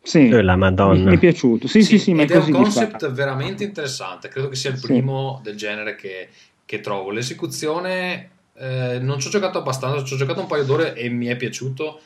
Sì, 0.00 0.28
eh, 0.28 0.40
la 0.40 0.54
Madonna. 0.54 1.10
Mi, 1.10 1.16
è 1.16 1.18
piaciuto. 1.18 1.66
Sì, 1.66 1.82
sì, 1.82 1.98
sì, 1.98 2.14
sì 2.14 2.20
ed 2.20 2.30
è, 2.30 2.34
è 2.34 2.36
un 2.36 2.52
concept 2.52 3.10
veramente 3.10 3.64
interessante. 3.64 4.28
Credo 4.28 4.48
che 4.48 4.54
sia 4.54 4.70
il 4.70 4.78
primo 4.80 5.38
sì. 5.38 5.42
del 5.42 5.56
genere 5.56 5.96
che, 5.96 6.28
che 6.64 6.78
trovo. 6.78 7.10
L'esecuzione 7.10 8.30
eh, 8.54 8.98
non 9.00 9.18
ci 9.18 9.28
ho 9.28 9.30
giocato 9.30 9.58
abbastanza, 9.58 10.04
ci 10.04 10.14
ho 10.14 10.16
giocato 10.16 10.40
un 10.40 10.46
paio 10.46 10.64
d'ore 10.64 10.94
e 10.94 11.08
mi 11.08 11.26
è 11.26 11.36
piaciuto. 11.36 12.00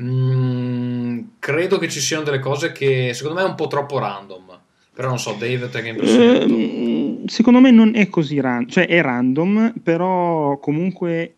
Mm, 0.00 1.20
credo 1.38 1.78
che 1.78 1.88
ci 1.88 2.00
siano 2.00 2.24
delle 2.24 2.40
cose 2.40 2.72
che 2.72 3.12
secondo 3.14 3.38
me 3.40 3.46
è 3.46 3.48
un 3.48 3.54
po' 3.54 3.68
troppo 3.68 3.98
random. 3.98 4.60
Però 4.94 5.08
non 5.08 5.18
so, 5.18 5.34
Dave, 5.38 5.68
te 5.68 5.82
che 5.82 5.88
impressione? 5.88 6.44
Eh, 6.44 7.22
secondo 7.26 7.60
me 7.60 7.70
non 7.70 7.96
è 7.96 8.08
così 8.08 8.40
random, 8.40 8.68
cioè 8.68 8.86
è 8.86 9.00
random, 9.00 9.74
però 9.82 10.58
comunque 10.58 11.34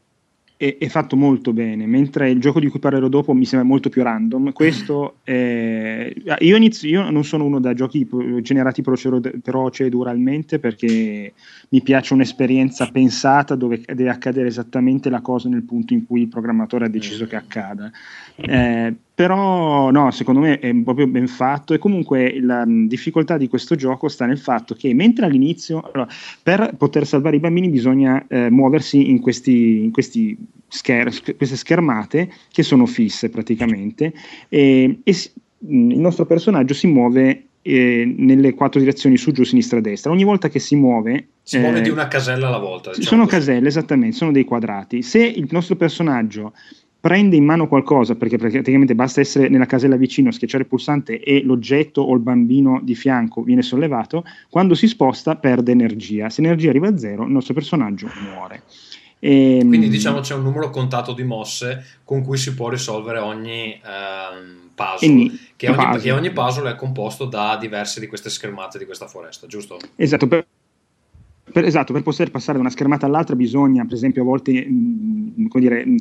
è, 0.56 0.76
è, 0.78 0.88
fatto 0.88 1.16
molto 1.16 1.52
bene, 1.52 1.86
mentre 1.86 2.30
il 2.30 2.40
gioco 2.40 2.60
di 2.60 2.68
cui 2.68 2.80
parlerò 2.80 3.08
dopo 3.08 3.34
mi 3.34 3.44
sembra 3.44 3.68
molto 3.68 3.88
più 3.88 4.02
random. 4.02 4.52
Questo 4.52 5.16
è... 5.22 6.12
io, 6.40 6.56
inizio, 6.56 6.88
io 6.88 7.10
non 7.10 7.24
sono 7.24 7.44
uno 7.44 7.60
da 7.60 7.74
giochi 7.74 8.08
generati 8.40 8.82
proceduralmente 8.82 10.58
perché 10.58 11.32
mi 11.68 11.82
piace 11.82 12.14
un'esperienza 12.14 12.88
pensata 12.90 13.54
dove 13.54 13.82
deve 13.86 14.08
accadere 14.08 14.48
esattamente 14.48 15.10
la 15.10 15.20
cosa 15.20 15.48
nel 15.48 15.62
punto 15.62 15.92
in 15.92 16.06
cui 16.06 16.22
il 16.22 16.28
programmatore 16.28 16.86
ha 16.86 16.90
deciso 16.90 17.26
che 17.26 17.36
accada. 17.36 17.90
Eh, 18.36 18.94
però 19.16 19.90
no, 19.90 20.10
secondo 20.10 20.40
me 20.40 20.58
è 20.58 20.74
proprio 20.74 21.06
ben 21.06 21.26
fatto 21.26 21.72
e 21.72 21.78
comunque 21.78 22.38
la 22.38 22.66
mh, 22.66 22.86
difficoltà 22.86 23.38
di 23.38 23.48
questo 23.48 23.74
gioco 23.74 24.08
sta 24.08 24.26
nel 24.26 24.38
fatto 24.38 24.74
che 24.74 24.92
mentre 24.92 25.24
all'inizio, 25.24 25.80
allora, 25.90 26.06
per 26.42 26.74
poter 26.76 27.06
salvare 27.06 27.36
i 27.36 27.40
bambini 27.40 27.70
bisogna 27.70 28.22
eh, 28.28 28.50
muoversi 28.50 29.08
in, 29.08 29.20
questi, 29.20 29.84
in 29.84 29.90
questi 29.90 30.36
scher- 30.68 31.34
queste 31.34 31.56
schermate 31.56 32.30
che 32.52 32.62
sono 32.62 32.84
fisse 32.84 33.30
praticamente 33.30 34.12
e, 34.50 34.98
e 35.02 35.12
si- 35.14 35.30
mh, 35.60 35.92
il 35.92 35.98
nostro 35.98 36.26
personaggio 36.26 36.74
si 36.74 36.86
muove 36.86 37.44
eh, 37.62 38.14
nelle 38.18 38.52
quattro 38.52 38.80
direzioni 38.80 39.16
su, 39.16 39.32
giù, 39.32 39.44
sinistra, 39.44 39.80
destra. 39.80 40.10
Ogni 40.12 40.24
volta 40.24 40.50
che 40.50 40.58
si 40.58 40.76
muove... 40.76 41.28
Si 41.42 41.56
muove 41.56 41.78
eh, 41.78 41.82
di 41.82 41.88
una 41.88 42.06
casella 42.06 42.48
alla 42.48 42.58
volta. 42.58 42.90
diciamo 42.90 43.06
sono 43.06 43.24
così. 43.24 43.36
caselle, 43.36 43.68
esattamente, 43.68 44.14
sono 44.14 44.30
dei 44.30 44.44
quadrati. 44.44 45.00
Se 45.00 45.24
il 45.24 45.48
nostro 45.50 45.74
personaggio 45.74 46.52
prende 47.06 47.36
in 47.36 47.44
mano 47.44 47.68
qualcosa, 47.68 48.16
perché 48.16 48.36
praticamente 48.36 48.96
basta 48.96 49.20
essere 49.20 49.48
nella 49.48 49.66
casella 49.66 49.94
vicino, 49.94 50.32
schiacciare 50.32 50.64
il 50.64 50.68
pulsante 50.68 51.20
e 51.20 51.40
l'oggetto 51.44 52.00
o 52.00 52.12
il 52.14 52.20
bambino 52.20 52.80
di 52.82 52.96
fianco 52.96 53.42
viene 53.42 53.62
sollevato, 53.62 54.24
quando 54.50 54.74
si 54.74 54.88
sposta 54.88 55.36
perde 55.36 55.70
energia. 55.70 56.28
Se 56.30 56.42
l'energia 56.42 56.70
arriva 56.70 56.88
a 56.88 56.98
zero, 56.98 57.22
il 57.22 57.30
nostro 57.30 57.54
personaggio 57.54 58.10
muore. 58.28 58.62
Ehm, 59.20 59.68
Quindi 59.68 59.88
diciamo 59.88 60.18
c'è 60.18 60.34
un 60.34 60.42
numero 60.42 60.68
contato 60.70 61.12
di 61.12 61.22
mosse 61.22 62.00
con 62.02 62.24
cui 62.24 62.38
si 62.38 62.54
può 62.54 62.70
risolvere 62.70 63.20
ogni 63.20 63.80
ehm, 63.80 64.70
puzzle. 64.74 65.06
e 65.06 65.08
ni- 65.08 65.40
Che 65.54 65.68
ogni, 65.68 65.76
puzzle. 65.76 66.00
che 66.00 66.10
ogni 66.10 66.32
puzzle 66.32 66.70
è 66.72 66.74
composto 66.74 67.24
da 67.26 67.56
diverse 67.56 68.00
di 68.00 68.08
queste 68.08 68.30
schermate 68.30 68.78
di 68.78 68.84
questa 68.84 69.06
foresta, 69.06 69.46
giusto? 69.46 69.78
Esatto, 69.94 70.26
per, 70.26 70.44
per- 71.56 71.64
esatto, 71.64 71.94
per 71.94 72.02
poter 72.02 72.30
passare 72.30 72.58
da 72.58 72.64
una 72.64 72.70
schermata 72.70 73.06
all'altra 73.06 73.34
bisogna, 73.34 73.82
per 73.86 73.94
esempio, 73.94 74.20
a 74.20 74.24
volte 74.26 74.52
mh, 74.52 75.48
come 75.48 75.64
dire, 75.64 75.86
mh, 75.86 75.96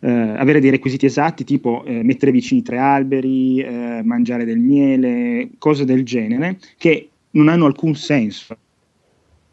eh, 0.00 0.10
avere 0.36 0.60
dei 0.60 0.68
requisiti 0.68 1.06
esatti, 1.06 1.44
tipo 1.44 1.82
eh, 1.86 2.02
mettere 2.02 2.30
vicini 2.30 2.60
tre 2.60 2.76
alberi, 2.76 3.58
eh, 3.58 4.02
mangiare 4.04 4.44
del 4.44 4.58
miele, 4.58 5.52
cose 5.56 5.86
del 5.86 6.04
genere, 6.04 6.58
che 6.76 7.08
non 7.30 7.48
hanno 7.48 7.64
alcun 7.64 7.94
senso. 7.94 8.54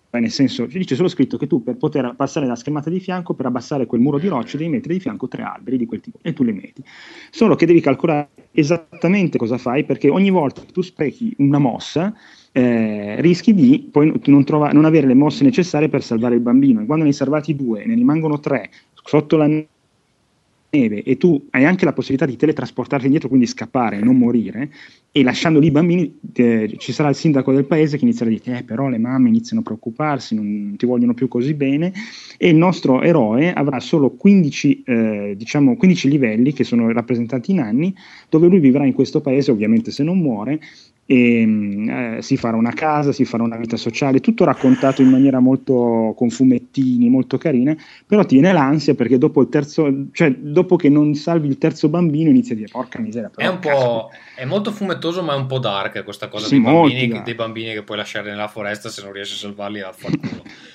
Beh, 0.10 0.20
Nel 0.20 0.30
senso, 0.32 0.68
ci 0.68 0.78
dice 0.78 0.96
solo 0.96 1.08
scritto 1.08 1.38
che 1.38 1.48
tu 1.48 1.64
per 1.64 1.78
poter 1.78 2.14
passare 2.18 2.48
la 2.48 2.56
schermata 2.58 2.90
di 2.90 3.00
fianco, 3.00 3.34
per 3.34 3.46
abbassare 3.46 3.86
quel 3.86 4.02
muro 4.02 4.20
di 4.20 4.28
rocce, 4.28 4.58
devi 4.58 4.70
mettere 4.70 4.96
di 4.96 5.00
fianco 5.00 5.30
tre 5.30 5.44
alberi 5.44 5.78
di 5.78 5.86
quel 5.86 6.02
tipo 6.02 6.20
e 6.22 6.34
tu 6.34 6.44
li 6.44 6.52
metti. 6.52 6.84
Solo 7.30 7.56
che 7.56 7.66
devi 7.66 7.80
calcolare 7.80 8.28
esattamente 8.52 9.38
cosa 9.38 9.58
fai 9.58 9.86
perché 9.86 10.10
ogni 10.10 10.32
volta 10.32 10.60
che 10.66 10.74
tu 10.74 10.82
sprechi 10.82 11.34
una 11.38 11.60
mossa, 11.60 12.14
eh, 12.58 13.20
rischi 13.20 13.54
di 13.54 13.86
poi 13.92 14.14
non, 14.28 14.46
trova- 14.46 14.72
non 14.72 14.86
avere 14.86 15.08
le 15.08 15.14
mosse 15.14 15.44
necessarie 15.44 15.90
per 15.90 16.02
salvare 16.02 16.36
il 16.36 16.42
bambino. 16.42 16.80
E 16.80 16.86
quando 16.86 17.04
ne 17.04 17.10
hai 17.10 17.16
salvati 17.16 17.54
due, 17.54 17.86
ne 17.86 17.96
rimangono 17.96 18.40
tre 18.40 18.70
sotto 19.04 19.36
la 19.36 19.46
neve 19.46 21.04
e 21.04 21.18
tu 21.18 21.48
hai 21.50 21.66
anche 21.66 21.84
la 21.84 21.92
possibilità 21.92 22.26
di 22.26 22.38
teletrasportarti 22.38 23.04
indietro, 23.04 23.28
quindi 23.28 23.46
scappare 23.46 23.98
e 23.98 24.04
non 24.06 24.16
morire, 24.16 24.70
e 25.12 25.22
lasciando 25.22 25.60
lì 25.60 25.68
i 25.68 25.72
bambini, 25.72 26.18
eh, 26.34 26.74
ci 26.78 26.94
sarà 26.94 27.10
il 27.10 27.16
sindaco 27.16 27.52
del 27.52 27.66
paese 27.66 27.98
che 27.98 28.06
inizierà 28.06 28.32
a 28.32 28.34
dire: 28.34 28.60
Eh, 28.60 28.64
però 28.64 28.88
le 28.88 29.00
mamme 29.00 29.28
iniziano 29.28 29.60
a 29.60 29.66
preoccuparsi, 29.66 30.34
non 30.34 30.76
ti 30.78 30.86
vogliono 30.86 31.14
più 31.14 31.28
così 31.28 31.56
bene. 31.56 31.92
E 32.38 32.48
il 32.48 32.56
nostro 32.56 33.02
eroe 33.02 33.52
avrà 33.52 33.82
solo 33.82 34.12
15, 34.12 34.84
eh, 34.86 35.34
diciamo 35.36 35.76
15 35.76 36.08
livelli 36.08 36.54
che 36.54 36.64
sono 36.64 36.90
rappresentati 36.90 37.52
in 37.52 37.60
anni, 37.60 37.94
dove 38.30 38.48
lui 38.48 38.60
vivrà 38.60 38.86
in 38.86 38.94
questo 38.94 39.20
paese, 39.20 39.52
ovviamente 39.52 39.92
se 39.92 40.04
non 40.04 40.20
muore, 40.20 40.62
e 41.08 42.16
eh, 42.18 42.22
si 42.22 42.36
farà 42.36 42.58
una 42.58 42.74
casa, 42.74 43.12
si 43.12 43.26
farà 43.26 43.44
una 43.44 43.58
vita 43.58 43.78
sociale, 43.78 44.20
tutto 44.22 44.44
raccontato 44.44 45.04
in 45.04 45.10
maniera 45.10 45.40
molto 45.40 46.14
con 46.18 46.30
fumettini, 46.30 47.10
molto 47.10 47.38
carine, 47.38 47.78
però 48.08 48.26
ti 48.26 48.36
viene 48.36 48.52
l'ansia 48.52 48.96
perché 48.96 49.18
dopo 49.18 49.42
il 49.42 49.50
terzo, 49.50 50.08
cioè 50.12 50.32
dopo 50.32 50.76
che 50.76 50.90
non 50.90 51.14
salvi 51.14 51.48
il 51.48 51.60
terzo 51.60 51.90
bambino 51.90 52.30
inizi 52.30 52.54
a 52.54 52.56
dire 52.56 52.70
porca 52.72 53.00
miseria, 53.00 53.30
È 53.30 53.32
però 53.36 53.52
un 53.52 53.60
cazzo, 53.60 53.86
po'. 53.86 54.10
È 54.36 54.46
molto 54.46 54.72
fumettoso, 54.72 55.22
ma 55.22 55.34
è 55.34 55.38
un 55.38 55.46
po' 55.46 55.60
dark 55.60 56.04
questa 56.04 56.28
cosa 56.28 56.48
Sì, 56.48 56.60
dei, 56.60 56.64
bambini, 56.64 57.22
dei 57.22 57.36
bambini 57.36 57.74
che 57.74 57.84
puoi 57.84 57.98
lasciare 57.98 58.32
nella 58.32 58.48
foresta 58.48 58.90
se 58.90 59.04
non 59.04 59.12
riesci 59.12 59.34
a 59.34 59.48
salvarli 59.48 59.82
a 59.82 59.92
far 59.92 60.12
culo. 60.18 60.44
Eh, 60.44 60.74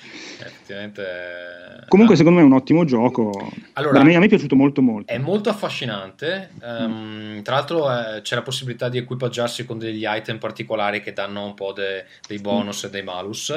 Effettivamente. 0.71 1.85
Comunque 1.87 2.15
secondo 2.15 2.39
me 2.39 2.45
è 2.45 2.47
un 2.47 2.53
ottimo 2.53 2.85
gioco, 2.85 3.51
Allora, 3.73 3.99
a 3.99 4.03
me, 4.03 4.15
a 4.15 4.19
me 4.19 4.25
è 4.25 4.29
piaciuto 4.29 4.55
molto 4.55 4.81
molto. 4.81 5.11
È 5.11 5.17
molto 5.17 5.49
affascinante. 5.49 6.51
ehm, 6.63 7.41
tra 7.41 7.55
l'altro, 7.55 7.89
eh, 7.91 8.21
c'è 8.21 8.35
la 8.35 8.41
possibilità 8.43 8.87
di 8.87 8.97
equipaggiarsi 8.97 9.65
con 9.65 9.77
degli 9.77 10.05
item 10.07 10.37
particolari 10.37 11.01
che 11.01 11.11
danno 11.11 11.43
un 11.45 11.53
po' 11.53 11.73
de- 11.73 12.05
dei 12.27 12.39
bonus 12.39 12.85
e 12.85 12.89
dei 12.89 13.03
malus. 13.03 13.53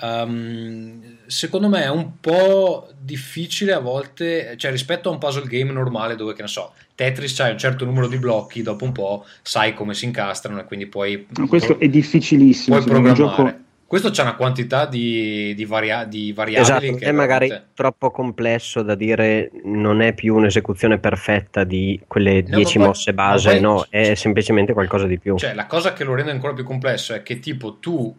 Ehm, 0.00 1.18
secondo 1.26 1.68
me 1.68 1.82
è 1.84 1.88
un 1.90 2.18
po' 2.20 2.88
difficile 3.00 3.72
a 3.72 3.80
volte, 3.80 4.54
cioè 4.56 4.70
rispetto 4.70 5.08
a 5.08 5.12
un 5.12 5.18
puzzle 5.18 5.46
game 5.46 5.72
normale 5.72 6.16
dove, 6.16 6.34
che 6.34 6.42
ne 6.42 6.48
so, 6.48 6.72
Tetris 6.94 7.34
c'hai 7.36 7.52
un 7.52 7.58
certo 7.58 7.84
numero 7.84 8.08
di 8.08 8.16
blocchi, 8.18 8.62
dopo 8.62 8.84
un 8.84 8.92
po' 8.92 9.24
sai 9.42 9.74
come 9.74 9.94
si 9.94 10.04
incastrano 10.04 10.60
e 10.60 10.64
quindi 10.64 10.86
puoi, 10.86 11.26
No, 11.36 11.46
questo 11.46 11.78
è 11.78 11.88
difficilissimo, 11.88 12.76
puoi 12.76 12.88
un 12.88 12.94
programmare. 13.02 13.36
gioco 13.46 13.66
Questo 13.88 14.10
c'ha 14.10 14.20
una 14.20 14.36
quantità 14.36 14.84
di, 14.84 15.54
di, 15.54 15.64
varia- 15.64 16.04
di 16.04 16.30
variabili 16.34 16.60
Esatto, 16.88 16.96
che 16.98 17.06
è 17.06 17.10
magari 17.10 17.46
veramente- 17.48 17.72
troppo 17.74 18.10
complesso 18.10 18.82
da 18.82 18.94
dire 18.94 19.50
non 19.64 20.02
è 20.02 20.12
più 20.12 20.34
un'esecuzione 20.36 20.98
perfetta 20.98 21.64
di 21.64 21.98
quelle 22.06 22.42
No, 22.46 22.56
10 22.56 22.76
ma 22.76 22.84
poi- 22.84 22.92
mosse 22.92 23.14
base, 23.14 23.50
poi- 23.52 23.60
no, 23.60 23.86
è 23.88 24.14
semplicemente 24.14 24.74
qualcosa 24.74 25.06
di 25.06 25.18
più. 25.18 25.38
Cioè, 25.38 25.54
la 25.54 25.64
cosa 25.64 25.94
che 25.94 26.04
lo 26.04 26.14
rende 26.14 26.30
ancora 26.32 26.52
più 26.52 26.64
complesso 26.64 27.14
è 27.14 27.22
che 27.22 27.38
tipo 27.38 27.78
tu 27.78 28.14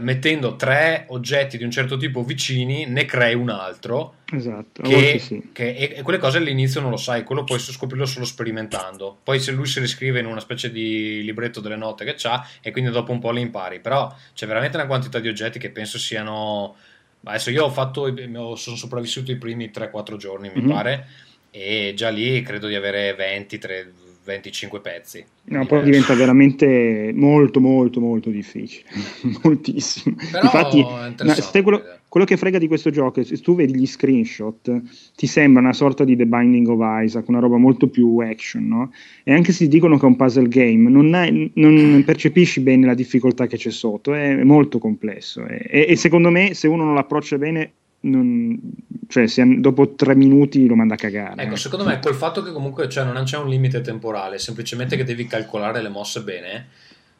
mettendo 0.00 0.54
tre 0.56 1.06
oggetti 1.08 1.56
di 1.56 1.64
un 1.64 1.70
certo 1.70 1.96
tipo 1.96 2.22
vicini 2.22 2.84
ne 2.86 3.04
crei 3.06 3.34
un 3.34 3.48
altro 3.48 4.16
esatto, 4.30 4.82
che, 4.82 5.18
sì. 5.18 5.48
che- 5.52 5.74
e, 5.74 5.92
e 5.96 6.02
quelle 6.02 6.18
cose 6.18 6.38
all'inizio 6.38 6.80
non 6.82 6.90
lo 6.90 6.98
sai, 6.98 7.24
quello 7.24 7.42
puoi 7.44 7.58
scoprirlo 7.58 8.04
solo 8.06 8.24
sperimentando. 8.26 9.16
Poi 9.22 9.40
se 9.40 9.50
lui 9.52 9.66
si 9.66 9.80
riscrive 9.80 10.20
in 10.20 10.26
una 10.26 10.40
specie 10.40 10.70
di 10.70 11.22
libretto 11.24 11.60
delle 11.60 11.76
note 11.76 12.04
che 12.04 12.14
c'ha 12.16 12.46
e 12.60 12.70
quindi 12.70 12.90
dopo 12.90 13.12
un 13.12 13.18
po' 13.18 13.30
le 13.30 13.40
impari, 13.40 13.80
però 13.80 14.14
c'è 14.34 14.46
veramente 14.46 14.76
una 14.76 14.86
quantità 14.86 15.18
di 15.20 15.28
oggetti 15.28 15.58
che 15.58 15.70
penso 15.70 15.98
siano 15.98 16.76
adesso 17.24 17.50
io 17.50 17.64
ho 17.64 17.70
fatto 17.70 18.14
sono 18.56 18.76
sopravvissuto 18.76 19.32
i 19.32 19.36
primi 19.36 19.70
3-4 19.70 20.16
giorni, 20.16 20.50
mi 20.54 20.62
Mhm. 20.62 20.68
pare 20.70 21.06
e 21.50 21.92
già 21.96 22.10
lì 22.10 22.42
credo 22.42 22.68
di 22.68 22.74
avere 22.74 23.14
20 23.14 23.58
tre- 23.58 23.90
25 24.28 24.80
pezzi. 24.80 25.24
No, 25.44 25.64
poi 25.64 25.82
diventa 25.82 26.12
veramente 26.14 27.12
molto 27.14 27.60
molto 27.60 27.98
molto 27.98 28.28
difficile, 28.28 28.84
moltissimo. 29.42 30.16
Però 30.30 30.42
Infatti, 30.42 30.82
no, 30.82 31.32
se 31.32 31.62
quello, 31.62 31.82
quello 32.08 32.26
che 32.26 32.36
frega 32.36 32.58
di 32.58 32.66
questo 32.66 32.90
gioco 32.90 33.20
è 33.20 33.24
se 33.24 33.38
tu 33.38 33.54
vedi 33.54 33.74
gli 33.74 33.86
screenshot, 33.86 34.82
ti 35.16 35.26
sembra 35.26 35.62
una 35.62 35.72
sorta 35.72 36.04
di 36.04 36.14
The 36.14 36.26
Binding 36.26 36.68
of 36.68 36.80
Isaac, 37.04 37.26
una 37.28 37.38
roba 37.38 37.56
molto 37.56 37.88
più 37.88 38.18
action, 38.18 38.68
no? 38.68 38.92
E 39.24 39.32
anche 39.32 39.52
se 39.52 39.66
dicono 39.66 39.96
che 39.96 40.04
è 40.04 40.08
un 40.08 40.16
puzzle 40.16 40.48
game, 40.48 40.90
non, 40.90 41.14
hai- 41.14 41.50
non 41.54 42.02
percepisci 42.04 42.60
bene 42.60 42.84
la 42.84 42.94
difficoltà 42.94 43.46
che 43.46 43.56
c'è 43.56 43.70
sotto, 43.70 44.12
è 44.12 44.44
molto 44.44 44.78
complesso. 44.78 45.46
E- 45.46 45.86
e 45.88 45.96
secondo 45.96 46.28
me, 46.28 46.52
se 46.52 46.68
uno 46.68 46.84
non 46.84 46.94
l'approccia 46.94 47.38
bene, 47.38 47.72
non- 48.00 48.60
cioè, 49.08 49.26
se 49.26 49.44
dopo 49.60 49.94
tre 49.94 50.14
minuti 50.14 50.66
lo 50.66 50.74
manda 50.76 50.94
a 50.94 50.98
cagare. 50.98 51.42
Ecco, 51.42 51.56
secondo 51.56 51.84
me 51.84 51.98
col 51.98 52.14
fatto 52.14 52.42
che 52.42 52.52
comunque 52.52 52.88
cioè, 52.88 53.04
non 53.04 53.24
c'è 53.24 53.38
un 53.38 53.48
limite 53.48 53.80
temporale, 53.80 54.38
semplicemente 54.38 54.96
che 54.96 55.04
devi 55.04 55.26
calcolare 55.26 55.80
le 55.82 55.88
mosse 55.88 56.22
bene, 56.22 56.68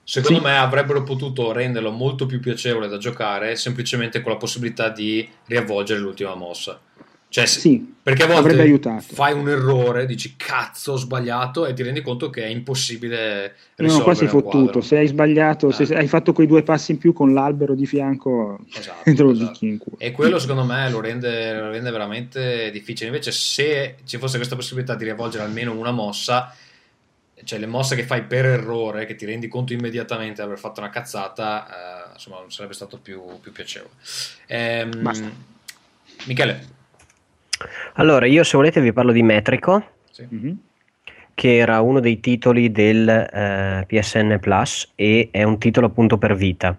secondo 0.04 0.38
Sì. 0.38 0.44
me 0.44 0.56
avrebbero 0.58 1.02
potuto 1.02 1.50
renderlo 1.52 1.90
molto 1.90 2.26
più 2.26 2.40
piacevole 2.40 2.88
da 2.88 2.98
giocare 2.98 3.56
semplicemente 3.56 4.20
con 4.20 4.32
la 4.32 4.38
possibilità 4.38 4.88
di 4.90 5.26
riavvolgere 5.46 6.00
l'ultima 6.00 6.34
mossa. 6.34 6.80
Cioè, 7.30 7.44
se- 7.44 7.60
Sì, 7.60 7.94
perché 8.02 8.22
a 8.22 8.26
volte 8.26 8.40
avrebbe 8.40 8.62
aiutato. 8.62 9.04
fai 9.12 9.34
un 9.34 9.48
errore, 9.50 10.06
dici 10.06 10.34
cazzo 10.36 10.92
ho 10.92 10.96
sbagliato 10.96 11.66
e 11.66 11.74
ti 11.74 11.82
rendi 11.82 12.00
conto 12.00 12.30
che 12.30 12.42
è 12.42 12.46
impossibile 12.46 13.54
No, 13.76 13.84
risolvere 13.84 14.04
qua 14.04 14.14
sei 14.14 14.28
fottuto. 14.28 14.62
quadro. 14.62 14.80
Se 14.80 14.96
hai 14.96 15.06
sbagliato, 15.08 15.70
se 15.70 15.82
Eh. 15.82 15.96
hai 15.96 16.08
fatto 16.08 16.32
quei 16.32 16.46
due 16.46 16.62
passi 16.62 16.92
in 16.92 16.98
più 16.98 17.12
con 17.12 17.34
l'albero 17.34 17.74
di 17.74 17.84
fianco, 17.84 18.60
Esatto, 18.72 19.02
lo 19.24 19.30
esatto. 19.32 19.64
in 19.66 19.76
culo. 19.76 19.96
E 19.98 20.10
quello 20.12 20.38
secondo 20.38 20.64
me 20.64 20.88
lo 20.88 21.00
rende, 21.00 21.52
lo 21.60 21.68
rende 21.68 21.90
veramente 21.90 22.70
difficile. 22.70 23.08
Invece, 23.10 23.30
se 23.30 23.96
ci 24.04 24.16
fosse 24.16 24.36
questa 24.38 24.56
possibilità 24.56 24.94
di 24.94 25.04
riavvolgere 25.04 25.44
almeno 25.44 25.72
una 25.78 25.90
mossa, 25.90 26.54
cioè 27.44 27.58
le 27.58 27.66
mosse 27.66 27.94
che 27.94 28.04
fai 28.04 28.22
per 28.24 28.46
errore, 28.46 29.04
che 29.04 29.16
ti 29.16 29.26
rendi 29.26 29.48
conto 29.48 29.74
immediatamente 29.74 30.36
di 30.36 30.40
aver 30.46 30.58
fatto 30.58 30.80
una 30.80 30.88
cazzata, 30.88 32.06
eh, 32.08 32.12
insomma, 32.14 32.38
sarebbe 32.48 32.72
stato 32.72 32.96
più, 32.98 33.20
più 33.42 33.52
piacevole. 33.52 33.92
Ehm. 34.46 35.32
Michele, 36.24 36.76
Allora, 37.94 38.26
io 38.26 38.44
se 38.44 38.56
volete 38.56 38.80
vi 38.80 38.92
parlo 38.92 39.12
di 39.12 39.22
Metrico, 39.22 39.82
sì. 40.11 40.26
Mhm. 40.28 40.59
che 41.34 41.56
era 41.56 41.80
uno 41.80 42.00
dei 42.00 42.18
titoli 42.20 42.72
del 42.72 43.09
eh, 43.09 43.84
PSN 43.86 44.38
Plus 44.40 44.90
e 44.96 45.28
è 45.30 45.44
un 45.44 45.59
titolo 45.59 45.86
appunto 45.86 46.18
per 46.18 46.34
Vita. 46.34 46.76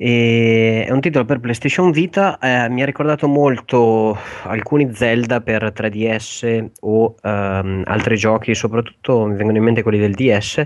E 0.00 0.84
è 0.86 0.92
un 0.92 1.00
titolo 1.00 1.24
per 1.24 1.40
PlayStation 1.40 1.90
Vita, 1.90 2.38
eh, 2.38 2.68
mi 2.68 2.82
ha 2.82 2.84
ricordato 2.84 3.26
molto 3.26 4.16
alcuni 4.44 4.94
Zelda 4.94 5.40
per 5.40 5.72
3DS 5.74 6.66
o 6.80 7.16
ehm, 7.20 7.82
altri 7.84 8.16
giochi, 8.16 8.54
soprattutto 8.54 9.26
mi 9.26 9.34
vengono 9.34 9.58
in 9.58 9.64
mente 9.64 9.82
quelli 9.82 9.98
del 9.98 10.14
DS, 10.14 10.64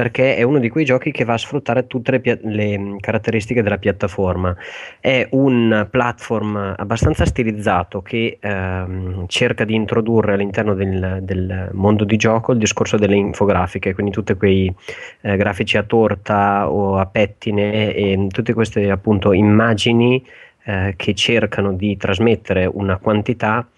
perché 0.00 0.34
è 0.34 0.42
uno 0.44 0.58
di 0.60 0.70
quei 0.70 0.86
giochi 0.86 1.10
che 1.10 1.24
va 1.24 1.34
a 1.34 1.36
sfruttare 1.36 1.86
tutte 1.86 2.12
le, 2.12 2.20
pia- 2.20 2.38
le 2.40 2.96
caratteristiche 3.00 3.62
della 3.62 3.76
piattaforma. 3.76 4.56
È 4.98 5.28
un 5.32 5.88
platform 5.90 6.74
abbastanza 6.78 7.26
stilizzato 7.26 8.00
che 8.00 8.38
ehm, 8.40 9.26
cerca 9.26 9.66
di 9.66 9.74
introdurre 9.74 10.32
all'interno 10.32 10.72
del, 10.72 11.18
del, 11.20 11.68
mondo 11.72 12.04
di 12.04 12.16
gioco 12.16 12.52
il 12.52 12.58
discorso 12.58 12.96
delle 12.96 13.16
infografiche, 13.16 13.92
quindi 13.92 14.10
tutti 14.10 14.32
quei 14.32 14.74
eh, 15.20 15.36
grafici 15.36 15.76
a 15.76 15.82
torta 15.82 16.70
o 16.70 16.96
a 16.96 17.04
pettine 17.04 17.92
e 17.92 18.26
tutte 18.30 18.54
queste 18.54 18.90
appunto 18.90 19.34
immagini 19.34 20.24
eh, 20.64 20.94
che 20.96 21.12
cercano 21.12 21.74
di 21.74 21.98
trasmettere 21.98 22.64
una 22.64 22.96
quantità 22.96 23.68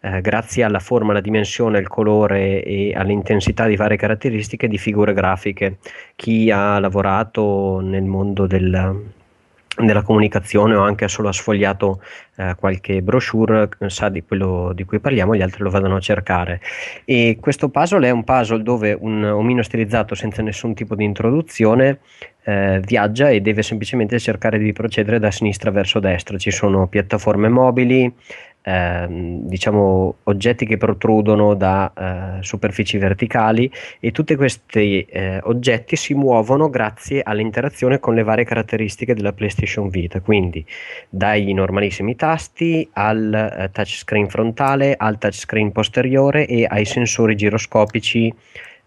eh, 0.00 0.20
grazie 0.20 0.62
alla 0.62 0.78
forma, 0.78 1.10
alla 1.10 1.20
dimensione, 1.20 1.78
al 1.78 1.88
colore 1.88 2.62
e 2.62 2.92
all'intensità 2.94 3.66
di 3.66 3.76
varie 3.76 3.96
caratteristiche 3.96 4.68
di 4.68 4.78
figure 4.78 5.12
grafiche. 5.12 5.78
Chi 6.14 6.50
ha 6.50 6.78
lavorato 6.78 7.80
nel 7.80 8.04
mondo 8.04 8.46
del, 8.46 9.06
della 9.76 10.02
comunicazione 10.02 10.74
o 10.74 10.82
anche 10.82 11.08
solo 11.08 11.28
ha 11.28 11.32
sfogliato 11.32 12.00
eh, 12.36 12.54
qualche 12.56 13.02
brochure 13.02 13.68
sa 13.86 14.08
di 14.08 14.22
quello 14.24 14.72
di 14.74 14.84
cui 14.84 14.98
parliamo, 14.98 15.34
gli 15.34 15.42
altri 15.42 15.62
lo 15.62 15.70
vadano 15.70 15.96
a 15.96 16.00
cercare. 16.00 16.60
E 17.04 17.38
questo 17.40 17.68
puzzle 17.68 18.06
è 18.06 18.10
un 18.10 18.24
puzzle 18.24 18.62
dove 18.62 18.96
un 18.98 19.24
omino 19.24 19.62
stilizzato 19.62 20.14
senza 20.14 20.42
nessun 20.42 20.74
tipo 20.74 20.94
di 20.94 21.04
introduzione 21.04 21.98
eh, 22.44 22.80
viaggia 22.84 23.30
e 23.30 23.40
deve 23.40 23.62
semplicemente 23.62 24.18
cercare 24.18 24.58
di 24.58 24.72
procedere 24.72 25.18
da 25.18 25.30
sinistra 25.30 25.70
verso 25.70 26.00
destra. 26.00 26.38
Ci 26.38 26.50
sono 26.50 26.86
piattaforme 26.86 27.48
mobili, 27.48 28.12
Ehm, 28.68 29.46
diciamo 29.46 30.16
oggetti 30.24 30.66
che 30.66 30.76
protrudono 30.76 31.54
da 31.54 32.38
eh, 32.38 32.42
superfici 32.42 32.98
verticali 32.98 33.72
e 33.98 34.12
tutti 34.12 34.36
questi 34.36 35.06
eh, 35.08 35.40
oggetti 35.44 35.96
si 35.96 36.12
muovono 36.12 36.68
grazie 36.68 37.22
all'interazione 37.22 37.98
con 37.98 38.14
le 38.14 38.22
varie 38.22 38.44
caratteristiche 38.44 39.14
della 39.14 39.32
PlayStation 39.32 39.88
Vita, 39.88 40.20
quindi 40.20 40.62
dai 41.08 41.50
normalissimi 41.54 42.14
tasti 42.14 42.86
al 42.92 43.32
eh, 43.32 43.70
touchscreen 43.72 44.28
frontale, 44.28 44.94
al 44.98 45.16
touchscreen 45.16 45.72
posteriore 45.72 46.46
e 46.46 46.66
ai 46.68 46.84
sensori 46.84 47.36
giroscopici 47.36 48.30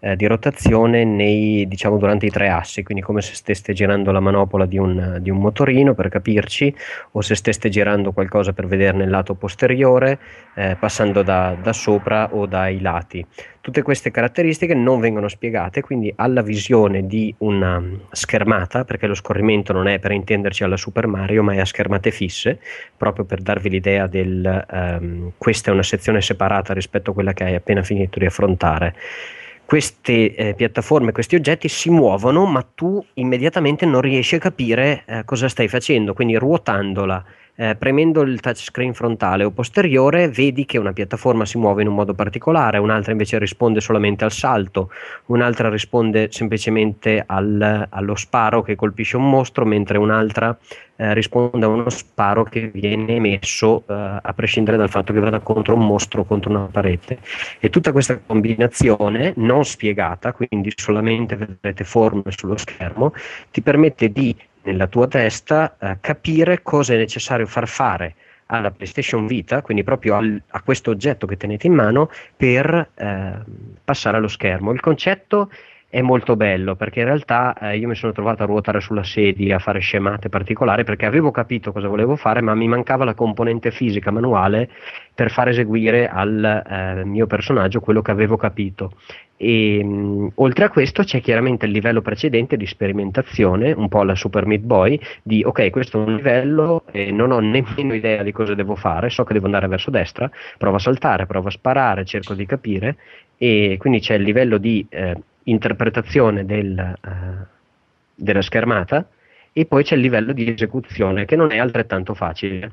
eh, 0.04 0.16
di 0.16 0.26
rotazione 0.26 1.04
nei, 1.04 1.66
diciamo, 1.68 1.96
durante 1.96 2.26
i 2.26 2.30
tre 2.30 2.48
assi, 2.48 2.82
quindi 2.82 3.04
come 3.04 3.22
se 3.22 3.34
steste 3.34 3.72
girando 3.72 4.10
la 4.10 4.18
manopola 4.18 4.66
di 4.66 4.76
un, 4.76 5.18
di 5.20 5.30
un, 5.30 5.38
motorino 5.38 5.94
per 5.94 6.08
capirci, 6.08 6.74
o 7.12 7.20
se 7.20 7.36
steste 7.36 7.68
girando 7.68 8.10
qualcosa 8.10 8.52
per 8.52 8.66
vederne 8.66 9.04
il 9.04 9.10
lato 9.10 9.34
posteriore, 9.34 10.18
eh, 10.54 10.76
passando 10.78 11.22
da, 11.22 11.56
da 11.60 11.72
sopra 11.72 12.34
o 12.34 12.46
dai 12.46 12.80
lati. 12.80 13.24
Tutte 13.60 13.82
queste 13.82 14.10
caratteristiche 14.10 14.74
non 14.74 14.98
vengono 14.98 15.28
spiegate, 15.28 15.82
quindi 15.82 16.12
alla 16.16 16.42
visione 16.42 17.06
di 17.06 17.32
una 17.38 17.80
schermata, 18.10 18.84
perché 18.84 19.06
lo 19.06 19.14
scorrimento 19.14 19.72
non 19.72 19.86
è 19.86 20.00
per 20.00 20.10
intenderci 20.10 20.64
alla 20.64 20.76
Super 20.76 21.06
Mario, 21.06 21.44
ma 21.44 21.52
è 21.52 21.60
a 21.60 21.64
schermate 21.64 22.10
fisse, 22.10 22.58
proprio 22.96 23.24
per 23.24 23.40
darvi 23.40 23.70
l'idea 23.70 24.08
del 24.08 24.66
um, 24.68 25.30
questa 25.38 25.70
è 25.70 25.72
una 25.72 25.84
sezione 25.84 26.20
separata 26.20 26.74
rispetto 26.74 27.12
a 27.12 27.14
quella 27.14 27.32
che 27.34 27.44
hai 27.44 27.54
appena 27.54 27.84
finito 27.84 28.18
di 28.18 28.26
affrontare 28.26 28.94
queste 29.64 30.34
eh, 30.34 30.54
piattaforme, 30.54 31.12
questi 31.12 31.34
oggetti 31.34 31.68
si 31.68 31.90
muovono, 31.90 32.44
ma 32.44 32.66
tu 32.74 33.04
immediatamente 33.14 33.86
non 33.86 34.00
riesci 34.00 34.34
a 34.34 34.38
capire 34.38 35.04
eh, 35.06 35.24
cosa 35.24 35.48
stai 35.48 35.68
facendo, 35.68 36.12
quindi 36.12 36.36
ruotandola 36.36 37.24
eh, 37.54 37.76
premendo 37.76 38.22
il 38.22 38.40
touchscreen 38.40 38.94
frontale 38.94 39.44
o 39.44 39.50
posteriore 39.50 40.28
vedi 40.28 40.64
che 40.64 40.78
una 40.78 40.92
piattaforma 40.92 41.44
si 41.44 41.58
muove 41.58 41.82
in 41.82 41.88
un 41.88 41.94
modo 41.94 42.14
particolare, 42.14 42.78
un'altra 42.78 43.12
invece 43.12 43.38
risponde 43.38 43.80
solamente 43.80 44.24
al 44.24 44.32
salto, 44.32 44.90
un'altra 45.26 45.68
risponde 45.68 46.28
semplicemente 46.30 47.22
al, 47.26 47.86
allo 47.90 48.14
sparo 48.14 48.62
che 48.62 48.74
colpisce 48.74 49.16
un 49.16 49.28
mostro, 49.28 49.66
mentre 49.66 49.98
un'altra 49.98 50.56
eh, 51.02 51.14
risponde 51.14 51.64
a 51.64 51.68
uno 51.68 51.90
sparo 51.90 52.44
che 52.44 52.70
viene 52.72 53.16
emesso 53.16 53.82
eh, 53.88 53.92
a 54.22 54.32
prescindere 54.34 54.76
dal 54.76 54.88
fatto 54.88 55.12
che 55.12 55.18
vada 55.18 55.40
contro 55.40 55.74
un 55.74 55.84
mostro 55.84 56.20
o 56.20 56.24
contro 56.24 56.50
una 56.50 56.68
parete. 56.70 57.18
E 57.58 57.70
tutta 57.70 57.90
questa 57.90 58.20
combinazione 58.24 59.32
non 59.36 59.64
spiegata, 59.64 60.32
quindi 60.32 60.72
solamente 60.76 61.34
vedrete 61.34 61.82
forme 61.82 62.22
sullo 62.28 62.56
schermo, 62.56 63.12
ti 63.50 63.60
permette 63.62 64.12
di 64.12 64.34
nella 64.62 64.86
tua 64.86 65.08
testa 65.08 65.76
eh, 65.76 65.96
capire 66.00 66.62
cosa 66.62 66.94
è 66.94 66.96
necessario 66.96 67.46
far 67.46 67.66
fare 67.66 68.14
alla 68.46 68.70
PlayStation 68.70 69.26
Vita, 69.26 69.60
quindi 69.60 69.82
proprio 69.82 70.14
al, 70.14 70.40
a 70.50 70.62
questo 70.62 70.90
oggetto 70.92 71.26
che 71.26 71.36
tenete 71.36 71.66
in 71.66 71.72
mano, 71.72 72.10
per 72.36 72.90
eh, 72.94 73.32
passare 73.82 74.18
allo 74.18 74.28
schermo. 74.28 74.70
Il 74.70 74.80
concetto 74.80 75.50
è 75.92 76.00
molto 76.00 76.36
bello 76.36 76.74
perché 76.74 77.00
in 77.00 77.04
realtà 77.04 77.52
eh, 77.52 77.76
io 77.76 77.86
mi 77.86 77.94
sono 77.94 78.12
trovato 78.12 78.42
a 78.42 78.46
ruotare 78.46 78.80
sulla 78.80 79.02
sedia, 79.02 79.56
a 79.56 79.58
fare 79.58 79.80
scemate 79.80 80.30
particolari 80.30 80.84
perché 80.84 81.04
avevo 81.04 81.30
capito 81.30 81.70
cosa 81.70 81.86
volevo 81.86 82.16
fare, 82.16 82.40
ma 82.40 82.54
mi 82.54 82.66
mancava 82.66 83.04
la 83.04 83.12
componente 83.12 83.70
fisica 83.70 84.10
manuale 84.10 84.70
per 85.14 85.30
far 85.30 85.48
eseguire 85.48 86.08
al 86.08 86.42
eh, 86.42 87.04
mio 87.04 87.26
personaggio 87.26 87.80
quello 87.80 88.00
che 88.00 88.10
avevo 88.10 88.38
capito. 88.38 88.92
E, 89.36 89.84
mh, 89.84 90.32
oltre 90.36 90.64
a 90.64 90.70
questo 90.70 91.02
c'è 91.02 91.20
chiaramente 91.20 91.66
il 91.66 91.72
livello 91.72 92.00
precedente 92.00 92.56
di 92.56 92.64
sperimentazione, 92.64 93.72
un 93.72 93.88
po' 93.88 94.00
alla 94.00 94.14
Super 94.14 94.46
Meat 94.46 94.62
Boy, 94.62 94.98
di 95.22 95.42
ok, 95.44 95.68
questo 95.68 96.02
è 96.02 96.06
un 96.06 96.14
livello 96.14 96.84
e 96.90 97.10
non 97.10 97.32
ho 97.32 97.40
nemmeno 97.40 97.92
idea 97.92 98.22
di 98.22 98.32
cosa 98.32 98.54
devo 98.54 98.76
fare, 98.76 99.10
so 99.10 99.24
che 99.24 99.34
devo 99.34 99.44
andare 99.44 99.68
verso 99.68 99.90
destra, 99.90 100.30
provo 100.56 100.76
a 100.76 100.80
saltare, 100.80 101.26
provo 101.26 101.48
a 101.48 101.50
sparare, 101.50 102.06
cerco 102.06 102.32
di 102.32 102.46
capire 102.46 102.96
e 103.36 103.76
quindi 103.78 104.00
c'è 104.00 104.14
il 104.14 104.22
livello 104.22 104.56
di 104.56 104.86
eh, 104.88 105.16
interpretazione 105.44 106.44
del, 106.44 106.94
uh, 107.02 107.46
della 108.14 108.42
schermata 108.42 109.08
e 109.52 109.66
poi 109.66 109.84
c'è 109.84 109.94
il 109.94 110.00
livello 110.00 110.32
di 110.32 110.50
esecuzione 110.50 111.24
che 111.24 111.36
non 111.36 111.52
è 111.52 111.58
altrettanto 111.58 112.14
facile 112.14 112.70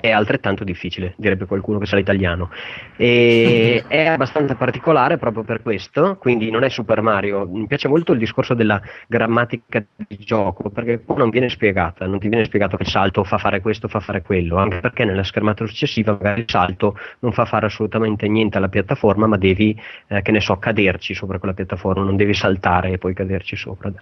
è 0.00 0.10
altrettanto 0.10 0.64
difficile, 0.64 1.14
direbbe 1.16 1.46
qualcuno 1.46 1.78
che 1.78 1.86
sa 1.86 1.96
l'italiano. 1.96 2.50
E 2.96 3.84
è 3.88 4.06
abbastanza 4.06 4.54
particolare 4.54 5.18
proprio 5.18 5.42
per 5.42 5.62
questo, 5.62 6.16
quindi 6.18 6.50
non 6.50 6.64
è 6.64 6.68
Super 6.68 7.00
Mario. 7.00 7.46
Mi 7.46 7.66
piace 7.66 7.88
molto 7.88 8.12
il 8.12 8.18
discorso 8.18 8.54
della 8.54 8.80
grammatica 9.06 9.84
di 9.96 10.18
gioco, 10.18 10.70
perché 10.70 11.02
non 11.16 11.30
viene 11.30 11.48
spiegata, 11.48 12.06
non 12.06 12.18
ti 12.18 12.28
viene 12.28 12.44
spiegato 12.44 12.76
che 12.76 12.82
il 12.84 12.88
salto 12.88 13.24
fa 13.24 13.38
fare 13.38 13.60
questo, 13.60 13.88
fa 13.88 14.00
fare 14.00 14.22
quello, 14.22 14.56
anche 14.56 14.80
perché 14.80 15.04
nella 15.04 15.24
schermata 15.24 15.66
successiva 15.66 16.12
magari 16.12 16.40
il 16.40 16.48
salto 16.48 16.96
non 17.20 17.32
fa 17.32 17.44
fare 17.44 17.66
assolutamente 17.66 18.28
niente 18.28 18.58
alla 18.58 18.68
piattaforma, 18.68 19.26
ma 19.26 19.36
devi, 19.36 19.78
eh, 20.08 20.22
che 20.22 20.32
ne 20.32 20.40
so, 20.40 20.56
caderci 20.56 21.14
sopra 21.14 21.38
quella 21.38 21.54
piattaforma, 21.54 22.04
non 22.04 22.16
devi 22.16 22.34
saltare 22.34 22.90
e 22.92 22.98
poi 22.98 23.14
caderci 23.14 23.56
sopra. 23.56 23.92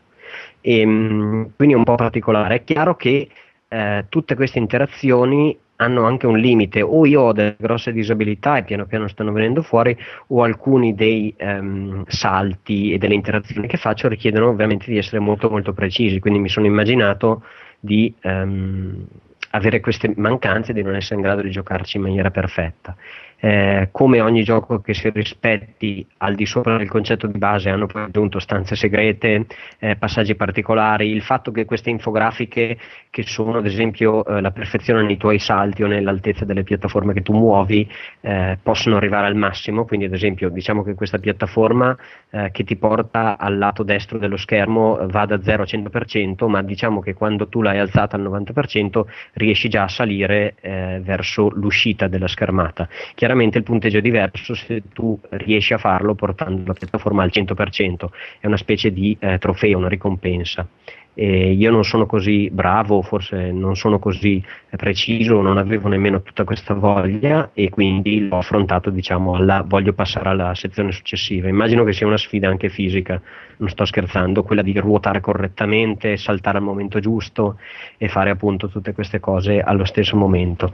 E, 0.60 0.80
ehm, 0.80 1.52
quindi 1.56 1.74
è 1.74 1.76
un 1.76 1.84
po' 1.84 1.94
particolare. 1.94 2.56
È 2.56 2.64
chiaro 2.64 2.96
che 2.96 3.28
eh, 3.68 4.06
tutte 4.08 4.34
queste 4.34 4.58
interazioni 4.58 5.56
hanno 5.80 6.04
anche 6.04 6.26
un 6.26 6.38
limite, 6.38 6.82
o 6.82 7.06
io 7.06 7.22
ho 7.22 7.32
delle 7.32 7.56
grosse 7.58 7.92
disabilità 7.92 8.58
e 8.58 8.64
piano 8.64 8.84
piano 8.86 9.08
stanno 9.08 9.32
venendo 9.32 9.62
fuori, 9.62 9.96
o 10.28 10.42
alcuni 10.42 10.94
dei 10.94 11.34
um, 11.40 12.04
salti 12.06 12.92
e 12.92 12.98
delle 12.98 13.14
interazioni 13.14 13.66
che 13.66 13.78
faccio 13.78 14.08
richiedono 14.08 14.48
ovviamente 14.48 14.90
di 14.90 14.98
essere 14.98 15.18
molto 15.20 15.48
molto 15.48 15.72
precisi, 15.72 16.20
quindi 16.20 16.38
mi 16.38 16.48
sono 16.48 16.66
immaginato 16.66 17.42
di 17.80 18.14
um, 18.22 19.06
avere 19.52 19.80
queste 19.80 20.12
mancanze 20.16 20.72
di 20.72 20.82
non 20.82 20.94
essere 20.94 21.16
in 21.16 21.22
grado 21.22 21.42
di 21.42 21.50
giocarci 21.50 21.96
in 21.96 22.02
maniera 22.04 22.30
perfetta 22.30 22.94
eh, 23.40 23.88
come 23.90 24.20
ogni 24.20 24.42
gioco 24.42 24.80
che 24.80 24.92
si 24.92 25.08
rispetti 25.10 26.06
al 26.18 26.34
di 26.34 26.44
sopra 26.44 26.76
del 26.76 26.88
concetto 26.88 27.26
di 27.26 27.38
base 27.38 27.70
hanno 27.70 27.86
poi 27.86 28.02
aggiunto 28.02 28.38
stanze 28.38 28.76
segrete, 28.76 29.46
eh, 29.78 29.96
passaggi 29.96 30.34
particolari, 30.34 31.08
il 31.08 31.22
fatto 31.22 31.50
che 31.50 31.64
queste 31.64 31.88
infografiche 31.88 32.78
che 33.08 33.22
sono 33.22 33.58
ad 33.58 33.66
esempio 33.66 34.24
eh, 34.24 34.40
la 34.40 34.50
perfezione 34.50 35.02
nei 35.02 35.16
tuoi 35.16 35.38
salti 35.38 35.82
o 35.82 35.86
nell'altezza 35.86 36.44
delle 36.44 36.62
piattaforme 36.62 37.14
che 37.14 37.22
tu 37.22 37.32
muovi 37.32 37.90
eh, 38.20 38.58
possono 38.62 38.96
arrivare 38.96 39.26
al 39.26 39.36
massimo, 39.36 39.86
quindi 39.86 40.04
ad 40.04 40.12
esempio 40.12 40.50
diciamo 40.50 40.82
che 40.82 40.94
questa 40.94 41.18
piattaforma 41.18 41.96
eh, 42.28 42.50
che 42.52 42.62
ti 42.64 42.76
porta 42.76 43.38
al 43.38 43.56
lato 43.56 43.82
destro 43.82 44.18
dello 44.18 44.36
schermo 44.36 44.98
va 45.08 45.24
da 45.24 45.42
0 45.42 45.62
a 45.62 45.66
100%, 45.66 46.46
ma 46.46 46.62
diciamo 46.62 47.00
che 47.00 47.14
quando 47.14 47.48
tu 47.48 47.62
l'hai 47.62 47.78
alzata 47.78 48.16
al 48.16 48.22
90% 48.22 49.02
riesci 49.32 49.70
già 49.70 49.84
a 49.84 49.88
salire 49.88 50.54
eh, 50.60 51.00
verso 51.02 51.48
l'uscita 51.48 52.06
della 52.06 52.28
schermata. 52.28 52.86
Chiaramente 53.14 53.28
chiaramente 53.30 53.58
il 53.58 53.64
punteggio 53.64 53.98
è 53.98 54.00
diverso 54.00 54.54
se 54.54 54.82
tu 54.92 55.16
riesci 55.30 55.72
a 55.72 55.78
farlo 55.78 56.16
portando 56.16 56.64
la 56.66 56.72
piattaforma 56.72 57.22
al 57.22 57.30
100%, 57.32 58.08
è 58.40 58.46
una 58.48 58.56
specie 58.56 58.92
di 58.92 59.16
eh, 59.20 59.38
trofeo, 59.38 59.78
una 59.78 59.88
ricompensa. 59.88 60.66
E 61.14 61.52
io 61.52 61.70
non 61.70 61.84
sono 61.84 62.06
così 62.06 62.50
bravo, 62.50 63.02
forse 63.02 63.52
non 63.52 63.76
sono 63.76 64.00
così 64.00 64.42
preciso, 64.76 65.40
non 65.42 65.58
avevo 65.58 65.88
nemmeno 65.88 66.22
tutta 66.22 66.42
questa 66.42 66.74
voglia 66.74 67.50
e 67.52 67.68
quindi 67.68 68.26
l'ho 68.26 68.38
affrontato, 68.38 68.90
diciamo, 68.90 69.34
alla, 69.34 69.62
voglio 69.64 69.92
passare 69.92 70.28
alla 70.28 70.54
sezione 70.56 70.90
successiva. 70.90 71.48
Immagino 71.48 71.84
che 71.84 71.92
sia 71.92 72.06
una 72.06 72.16
sfida 72.16 72.48
anche 72.48 72.68
fisica, 72.68 73.20
non 73.58 73.68
sto 73.68 73.84
scherzando, 73.84 74.42
quella 74.42 74.62
di 74.62 74.76
ruotare 74.78 75.20
correttamente, 75.20 76.16
saltare 76.16 76.58
al 76.58 76.64
momento 76.64 76.98
giusto 76.98 77.58
e 77.96 78.08
fare 78.08 78.30
appunto 78.30 78.68
tutte 78.68 78.92
queste 78.92 79.20
cose 79.20 79.60
allo 79.60 79.84
stesso 79.84 80.16
momento 80.16 80.72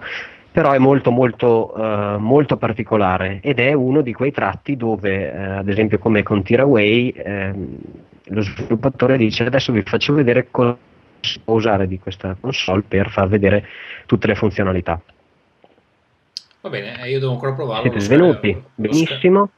però 0.57 0.73
è 0.73 0.79
molto 0.79 1.11
molto, 1.11 1.79
uh, 1.79 2.19
molto 2.19 2.57
particolare 2.57 3.41
ed 3.43 3.61
è 3.61 3.75
uno 3.75 4.01
di 4.01 4.15
quei 4.15 4.33
tratti 4.33 4.75
dove, 4.75 5.29
uh, 5.29 5.59
ad 5.59 5.69
esempio 5.69 5.99
come 5.99 6.23
con 6.23 6.43
Tiraway, 6.43 7.15
uh, 7.15 7.79
lo 8.29 8.41
sviluppatore 8.41 9.19
dice 9.19 9.45
adesso 9.45 9.71
vi 9.71 9.83
faccio 9.83 10.15
vedere 10.15 10.49
cosa 10.51 10.75
si 11.21 11.41
può 11.41 11.57
usare 11.57 11.87
di 11.87 11.99
questa 11.99 12.35
console 12.41 12.81
per 12.89 13.11
far 13.11 13.29
vedere 13.29 13.69
tutte 14.07 14.29
le 14.29 14.35
funzionalità. 14.35 14.99
Va 16.63 16.71
bene, 16.71 17.03
eh, 17.03 17.11
io 17.11 17.19
devo 17.21 17.33
ancora 17.33 17.53
provarlo. 17.53 17.83
Siete 17.83 18.01
svenuti? 18.01 18.49
scaricato- 18.49 18.71
l'ho 18.77 18.93
sca- 18.95 19.05
Benissimo. 19.05 19.51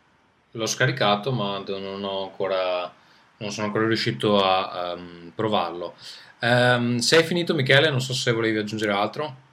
L'ho 0.51 0.67
scaricato, 0.67 1.31
ma 1.31 1.63
non, 1.65 2.03
ho 2.03 2.25
ancora, 2.25 2.93
non 3.37 3.53
sono 3.53 3.69
ancora 3.69 3.87
riuscito 3.87 4.43
a 4.43 4.97
ehm, 4.97 5.31
provarlo. 5.33 5.95
Ehm, 6.41 6.97
se 6.97 7.19
hai 7.19 7.23
finito, 7.23 7.55
Michele, 7.55 7.89
non 7.89 8.01
so 8.01 8.13
se 8.13 8.33
volevi 8.33 8.59
aggiungere 8.59 8.91
altro. 8.91 9.47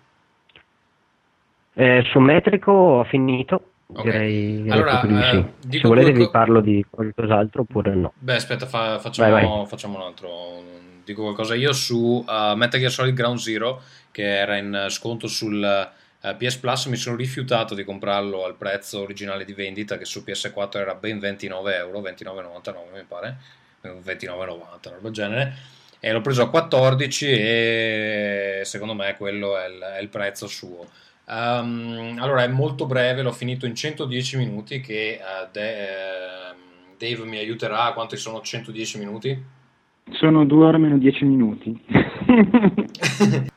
Eh, 1.77 2.03
su 2.09 2.19
metrico 2.19 2.71
ho 2.71 3.03
finito. 3.03 3.71
Ok. 3.87 4.03
Direi, 4.03 4.65
Allora, 4.69 5.01
di 5.05 5.13
eh, 5.13 5.45
sì. 5.69 5.79
Se 5.79 5.87
volete 5.87 6.11
qualco- 6.11 6.25
vi 6.25 6.31
parlo 6.31 6.61
di 6.61 6.85
qualcos'altro 6.89 7.61
oppure 7.61 7.93
no. 7.93 8.13
Beh, 8.17 8.35
aspetta, 8.35 8.65
fa- 8.65 8.97
facciamo, 8.99 9.31
Vai, 9.31 9.67
facciamo 9.67 9.97
un 9.97 10.03
altro. 10.03 10.63
Dico 11.03 11.21
qualcosa 11.21 11.53
io 11.53 11.71
su 11.71 12.23
uh, 12.25 12.55
Metal 12.55 12.79
Gear 12.79 12.91
Solid 12.91 13.13
Ground 13.13 13.37
Zero, 13.37 13.81
che 14.09 14.23
era 14.23 14.57
in 14.57 14.87
sconto 14.89 15.27
sul 15.27 15.61
uh, 16.21 16.35
PS 16.35 16.55
Plus. 16.57 16.85
Mi 16.87 16.95
sono 16.95 17.15
rifiutato 17.15 17.75
di 17.75 17.83
comprarlo 17.83 18.43
al 18.45 18.55
prezzo 18.55 19.01
originale 19.01 19.45
di 19.45 19.53
vendita, 19.53 19.97
che 19.97 20.05
su 20.05 20.23
PS4 20.25 20.77
era 20.77 20.95
ben 20.95 21.19
29 21.19 21.75
euro, 21.75 22.01
29,99 22.01 22.73
mi 22.95 23.03
pare, 23.07 23.37
29,90, 23.83 24.33
una 24.33 24.45
roba 24.45 24.99
del 25.01 25.11
genere. 25.11 25.53
E 25.99 26.11
l'ho 26.11 26.21
preso 26.21 26.41
a 26.41 26.49
14 26.49 27.25
e 27.27 28.61
secondo 28.63 28.93
me 28.93 29.15
quello 29.15 29.57
è 29.57 29.67
il, 29.67 29.79
è 29.79 30.01
il 30.01 30.09
prezzo 30.09 30.47
suo. 30.47 30.87
Um, 31.27 32.17
allora 32.19 32.43
è 32.43 32.47
molto 32.47 32.85
breve, 32.85 33.23
l'ho 33.23 33.31
finito 33.31 33.65
in 33.65 33.73
110 33.73 34.37
minuti 34.37 34.79
che 34.79 35.19
uh, 35.19 35.47
De- 35.51 36.49
ehm, 36.49 36.55
Dave 36.97 37.25
mi 37.25 37.37
aiuterà, 37.37 37.91
quanti 37.93 38.15
sono 38.15 38.41
110 38.41 38.97
minuti? 38.99 39.43
Sono 40.11 40.45
due 40.45 40.65
ore 40.67 40.77
meno 40.77 40.97
dieci 40.97 41.25
minuti. 41.25 41.81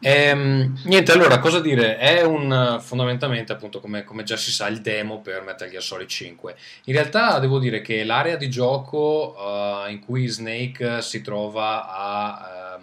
Ehm, 0.00 0.78
niente, 0.84 1.12
allora 1.12 1.38
cosa 1.38 1.60
dire? 1.60 1.98
È 1.98 2.22
un 2.24 2.78
fondamentalmente, 2.80 3.52
appunto, 3.52 3.80
come, 3.80 4.04
come 4.04 4.22
già 4.22 4.36
si 4.36 4.52
sa, 4.52 4.68
il 4.68 4.80
demo 4.80 5.20
per 5.20 5.42
Metal 5.42 5.68
Gear 5.68 5.82
Solid 5.82 6.06
5. 6.08 6.54
In 6.84 6.94
realtà 6.94 7.38
devo 7.38 7.58
dire 7.58 7.80
che 7.80 8.04
l'area 8.04 8.36
di 8.36 8.48
gioco 8.48 9.34
eh, 9.36 9.90
in 9.90 10.00
cui 10.00 10.26
Snake 10.28 11.02
si 11.02 11.20
trova 11.22 11.88
a, 11.88 12.76
ehm, 12.76 12.82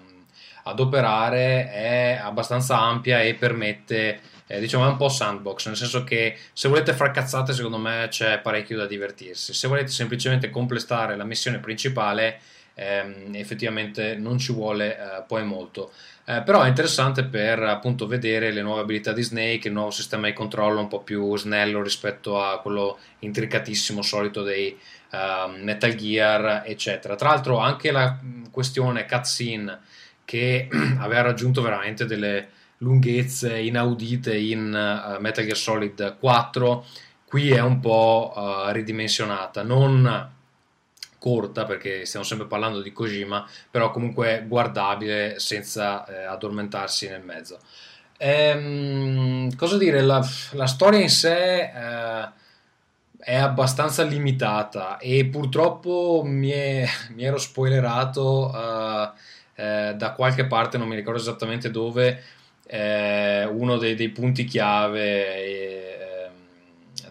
ad 0.63 0.79
operare 0.79 1.71
è 1.71 2.19
abbastanza 2.21 2.79
ampia 2.79 3.21
e 3.21 3.33
permette, 3.35 4.19
eh, 4.47 4.59
diciamo, 4.59 4.85
è 4.85 4.89
un 4.89 4.97
po' 4.97 5.09
sandbox, 5.09 5.67
nel 5.67 5.76
senso 5.76 6.03
che 6.03 6.38
se 6.53 6.67
volete 6.67 6.93
far 6.93 7.11
cazzate, 7.11 7.53
secondo 7.53 7.77
me 7.77 8.07
c'è 8.09 8.39
parecchio 8.39 8.77
da 8.77 8.85
divertirsi. 8.85 9.53
Se 9.53 9.67
volete 9.67 9.91
semplicemente 9.91 10.49
completare 10.49 11.15
la 11.15 11.23
missione 11.23 11.59
principale, 11.59 12.39
ehm, 12.76 13.34
effettivamente 13.34 14.15
non 14.15 14.38
ci 14.38 14.53
vuole 14.53 14.97
eh, 14.97 15.23
poi 15.27 15.43
molto. 15.43 15.91
Eh, 16.26 16.41
però 16.43 16.61
è 16.61 16.67
interessante 16.67 17.23
per 17.23 17.61
appunto 17.61 18.07
vedere 18.07 18.51
le 18.51 18.61
nuove 18.61 18.81
abilità 18.81 19.13
di 19.13 19.22
Snake, 19.22 19.67
il 19.67 19.73
nuovo 19.73 19.91
sistema 19.91 20.27
di 20.27 20.34
controllo 20.34 20.80
un 20.80 20.88
po' 20.88 21.01
più 21.01 21.35
snello 21.38 21.81
rispetto 21.84 22.41
a 22.41 22.59
quello 22.59 22.97
intricatissimo 23.19 24.01
solito 24.01 24.43
dei 24.43 24.77
ehm, 25.11 25.61
Metal 25.63 25.93
Gear, 25.95 26.63
eccetera. 26.65 27.15
Tra 27.15 27.30
l'altro, 27.30 27.57
anche 27.57 27.91
la 27.91 28.19
mh, 28.22 28.51
questione 28.51 29.05
cutscene 29.05 29.80
che 30.23 30.67
aveva 30.99 31.22
raggiunto 31.22 31.61
veramente 31.61 32.05
delle 32.05 32.49
lunghezze 32.80 33.57
inaudite 33.60 34.35
in 34.38 34.73
eh, 34.73 35.19
Metal 35.19 35.43
Gear 35.43 35.57
Solid 35.57 36.18
4, 36.19 36.85
qui 37.26 37.52
è 37.52 37.61
un 37.61 37.80
po' 37.80 38.34
eh, 38.35 38.73
ridimensionata. 38.73 39.64
Non 39.64 40.34
corta 41.18 41.65
perché 41.65 42.06
stiamo 42.06 42.26
sempre 42.26 42.45
parlando 42.45 42.81
di 42.81 42.91
Kojima, 42.93 43.47
però 43.72 43.89
comunque 43.89 44.45
guardabile 44.47 45.39
senza 45.39 46.06
eh, 46.06 46.23
addormentarsi 46.26 47.07
nel 47.07 47.23
mezzo. 47.23 47.60
Ehm, 48.18 49.56
cosa 49.56 49.77
dire? 49.77 50.02
La, 50.02 50.23
la 50.52 50.68
storia 50.68 50.99
in 50.99 51.10
sé 51.10 51.61
eh, 51.61 52.30
è 53.18 53.35
abbastanza 53.35 54.03
limitata 54.03 54.97
e 54.99 55.26
purtroppo 55.26 56.22
mi, 56.23 56.49
è- 56.49 56.88
mi 57.15 57.23
ero 57.23 57.38
spoilerato 57.38 58.53
eh, 58.53 59.11
eh, 59.56 59.93
da 59.95 60.11
qualche 60.14 60.45
parte, 60.45 60.77
non 60.77 60.88
mi 60.88 60.95
ricordo 60.95 61.19
esattamente 61.19 61.72
dove, 61.72 62.22
eh, 62.67 63.45
uno 63.45 63.77
dei, 63.77 63.95
dei 63.95 64.09
punti 64.09 64.45
chiave 64.45 65.35
eh, 65.35 66.29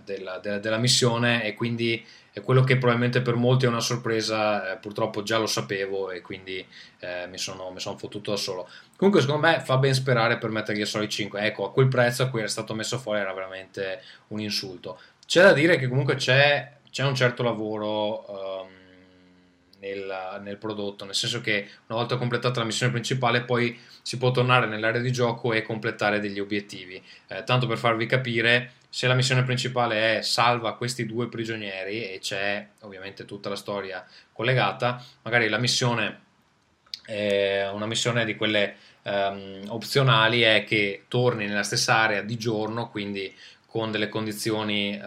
della, 0.04 0.38
della- 0.38 0.58
della 0.58 0.78
missione 0.78 1.44
e 1.44 1.54
quindi 1.54 2.04
è 2.32 2.40
quello 2.40 2.64
che 2.64 2.78
probabilmente 2.78 3.22
per 3.22 3.36
molti 3.36 3.64
è 3.64 3.68
una 3.68 3.78
sorpresa, 3.80 4.72
eh, 4.72 4.76
purtroppo 4.78 5.22
già 5.22 5.38
lo 5.38 5.46
sapevo 5.46 6.10
e 6.10 6.20
quindi 6.20 6.64
eh, 6.98 7.26
mi, 7.28 7.38
sono, 7.38 7.70
mi 7.70 7.78
sono 7.78 7.96
fottuto 7.96 8.32
da 8.32 8.36
solo. 8.36 8.68
Comunque 8.96 9.22
secondo 9.22 9.46
me 9.46 9.60
fa 9.60 9.76
ben 9.76 9.94
sperare 9.94 10.38
per 10.38 10.50
Metal 10.50 10.74
Gear 10.74 10.86
Solid 10.88 11.08
5, 11.08 11.40
ecco 11.42 11.64
a 11.64 11.72
quel 11.72 11.86
prezzo 11.88 12.24
a 12.24 12.28
cui 12.28 12.40
era 12.40 12.48
stato 12.48 12.74
messo 12.74 12.98
fuori 12.98 13.20
era 13.20 13.32
veramente 13.32 14.02
un 14.28 14.40
insulto. 14.40 14.98
C'è 15.26 15.42
da 15.42 15.52
dire 15.52 15.76
che 15.76 15.86
comunque 15.88 16.16
c'è, 16.16 16.72
c'è 16.90 17.04
un 17.04 17.14
certo 17.14 17.42
lavoro 17.44 18.26
ehm, 18.66 18.68
nel, 19.84 20.40
nel 20.42 20.56
prodotto, 20.56 21.04
nel 21.04 21.14
senso 21.14 21.40
che 21.40 21.68
una 21.86 21.98
volta 21.98 22.16
completata 22.16 22.60
la 22.60 22.66
missione 22.66 22.92
principale 22.92 23.42
poi 23.42 23.78
si 24.00 24.16
può 24.16 24.30
tornare 24.30 24.66
nell'area 24.66 25.00
di 25.00 25.12
gioco 25.12 25.52
e 25.52 25.62
completare 25.62 26.20
degli 26.20 26.40
obiettivi. 26.40 27.02
Eh, 27.28 27.44
tanto 27.44 27.66
per 27.66 27.76
farvi 27.76 28.06
capire, 28.06 28.72
se 28.88 29.06
la 29.06 29.14
missione 29.14 29.44
principale 29.44 30.18
è 30.18 30.22
salva 30.22 30.76
questi 30.76 31.04
due 31.04 31.28
prigionieri 31.28 32.10
e 32.10 32.18
c'è 32.20 32.66
ovviamente 32.80 33.24
tutta 33.24 33.48
la 33.48 33.56
storia 33.56 34.06
collegata, 34.32 35.04
magari 35.22 35.48
la 35.48 35.58
missione 35.58 36.22
è 37.04 37.68
una 37.70 37.86
missione 37.86 38.24
di 38.24 38.34
quelle 38.34 38.76
ehm, 39.02 39.64
opzionali 39.68 40.40
è 40.40 40.64
che 40.64 41.04
torni 41.08 41.46
nella 41.46 41.62
stessa 41.62 41.96
area 41.96 42.22
di 42.22 42.38
giorno, 42.38 42.88
quindi 42.88 43.34
con 43.66 43.90
delle 43.90 44.08
condizioni 44.08 44.96
eh, 44.96 45.00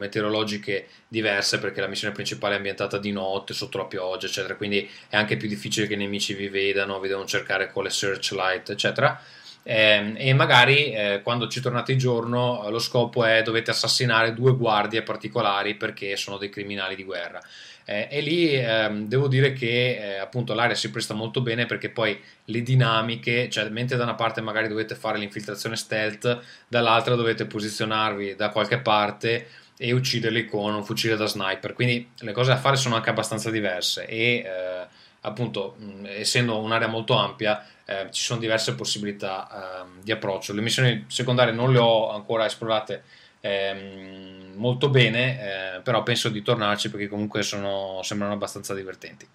meteorologiche 0.00 0.88
diverse 1.06 1.58
perché 1.58 1.80
la 1.80 1.86
missione 1.86 2.14
principale 2.14 2.54
è 2.54 2.56
ambientata 2.56 2.98
di 2.98 3.12
notte, 3.12 3.54
sotto 3.54 3.78
la 3.78 3.84
pioggia, 3.84 4.26
eccetera, 4.26 4.56
quindi 4.56 4.88
è 5.08 5.16
anche 5.16 5.36
più 5.36 5.46
difficile 5.46 5.86
che 5.86 5.94
i 5.94 5.98
nemici 5.98 6.34
vi 6.34 6.48
vedano, 6.48 6.98
vi 6.98 7.08
devono 7.08 7.26
cercare 7.26 7.70
con 7.70 7.84
le 7.84 7.90
searchlight, 7.90 8.70
eccetera. 8.70 9.20
Ehm, 9.62 10.14
e 10.16 10.32
magari 10.32 10.92
eh, 10.92 11.20
quando 11.22 11.46
ci 11.46 11.60
tornate 11.60 11.92
di 11.92 11.98
giorno 11.98 12.66
eh, 12.66 12.70
lo 12.70 12.78
scopo 12.78 13.24
è 13.24 13.42
dovete 13.42 13.70
assassinare 13.70 14.32
due 14.32 14.56
guardie 14.56 15.02
particolari 15.02 15.74
perché 15.74 16.16
sono 16.16 16.38
dei 16.38 16.48
criminali 16.48 16.96
di 16.96 17.04
guerra. 17.04 17.40
Eh, 17.84 18.08
e 18.10 18.20
lì 18.20 18.54
ehm, 18.54 19.06
devo 19.06 19.26
dire 19.26 19.52
che 19.52 20.14
eh, 20.14 20.18
appunto 20.18 20.54
l'area 20.54 20.76
si 20.76 20.90
presta 20.90 21.12
molto 21.14 21.40
bene 21.40 21.66
perché 21.66 21.90
poi 21.90 22.18
le 22.44 22.62
dinamiche, 22.62 23.50
cioè 23.50 23.68
mentre 23.68 23.96
da 23.96 24.04
una 24.04 24.14
parte 24.14 24.40
magari 24.40 24.68
dovete 24.68 24.94
fare 24.94 25.18
l'infiltrazione 25.18 25.76
stealth, 25.76 26.40
dall'altra 26.68 27.14
dovete 27.14 27.46
posizionarvi 27.46 28.36
da 28.36 28.50
qualche 28.50 28.78
parte 28.78 29.46
e 29.82 29.92
ucciderli 29.92 30.44
con 30.44 30.74
un 30.74 30.84
fucile 30.84 31.16
da 31.16 31.24
sniper. 31.24 31.72
Quindi 31.72 32.10
le 32.18 32.32
cose 32.32 32.50
da 32.50 32.58
fare 32.58 32.76
sono 32.76 32.96
anche 32.96 33.08
abbastanza 33.08 33.50
diverse 33.50 34.04
e 34.04 34.44
eh, 34.44 34.86
appunto 35.22 35.76
mh, 35.78 36.04
essendo 36.04 36.58
un'area 36.58 36.86
molto 36.86 37.14
ampia 37.14 37.64
eh, 37.86 38.08
ci 38.10 38.22
sono 38.22 38.38
diverse 38.40 38.74
possibilità 38.74 39.80
ehm, 39.80 40.02
di 40.02 40.12
approccio. 40.12 40.52
Le 40.52 40.60
missioni 40.60 41.06
secondarie 41.08 41.54
non 41.54 41.72
le 41.72 41.78
ho 41.78 42.10
ancora 42.10 42.44
esplorate 42.44 43.04
ehm, 43.40 44.52
molto 44.56 44.90
bene, 44.90 45.76
eh, 45.76 45.80
però 45.80 46.02
penso 46.02 46.28
di 46.28 46.42
tornarci 46.42 46.90
perché 46.90 47.08
comunque 47.08 47.40
sono, 47.42 48.00
sembrano 48.02 48.34
abbastanza 48.34 48.74
divertenti. 48.74 49.26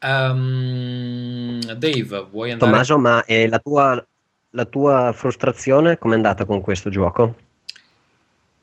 Ehm, 0.00 1.60
Dave, 1.74 2.26
vuoi 2.30 2.50
andare? 2.50 2.70
Tommaso, 2.70 2.96
ma 2.96 3.22
eh, 3.26 3.46
la, 3.46 3.58
tua, 3.58 4.02
la 4.52 4.64
tua 4.64 5.12
frustrazione 5.14 5.98
com'è 5.98 6.14
andata 6.14 6.46
con 6.46 6.62
questo 6.62 6.88
gioco? 6.88 7.44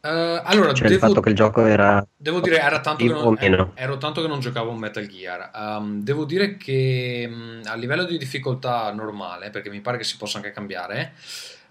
Eh, 0.05 0.41
allora, 0.43 0.73
Cioè 0.73 0.87
il 0.87 0.93
devo, 0.93 1.07
fatto 1.07 1.21
che 1.21 1.29
il 1.29 1.35
gioco 1.35 1.65
era 1.65 2.05
devo 2.17 2.41
dire, 2.41 2.59
era 2.59 2.81
tanto, 2.81 3.05
che 3.05 3.09
non, 3.09 3.37
meno? 3.39 3.71
ero 3.75 3.97
tanto 3.97 4.21
che 4.21 4.27
non 4.27 4.41
giocavo 4.41 4.71
a 4.71 4.77
Metal 4.77 5.07
Gear. 5.07 5.51
Um, 5.53 6.03
devo 6.03 6.25
dire 6.25 6.57
che 6.57 7.25
mm, 7.29 7.61
a 7.65 7.75
livello 7.75 8.03
di 8.03 8.17
difficoltà 8.17 8.91
normale, 8.91 9.49
perché 9.49 9.69
mi 9.69 9.79
pare 9.79 9.97
che 9.97 10.03
si 10.03 10.17
possa 10.17 10.37
anche 10.37 10.51
cambiare, 10.51 11.13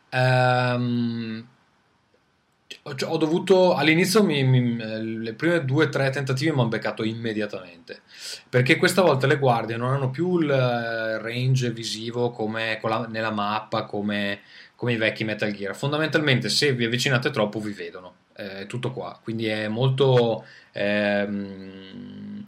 ehm, 0.09 1.47
ho, 2.85 3.17
dovuto 3.19 3.75
all'inizio 3.75 4.23
mi- 4.25 4.43
mi- 4.45 4.77
le 5.23 5.35
prime 5.35 5.65
due 5.65 5.87
o 5.87 5.89
tre 5.89 6.11
tentativi 6.11 6.51
mi 6.53 6.61
hanno 6.61 6.69
beccato 6.69 7.05
immediatamente 7.05 8.01
perché 8.49 8.77
questa 8.77 9.03
volta 9.03 9.27
le 9.27 9.39
guardie 9.39 9.77
non 9.77 9.93
hanno 9.93 10.11
più 10.11 10.39
il 10.39 10.51
eh, 10.51 11.19
range 11.19 11.71
visivo 11.71 12.31
come 12.31 12.81
la- 12.83 13.07
nella 13.09 13.31
mappa 13.31 13.85
come, 13.85 14.41
come 14.75 14.93
i 14.95 14.97
vecchi 14.97 15.25
Metal 15.25 15.53
Gear 15.53 15.77
fondamentalmente 15.77 16.49
se 16.49 16.73
vi 16.73 16.85
avvicinate 16.85 17.31
troppo 17.31 17.61
vi 17.61 17.73
vedono 17.73 18.15
è 18.61 18.67
tutto 18.67 18.93
qua. 18.93 19.19
Quindi 19.23 19.47
è 19.47 19.69
molto 19.69 20.45
ehm, 20.73 22.45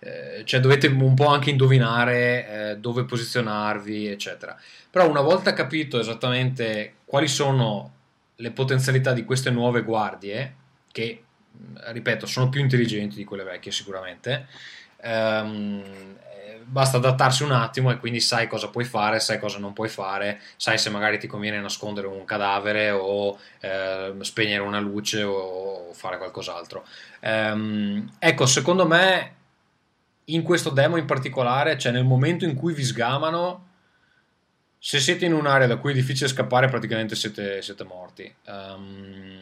eh, 0.00 0.42
cioè 0.44 0.60
dovete 0.60 0.86
un 0.86 1.14
po' 1.14 1.26
anche 1.26 1.50
indovinare 1.50 2.70
eh, 2.70 2.76
dove 2.78 3.04
posizionarvi 3.04 4.06
eccetera. 4.06 4.56
Però 4.90 5.08
una 5.08 5.20
volta 5.20 5.52
capito 5.52 5.98
esattamente 5.98 6.94
quali 7.04 7.28
sono 7.28 7.94
le 8.36 8.50
potenzialità 8.52 9.12
di 9.12 9.24
queste 9.24 9.50
nuove 9.50 9.82
guardie, 9.82 10.54
che 10.92 11.24
ripeto 11.90 12.26
sono 12.26 12.48
più 12.48 12.60
intelligenti 12.60 13.16
di 13.16 13.24
quelle 13.24 13.42
vecchie 13.42 13.72
sicuramente, 13.72 14.46
ehm, 15.00 15.82
basta 16.68 16.98
adattarsi 16.98 17.42
un 17.42 17.52
attimo 17.52 17.90
e 17.90 17.98
quindi 17.98 18.20
sai 18.20 18.46
cosa 18.46 18.68
puoi 18.68 18.84
fare, 18.84 19.20
sai 19.20 19.38
cosa 19.38 19.58
non 19.58 19.72
puoi 19.72 19.88
fare, 19.88 20.40
sai 20.56 20.78
se 20.78 20.90
magari 20.90 21.18
ti 21.18 21.26
conviene 21.26 21.60
nascondere 21.60 22.06
un 22.06 22.24
cadavere 22.24 22.90
o 22.90 23.38
eh, 23.60 24.14
spegnere 24.20 24.62
una 24.62 24.78
luce 24.78 25.22
o 25.22 25.92
fare 25.94 26.18
qualcos'altro. 26.18 26.84
Ehm, 27.20 28.12
ecco, 28.18 28.46
secondo 28.46 28.86
me 28.86 29.34
in 30.26 30.42
questo 30.42 30.70
demo 30.70 30.96
in 30.96 31.06
particolare, 31.06 31.78
cioè 31.78 31.92
nel 31.92 32.04
momento 32.04 32.44
in 32.44 32.54
cui 32.54 32.74
vi 32.74 32.84
sgamano, 32.84 33.66
se 34.78 35.00
siete 35.00 35.24
in 35.24 35.32
un'area 35.32 35.66
da 35.66 35.76
cui 35.76 35.92
è 35.92 35.94
difficile 35.94 36.28
scappare, 36.28 36.68
praticamente 36.68 37.16
siete, 37.16 37.62
siete 37.62 37.84
morti. 37.84 38.32
Um, 38.46 39.40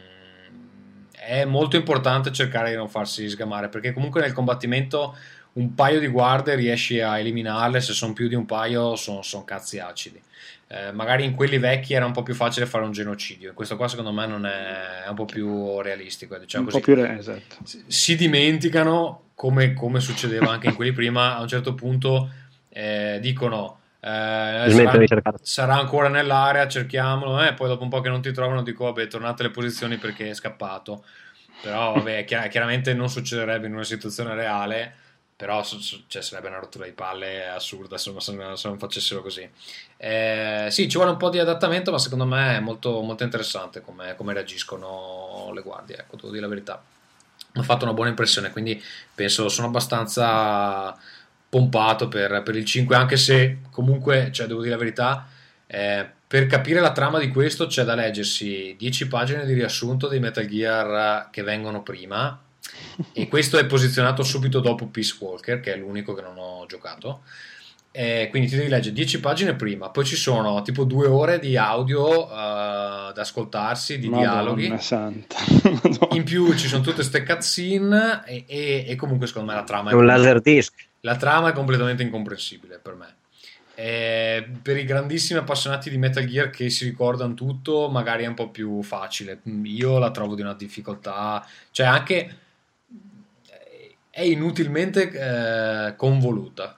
è 1.27 1.43
molto 1.43 1.75
importante 1.75 2.31
cercare 2.31 2.69
di 2.69 2.77
non 2.77 2.87
farsi 2.87 3.27
sgamare 3.27 3.67
perché 3.67 3.91
comunque 3.91 4.21
nel 4.21 4.31
combattimento 4.31 5.17
un 5.57 5.73
paio 5.73 5.99
di 5.99 6.07
guardie 6.07 6.55
riesci 6.55 6.99
a 6.99 7.19
eliminarle, 7.19 7.81
se 7.81 7.93
sono 7.93 8.13
più 8.13 8.27
di 8.27 8.35
un 8.35 8.45
paio 8.45 8.95
sono, 8.95 9.21
sono 9.21 9.43
cazzi 9.43 9.79
acidi. 9.79 10.21
Eh, 10.69 10.91
magari 10.91 11.23
in 11.23 11.33
quelli 11.33 11.57
vecchi 11.57 11.93
era 11.93 12.05
un 12.05 12.11
po' 12.11 12.23
più 12.23 12.33
facile 12.33 12.65
fare 12.65 12.83
un 12.83 12.91
genocidio, 12.91 13.49
in 13.49 13.55
questo 13.55 13.77
qua 13.77 13.87
secondo 13.87 14.11
me 14.11 14.27
non 14.27 14.45
è, 14.45 15.03
è 15.05 15.09
un 15.09 15.15
po' 15.15 15.25
più 15.25 15.81
realistico. 15.81 16.37
Diciamo 16.37 16.65
un 16.65 16.71
così. 16.71 16.83
po' 16.83 16.93
più 16.93 17.01
re- 17.01 17.17
esatto. 17.17 17.55
Si, 17.63 17.83
si 17.87 18.15
dimenticano, 18.15 19.29
come, 19.33 19.73
come, 19.73 19.99
succedeva 19.99 20.51
anche 20.51 20.67
in 20.67 20.75
quelli 20.75 20.91
prima, 20.91 21.37
a 21.37 21.41
un 21.41 21.47
certo 21.47 21.73
punto 21.73 22.29
eh, 22.69 23.17
dicono 23.21 23.79
eh, 23.99 24.65
sarà, 24.69 25.33
sarà, 25.41 25.75
ancora 25.79 26.07
nell'area, 26.07 26.67
cerchiamolo, 26.67 27.43
eh, 27.43 27.53
poi 27.53 27.67
dopo 27.67 27.83
un 27.83 27.89
po' 27.89 28.01
che 28.01 28.09
non 28.09 28.21
ti 28.21 28.31
trovano 28.31 28.61
dico 28.61 28.83
vabbè 28.83 29.07
tornate 29.07 29.41
alle 29.43 29.51
posizioni 29.51 29.97
perché 29.97 30.29
è 30.29 30.33
scappato. 30.33 31.03
Però 31.61 31.93
vabbè, 31.93 32.25
chiar- 32.25 32.49
chiaramente 32.49 32.93
non 32.93 33.09
succederebbe 33.09 33.65
in 33.65 33.73
una 33.73 33.83
situazione 33.83 34.35
reale 34.35 35.05
però 35.37 35.63
cioè, 35.63 36.23
sarebbe 36.23 36.47
una 36.47 36.57
rottura 36.57 36.85
di 36.85 36.93
palle 36.93 37.47
assurda 37.47 37.99
se, 37.99 38.11
se, 38.19 38.33
non 38.33 38.79
facessero 38.79 39.21
così. 39.21 39.47
Eh, 39.95 40.67
sì, 40.71 40.89
ci 40.89 40.97
vuole 40.97 41.11
un 41.11 41.17
po' 41.17 41.29
di 41.29 41.37
adattamento, 41.37 41.91
ma 41.91 41.99
secondo 41.99 42.25
me 42.25 42.55
è 42.55 42.59
molto, 42.59 43.01
molto 43.01 43.23
interessante 43.23 43.81
come, 43.81 44.15
come, 44.15 44.33
reagiscono 44.33 45.51
le 45.53 45.61
guardie, 45.61 45.97
ecco, 45.99 46.15
devo 46.15 46.29
dire 46.29 46.41
la 46.41 46.47
verità. 46.47 46.83
Mi 47.53 47.61
ha 47.61 47.63
fatto 47.63 47.85
una 47.85 47.93
buona 47.93 48.09
impressione, 48.09 48.49
quindi 48.49 48.83
penso 49.13 49.47
sono 49.47 49.67
abbastanza 49.67 50.97
pompato 51.49 52.07
per, 52.07 52.41
per 52.41 52.55
il 52.55 52.65
5, 52.65 52.95
anche 52.95 53.15
se 53.15 53.59
comunque, 53.69 54.31
cioè, 54.31 54.47
devo 54.47 54.61
dire 54.61 54.73
la 54.73 54.79
verità, 54.79 55.27
eh, 55.67 56.09
per 56.27 56.47
capire 56.47 56.79
la 56.79 56.91
trama 56.91 57.19
di 57.19 57.29
questo 57.29 57.67
c'è 57.67 57.83
da 57.83 57.93
leggersi 57.93 58.75
10 58.75 59.07
pagine 59.07 59.45
di 59.45 59.53
riassunto 59.53 60.07
dei 60.07 60.19
Metal 60.19 60.47
Gear 60.47 61.29
che 61.29 61.43
vengono 61.43 61.83
prima 61.83 62.41
e 63.13 63.27
questo 63.27 63.57
è 63.57 63.65
posizionato 63.65 64.23
subito 64.23 64.59
dopo 64.59 64.87
Peace 64.87 65.15
Walker, 65.19 65.59
che 65.59 65.73
è 65.73 65.77
l'unico 65.77 66.13
che 66.13 66.21
non 66.21 66.37
ho 66.37 66.65
giocato. 66.67 67.21
Eh, 67.91 68.27
quindi 68.29 68.47
ti 68.47 68.55
devi 68.55 68.69
leggere 68.69 68.93
10 68.93 69.19
pagine 69.19 69.55
prima, 69.55 69.89
poi 69.89 70.05
ci 70.05 70.15
sono 70.15 70.61
tipo 70.61 70.83
due 70.83 71.07
ore 71.07 71.39
di 71.39 71.57
audio 71.57 72.25
uh, 72.25 72.29
da 72.29 73.13
ascoltarsi, 73.15 73.97
di 73.97 74.07
Madonna 74.07 74.29
dialoghi. 74.33 74.77
Santa. 74.77 75.37
In 76.13 76.23
più 76.23 76.55
ci 76.55 76.67
sono 76.67 76.81
tutte 76.83 76.97
queste 76.97 77.23
cutscene 77.23 78.21
e, 78.23 78.45
e, 78.45 78.85
e, 78.87 78.95
comunque 78.95 79.25
secondo 79.25 79.49
me 79.49 79.57
la 79.57 79.63
trama 79.63 79.89
è 79.89 79.93
un 79.95 80.05
laser 80.05 80.41
disc. 80.41 80.73
La 80.99 81.15
trama 81.15 81.49
è 81.49 81.53
completamente 81.53 82.03
incomprensibile 82.03 82.77
per 82.77 82.93
me. 82.93 83.15
Eh, 83.73 84.47
per 84.61 84.77
i 84.77 84.85
grandissimi 84.85 85.39
appassionati 85.39 85.89
di 85.89 85.97
Metal 85.97 86.25
Gear 86.25 86.51
che 86.51 86.69
si 86.69 86.83
ricordano 86.83 87.33
tutto, 87.33 87.89
magari 87.89 88.25
è 88.25 88.27
un 88.27 88.35
po' 88.35 88.49
più 88.49 88.83
facile. 88.83 89.41
Io 89.63 89.97
la 89.97 90.11
trovo 90.11 90.35
di 90.35 90.41
una 90.41 90.53
difficoltà, 90.53 91.43
cioè 91.71 91.87
anche 91.87 92.35
è 94.17 94.23
inutilmente 94.23 95.11
eh, 95.11 95.95
convoluta. 95.95 96.75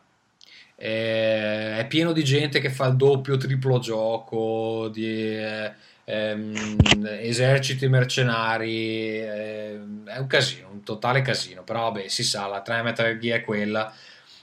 Eh, 0.76 1.78
è 1.78 1.86
pieno 1.88 2.12
di 2.12 2.22
gente 2.22 2.60
che 2.60 2.70
fa 2.70 2.88
il 2.88 2.98
doppio, 2.98 3.38
triplo 3.38 3.80
gioco, 3.80 4.90
di 4.90 5.06
eh, 5.38 5.72
ehm, 6.04 6.78
eserciti 7.22 7.88
mercenari. 7.88 9.22
Ehm, 9.22 10.06
è 10.10 10.18
un 10.18 10.28
casino, 10.28 10.68
un 10.70 10.84
totale 10.84 11.22
casino. 11.22 11.64
Però 11.64 11.84
vabbè, 11.84 12.10
si 12.10 12.26
sa, 12.26 12.48
la 12.48 12.62
trama 12.62 12.84
Metal 12.84 13.18
Gear 13.18 13.40
è 13.40 13.44
quella. 13.46 13.94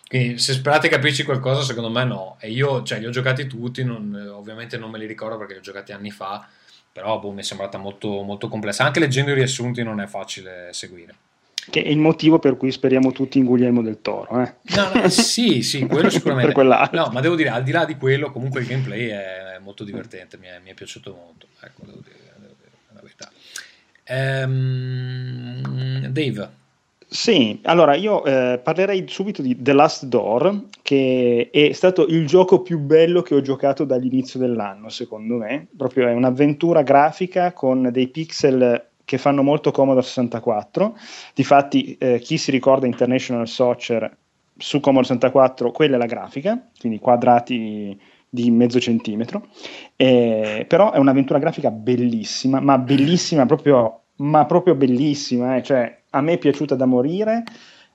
Quindi 0.09 0.39
se 0.39 0.55
sperate 0.55 0.89
capirci 0.89 1.23
qualcosa, 1.23 1.61
secondo 1.61 1.91
me 1.91 2.05
no. 2.05 2.39
E 2.41 2.51
io, 2.51 2.83
cioè, 2.83 2.99
li 2.99 3.05
ho 3.07 3.11
giocati 3.11 3.47
tutti, 3.47 3.85
non, 3.85 4.33
ovviamente 4.33 4.79
non 4.79 4.91
me 4.91 4.97
li 4.99 5.07
ricordo 5.07 5.37
perché 5.37 5.53
li 5.53 5.59
ho 5.59 5.63
giocati 5.63 5.93
anni 5.93 6.11
fa, 6.11 6.49
però 6.93 7.19
boh, 7.19 7.33
mi 7.33 7.41
è 7.41 7.45
sembrata 7.45 7.77
molto, 7.77 8.23
molto 8.23 8.49
complessa. 8.49 8.85
Anche 8.85 9.01
leggendo 9.01 9.33
i 9.33 9.35
riassunti 9.35 9.83
non 9.83 10.01
è 10.01 10.07
facile 10.07 10.73
seguire 10.73 11.26
che 11.71 11.83
è 11.83 11.89
il 11.89 11.99
motivo 11.99 12.39
per 12.39 12.57
cui 12.57 12.71
speriamo 12.71 13.13
tutti 13.13 13.39
in 13.39 13.45
Guglielmo 13.45 13.83
del 13.83 14.01
Toro. 14.01 14.43
Eh? 14.43 14.55
No, 14.75 14.91
no, 14.95 15.09
sì, 15.09 15.63
sì, 15.63 15.87
quello 15.87 16.09
sicuramente. 16.11 16.63
no, 16.63 17.11
ma 17.13 17.21
devo 17.21 17.35
dire, 17.35 17.51
al 17.51 17.63
di 17.63 17.73
là 17.73 17.85
di 17.85 17.97
quello, 17.97 18.31
comunque 18.31 18.61
il 18.61 18.67
gameplay 18.67 19.09
è 19.09 19.59
molto 19.63 19.85
divertente, 19.85 20.39
mi 20.39 20.47
è, 20.47 20.61
mi 20.63 20.71
è 20.71 20.75
piaciuto 20.75 21.15
molto. 21.15 21.47
Ecco, 21.61 21.83
devo 21.85 22.01
dire, 22.03 22.17
devo 22.37 22.55
dire 22.59 22.71
la 22.93 23.01
verità. 23.01 23.31
Ehm, 24.05 26.07
Dave. 26.09 26.65
Sì, 27.09 27.61
allora 27.63 27.95
io 27.95 28.25
eh, 28.25 28.61
parlerei 28.63 29.05
subito 29.07 29.41
di 29.41 29.63
The 29.63 29.73
Last 29.73 30.07
Door, 30.07 30.65
che 30.83 31.51
è 31.53 31.73
stato 31.73 32.05
il 32.07 32.27
gioco 32.27 32.63
più 32.63 32.81
bello 32.81 33.23
che 33.23 33.35
ho 33.35 33.41
giocato 33.41 33.85
dall'inizio 33.85 34.41
dell'anno, 34.41 34.89
secondo 34.89 35.37
me. 35.37 35.69
Proprio 35.77 36.09
è 36.09 36.13
un'avventura 36.13 36.83
grafica 36.83 37.53
con 37.53 37.91
dei 37.93 38.09
pixel 38.09 38.85
che 39.07 39.17
fanno 39.19 39.43
molto 39.43 39.71
comodo 39.71 40.01
a 40.01 40.03
64. 40.03 40.99
Difatti, 41.33 41.97
eh, 41.97 42.19
chi 42.19 42.37
si 42.37 42.51
ricorda 42.51 42.87
International 42.87 43.49
Soccer 43.49 44.15
su 44.59 44.81
Commodore 44.81 45.07
64, 45.07 45.71
quella 45.71 45.95
è 45.95 45.99
la 45.99 46.07
grafica, 46.07 46.61
quindi 46.79 46.99
quadrati 46.99 47.99
di 48.29 48.51
mezzo 48.51 48.81
centimetro. 48.81 49.47
Eh, 49.95 50.67
però 50.69 50.91
è 50.93 50.99
un'avventura 50.99 51.39
grafica 51.39 51.71
bellissima, 51.71 52.61
ma 52.61 52.79
bellissima 52.79 53.47
proprio, 53.47 54.03
ma 54.17 54.45
proprio 54.45 54.75
bellissima. 54.75 55.57
Eh. 55.57 55.63
Cioè, 55.63 56.03
a 56.11 56.21
me 56.21 56.33
è 56.33 56.39
piaciuta 56.39 56.75
da 56.75 56.85
morire. 56.87 57.45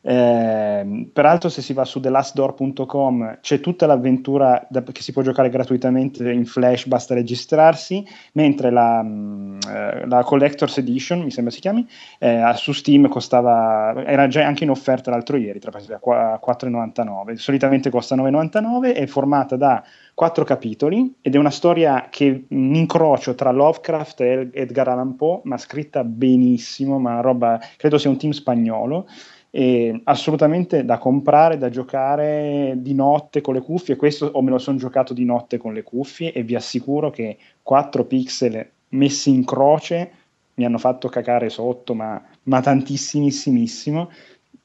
Eh, 0.04 1.10
peraltro, 1.14 1.50
se 1.50 1.62
si 1.62 1.74
va 1.74 1.86
su 1.86 2.00
thelastdoor.com 2.00 3.38
c'è 3.40 3.60
tutta 3.60 3.86
l'avventura 3.86 4.66
da, 4.68 4.82
che 4.82 5.02
si 5.02 5.12
può 5.12 5.22
giocare 5.22 5.50
gratuitamente 5.50 6.30
in 6.32 6.46
flash, 6.46 6.88
basta 6.88 7.14
registrarsi. 7.14 8.04
Mentre 8.34 8.72
la, 8.72 9.02
mh, 9.04 9.60
eh, 9.68 10.08
la 10.08 10.24
Collector's 10.24 10.78
Edition, 10.78 11.22
mi 11.22 11.32
sembra 11.32 11.54
si 11.54 11.60
chiami, 11.60 11.88
eh, 12.20 12.52
su 12.56 12.72
Steam 12.72 13.08
costava, 13.10 14.04
era 14.06 14.28
già 14.28 14.46
anche 14.46 14.64
in 14.64 14.72
offerta 14.72 15.12
l'altro 15.12 15.38
ieri, 15.38 15.60
tra 15.60 15.72
a 15.72 16.40
4,99. 16.44 17.36
Solitamente 17.36 17.90
costa 17.90 18.16
9,99. 18.16 18.94
È 18.94 19.06
formata 19.06 19.56
da 19.56 19.84
quattro 20.14 20.44
capitoli 20.44 21.16
ed 21.22 21.36
è 21.36 21.38
una 21.38 21.50
storia 21.50 22.08
che 22.10 22.46
un 22.50 22.76
incrocio 22.76 23.36
tra 23.36 23.52
Lovecraft 23.52 24.22
e 24.22 24.50
Edgar 24.54 24.90
Allan 24.90 25.16
Poe, 25.16 25.42
ma 25.44 25.58
scritta 25.58 26.04
benissimo, 26.04 27.00
ma 27.00 27.22
roba, 27.22 27.60
credo 27.78 27.98
sia 27.98 28.10
un 28.10 28.18
team 28.18 28.32
spagnolo 28.32 29.08
e 29.54 30.00
assolutamente 30.06 30.86
da 30.86 30.98
comprare, 30.98 31.58
da 31.58 31.70
giocare 31.70 32.76
di 32.78 32.94
notte 32.94 33.42
con 33.42 33.54
le 33.54 33.62
cuffie. 33.62 33.98
Questo 33.98 34.26
o 34.34 34.42
me 34.42 34.50
lo 34.50 34.58
sono 34.58 34.78
giocato 34.78 35.14
di 35.14 35.26
notte 35.26 35.58
con 35.58 35.74
le 35.74 35.84
cuffie 35.84 36.32
e 36.32 36.42
vi 36.44 36.56
assicuro 36.56 37.10
che 37.10 37.38
4 37.62 38.06
pixel 38.06 38.66
messi 38.90 39.30
in 39.30 39.44
croce 39.44 40.12
mi 40.56 40.66
hanno 40.66 40.78
fatto 40.78 41.10
cacare 41.10 41.50
sotto, 41.50 41.94
ma, 41.94 42.22
ma 42.44 42.62
tantissimissimo. 42.62 44.10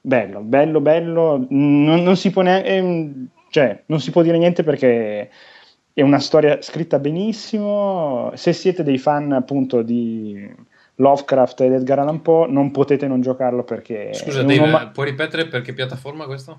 Bello, 0.00 0.40
bello, 0.40 0.80
bello. 0.80 1.46
Non, 1.48 2.02
non 2.02 2.16
si 2.16 2.30
può 2.30 2.42
neanche, 2.42 3.28
cioè, 3.50 3.82
non 3.86 4.00
si 4.00 4.12
può 4.12 4.22
dire 4.22 4.38
niente 4.38 4.62
perché 4.62 5.30
è 5.92 6.02
una 6.02 6.20
storia 6.20 6.62
scritta 6.62 7.00
benissimo. 7.00 8.30
Se 8.34 8.52
siete 8.52 8.84
dei 8.84 8.98
fan 8.98 9.32
appunto 9.32 9.82
di 9.82 10.48
Lovecraft 10.96 11.60
ed 11.60 11.72
Edgar 11.72 11.98
Allan 11.98 12.22
Poe, 12.22 12.48
non 12.48 12.70
potete 12.70 13.06
non 13.06 13.20
giocarlo 13.20 13.64
perché... 13.64 14.14
Scusa 14.14 14.42
Dave, 14.42 14.66
ma... 14.66 14.86
puoi 14.88 15.06
ripetere 15.06 15.46
per 15.46 15.62
che 15.62 15.72
piattaforma 15.72 16.26
questo? 16.26 16.58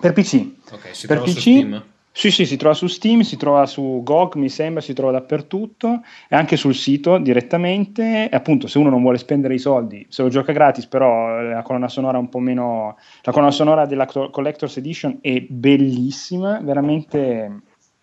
Per 0.00 0.12
PC. 0.12 0.46
Ok, 0.70 0.94
si 0.94 1.06
per 1.06 1.16
trova 1.16 1.30
PC, 1.30 1.34
su 1.34 1.40
Steam? 1.40 1.84
Sì, 2.16 2.30
sì, 2.30 2.46
si 2.46 2.56
trova 2.56 2.74
su 2.74 2.86
Steam, 2.86 3.20
si 3.20 3.36
trova 3.36 3.66
su 3.66 4.00
GOG, 4.02 4.36
mi 4.36 4.48
sembra, 4.48 4.80
si 4.80 4.94
trova 4.94 5.12
dappertutto 5.12 6.00
e 6.30 6.34
anche 6.34 6.56
sul 6.56 6.74
sito 6.74 7.18
direttamente. 7.18 8.30
E 8.30 8.34
appunto, 8.34 8.68
se 8.68 8.78
uno 8.78 8.88
non 8.88 9.02
vuole 9.02 9.18
spendere 9.18 9.52
i 9.52 9.58
soldi, 9.58 10.06
se 10.08 10.22
lo 10.22 10.30
gioca 10.30 10.52
gratis, 10.52 10.86
però 10.86 11.42
la 11.42 11.60
colonna 11.60 11.88
sonora 11.88 12.16
un 12.16 12.30
po' 12.30 12.38
meno... 12.38 12.96
La 13.20 13.32
colonna 13.32 13.50
sonora 13.50 13.84
della 13.84 14.06
Collector's 14.06 14.78
Edition 14.78 15.18
è 15.20 15.42
bellissima, 15.42 16.58
veramente 16.62 17.60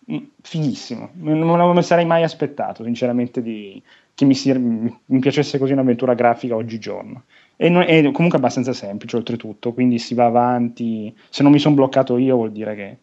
mm, 0.08 0.16
fighissimo. 0.40 1.10
Non 1.14 1.74
me 1.74 1.82
sarei 1.82 2.04
mai 2.04 2.22
aspettato, 2.22 2.84
sinceramente, 2.84 3.42
di, 3.42 3.82
che 4.14 4.24
mi, 4.24 4.34
sia, 4.34 4.56
mi 4.56 5.18
piacesse 5.20 5.58
così 5.58 5.72
un'avventura 5.72 6.14
grafica 6.14 6.54
oggigiorno. 6.54 7.24
E 7.56 7.68
non, 7.68 7.82
è 7.82 8.02
comunque 8.10 8.38
abbastanza 8.38 8.72
semplice 8.72 9.16
oltretutto, 9.16 9.72
quindi 9.72 9.98
si 9.98 10.14
va 10.14 10.24
avanti. 10.24 11.14
Se 11.28 11.42
non 11.44 11.52
mi 11.52 11.60
sono 11.60 11.76
bloccato 11.76 12.18
io 12.18 12.34
vuol 12.34 12.50
dire 12.50 12.74
che... 12.74 12.96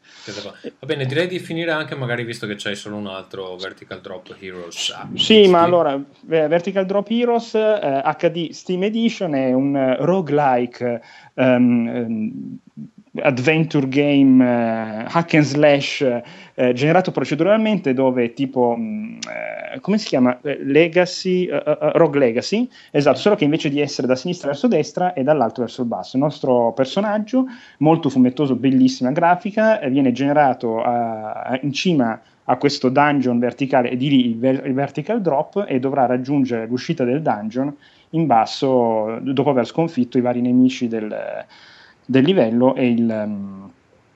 Va 0.79 0.87
bene, 0.87 1.05
direi 1.05 1.27
di 1.27 1.39
finire 1.39 1.71
anche 1.71 1.95
magari 1.95 2.25
visto 2.25 2.47
che 2.47 2.55
c'hai 2.57 2.75
solo 2.75 2.97
un 2.97 3.07
altro 3.07 3.55
Vertical 3.55 4.01
Drop 4.01 4.35
Heroes. 4.37 4.89
Ah, 4.89 5.07
sì, 5.15 5.47
ma 5.47 5.61
allora, 5.61 6.01
Vertical 6.21 6.85
Drop 6.85 7.09
Heroes 7.09 7.55
eh, 7.55 8.01
HD 8.17 8.49
Steam 8.51 8.83
Edition 8.83 9.35
è 9.35 9.53
un 9.53 9.95
roguelike 9.99 11.01
um, 11.35 12.59
adventure 13.15 13.87
game 13.87 14.43
eh, 14.43 15.05
hack 15.07 15.33
and 15.33 15.43
slash 15.43 16.01
eh, 16.01 16.73
generato 16.73 17.11
proceduralmente 17.11 17.93
dove 17.93 18.33
tipo 18.33 18.75
mh, 18.75 19.19
eh, 19.73 19.79
come 19.81 19.97
si 19.97 20.07
chiama? 20.07 20.39
Eh, 20.41 20.63
Legacy 20.63 21.45
eh, 21.45 21.55
eh, 21.55 21.77
Rogue 21.93 22.19
Legacy. 22.19 22.69
Esatto 22.89 23.17
solo 23.17 23.35
che 23.35 23.43
invece 23.43 23.69
di 23.69 23.81
essere 23.81 24.07
da 24.07 24.15
sinistra 24.15 24.47
verso 24.49 24.67
destra 24.67 25.13
è 25.13 25.23
dall'alto 25.23 25.61
verso 25.61 25.81
il 25.81 25.87
basso. 25.87 26.15
Il 26.15 26.23
nostro 26.23 26.71
personaggio 26.73 27.45
molto 27.79 28.09
fumettoso 28.09 28.55
bellissima 28.55 29.11
grafica 29.11 29.79
viene 29.87 30.11
generato 30.11 30.81
in 31.61 31.73
cima 31.73 32.19
a 32.45 32.55
questo 32.57 32.89
dungeon 32.89 33.39
verticale 33.39 33.91
e 33.91 33.97
di 33.97 34.09
lì 34.09 34.25
il, 34.25 34.37
ver- 34.37 34.65
il 34.65 34.73
vertical 34.73 35.21
drop 35.21 35.65
e 35.67 35.79
dovrà 35.79 36.05
raggiungere 36.05 36.65
l'uscita 36.65 37.03
del 37.03 37.21
dungeon 37.21 37.73
in 38.11 38.25
basso 38.25 39.19
dopo 39.21 39.49
aver 39.51 39.65
sconfitto 39.65 40.17
i 40.17 40.21
vari 40.21 40.41
nemici 40.41 40.87
del, 40.87 41.45
del 42.11 42.25
livello 42.25 42.75
e 42.75 42.89
il, 42.89 43.23
um, 43.25 43.71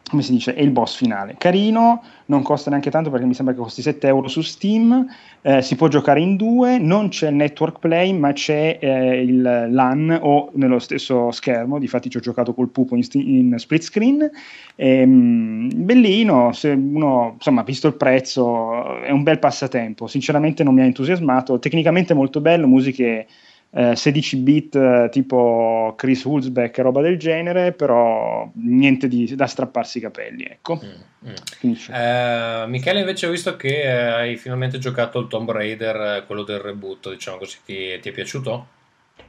come 0.10 0.22
si 0.22 0.34
dice, 0.34 0.54
e 0.54 0.62
il 0.64 0.72
boss 0.72 0.98
finale. 0.98 1.36
Carino, 1.38 2.04
non 2.26 2.42
costa 2.44 2.70
neanche 2.70 2.92
tanto 2.92 3.10
perché 3.10 3.26
mi 3.26 3.34
sembra 3.34 3.54
che 3.54 3.62
costi 3.62 3.82
7 3.82 4.08
euro 4.08 4.28
su 4.28 4.42
Steam, 4.42 5.08
eh, 5.42 5.62
si 5.62 5.76
può 5.76 5.88
giocare 5.88 6.20
in 6.20 6.36
due, 6.36 6.78
non 6.78 7.08
c'è 7.08 7.30
il 7.30 7.36
network 7.36 7.80
play 7.80 8.12
ma 8.12 8.34
c'è 8.34 8.78
eh, 8.82 9.22
il 9.22 9.42
LAN 9.42 10.20
o 10.22 10.50
nello 10.56 10.80
stesso 10.80 11.32
schermo, 11.32 11.80
difatti 11.80 12.10
ci 12.10 12.18
ho 12.18 12.20
giocato 12.20 12.54
col 12.54 12.70
pupo 12.70 12.96
in, 12.96 13.04
in 13.14 13.56
split 13.58 13.82
screen, 13.82 14.30
Ehm, 14.78 15.70
bellino, 15.74 16.52
se 16.52 16.70
uno 16.72 17.34
insomma 17.36 17.64
visto 17.64 17.88
il 17.88 17.96
prezzo 17.96 19.00
è 19.02 19.10
un 19.10 19.24
bel 19.24 19.40
passatempo, 19.40 20.08
sinceramente 20.08 20.64
non 20.64 20.74
mi 20.74 20.82
ha 20.82 20.86
entusiasmato, 20.86 21.60
tecnicamente 21.60 22.14
molto 22.14 22.42
bello, 22.42 22.68
musiche 22.68 23.26
eh, 23.72 23.96
16 23.96 24.38
bit 24.38 24.76
eh, 24.76 25.10
tipo 25.12 25.94
Chris 25.98 26.24
Hulsbeck 26.24 26.78
e 26.78 26.82
roba 26.82 27.02
del 27.02 27.18
genere, 27.18 27.74
però 27.74 28.50
niente 28.56 29.08
di, 29.08 29.36
da 29.36 29.48
strapparsi 29.48 29.98
i 29.98 30.02
capelli, 30.02 30.46
ecco. 30.46 30.80
Mm, 30.84 31.30
mm. 31.30 31.74
Eh, 31.94 32.66
Michele, 32.68 33.00
invece, 33.00 33.28
ho 33.28 33.32
visto 33.32 33.56
che 33.56 33.82
eh, 33.82 33.92
hai 33.92 34.38
finalmente 34.38 34.78
giocato 34.78 35.20
il 35.20 35.28
Tomb 35.28 35.52
Raider, 35.52 35.96
eh, 35.96 36.24
quello 36.26 36.44
del 36.44 36.60
reboot, 36.60 37.10
diciamo 37.10 37.38
così, 37.38 37.58
ti, 37.66 38.00
ti 38.00 38.10
è 38.10 38.12
piaciuto? 38.12 38.68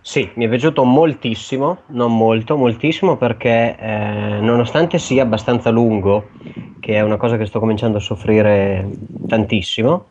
Sì, 0.00 0.30
mi 0.34 0.46
è 0.46 0.48
piaciuto 0.48 0.84
moltissimo, 0.84 1.78
non 1.86 2.16
molto, 2.16 2.56
moltissimo 2.56 3.16
perché 3.16 3.76
eh, 3.76 4.38
nonostante 4.40 4.98
sia 4.98 5.24
abbastanza 5.24 5.70
lungo, 5.70 6.28
che 6.78 6.94
è 6.94 7.00
una 7.00 7.16
cosa 7.16 7.36
che 7.36 7.46
sto 7.46 7.58
cominciando 7.58 7.98
a 7.98 8.00
soffrire 8.00 8.88
tantissimo, 9.26 10.10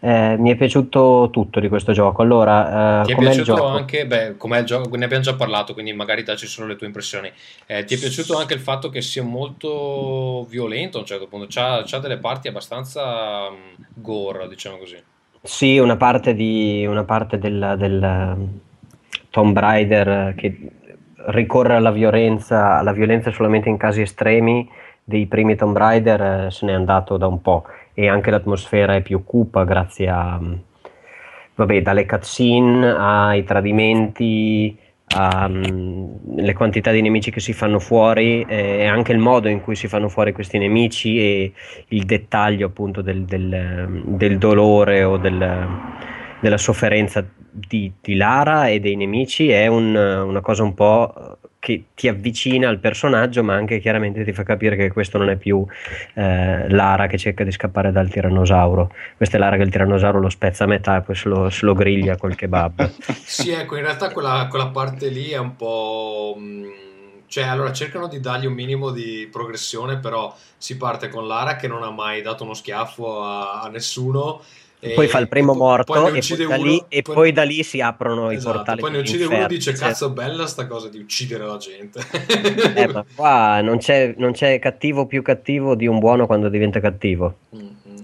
eh, 0.00 0.36
mi 0.38 0.50
è 0.50 0.56
piaciuto 0.56 1.28
tutto 1.32 1.58
di 1.58 1.68
questo 1.68 1.92
gioco. 1.92 2.22
Allora, 2.22 3.02
eh, 3.02 3.06
Ti 3.06 3.12
è 3.12 3.16
piaciuto 3.16 3.66
anche, 3.66 4.06
beh, 4.06 4.36
com'è 4.36 4.60
il 4.60 4.64
gioco, 4.64 4.96
ne 4.96 5.04
abbiamo 5.04 5.22
già 5.22 5.34
parlato, 5.34 5.72
quindi 5.72 5.92
magari 5.92 6.22
dacci 6.22 6.46
solo 6.46 6.68
le 6.68 6.76
tue 6.76 6.86
impressioni. 6.86 7.30
Eh, 7.66 7.84
ti 7.84 7.94
è 7.94 7.98
piaciuto 7.98 8.38
anche 8.38 8.54
il 8.54 8.60
fatto 8.60 8.90
che 8.90 9.02
sia 9.02 9.22
molto 9.22 10.46
violento 10.48 10.98
a 10.98 11.00
un 11.00 11.06
certo 11.06 11.26
punto, 11.26 11.46
c'ha, 11.48 11.82
c'ha 11.84 11.98
delle 11.98 12.18
parti 12.18 12.48
abbastanza 12.48 13.50
mm, 13.50 13.82
gore, 13.94 14.48
diciamo 14.48 14.76
così. 14.76 15.02
Sì, 15.42 15.78
una 15.78 15.96
parte, 15.96 16.34
di, 16.34 16.84
una 16.86 17.04
parte 17.04 17.38
del, 17.38 17.74
del 17.78 18.02
um, 18.02 18.60
Tomb 19.30 19.58
Raider 19.58 20.34
che 20.36 20.56
ricorre 21.26 21.74
alla 21.74 21.90
violenza, 21.90 22.78
alla 22.78 22.92
violenza 22.92 23.32
solamente 23.32 23.68
in 23.68 23.76
casi 23.76 24.02
estremi 24.02 24.68
dei 25.08 25.26
primi 25.26 25.56
Tomb 25.56 25.76
Raider 25.76 26.20
eh, 26.20 26.50
se 26.50 26.66
n'è 26.66 26.72
andato 26.72 27.16
da 27.16 27.26
un 27.26 27.40
po' 27.40 27.64
e 27.98 28.06
anche 28.08 28.30
l'atmosfera 28.30 28.94
è 28.94 29.02
più 29.02 29.24
cupa 29.24 29.64
grazie 29.64 30.08
a, 30.08 30.38
mm, 30.40 30.52
vabbè, 31.56 31.82
dalle 31.82 32.06
cutscene 32.06 32.94
ai 32.96 33.42
tradimenti, 33.42 34.78
alle 35.10 36.52
quantità 36.54 36.92
di 36.92 37.02
nemici 37.02 37.32
che 37.32 37.40
si 37.40 37.52
fanno 37.52 37.80
fuori 37.80 38.42
eh, 38.46 38.82
e 38.82 38.86
anche 38.86 39.10
il 39.10 39.18
modo 39.18 39.48
in 39.48 39.60
cui 39.62 39.74
si 39.74 39.88
fanno 39.88 40.08
fuori 40.08 40.32
questi 40.32 40.58
nemici 40.58 41.18
e 41.18 41.52
il 41.88 42.04
dettaglio 42.04 42.66
appunto 42.68 43.02
del, 43.02 43.24
del- 43.24 44.02
del 44.04 44.38
dolore 44.38 45.02
o 45.02 45.16
del- 45.16 45.76
della 46.40 46.58
sofferenza 46.58 47.24
di, 47.50 47.92
di 48.00 48.14
Lara 48.16 48.68
e 48.68 48.80
dei 48.80 48.96
nemici 48.96 49.48
è 49.50 49.66
un- 49.66 49.94
una 49.94 50.40
cosa 50.40 50.62
un 50.62 50.74
po' 50.74 51.38
che 51.60 51.86
ti 51.94 52.06
avvicina 52.06 52.68
al 52.68 52.78
personaggio 52.78 53.42
ma 53.42 53.54
anche 53.54 53.80
chiaramente 53.80 54.24
ti 54.24 54.32
fa 54.32 54.44
capire 54.44 54.76
che 54.76 54.92
questo 54.92 55.18
non 55.18 55.28
è 55.28 55.36
più 55.36 55.66
eh, 56.14 56.68
Lara 56.70 57.06
che 57.08 57.18
cerca 57.18 57.42
di 57.44 57.50
scappare 57.50 57.90
dal 57.90 58.08
tirannosauro 58.08 58.92
questa 59.16 59.36
è 59.36 59.40
Lara 59.40 59.56
che 59.56 59.62
il 59.62 59.70
tirannosauro 59.70 60.20
lo 60.20 60.28
spezza 60.28 60.64
a 60.64 60.66
metà 60.68 60.98
e 60.98 61.00
poi 61.02 61.14
se 61.16 61.28
lo, 61.28 61.50
se 61.50 61.64
lo 61.66 61.74
griglia 61.74 62.16
col 62.16 62.36
kebab 62.36 62.92
Sì, 63.24 63.50
ecco, 63.50 63.76
in 63.76 63.82
realtà 63.82 64.10
quella, 64.10 64.46
quella 64.48 64.68
parte 64.68 65.08
lì 65.08 65.30
è 65.30 65.38
un 65.38 65.54
po'... 65.56 66.34
mm, 66.38 66.64
Cioè, 67.26 67.44
allora 67.44 67.72
cercano 67.72 68.08
di 68.08 68.20
dargli 68.20 68.46
un 68.46 68.54
minimo 68.54 68.90
di 68.90 69.28
progressione, 69.30 69.98
però 69.98 70.34
si 70.56 70.76
parte 70.78 71.08
con 71.08 71.26
Lara 71.26 71.56
che 71.56 71.68
non 71.68 71.82
ha 71.82 71.90
mai 71.90 72.22
dato 72.22 72.44
uno 72.44 72.54
schiaffo 72.54 73.22
a, 73.22 73.60
a 73.62 73.68
nessuno. 73.68 74.40
E- 74.80 74.90
poi 74.94 75.08
fa 75.08 75.18
il 75.18 75.28
primo 75.28 75.52
po- 75.52 75.58
morto 75.58 75.92
poi 75.92 76.18
e 76.18 76.22
poi, 76.26 76.46
da 76.46 76.54
uno, 76.56 76.64
lì, 76.64 76.84
e 76.88 77.02
poi 77.02 77.32
da 77.32 77.42
lì 77.42 77.62
si 77.62 77.80
aprono 77.80 78.30
i 78.30 78.36
Esatto, 78.36 78.56
portali 78.56 78.80
poi 78.80 78.90
ne 78.92 78.98
uccide 78.98 79.24
uno 79.24 79.44
e 79.44 79.46
dice 79.48 79.74
sì. 79.74 79.82
cazzo 79.82 80.10
bella 80.10 80.46
sta 80.46 80.66
cosa 80.66 80.88
di 80.88 80.98
uccidere 80.98 81.44
la 81.46 81.56
gente. 81.56 82.00
Eh, 82.74 82.86
ma 82.86 83.04
qua 83.14 83.60
non 83.60 83.78
c'è, 83.78 84.14
non 84.18 84.32
c'è 84.32 84.58
cattivo 84.58 85.06
più 85.06 85.22
cattivo 85.22 85.74
di 85.74 85.86
un 85.86 85.98
buono 85.98 86.26
quando 86.26 86.48
diventa 86.48 86.80
cattivo. 86.80 87.34
Mm, 87.56 87.60
mm. 87.60 87.96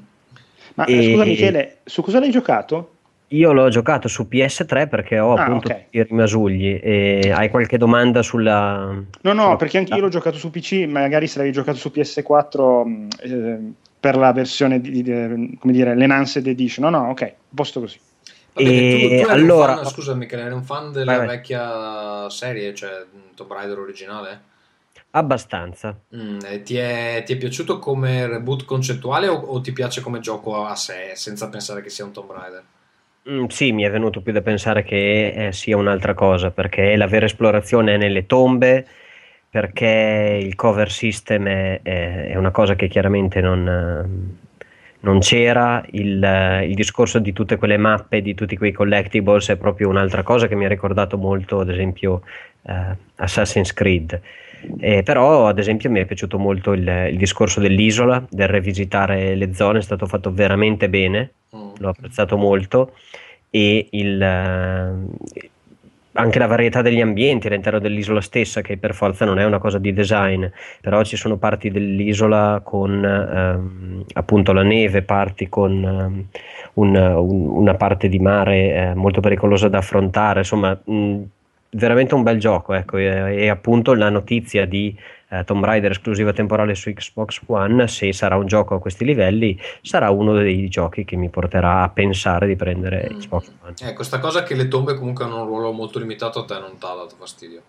Ma 0.74 0.84
E- 0.86 1.10
scusa 1.10 1.24
Michele, 1.24 1.76
su 1.84 2.02
cosa 2.02 2.18
l'hai 2.18 2.30
giocato? 2.30 2.88
Io 3.28 3.52
l'ho 3.52 3.68
giocato 3.68 4.06
su 4.06 4.28
PS3 4.28 4.86
perché 4.88 5.18
ho 5.18 5.34
Ah, 5.34 5.42
appunto 5.44 5.68
ok. 5.68 5.74
tutti 5.84 5.96
i 5.98 6.02
rimasugli. 6.05 6.78
E 6.80 7.32
hai 7.34 7.48
qualche 7.48 7.78
domanda 7.78 8.22
sulla. 8.22 8.92
No, 9.20 9.32
no, 9.32 9.42
sulla- 9.42 9.56
perché 9.56 9.78
anche 9.78 9.94
io 9.94 10.01
l'ho 10.01 10.09
giocato 10.09 10.36
su 10.36 10.51
PC, 10.51 10.84
magari 10.86 11.26
se 11.26 11.38
l'avevi 11.38 11.55
giocato 11.55 11.78
su 11.78 11.90
PS4 11.92 12.84
mh, 12.84 13.09
eh, 13.22 13.59
per 14.05 14.16
la 14.16 14.32
versione 14.35 14.82
di, 14.82 15.02
di- 15.02 15.56
come 15.59 15.72
dire, 15.72 15.94
l'Enhanced 15.97 16.47
Edition. 16.47 16.90
No, 16.90 16.98
no, 16.98 17.09
ok, 17.09 17.32
posto 17.55 17.81
così. 17.81 17.98
Vabbè, 18.52 18.68
tu, 18.68 18.98
tu 18.98 19.05
eri 19.06 19.22
un 19.22 19.31
allora- 19.31 19.76
fan, 19.76 19.86
scusa 19.86 20.14
Michele, 20.14 20.43
eri 20.43 20.52
un 20.52 20.62
fan 20.62 20.93
della 20.93 21.16
Vai, 21.16 21.26
vecchia 21.26 22.28
serie, 22.28 22.74
cioè 22.74 23.06
Tomb 23.35 23.51
Raider 23.51 23.78
originale? 23.78 24.40
Abbastanza. 25.12 25.98
Mm, 26.14 26.39
e 26.44 26.62
ti, 26.62 26.76
è, 26.76 27.22
ti 27.24 27.32
è 27.32 27.36
piaciuto 27.39 27.78
come 27.78 28.26
reboot 28.26 28.66
concettuale 28.66 29.26
o, 29.26 29.36
o 29.36 29.60
ti 29.62 29.72
piace 29.72 30.02
come 30.02 30.20
gioco 30.20 30.66
a 30.66 30.74
sé, 30.74 31.12
senza 31.14 31.48
pensare 31.48 31.81
che 31.81 31.89
sia 31.89 32.05
un 32.05 32.12
Tomb 32.12 32.31
Raider? 32.31 32.62
Mm, 33.31 33.47
sì, 33.47 33.72
mi 33.72 33.85
è 33.85 33.90
venuto 33.90 34.20
più 34.20 34.32
da 34.35 34.43
pensare 34.43 34.85
che 34.85 35.47
eh, 35.47 35.52
sia 35.52 35.78
un'altra 35.78 36.12
cosa 36.12 36.51
perché 36.51 36.94
la 36.94 37.06
vera 37.06 37.24
esplorazione 37.24 37.94
è 37.94 37.97
nelle 37.97 38.26
tombe. 38.26 38.86
Perché 39.55 40.40
il 40.43 40.56
cover 40.56 40.90
system 40.90 41.47
è, 41.47 41.81
è- 41.81 42.26
è 42.31 42.36
una 42.36 42.51
cosa 42.51 42.74
che 42.74 42.89
chiaramente 42.89 43.40
non, 43.40 44.36
non 44.98 45.18
c'era, 45.20 45.81
il, 45.93 46.64
il 46.66 46.74
discorso 46.74 47.20
di 47.20 47.32
tutte 47.32 47.56
quelle 47.56 47.76
mappe, 47.76 48.20
di 48.20 48.35
tutti 48.35 48.56
quei 48.56 48.72
collectibles 48.72 49.51
è 49.51 49.56
proprio 49.56 49.89
un'altra 49.90 50.24
cosa 50.24 50.48
che 50.48 50.56
mi 50.56 50.64
ha 50.64 50.68
ricordato 50.68 51.16
molto, 51.18 51.60
ad 51.60 51.70
esempio, 51.70 52.22
eh, 52.62 52.97
Assassin's 53.16 53.72
Creed. 53.72 54.20
Eh, 54.81 55.05
però, 55.05 55.47
ad 55.47 55.60
esempio, 55.60 55.89
mi 55.89 56.01
è 56.01 56.05
piaciuto 56.05 56.36
molto 56.36 56.72
il, 56.72 56.89
il 57.12 57.16
discorso 57.16 57.60
dell'isola, 57.60 58.26
del 58.28 58.48
rivisitare 58.48 59.36
le 59.36 59.55
zone, 59.55 59.78
è 59.78 59.82
stato 59.82 60.06
fatto 60.06 60.32
veramente 60.32 60.89
bene, 60.89 61.31
Mm. 61.55 61.74
l'ho 61.78 61.90
apprezzato 61.90 62.36
molto 62.36 62.94
e 63.48 63.86
il, 63.93 64.20
eh, 64.20 64.93
anche 66.16 66.39
la 66.39 66.47
varietà 66.47 66.81
degli 66.82 67.01
ambienti 67.01 67.47
all'interno 67.49 67.78
dell'isola 67.81 68.20
stessa, 68.20 68.61
che 68.61 68.77
per 68.77 68.95
forza 68.95 69.24
non 69.24 69.39
è 69.39 69.45
una 69.45 69.59
cosa 69.59 69.78
di 69.78 69.93
design, 69.93 70.45
però 70.81 71.03
ci 71.03 71.16
sono 71.16 71.36
parti 71.36 71.70
dell'isola 71.70 72.61
con 72.65 73.05
ehm, 73.05 74.05
appunto 74.15 74.53
la 74.53 74.62
neve, 74.62 75.03
parti 75.03 75.49
con 75.49 75.82
ehm, 75.85 76.24
un- 76.74 76.97
un- 76.97 77.49
una 77.57 77.74
parte 77.74 78.09
di 78.09 78.19
mare 78.19 78.74
eh, 78.91 78.95
molto 78.95 79.20
pericolosa 79.20 79.69
da 79.69 79.78
affrontare, 79.78 80.41
insomma, 80.41 80.78
mh, 80.85 81.23
veramente 81.70 82.15
un 82.15 82.23
bel 82.23 82.39
gioco, 82.39 82.73
ecco, 82.74 82.97
e, 82.99 83.07
e 83.36 83.49
appunto 83.49 83.95
la 83.95 84.09
notizia 84.09 84.66
di 84.66 84.97
eh, 85.39 85.44
Tomb 85.44 85.65
Raider 85.65 85.90
esclusiva 85.93 86.32
temporale 86.32 86.74
su 86.74 86.93
Xbox 86.93 87.40
One, 87.47 87.86
se 87.89 88.12
sarà 88.12 88.36
un 88.36 88.47
gioco 88.47 88.74
a 88.74 88.78
questi 88.81 89.05
livelli, 89.05 89.59
sarà 89.82 90.11
uno 90.11 90.32
dei 90.35 90.69
giochi 90.69 91.05
che 91.05 91.16
mi 91.16 91.28
porterà 91.28 91.82
a 91.82 91.89
pensare 91.89 92.47
di 92.47 92.56
prendere 92.56 93.09
Mm. 93.12 93.19
Xbox 93.19 93.51
One. 93.62 93.74
Eh, 93.90 93.93
questa 93.94 94.19
cosa 94.19 94.43
che 94.43 94.55
le 94.55 94.69
tombe 94.69 94.94
comunque 94.97 95.24
hanno 95.24 95.43
un 95.43 95.47
ruolo 95.47 95.73
molto 95.73 95.98
limitato 95.98 96.40
a 96.40 96.44
te 96.44 96.55
non 96.59 96.78
ti 96.78 96.85
ha 96.86 96.94
dato 96.94 97.15
fastidio. 97.19 97.62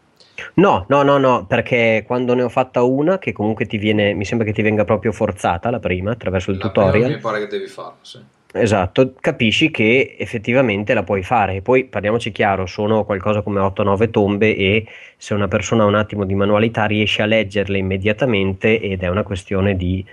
No, 0.56 0.86
no, 0.90 1.02
no, 1.04 1.18
no, 1.18 1.46
perché 1.46 2.04
quando 2.06 2.34
ne 2.34 2.44
ho 2.44 2.50
fatta 2.50 2.84
una, 2.84 3.20
che 3.20 3.32
comunque 3.32 3.66
ti 3.66 3.78
viene, 3.78 4.14
mi 4.14 4.26
sembra 4.26 4.46
che 4.46 4.52
ti 4.54 4.62
venga 4.62 4.84
proprio 4.84 5.14
forzata 5.14 5.70
la 5.70 5.80
prima 5.80 6.12
attraverso 6.12 6.52
il 6.52 6.58
La 6.58 6.70
prima 6.70 6.86
tutorial. 6.88 7.12
mi 7.12 7.20
pare 7.20 7.40
che 7.40 7.48
devi 7.48 7.68
farlo, 7.68 7.98
sì. 8.02 8.20
Esatto, 8.58 9.14
capisci 9.20 9.70
che 9.70 10.16
effettivamente 10.18 10.94
la 10.94 11.04
puoi 11.04 11.24
fare. 11.24 11.56
E 11.56 11.62
poi 11.62 11.84
parliamoci 11.86 12.32
chiaro, 12.32 12.66
sono 12.66 13.04
qualcosa 13.04 13.42
come 13.42 13.60
8-9 13.60 14.10
tombe 14.10 14.56
e 14.56 14.88
se 15.18 15.34
una 15.34 15.50
persona 15.50 15.84
ha 15.84 15.88
un 15.88 15.96
attimo 15.96 16.24
di 16.24 16.36
manualità 16.36 16.86
riesce 16.86 17.22
a 17.22 17.26
leggerle 17.26 17.78
immediatamente 17.78 18.80
ed 18.80 19.04
è 19.04 19.08
una 19.10 19.24
questione 19.24 19.76
di 19.76 20.06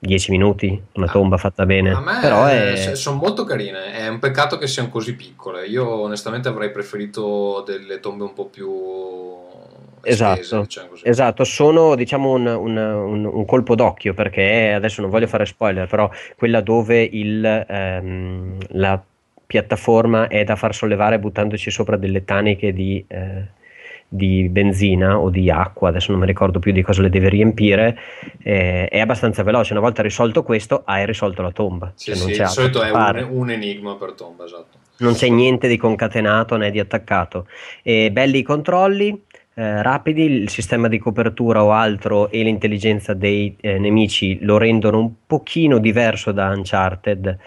10 0.00 0.30
minuti, 0.32 0.80
una 0.94 1.06
Ah, 1.06 1.10
tomba 1.10 1.36
fatta 1.36 1.66
bene. 1.66 1.92
A 1.92 2.00
me 2.00 2.18
Però 2.20 2.46
è... 2.46 2.94
sono 2.94 3.16
molto 3.16 3.44
carine, 3.44 3.92
è 3.92 4.08
un 4.08 4.18
peccato 4.18 4.58
che 4.58 4.66
siano 4.66 4.88
così 4.88 5.14
piccole. 5.14 5.66
Io 5.66 5.88
onestamente 5.88 6.48
avrei 6.48 6.72
preferito 6.72 7.62
delle 7.64 8.00
tombe 8.00 8.24
un 8.24 8.32
po' 8.32 8.46
più 8.46 8.68
Esatto, 10.10 10.42
spese, 10.42 10.60
diciamo 10.62 10.88
esatto, 11.02 11.44
sono 11.44 11.94
diciamo 11.94 12.32
un, 12.32 12.46
un- 12.46 12.76
un- 12.76 13.24
un 13.24 13.44
colpo 13.44 13.74
d'occhio 13.74 14.14
perché 14.14 14.72
adesso 14.72 15.00
non 15.00 15.10
voglio 15.10 15.26
fare 15.26 15.46
spoiler, 15.46 15.86
però 15.86 16.10
quella 16.36 16.60
dove 16.60 17.02
il, 17.02 17.44
ehm, 17.44 18.56
la 18.70 19.00
piattaforma 19.46 20.28
è 20.28 20.44
da 20.44 20.56
far 20.56 20.74
sollevare 20.74 21.18
buttandoci 21.18 21.70
sopra 21.70 21.96
delle 21.96 22.24
taniche 22.24 22.72
di, 22.72 23.02
eh, 23.08 23.56
di 24.10 24.48
benzina 24.48 25.18
o 25.18 25.28
di 25.30 25.50
acqua, 25.50 25.88
adesso 25.90 26.10
non 26.12 26.20
mi 26.20 26.26
ricordo 26.26 26.58
più 26.58 26.72
di 26.72 26.82
cosa 26.82 27.02
le 27.02 27.10
deve 27.10 27.28
riempire, 27.28 27.98
eh, 28.42 28.88
è 28.88 28.98
abbastanza 29.00 29.42
veloce. 29.42 29.72
Una 29.72 29.82
volta 29.82 30.02
risolto 30.02 30.42
questo, 30.42 30.82
hai 30.86 31.04
risolto 31.04 31.42
la 31.42 31.50
tomba. 31.50 31.92
Sì, 31.94 32.14
Cioè, 32.14 32.16
sì, 32.16 32.26
di 32.40 32.46
solito 32.46 32.82
è 32.82 32.90
un 33.22 33.50
enigma 33.50 33.96
per 33.96 34.12
tomba, 34.12 34.44
esatto. 34.44 34.76
non 34.98 35.12
c'è 35.14 35.28
niente 35.28 35.68
di 35.68 35.76
concatenato 35.76 36.56
né 36.56 36.70
di 36.70 36.80
attaccato. 36.80 37.46
E 37.82 38.10
belli 38.10 38.38
i 38.38 38.42
controlli, 38.42 39.24
eh, 39.58 39.82
rapidi, 39.82 40.22
il 40.24 40.48
sistema 40.48 40.86
di 40.86 40.98
copertura 40.98 41.64
o 41.64 41.72
altro 41.72 42.30
e 42.30 42.42
l'intelligenza 42.44 43.12
dei 43.12 43.56
eh, 43.60 43.78
nemici 43.78 44.38
lo 44.42 44.56
rendono 44.56 45.00
un 45.00 45.10
pochino 45.26 45.78
diverso 45.78 46.30
da 46.30 46.50
Uncharted. 46.50 47.38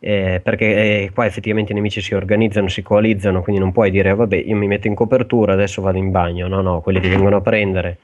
eh, 0.00 0.40
perché 0.40 0.66
eh, 1.04 1.10
qua 1.12 1.26
effettivamente 1.26 1.72
i 1.72 1.74
nemici 1.74 2.00
si 2.00 2.14
organizzano, 2.14 2.68
si 2.68 2.82
coalizzano, 2.82 3.42
quindi 3.42 3.60
non 3.60 3.72
puoi 3.72 3.90
dire 3.90 4.14
vabbè 4.14 4.36
io 4.36 4.54
mi 4.54 4.68
metto 4.68 4.86
in 4.86 4.94
copertura, 4.94 5.54
adesso 5.54 5.82
vado 5.82 5.98
in 5.98 6.12
bagno, 6.12 6.46
no 6.46 6.60
no, 6.60 6.80
quelli 6.80 7.00
ti 7.00 7.08
vengono 7.08 7.38
a 7.38 7.40
prendere 7.40 7.98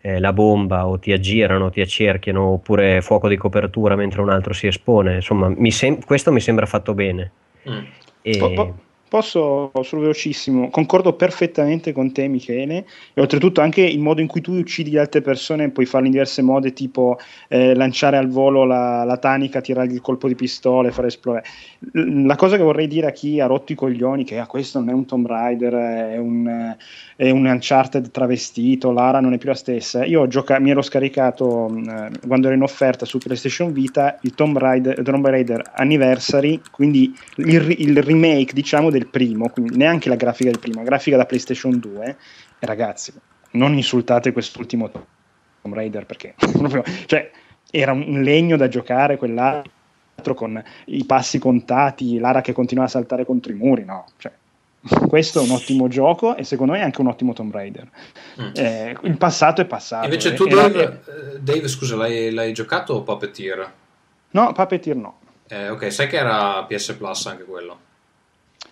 eh, 0.00 0.18
la 0.18 0.32
bomba 0.32 0.88
o 0.88 0.98
ti 0.98 1.12
aggirano, 1.12 1.70
ti 1.70 1.80
accerchiano 1.80 2.42
oppure 2.42 3.00
fuoco 3.00 3.28
di 3.28 3.36
copertura 3.36 3.94
mentre 3.94 4.22
un 4.22 4.30
altro 4.30 4.52
si 4.52 4.66
espone, 4.66 5.14
insomma 5.14 5.48
mi 5.48 5.70
sem- 5.70 6.04
questo 6.04 6.32
mi 6.32 6.40
sembra 6.40 6.66
fatto 6.66 6.94
bene. 6.94 7.30
Mm. 7.70 7.84
E- 8.22 8.38
Po- 8.38 8.52
po- 8.52 8.74
posso, 9.08 9.70
solo 9.82 10.02
velocissimo, 10.02 10.68
concordo 10.70 11.12
perfettamente 11.12 11.92
con 11.92 12.12
te 12.12 12.26
Michele 12.28 12.86
e 13.14 13.20
oltretutto 13.20 13.60
anche 13.60 13.82
il 13.82 14.00
modo 14.00 14.20
in 14.20 14.26
cui 14.26 14.40
tu 14.40 14.52
uccidi 14.52 14.90
le 14.90 15.00
altre 15.00 15.20
persone 15.20 15.70
puoi 15.70 15.86
farlo 15.86 16.06
in 16.06 16.12
diverse 16.12 16.42
modi 16.42 16.72
tipo 16.72 17.18
eh, 17.48 17.74
lanciare 17.74 18.16
al 18.16 18.28
volo 18.28 18.64
la, 18.64 19.04
la 19.04 19.16
tanica, 19.16 19.60
tirargli 19.60 19.94
il 19.94 20.00
colpo 20.00 20.28
di 20.28 20.34
pistola 20.34 20.88
e 20.88 20.92
fare 20.92 21.08
esplodere. 21.08 21.44
La 21.92 22.36
cosa 22.36 22.56
che 22.56 22.62
vorrei 22.62 22.88
dire 22.88 23.06
a 23.06 23.12
chi 23.12 23.40
ha 23.40 23.46
rotto 23.46 23.72
i 23.72 23.76
coglioni 23.76 24.24
che 24.24 24.38
ah, 24.38 24.46
questo 24.46 24.78
non 24.78 24.88
è 24.88 24.92
un 24.92 25.04
Tomb 25.06 25.26
Raider, 25.26 25.74
è 25.74 26.16
un, 26.16 26.46
eh, 26.48 26.76
è 27.16 27.30
un 27.30 27.46
Uncharted 27.46 28.10
travestito, 28.10 28.90
Lara 28.92 29.20
non 29.20 29.32
è 29.34 29.38
più 29.38 29.48
la 29.48 29.54
stessa. 29.54 30.04
Io 30.04 30.26
gioca- 30.26 30.58
mi 30.58 30.70
ero 30.70 30.82
scaricato 30.82 31.68
mh, 31.68 32.26
quando 32.26 32.46
era 32.46 32.56
in 32.56 32.62
offerta 32.62 33.04
su 33.04 33.18
PlayStation 33.18 33.72
Vita 33.72 34.18
il 34.22 34.34
Tomb 34.34 34.58
Raider, 34.58 35.02
Tomb 35.02 35.26
Raider 35.26 35.62
Anniversary, 35.74 36.60
quindi 36.70 37.14
il, 37.36 37.74
il 37.78 38.02
remake 38.02 38.52
diciamo 38.52 38.90
del 38.96 39.08
primo, 39.08 39.48
quindi 39.50 39.76
neanche 39.76 40.08
la 40.08 40.16
grafica 40.16 40.50
del 40.50 40.58
primo, 40.58 40.78
la 40.78 40.84
grafica 40.84 41.16
da 41.16 41.26
PlayStation 41.26 41.78
2. 41.78 42.16
E 42.58 42.66
ragazzi, 42.66 43.12
non 43.52 43.74
insultate 43.74 44.32
quest'ultimo 44.32 44.90
Tomb 45.62 45.74
Raider 45.74 46.06
perché 46.06 46.34
cioè, 47.06 47.30
era 47.70 47.92
un 47.92 48.22
legno 48.22 48.56
da 48.56 48.68
giocare 48.68 49.16
quell'altro 49.16 50.34
con 50.34 50.62
i 50.86 51.04
passi 51.04 51.38
contati, 51.38 52.18
Lara 52.18 52.40
che 52.40 52.52
continua 52.52 52.84
a 52.84 52.88
saltare 52.88 53.24
contro 53.24 53.52
i 53.52 53.56
muri, 53.56 53.84
no, 53.84 54.06
cioè, 54.16 54.32
questo 55.08 55.40
è 55.40 55.42
un 55.42 55.50
ottimo 55.50 55.88
gioco 55.88 56.36
e 56.36 56.44
secondo 56.44 56.72
me 56.72 56.78
è 56.78 56.82
anche 56.82 57.00
un 57.00 57.08
ottimo 57.08 57.32
Tomb 57.32 57.52
Raider. 57.52 57.88
Mm. 58.40 58.50
Eh, 58.54 58.96
il 59.02 59.16
passato 59.16 59.60
è 59.60 59.66
passato. 59.66 60.04
Invece 60.04 60.34
tu, 60.34 60.46
Dave, 60.46 61.02
eh, 61.34 61.40
Dave, 61.40 61.66
scusa, 61.68 61.96
l'hai, 61.96 62.30
l'hai 62.30 62.52
giocato 62.52 62.94
o 62.94 63.02
Puppeteer? 63.02 63.72
No, 64.30 64.52
Puppeteer 64.52 64.96
no. 64.96 65.18
Eh, 65.48 65.68
ok, 65.70 65.92
sai 65.92 66.08
che 66.08 66.16
era 66.16 66.64
PS 66.64 66.92
Plus 66.92 67.26
anche 67.26 67.44
quello? 67.44 67.78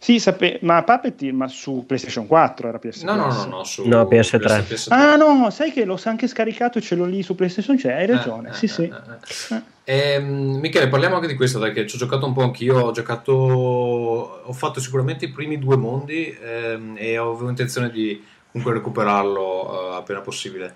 Sì, 0.05 0.21
sape- 0.21 0.59
ma 0.61 0.83
Puppeteer, 0.83 1.33
ma 1.33 1.49
su 1.49 1.85
PlayStation 1.87 2.27
4 2.27 2.69
era 2.69 2.79
PS 2.79 3.05
No, 3.05 3.15
no, 3.15 3.33
no, 3.33 3.47
no, 3.47 3.65
su 3.65 3.89
No, 3.89 4.03
PS3. 4.03 4.39
PS3. 4.39 4.89
Ah 4.91 5.17
no, 5.17 5.49
sai 5.49 5.73
che 5.73 5.87
l'ho 5.87 5.99
anche 6.05 6.27
scaricato 6.27 6.77
e 6.77 6.83
ce 6.83 6.95
l'ho 6.95 7.07
lì 7.07 7.23
su 7.23 7.35
PlayStation, 7.35 7.79
cioè 7.79 7.93
hai 7.93 8.07
ragione, 8.07 8.51
Eh, 8.51 8.53
sì 8.53 8.67
eh, 8.67 8.69
sì. 8.69 8.83
eh, 8.83 9.55
eh. 9.55 9.63
Ehm, 9.85 10.59
Michele, 10.61 10.89
parliamo 10.89 11.15
anche 11.15 11.27
di 11.27 11.35
questo, 11.35 11.59
perché 11.59 11.87
ci 11.87 11.97
ho 11.97 11.99
giocato 11.99 12.27
un 12.27 12.35
po' 12.35 12.43
anch'io, 12.43 12.81
ho 12.81 12.93
giocato, 12.93 13.33
ho 13.33 14.53
fatto 14.53 14.79
sicuramente 14.79 15.25
i 15.25 15.31
primi 15.31 15.59
due 15.59 15.79
mondi 15.79 16.37
ehm, 16.39 16.97
e 16.99 17.17
avevo 17.17 17.49
intenzione 17.49 17.89
di 17.89 18.23
comunque 18.53 18.75
recuperarlo 18.77 19.93
eh, 19.93 19.97
appena 19.97 20.21
possibile. 20.21 20.75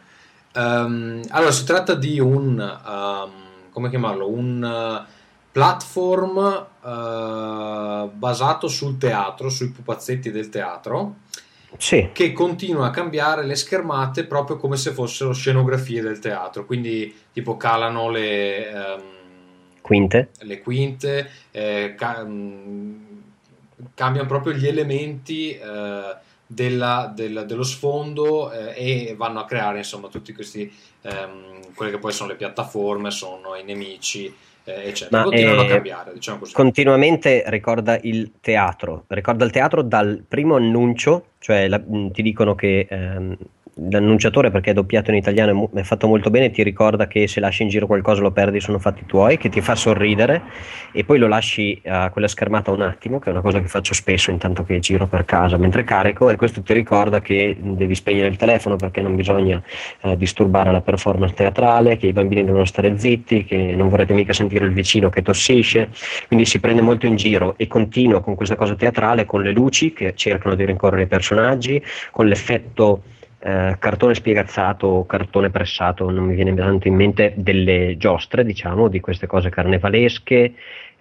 Ehm, 0.55 1.21
allora, 1.29 1.51
si 1.53 1.67
tratta 1.67 1.93
di 1.93 2.19
un, 2.19 2.59
ehm, 2.59 3.31
come 3.73 3.91
chiamarlo, 3.91 4.27
un 4.27 4.65
eh, 4.65 5.17
platform 5.59 6.67
eh, 6.85 8.09
basato 8.13 8.69
sul 8.69 8.97
teatro, 8.97 9.49
sui 9.51 9.71
pupazzetti 9.71 10.31
del 10.31 10.51
teatro 10.51 11.17
Sì, 11.77 12.11
che 12.13 12.33
continua 12.33 12.87
a 12.87 12.91
cambiare 12.91 13.45
le 13.45 13.57
schermate 13.57 14.25
proprio 14.25 14.57
come 14.57 14.77
se 14.77 14.93
fossero 14.93 15.33
scenografie 15.33 16.01
del 16.01 16.21
teatro, 16.21 16.65
quindi 16.65 17.13
tipo 17.33 17.57
calano 17.57 18.09
le, 18.09 18.69
ehm, 18.71 19.03
quinte. 19.81 20.31
le 20.43 20.61
quinte, 20.61 21.29
eh, 21.51 21.95
ca- 21.97 22.23
mh, 22.23 23.23
cambiano 23.95 24.29
proprio 24.29 24.53
gli 24.53 24.67
elementi 24.69 25.57
eh, 25.59 26.17
della- 26.47 27.13
del- 27.13 27.45
dello 27.49 27.65
sfondo 27.65 28.53
eh, 28.53 29.09
e 29.11 29.15
vanno 29.17 29.41
a 29.41 29.45
creare 29.45 29.79
insomma 29.79 30.07
tutti 30.07 30.33
questi, 30.33 30.73
ehm, 31.03 31.75
quelle 31.75 31.91
che 31.91 31.99
poi 31.99 32.13
sono 32.13 32.29
le 32.31 32.37
piattaforme, 32.37 33.11
sono 33.11 33.57
i 33.57 33.65
nemici, 33.65 34.33
eh, 34.69 34.89
eccetera. 34.89 35.19
Ma, 35.19 35.25
Continuano 35.25 35.61
eh, 35.63 35.65
a 35.65 35.69
cambiare, 35.69 36.13
diciamo 36.13 36.39
così. 36.39 36.53
Continuamente 36.53 37.43
ricorda 37.47 37.99
il 38.03 38.33
teatro, 38.41 39.05
ricorda 39.09 39.45
il 39.45 39.51
teatro 39.51 39.83
dal 39.83 40.25
primo 40.27 40.57
annuncio, 40.57 41.27
cioè 41.39 41.69
la- 41.69 41.81
ti 41.81 42.23
dicono 42.23 42.55
che 42.55 42.87
ehm, 42.89 43.37
l'annunciatore, 43.91 44.51
perché 44.51 44.71
è 44.71 44.75
doppiato 44.75 45.11
in 45.11 45.17
italiano, 45.17 45.71
è, 45.75 45.83
fatto 45.83 46.07
molto 46.07 46.31
bene, 46.31 46.51
ti 46.51 46.63
ricorda 46.63 47.07
che 47.07 47.29
se 47.29 47.41
lasci 47.41 47.63
in 47.63 47.69
giro 47.69 47.87
qualcosa 47.87 48.21
lo 48.21 48.33
perdi, 48.33 48.61
sono 48.61 48.79
fatti 48.79 49.05
tuoi, 49.07 49.39
che 49.39 49.49
ti 49.49 49.61
fa 49.61 49.75
sorridere 49.75 50.43
e 50.93 51.05
poi 51.05 51.19
lo 51.19 51.29
lasci 51.29 51.81
a 51.87 52.11
quella 52.11 52.29
schermata 52.29 52.71
un 52.71 52.83
attimo, 52.83 53.19
che 53.19 53.29
è 53.29 53.33
una 53.33 53.41
cosa 53.41 53.61
che 53.61 53.69
faccio 53.69 53.95
spesso 53.95 54.31
intanto 54.31 54.65
che 54.65 54.79
giro 54.81 55.07
per 55.07 55.25
casa 55.25 55.57
mentre 55.57 55.85
carico 55.85 56.31
e 56.31 56.37
questo 56.37 56.63
ti 56.63 56.73
ricorda 56.73 57.21
che 57.21 57.57
devi 57.61 57.95
spegnere 57.95 58.29
il 58.29 58.37
telefono 58.37 58.77
perché 58.77 59.01
non 59.01 59.15
bisogna 59.15 59.63
eh, 60.03 60.17
disturbare 60.17 60.73
la 60.73 60.81
performance 60.81 61.35
teatrale, 61.35 61.97
che 61.97 62.07
i 62.07 62.13
bambini 62.13 62.45
devono 62.45 62.65
stare 62.65 62.99
zitti, 62.99 63.45
che 63.45 63.57
non 63.77 63.89
vorrete 63.89 64.15
mica 64.15 64.33
sentire 64.33 64.65
il 64.65 64.73
vicino 64.73 65.09
che 65.09 65.23
tossisce, 65.23 65.91
quindi 66.27 66.47
si 66.47 66.59
prende 66.59 66.83
molto 66.83 67.07
in 67.07 67.17
giro 67.17 67.55
e 67.57 67.67
continua 67.67 68.21
con 68.21 68.35
questa 68.35 68.57
cosa 68.57 68.75
teatrale, 68.75 69.25
con 69.25 69.43
le 69.43 69.53
luci 69.53 69.93
che 69.93 70.15
cercano 70.15 70.55
di 70.55 70.65
rincorrere 70.65 71.03
i 71.03 71.07
personaggi, 71.07 71.83
con 72.11 72.27
l'effetto 72.27 73.03
eh, 73.41 73.77
cartone 73.79 74.15
spiegazzato 74.15 74.87
o 74.87 75.07
cartone 75.07 75.51
pressato, 75.51 76.11
non 76.11 76.25
mi 76.25 76.35
viene 76.35 76.55
tanto 76.55 76.89
in 76.89 76.95
mente, 76.95 77.35
delle 77.37 77.97
giostre, 77.97 78.45
diciamo, 78.45 78.89
di 78.89 79.01
queste 79.01 79.27
cose 79.27 79.49
carnevalesche, 79.51 80.55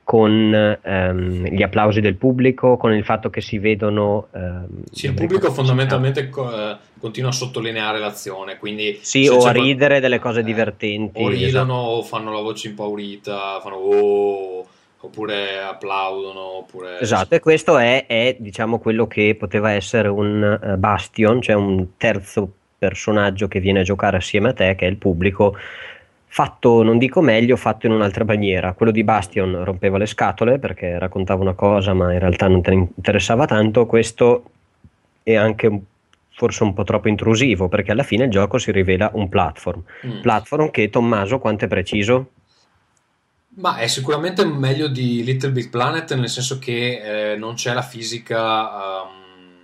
con 0.03 0.53
ehm, 0.81 1.47
gli 1.47 1.61
applausi 1.63 1.99
del 1.99 2.15
pubblico, 2.15 2.77
con 2.77 2.93
il 2.93 3.03
fatto 3.03 3.29
che 3.29 3.41
si 3.41 3.57
vedono... 3.59 4.27
ehm, 4.33 4.67
Sì, 4.89 5.07
il 5.07 5.13
pubblico 5.13 5.51
fondamentalmente 5.51 6.29
co- 6.29 6.49
eh, 6.49 6.77
continua 6.97 7.29
a 7.29 7.33
sottolineare 7.33 7.99
l'azione, 7.99 8.57
quindi 8.57 8.99
Sì, 9.01 9.27
o 9.27 9.39
a 9.39 9.51
qual- 9.51 9.55
ridere 9.55 9.99
delle 9.99 10.19
cose 10.19 10.39
eh, 10.39 10.43
divertenti. 10.43 11.21
o 11.21 11.27
ridono 11.27 11.73
esatto. 11.73 11.73
o 11.73 12.01
fanno 12.03 12.31
la 12.31 12.39
voce 12.39 12.69
impaurita, 12.69 13.59
fanno 13.61 13.75
oh, 13.75 14.65
oppure 15.07 15.59
applaudono, 15.59 16.57
oppure 16.57 16.99
Esatto, 16.99 17.35
e 17.35 17.39
questo 17.39 17.77
è, 17.77 18.05
è, 18.05 18.35
diciamo 18.39 18.79
quello 18.79 19.07
che 19.07 19.35
poteva 19.37 19.71
essere 19.71 20.07
un 20.07 20.59
eh, 20.61 20.77
bastion, 20.77 21.41
cioè 21.41 21.55
un 21.55 21.97
terzo 21.97 22.49
personaggio 22.77 23.47
che 23.47 23.59
viene 23.59 23.79
a 23.79 23.83
giocare 23.83 24.17
assieme 24.17 24.49
a 24.49 24.53
te, 24.53 24.75
che 24.75 24.85
è 24.85 24.89
il 24.89 24.97
pubblico, 24.97 25.55
fatto, 26.27 26.83
non 26.83 26.97
dico 26.97 27.21
meglio, 27.21 27.55
fatto 27.55 27.87
in 27.87 27.93
un'altra 27.93 28.23
maniera. 28.23 28.73
Quello 28.73 28.91
di 28.91 29.03
Bastion 29.03 29.63
rompeva 29.63 29.97
le 29.97 30.05
scatole 30.05 30.59
perché 30.59 30.99
raccontava 30.99 31.41
una 31.41 31.53
cosa, 31.53 31.93
ma 31.93 32.13
in 32.13 32.19
realtà 32.19 32.47
non 32.47 32.61
te 32.61 32.69
ne 32.71 32.87
interessava 32.95 33.45
tanto. 33.45 33.85
Questo 33.85 34.43
è 35.23 35.35
anche 35.35 35.67
un- 35.67 35.81
forse 36.29 36.61
un 36.63 36.73
po' 36.73 36.83
troppo 36.83 37.07
intrusivo 37.07 37.67
perché 37.67 37.91
alla 37.91 38.03
fine 38.03 38.25
il 38.25 38.29
gioco 38.29 38.59
si 38.59 38.71
rivela 38.71 39.09
un 39.13 39.27
platform. 39.27 39.81
Mm. 40.05 40.21
Platform 40.21 40.69
che 40.69 40.89
Tommaso, 40.91 41.39
quanto 41.39 41.65
è 41.65 41.67
preciso? 41.67 42.29
Ma 43.57 43.77
è 43.77 43.87
sicuramente 43.87 44.45
meglio 44.45 44.87
di 44.87 45.23
Little 45.23 45.49
Big 45.49 45.69
Planet, 45.69 46.13
nel 46.13 46.29
senso 46.29 46.59
che 46.59 47.31
eh, 47.31 47.35
non 47.37 47.55
c'è 47.55 47.73
la 47.73 47.81
fisica 47.81 49.01
ehm, 49.01 49.17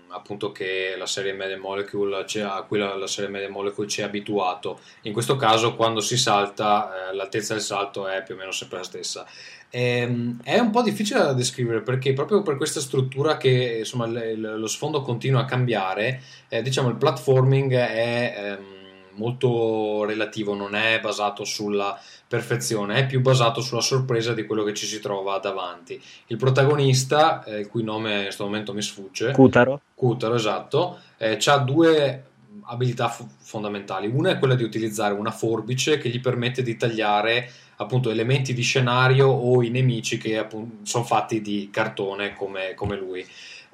appunto 0.08 0.52
che 0.52 0.96
la 0.98 1.06
serie 1.06 1.34
Media 1.34 1.60
Molecule 1.60 2.26
a 2.42 2.64
cui 2.64 2.80
la, 2.80 2.96
la 2.96 3.06
serie 3.06 3.30
Media 3.30 3.52
Molecule 3.52 3.88
ci 3.88 4.02
è 4.02 4.06
abituato. 4.06 4.80
In 5.04 5.14
questo 5.14 5.36
caso, 5.36 5.76
quando 5.76 6.00
si 6.00 6.18
salta, 6.18 7.10
eh, 7.12 7.16
l'altezza 7.16 7.54
del 7.54 7.62
salto 7.62 8.08
è 8.08 8.24
più 8.24 8.34
o 8.34 8.38
meno 8.38 8.52
sempre 8.52 8.80
la 8.80 8.84
stessa. 8.84 9.28
Ehm, 9.70 10.40
è 10.44 10.58
un 10.58 10.72
po' 10.72 10.82
difficile 10.82 11.20
da 11.20 11.34
descrivere 11.34 11.82
perché 11.82 12.14
proprio 12.14 12.42
per 12.42 12.58
questa 12.58 12.80
struttura 12.80 13.38
che 13.38 13.78
insomma 13.80 14.08
lo 14.08 14.68
sfondo 14.68 15.02
continua 15.02 15.42
a 15.42 15.46
cambiare, 15.46 16.22
eh, 16.48 16.64
diciamo 16.64 16.90
il 16.90 16.96
platforming 16.96 17.74
è 17.74 18.34
ehm, 18.38 18.73
molto 19.16 20.04
relativo, 20.06 20.54
non 20.54 20.76
è 20.76 21.00
basato 21.00 21.44
sulla 21.44 22.00
perfezione, 22.28 22.96
è 22.96 23.06
più 23.06 23.22
basato 23.22 23.62
sulla 23.62 23.82
sorpresa 23.82 24.34
di 24.34 24.46
quello 24.46 24.64
che 24.64 24.74
ci 24.74 24.86
si 24.86 25.00
trova 25.00 25.38
davanti. 25.38 26.02
Il 26.28 26.38
protagonista, 26.38 27.44
eh, 27.44 27.60
il 27.60 27.68
cui 27.68 27.84
nome 27.84 28.16
in 28.16 28.24
questo 28.24 28.46
momento 28.46 28.74
mi 28.74 28.82
sfugge, 28.82 29.32
Cutaro? 29.32 29.82
Kutaro, 29.94 30.36
esatto, 30.36 31.00
ha 31.18 31.58
due 31.60 32.24
abilità 32.66 33.10
f- 33.10 33.26
fondamentali. 33.40 34.08
Una 34.08 34.32
è 34.32 34.40
quella 34.40 34.56
di 34.56 34.64
utilizzare 34.64 35.14
una 35.14 35.32
forbice 35.32 35.98
che 35.98 36.10
gli 36.10 36.20
permette 36.20 36.62
di 36.64 36.76
tagliare 36.76 37.50
appunto 37.78 38.10
elementi 38.10 38.54
di 38.54 38.62
scenario 38.62 39.28
o 39.28 39.62
i 39.64 39.70
nemici 39.70 40.18
che 40.18 40.38
appunto, 40.38 40.86
sono 40.86 41.04
fatti 41.04 41.42
di 41.42 41.70
cartone 41.72 42.34
come, 42.34 42.74
come 42.76 42.96
lui. 42.96 43.26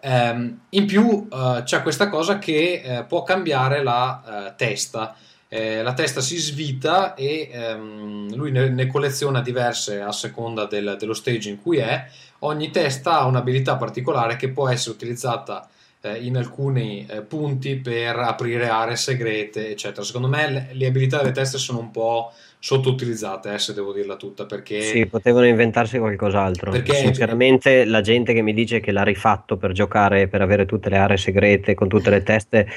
Um, 0.02 0.62
in 0.70 0.86
più 0.86 1.28
uh, 1.30 1.64
c'è 1.64 1.82
questa 1.82 2.08
cosa 2.08 2.40
che 2.40 2.82
uh, 2.84 3.06
può 3.06 3.24
cambiare 3.24 3.84
la 3.84 4.22
uh, 4.24 4.54
testa. 4.56 5.16
Eh, 5.52 5.82
la 5.82 5.94
testa 5.94 6.22
si 6.22 6.38
svita 6.38 7.16
e 7.16 7.50
um, 7.76 8.32
lui 8.36 8.52
ne, 8.52 8.70
ne, 8.70 8.86
colleziona 8.86 9.42
diverse 9.42 10.00
a 10.00 10.12
seconda 10.12 10.66
del, 10.66 10.96
dello 11.00 11.16
stage 11.16 11.50
in 11.50 11.60
cui 11.60 11.78
è. 11.78 12.06
Ogni 12.40 12.70
testa 12.70 13.20
ha 13.20 13.26
un'abilità 13.26 13.76
particolare 13.76 14.36
che 14.36 14.50
può 14.50 14.70
essere 14.70 14.94
utilizzata 14.94 15.68
eh, 16.02 16.18
in 16.18 16.38
alcuni 16.38 17.06
eh, 17.10 17.22
punti 17.22 17.78
per 17.78 18.16
aprire 18.18 18.70
aree 18.70 18.96
segrete, 18.96 19.72
eccetera. 19.72 20.04
Secondo 20.04 20.28
me 20.28 20.50
le, 20.52 20.70
le 20.72 20.86
abilità 20.86 21.18
delle 21.18 21.32
teste 21.32 21.58
sono 21.58 21.80
un 21.80 21.90
po' 21.90 22.32
sottoutilizzate, 22.60 23.54
eh, 23.54 23.58
se 23.58 23.74
devo 23.74 23.92
dirla 23.92 24.18
tutta, 24.18 24.46
perché... 24.46 24.82
Sì, 24.82 25.06
potevano 25.08 25.48
inventarsi 25.48 25.98
qualcos'altro. 25.98 26.72
Perché 26.72 26.94
sinceramente 26.94 27.86
la 27.86 28.02
gente 28.02 28.34
che 28.34 28.42
mi 28.42 28.54
dice 28.54 28.80
che 28.80 28.92
l'ha 28.92 29.04
rifatto 29.04 29.58
per 29.58 29.72
giocare, 29.72 30.28
per 30.28 30.42
avere 30.42 30.66
tutte 30.66 30.90
le 30.90 30.98
aree 30.98 31.18
segrete 31.18 31.74
con 31.74 31.88
tutte 31.88 32.10
le 32.10 32.22
teste, 32.22 32.68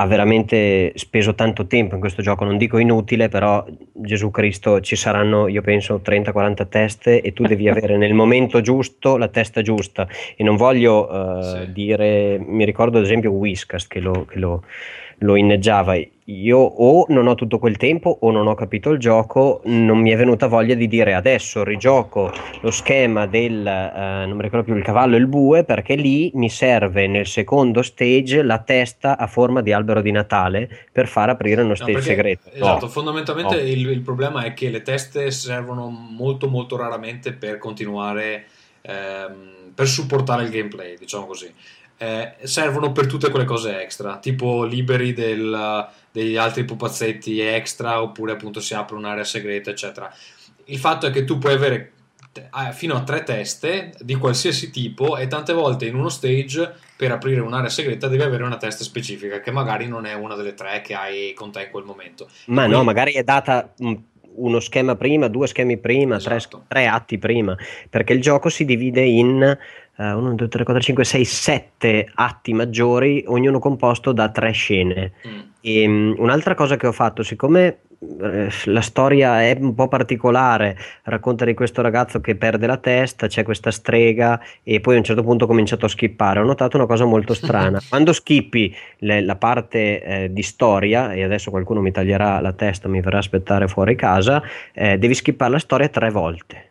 ha 0.00 0.06
veramente 0.06 0.92
speso 0.94 1.34
tanto 1.34 1.66
tempo 1.66 1.94
in 1.94 2.00
questo 2.00 2.22
gioco, 2.22 2.44
non 2.44 2.56
dico 2.56 2.78
inutile, 2.78 3.28
però 3.28 3.64
Gesù 3.92 4.30
Cristo 4.30 4.80
ci 4.80 4.94
saranno, 4.94 5.48
io 5.48 5.60
penso, 5.60 6.00
30-40 6.04 6.68
teste 6.68 7.20
e 7.20 7.32
tu 7.32 7.44
devi 7.44 7.66
avere 7.68 7.96
nel 7.96 8.14
momento 8.14 8.60
giusto 8.60 9.16
la 9.16 9.28
testa 9.28 9.60
giusta. 9.60 10.06
E 10.36 10.44
non 10.44 10.56
voglio 10.56 11.10
uh, 11.10 11.42
sì. 11.42 11.72
dire, 11.72 12.38
mi 12.38 12.64
ricordo 12.64 12.98
ad 12.98 13.04
esempio 13.04 13.32
Whiskas 13.32 13.88
che 13.88 13.98
lo, 14.00 14.24
che 14.24 14.38
lo 14.38 14.62
lo 15.18 15.36
inneggiava. 15.36 15.96
Io 16.30 16.58
o 16.58 17.06
non 17.08 17.26
ho 17.26 17.34
tutto 17.34 17.58
quel 17.58 17.78
tempo 17.78 18.18
o 18.20 18.30
non 18.30 18.48
ho 18.48 18.54
capito 18.54 18.90
il 18.90 18.98
gioco, 18.98 19.62
non 19.64 19.98
mi 19.98 20.10
è 20.10 20.16
venuta 20.16 20.46
voglia 20.46 20.74
di 20.74 20.86
dire 20.86 21.14
adesso 21.14 21.64
rigioco 21.64 22.30
lo 22.60 22.70
schema 22.70 23.26
del, 23.26 23.66
eh, 23.66 24.26
non 24.26 24.36
mi 24.36 24.42
ricordo 24.42 24.66
più, 24.66 24.76
il 24.76 24.84
cavallo 24.84 25.16
e 25.16 25.20
il 25.20 25.26
bue, 25.26 25.64
perché 25.64 25.94
lì 25.94 26.30
mi 26.34 26.50
serve 26.50 27.06
nel 27.06 27.26
secondo 27.26 27.80
stage 27.80 28.42
la 28.42 28.58
testa 28.58 29.16
a 29.16 29.26
forma 29.26 29.62
di 29.62 29.72
albero 29.72 30.02
di 30.02 30.10
Natale 30.10 30.68
per 30.92 31.08
far 31.08 31.30
aprire 31.30 31.62
uno 31.62 31.74
stage 31.74 31.92
no, 31.92 31.98
perché, 31.98 32.14
segreto. 32.14 32.50
Esatto, 32.52 32.84
no. 32.84 32.90
fondamentalmente 32.90 33.54
no. 33.54 33.62
Il, 33.62 33.88
il, 33.88 34.00
problema 34.02 34.42
è 34.42 34.52
che 34.52 34.68
le 34.68 34.82
teste 34.82 35.30
servono 35.30 35.88
molto 35.88 36.46
molto 36.46 36.76
raramente 36.76 37.32
per 37.32 37.56
continuare, 37.56 38.44
ehm, 38.82 39.72
per 39.74 39.86
supportare 39.86 40.42
il 40.42 40.50
gameplay, 40.50 40.98
diciamo 40.98 41.24
così 41.24 41.50
eh, 41.98 42.34
servono 42.42 42.92
per 42.92 43.06
tutte 43.06 43.28
quelle 43.28 43.44
cose 43.44 43.82
extra, 43.82 44.18
tipo 44.18 44.62
liberi 44.64 45.12
del, 45.12 45.88
degli 46.10 46.36
altri 46.36 46.64
pupazzetti 46.64 47.40
extra 47.40 48.02
oppure 48.02 48.32
appunto 48.32 48.60
si 48.60 48.74
apre 48.74 48.96
un'area 48.96 49.24
segreta, 49.24 49.70
eccetera. 49.70 50.12
Il 50.64 50.78
fatto 50.78 51.06
è 51.06 51.10
che 51.10 51.24
tu 51.24 51.38
puoi 51.38 51.54
avere 51.54 51.92
fino 52.72 52.94
a 52.94 53.02
tre 53.02 53.22
teste 53.24 53.92
di 53.98 54.14
qualsiasi 54.14 54.70
tipo 54.70 55.16
e 55.16 55.26
tante 55.26 55.52
volte 55.52 55.86
in 55.86 55.96
uno 55.96 56.08
stage 56.08 56.72
per 56.96 57.10
aprire 57.10 57.40
un'area 57.40 57.70
segreta 57.70 58.08
devi 58.08 58.22
avere 58.22 58.44
una 58.44 58.56
testa 58.56 58.84
specifica 58.84 59.40
che 59.40 59.50
magari 59.50 59.86
non 59.88 60.04
è 60.04 60.14
una 60.14 60.34
delle 60.34 60.54
tre 60.54 60.82
che 60.82 60.94
hai 60.94 61.32
con 61.32 61.50
te 61.50 61.62
in 61.62 61.70
quel 61.70 61.84
momento. 61.84 62.28
Ma 62.46 62.62
Quindi, 62.62 62.76
no, 62.76 62.84
magari 62.84 63.12
è 63.12 63.22
data 63.22 63.72
uno 64.34 64.60
schema 64.60 64.94
prima, 64.94 65.28
due 65.28 65.46
schemi 65.46 65.78
prima, 65.78 66.16
esatto. 66.16 66.64
tre, 66.68 66.82
tre, 66.82 66.86
atti 66.86 67.18
prima, 67.18 67.56
perché 67.88 68.12
il 68.12 68.20
gioco 68.20 68.48
si 68.48 68.64
divide 68.64 69.02
in 69.02 69.56
1, 69.96 70.34
2, 70.34 70.48
3, 70.48 70.64
4, 70.64 70.82
5, 70.82 71.04
6, 71.04 71.24
7 71.24 72.10
atti 72.14 72.52
maggiori, 72.52 73.24
ognuno 73.26 73.58
composto 73.58 74.12
da 74.12 74.28
tre 74.30 74.52
scene. 74.52 75.12
Mm. 75.26 75.40
E, 75.60 75.86
um, 75.86 76.14
un'altra 76.18 76.54
cosa 76.54 76.76
che 76.76 76.86
ho 76.86 76.92
fatto, 76.92 77.22
siccome 77.22 77.78
eh, 78.00 78.48
la 78.66 78.80
storia 78.80 79.42
è 79.42 79.56
un 79.58 79.74
po' 79.74 79.88
particolare, 79.88 80.76
racconta 81.04 81.44
di 81.44 81.54
questo 81.54 81.82
ragazzo 81.82 82.20
che 82.20 82.36
perde 82.36 82.66
la 82.66 82.76
testa, 82.76 83.26
c'è 83.26 83.42
questa 83.42 83.72
strega 83.72 84.40
e 84.62 84.80
poi 84.80 84.94
a 84.94 84.98
un 84.98 85.04
certo 85.04 85.22
punto 85.22 85.44
ho 85.44 85.48
cominciato 85.48 85.86
a 85.86 85.88
skippare. 85.88 86.40
Ho 86.40 86.44
notato 86.44 86.76
una 86.76 86.86
cosa 86.86 87.04
molto 87.04 87.34
strana. 87.34 87.80
Quando 87.88 88.12
skippi 88.12 88.74
le, 88.98 89.20
la 89.22 89.36
parte 89.36 90.02
eh, 90.02 90.32
di 90.32 90.42
storia, 90.42 91.12
e 91.12 91.24
adesso 91.24 91.50
qualcuno 91.50 91.80
mi 91.80 91.90
taglierà 91.90 92.40
la 92.40 92.52
testa, 92.52 92.88
mi 92.88 93.00
verrà 93.00 93.16
a 93.16 93.20
aspettare 93.20 93.66
fuori 93.66 93.96
casa, 93.96 94.42
eh, 94.72 94.96
devi 94.96 95.14
skippare 95.14 95.50
la 95.50 95.58
storia 95.58 95.88
tre 95.88 96.10
volte 96.10 96.66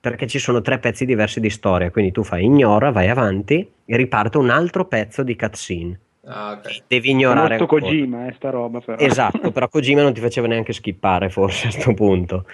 perché 0.00 0.26
ci 0.26 0.38
sono 0.38 0.62
tre 0.62 0.78
pezzi 0.78 1.04
diversi 1.04 1.40
di 1.40 1.50
storia, 1.50 1.90
quindi 1.90 2.10
tu 2.10 2.22
fai 2.22 2.44
ignora, 2.44 2.90
vai 2.90 3.10
avanti 3.10 3.70
e 3.84 3.96
riparte 3.96 4.38
un 4.38 4.48
altro 4.48 4.86
pezzo 4.86 5.22
di 5.22 5.36
cutscene. 5.36 6.00
Ah, 6.30 6.52
okay. 6.52 6.82
Devi 6.86 7.10
ignorare. 7.10 7.58
Molto 7.58 7.66
Kojima, 7.66 8.28
eh, 8.28 8.32
sta 8.34 8.50
roba. 8.50 8.80
Però. 8.80 8.96
Esatto, 8.98 9.50
però 9.50 9.68
Kojima 9.68 10.02
non 10.02 10.12
ti 10.12 10.20
faceva 10.20 10.46
neanche 10.46 10.72
skippare, 10.72 11.28
forse 11.28 11.66
a 11.66 11.70
questo 11.70 11.94
punto. 11.94 12.44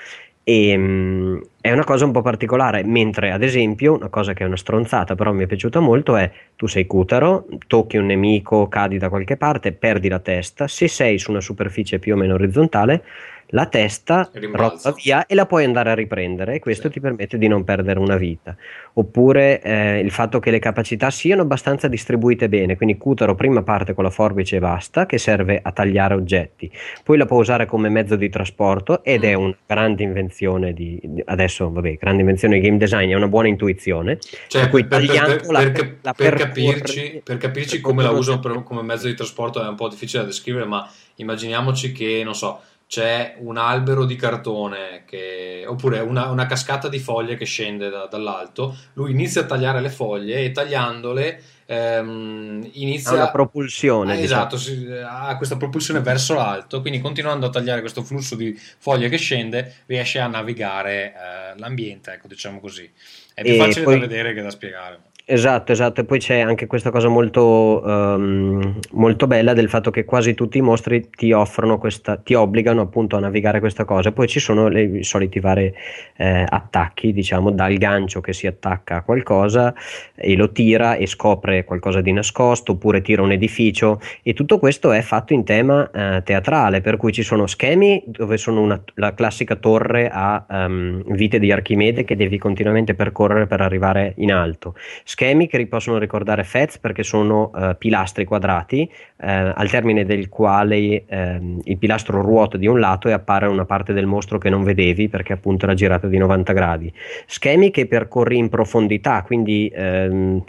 E, 0.43 0.77
um, 0.77 1.41
è 1.61 1.73
una 1.73 1.85
cosa 1.85 2.05
un 2.05 2.13
po' 2.13 2.23
particolare, 2.23 2.85
mentre 2.85 3.33
ad 3.33 3.43
esempio 3.43 3.95
una 3.95 4.09
cosa 4.09 4.33
che 4.33 4.45
è 4.45 4.47
una 4.47 4.57
stronzata, 4.57 5.15
però 5.15 5.33
mi 5.33 5.43
è 5.43 5.47
piaciuta 5.47 5.81
molto 5.81 6.17
è 6.17 6.31
tu 6.55 6.67
sei 6.69 6.87
Cutaro, 6.87 7.47
tocchi 7.67 7.97
un 7.97 8.07
nemico, 8.07 8.69
cadi 8.69 8.97
da 8.97 9.09
qualche 9.09 9.37
parte, 9.37 9.73
perdi 9.73 10.09
la 10.09 10.21
testa, 10.21 10.69
se 10.69 10.87
sei 10.87 11.19
su 11.19 11.33
una 11.33 11.41
superficie 11.41 11.99
più 11.99 12.15
o 12.15 12.17
meno 12.17 12.35
orizzontale 12.35 13.03
la 13.51 13.67
testa 13.67 14.31
rotta 14.53 14.93
via 14.93 15.27
e 15.27 15.35
la 15.35 15.47
puoi 15.47 15.65
andare 15.65 15.91
a 15.91 15.95
riprendere 15.95 16.55
e 16.55 16.59
questo 16.59 16.89
sì. 16.89 16.95
ti 16.95 17.01
permette 17.01 17.39
di 17.39 17.49
non 17.49 17.65
perdere 17.65 17.99
una 17.99 18.17
vita. 18.17 18.57
Oppure 18.95 19.61
eh, 19.61 20.01
il 20.01 20.11
fatto 20.11 20.41
che 20.41 20.51
le 20.51 20.59
capacità 20.59 21.11
siano 21.11 21.43
abbastanza 21.43 21.87
distribuite 21.87 22.49
bene, 22.49 22.77
quindi 22.77 22.97
Kutaro 22.97 23.35
prima 23.35 23.63
parte 23.63 23.95
con 23.95 24.05
la 24.05 24.11
forbice 24.11 24.57
e 24.57 24.59
basta, 24.59 25.07
che 25.07 25.19
serve 25.19 25.61
a 25.63 25.71
tagliare 25.73 26.15
oggetti, 26.15 26.71
poi 27.03 27.19
la 27.19 27.27
può 27.27 27.39
usare 27.39 27.67
come 27.67 27.89
mezzo 27.89 28.17
di 28.17 28.29
trasporto 28.31 29.05
ed 29.05 29.21
mm. 29.21 29.25
è 29.25 29.35
una 29.35 29.57
grande 29.67 30.03
invenzione 30.03 30.73
di, 30.73 31.01
adesso 31.27 31.71
vabbè, 31.71 31.95
grande 31.95 32.21
invenzione 32.21 32.59
di 32.59 32.67
game 32.67 32.79
design, 32.79 33.11
è 33.11 33.15
una 33.15 33.29
buona 33.29 33.49
intuizione. 33.49 34.19
Cioè, 34.49 34.69
per, 34.71 34.87
per, 34.87 35.07
per, 35.07 35.47
la, 35.51 35.71
per, 35.71 35.97
la 36.01 36.13
per 36.15 36.35
capirci, 36.35 37.21
per 37.23 37.37
capirci 37.37 37.81
come 37.81 38.03
la 38.03 38.11
usano 38.11 38.63
come 38.63 38.83
mezzo 38.83 39.07
di 39.07 39.15
trasporto 39.15 39.63
è 39.63 39.69
un 39.69 39.75
po' 39.75 39.89
difficile 39.89 40.23
da 40.23 40.29
descrivere, 40.29 40.65
ma 40.65 40.89
immaginiamoci 41.17 41.93
che, 41.93 42.23
non 42.25 42.35
so, 42.35 42.61
c'è 42.89 43.35
un 43.39 43.57
albero 43.57 44.05
di 44.05 44.15
cartone 44.15 45.03
che, 45.07 45.65
oppure 45.67 45.99
una, 46.01 46.29
una, 46.31 46.47
cascata 46.47 46.89
di 46.89 47.01
foglie 47.01 47.37
che 47.37 47.45
scende 47.45 47.91
da, 47.91 48.07
dall'alto, 48.07 48.77
lui 48.93 49.11
inizia 49.11 49.43
a 49.43 49.47
tagliare 49.47 49.81
le 49.81 49.91
foglie 49.91 50.45
e 50.45 50.53
tagliandole 50.53 51.43
ehm, 51.67 52.71
inizia... 52.75 53.11
Ha 53.11 53.15
una 53.15 53.31
propulsione. 53.31 54.15
Eh, 54.15 54.21
diciamo. 54.21 54.41
Esatto, 54.41 54.57
si, 54.57 54.89
ha 55.05 55.37
questa 55.37 55.57
propulsione 55.57 56.01
verso 56.01 56.35
l'alto, 56.35 56.81
quindi 56.81 57.01
continuando 57.01 57.47
a 57.47 57.51
tagliare 57.51 57.81
questo 57.81 58.03
flusso 58.03 58.37
di 58.37 58.57
foglie 58.57 59.09
che 59.09 59.19
scende 59.19 59.83
riesce 59.87 60.21
a 60.21 60.29
navigare 60.29 61.13
eh, 61.13 61.59
l'ambiente, 61.59 62.13
ecco 62.13 62.29
diciamo 62.29 62.61
così. 62.61 62.89
È 63.35 63.43
più 63.43 63.53
e 63.53 63.57
facile 63.57 63.85
poi... 63.85 63.95
da 63.95 64.01
vedere 64.01 64.33
che 64.33 64.43
da 64.43 64.51
spiegare. 64.51 65.01
Esatto, 65.29 65.73
esatto, 65.73 66.03
e 66.03 66.05
poi 66.05 66.21
c'è 66.21 66.39
anche 66.39 66.69
questa 66.69 66.93
cosa 66.93 67.09
molto, 67.09 67.83
um, 67.85 68.79
molto 68.93 69.27
bella 69.27 69.55
del 69.55 69.69
fatto 69.69 69.91
che 69.91 70.05
quasi 70.05 70.35
tutti 70.35 70.59
i 70.59 70.61
mostri 70.61 71.11
ti 71.11 71.33
offrono 71.33 71.79
questa, 71.79 72.17
ti 72.17 72.35
obbligano 72.35 72.83
appunto 72.83 73.17
a 73.17 73.19
navigare 73.19 73.59
questa 73.59 73.85
cosa. 73.85 74.13
Poi 74.13 74.29
ci 74.29 74.39
sono 74.39 74.69
le, 74.69 74.83
i 74.83 75.03
soliti 75.03 75.41
vari 75.41 75.75
eh, 76.17 76.47
attacchi, 76.49 77.13
diciamo, 77.13 77.51
dal 77.51 77.75
gancio 77.75 78.21
che 78.21 78.33
si 78.33 78.47
attacca 78.47 78.99
a 78.99 79.03
qualcosa 79.03 79.75
e 80.15 80.37
lo 80.37 80.53
tira 80.53 80.95
e 80.95 81.09
scopre 81.09 81.65
qualcosa 81.65 82.01
di 82.01 82.13
nascosto, 82.13 82.73
oppure 82.73 83.03
tira 83.03 83.23
un 83.23 83.33
edificio, 83.33 84.01
e 84.23 84.33
tutto 84.33 84.61
questo 84.61 84.93
è 84.93 85.01
fatto 85.01 85.33
in 85.33 85.43
tema 85.43 85.91
eh, 85.91 86.23
teatrale, 86.23 86.81
per 86.83 86.97
cui 86.99 87.11
ci 87.11 87.25
sono 87.25 87.49
schemi 87.49 88.01
dove 88.07 88.37
sono 88.37 88.61
una, 88.61 88.81
la 88.95 89.13
classica 89.13 89.57
torre 89.57 90.09
a 90.09 90.47
um, 90.49 91.03
vite 91.15 91.41
di 91.41 91.51
Archimede 91.51 92.05
che 92.05 92.15
devi 92.15 92.39
continuamente 92.39 92.95
percorrere 92.95 93.49
per 93.49 93.61
arrivare 93.61 94.13
in 94.19 94.33
alto 94.33 94.77
schemi 95.17 95.49
che 95.49 95.67
possono 95.67 95.97
ricordare 95.97 96.45
Fez 96.45 96.77
perché 96.79 97.03
sono 97.03 97.51
uh, 97.55 97.75
pilastri 97.79 98.27
quadrati 98.27 98.87
uh, 98.91 99.25
al 99.55 99.71
termine 99.71 100.05
del 100.05 100.29
quale 100.29 101.05
uh, 101.09 101.61
il 101.65 101.79
pilastro 101.79 102.21
ruota 102.21 102.59
di 102.59 102.67
un 102.67 102.79
lato 102.79 103.09
e 103.09 103.13
appare 103.13 103.47
una 103.47 103.65
parte 103.65 103.95
del 103.95 104.05
mostro 104.05 104.37
che 104.37 104.51
non 104.51 104.63
vedevi 104.63 105.09
perché 105.09 105.33
appunto 105.33 105.65
era 105.65 105.73
girata 105.73 106.07
di 106.07 106.19
90 106.19 106.53
gradi. 106.53 106.93
Schemi 107.25 107.71
che 107.71 107.87
percorri 107.87 108.37
in 108.37 108.51
profondità, 108.51 109.23
quindi 109.23 109.73
um, 109.75 110.45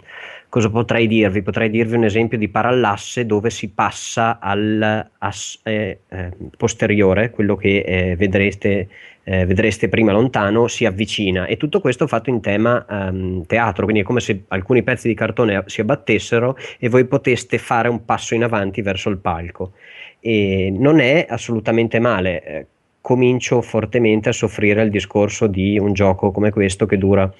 cosa 0.50 0.68
potrei 0.68 1.06
dirvi? 1.06 1.40
Potrei 1.40 1.70
dirvi 1.70 1.96
un 1.96 2.04
esempio 2.04 2.36
di 2.36 2.48
parallasse 2.48 3.24
dove 3.24 3.48
si 3.48 3.70
passa 3.70 4.38
al 4.38 5.08
as, 5.16 5.60
eh, 5.62 6.00
eh, 6.08 6.32
posteriore, 6.58 7.30
quello 7.30 7.56
che 7.56 7.78
eh, 7.78 8.16
vedrete 8.16 8.88
eh, 9.30 9.44
vedreste 9.44 9.90
prima 9.90 10.10
lontano, 10.10 10.68
si 10.68 10.86
avvicina 10.86 11.44
e 11.44 11.58
tutto 11.58 11.80
questo 11.80 12.06
fatto 12.06 12.30
in 12.30 12.40
tema 12.40 12.86
um, 12.88 13.44
teatro, 13.44 13.84
quindi 13.84 14.00
è 14.00 14.04
come 14.04 14.20
se 14.20 14.44
alcuni 14.48 14.82
pezzi 14.82 15.06
di 15.06 15.12
cartone 15.12 15.64
si 15.66 15.82
abbattessero 15.82 16.56
e 16.78 16.88
voi 16.88 17.04
poteste 17.04 17.58
fare 17.58 17.90
un 17.90 18.06
passo 18.06 18.34
in 18.34 18.42
avanti 18.42 18.80
verso 18.80 19.10
il 19.10 19.18
palco. 19.18 19.72
E 20.18 20.72
non 20.74 20.98
è 20.98 21.26
assolutamente 21.28 21.98
male. 21.98 22.42
Eh, 22.42 22.66
comincio 23.02 23.60
fortemente 23.60 24.30
a 24.30 24.32
soffrire 24.32 24.82
il 24.82 24.90
discorso 24.90 25.46
di 25.46 25.78
un 25.78 25.92
gioco 25.92 26.30
come 26.30 26.50
questo 26.50 26.86
che 26.86 26.96
dura 26.96 27.30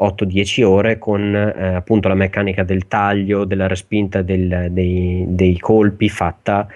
8-10 0.00 0.64
ore 0.64 0.98
con 0.98 1.34
eh, 1.34 1.74
appunto 1.74 2.08
la 2.08 2.14
meccanica 2.14 2.64
del 2.64 2.88
taglio, 2.88 3.44
della 3.44 3.68
respinta 3.68 4.22
del, 4.22 4.68
dei, 4.70 5.24
dei 5.28 5.56
colpi 5.60 6.08
fatta 6.08 6.66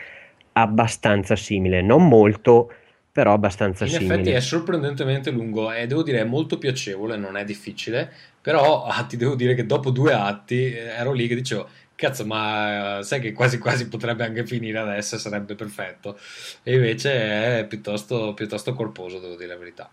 abbastanza 0.53 1.35
simile, 1.35 1.83
non 1.83 2.07
molto, 2.07 2.71
però 3.13 3.35
abbastanza 3.35 3.85
In 3.85 3.91
simile. 3.91 4.15
effetti 4.15 4.31
è 4.31 4.41
sorprendentemente 4.41 5.31
lungo 5.31 5.71
e 5.71 5.87
devo 5.87 6.03
dire 6.03 6.21
è 6.21 6.25
molto 6.25 6.59
piacevole, 6.59 7.17
non 7.17 7.37
è 7.37 7.45
difficile, 7.45 8.11
però 8.41 8.85
ah, 8.87 9.05
ti 9.05 9.17
devo 9.17 9.35
dire 9.35 9.55
che 9.55 9.67
dopo 9.67 9.91
due 9.91 10.15
atti 10.15 10.73
eh, 10.73 10.79
ero 10.97 11.13
lì 11.13 11.29
che 11.29 11.35
dicevo, 11.35 11.69
cazzo, 11.95 12.25
ma 12.27 12.99
eh, 12.99 13.03
sai 13.05 13.21
che 13.21 13.33
quasi 13.33 13.59
quasi 13.59 13.89
potrebbe 13.89 14.25
anche 14.25 14.47
finire 14.47 14.79
adesso, 14.79 15.19
sarebbe 15.19 15.55
perfetto. 15.55 16.19
E 16.63 16.75
invece 16.75 17.61
è 17.61 17.67
piuttosto, 17.69 18.35
piuttosto 18.35 18.73
corposo, 18.75 19.19
devo 19.21 19.37
dire 19.37 19.49
la 19.49 19.59
verità. 19.59 19.89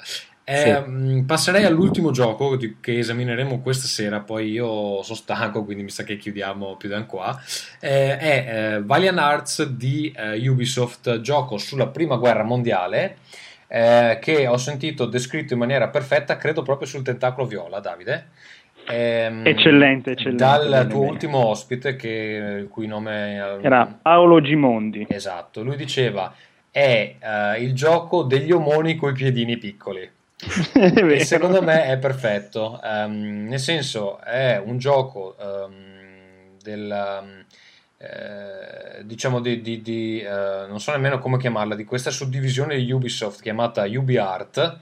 Eh, 0.51 0.79
mh, 0.79 1.25
Passerei 1.27 1.63
all'ultimo 1.63 2.09
gioco 2.09 2.57
che 2.57 2.97
esamineremo 2.97 3.61
questa 3.61 3.85
sera, 3.85 4.21
poi 4.21 4.49
io 4.49 5.03
sono 5.03 5.15
stanco, 5.15 5.63
quindi 5.63 5.83
mi 5.83 5.91
sa 5.91 6.03
che 6.03 6.17
chiudiamo 6.17 6.75
più 6.75 6.89
da 6.89 7.03
qua. 7.03 7.39
Eh, 7.79 8.17
è 8.17 8.45
eh, 8.47 8.81
Valiant 8.81 9.19
Arts 9.19 9.63
di 9.67 10.11
eh, 10.15 10.49
Ubisoft, 10.49 11.21
gioco 11.21 11.57
sulla 11.59 11.85
prima 11.89 12.15
guerra 12.15 12.41
mondiale, 12.41 13.17
eh, 13.67 14.17
che 14.19 14.47
ho 14.47 14.57
sentito 14.57 15.05
descritto 15.05 15.53
in 15.53 15.59
maniera 15.59 15.89
perfetta, 15.89 16.37
credo 16.37 16.63
proprio 16.63 16.87
sul 16.87 17.03
tentacolo 17.03 17.45
viola, 17.45 17.79
Davide. 17.79 18.29
Ehm, 18.87 19.45
Eccellente, 19.45 20.11
eccellente, 20.13 20.43
Dal 20.43 20.67
bene, 20.67 20.87
tuo 20.87 21.01
bene. 21.01 21.11
ultimo 21.11 21.45
ospite, 21.45 21.95
che, 21.95 22.57
il 22.61 22.67
cui 22.69 22.87
nome 22.87 23.35
eh, 23.35 23.63
Era 23.65 23.85
Paolo 24.01 24.41
Gimondi. 24.41 25.05
Esatto, 25.07 25.61
lui 25.61 25.75
diceva 25.75 26.33
è 26.71 27.55
il 27.59 27.73
gioco 27.73 28.23
degli 28.23 28.51
omoni 28.51 28.95
coi 28.95 29.13
piedini 29.13 29.57
piccoli. 29.57 30.17
E 30.41 31.19
secondo 31.25 31.61
me 31.61 31.85
è 31.85 31.97
perfetto, 31.97 32.79
ehm, 32.81 33.47
nel 33.47 33.59
senso 33.59 34.19
è 34.21 34.61
un 34.63 34.77
gioco 34.77 35.35
del, 36.61 36.91
ehm, 36.91 37.45
eh, 37.97 39.03
diciamo 39.03 39.41
di, 39.41 39.61
di- 39.61 39.81
di, 39.81 40.21
eh, 40.21 40.65
non 40.67 40.79
so 40.79 40.91
nemmeno 40.91 41.19
come 41.19 41.37
chiamarla, 41.37 41.75
di 41.75 41.83
questa 41.83 42.09
suddivisione 42.09 42.77
di 42.77 42.89
Ubisoft 42.91 43.41
chiamata 43.41 43.83
UbiArt, 43.83 44.77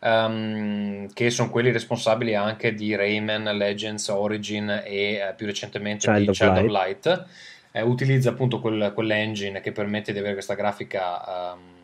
ehm, 0.00 1.12
che 1.14 1.30
sono 1.30 1.48
quelli 1.50 1.72
responsabili 1.72 2.34
anche 2.34 2.74
di 2.74 2.94
Rayman, 2.94 3.44
Legends, 3.56 4.08
Origin 4.08 4.82
e 4.84 5.14
eh, 5.14 5.34
più 5.34 5.46
recentemente 5.46 6.06
Child 6.06 6.22
di 6.22 6.28
of 6.28 6.36
Child 6.36 6.56
of 6.58 6.70
Light. 6.70 7.06
Light. 7.06 7.26
Eh, 7.72 7.82
utilizza 7.82 8.30
appunto 8.30 8.60
quel- 8.60 8.92
quell'engine 8.94 9.60
che 9.60 9.72
permette 9.72 10.12
di 10.12 10.18
avere 10.18 10.34
questa 10.34 10.54
grafica 10.54 11.52
ehm, 11.54 11.76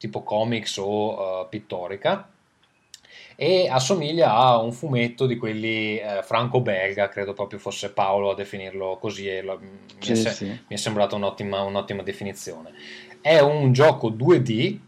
tipo 0.00 0.22
comics 0.22 0.78
o 0.78 1.42
eh, 1.42 1.46
pittorica 1.50 2.26
e 3.36 3.68
assomiglia 3.70 4.34
a 4.34 4.58
un 4.58 4.72
fumetto 4.72 5.26
di 5.26 5.36
quelli 5.36 5.98
eh, 5.98 6.20
franco-belga, 6.22 7.08
credo 7.08 7.32
proprio 7.32 7.58
fosse 7.58 7.90
Paolo 7.90 8.30
a 8.30 8.34
definirlo 8.34 8.98
così 9.00 9.28
e 9.28 9.42
lo- 9.42 9.58
mi, 9.58 9.68
è 9.98 10.14
Sì, 10.14 10.28
sì. 10.28 10.44
mi 10.46 10.58
è 10.68 10.76
sembrata 10.76 11.16
un'ottima, 11.16 11.62
un'ottima 11.62 12.02
definizione. 12.02 12.72
È 13.20 13.38
un 13.38 13.72
gioco 13.72 14.10
2D 14.10 14.78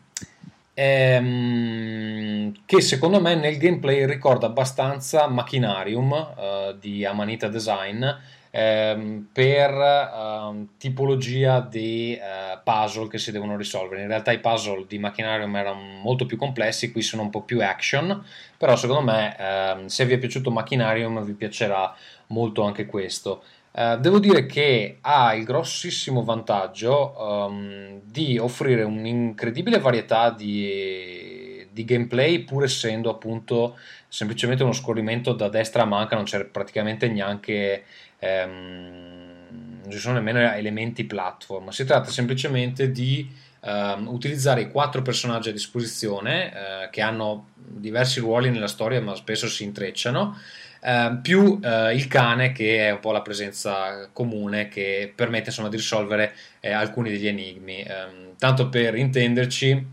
ehm, 0.75 2.53
che 2.67 2.81
secondo 2.81 3.21
me 3.21 3.35
nel 3.35 3.57
gameplay 3.59 4.05
ricorda 4.07 4.47
abbastanza 4.47 5.27
Machinarium 5.29 6.35
eh, 6.39 6.77
di 6.79 7.05
Amanita 7.05 7.49
Design 7.49 8.05
ehm, 8.55 9.29
per 9.33 9.71
ehm, 9.71 10.69
tipologia 10.77 11.61
di 11.61 12.15
eh, 12.15 12.59
puzzle 12.63 13.09
che 13.09 13.19
si 13.19 13.33
devono 13.33 13.57
risolvere. 13.57 14.03
In 14.03 14.09
realtà 14.09 14.31
i 14.31 14.41
puzzle 14.41 14.85
di 14.87 14.99
Machinarium 14.99 15.57
erano 15.57 15.81
molto 15.81 16.27
più 16.27 16.37
complessi, 16.37 16.93
qui 16.93 17.03
sono 17.03 17.23
un 17.23 17.31
po' 17.31 17.43
più 17.43 17.63
action, 17.63 18.23
però 18.57 18.77
secondo 18.77 19.03
me 19.11 19.37
ehm, 19.39 19.87
se 19.87 20.05
vi 20.05 20.15
è 20.15 20.19
piaciuto 20.19 20.51
Machinarium 20.51 21.25
vi 21.25 21.33
piacerà 21.33 21.95
molto 22.29 22.63
anche 22.63 22.87
questo. 22.87 23.43
Eh, 23.75 23.97
devo 24.01 24.19
dire 24.19 24.45
che 24.45 24.99
ha 25.01 25.35
il 25.35 25.45
grossissimo 25.45 26.23
vantaggio 26.23 27.49
ehm, 27.49 28.01
di 28.05 28.39
offrire 28.39 28.83
un'incredibile 28.83 29.79
varietà 29.79 30.29
di, 30.31 31.67
di 31.71 31.85
gameplay, 31.87 32.41
pur 32.41 32.65
essendo 32.65 33.09
appunto 33.09 33.79
semplicemente 34.09 34.63
uno 34.63 34.73
scorrimento 34.73 35.33
da 35.33 35.49
destra 35.49 35.83
a 35.85 35.87
manca, 35.87 36.17
non 36.17 36.25
c'è 36.25 36.45
praticamente 36.45 37.09
neanche 37.09 37.85
ehm, 38.23 39.81
non 39.83 39.91
ci 39.91 39.99
sono 39.99 40.15
nemmeno 40.15 40.39
elementi 40.53 41.05
platform. 41.05 41.71
Si 41.71 41.85
tratta 41.85 42.11
semplicemente 42.11 42.93
di 42.93 43.29
ehm, 43.65 44.07
utilizzare 44.07 44.61
i 44.63 44.71
quattro 44.71 45.03
personaggi 45.03 45.49
a 45.49 45.53
disposizione 45.53 46.53
eh, 46.53 46.91
che 46.91 47.01
hanno 47.01 47.49
diversi 47.55 48.21
ruoli 48.21 48.51
nella 48.51 48.69
storia, 48.69 49.01
ma 49.01 49.15
spesso 49.17 49.49
si 49.49 49.65
intrecciano. 49.65 50.39
eh, 50.85 51.19
più 51.23 51.61
eh, 51.63 51.95
il 51.95 52.07
cane 52.09 52.53
che 52.53 52.89
è 52.89 52.91
un 52.93 53.01
po' 53.01 53.13
la 53.13 53.23
presenza 53.23 54.09
comune 54.13 54.69
che 54.69 55.13
permette 55.15 55.49
insomma 55.51 55.69
di 55.69 55.77
risolvere 55.77 56.35
eh, 56.61 56.73
alcuni 56.73 57.11
degli 57.11 57.27
enigmi. 57.27 57.83
Ehm, 57.83 58.35
tanto 58.39 58.69
per 58.69 58.97
intenderci, 58.97 59.87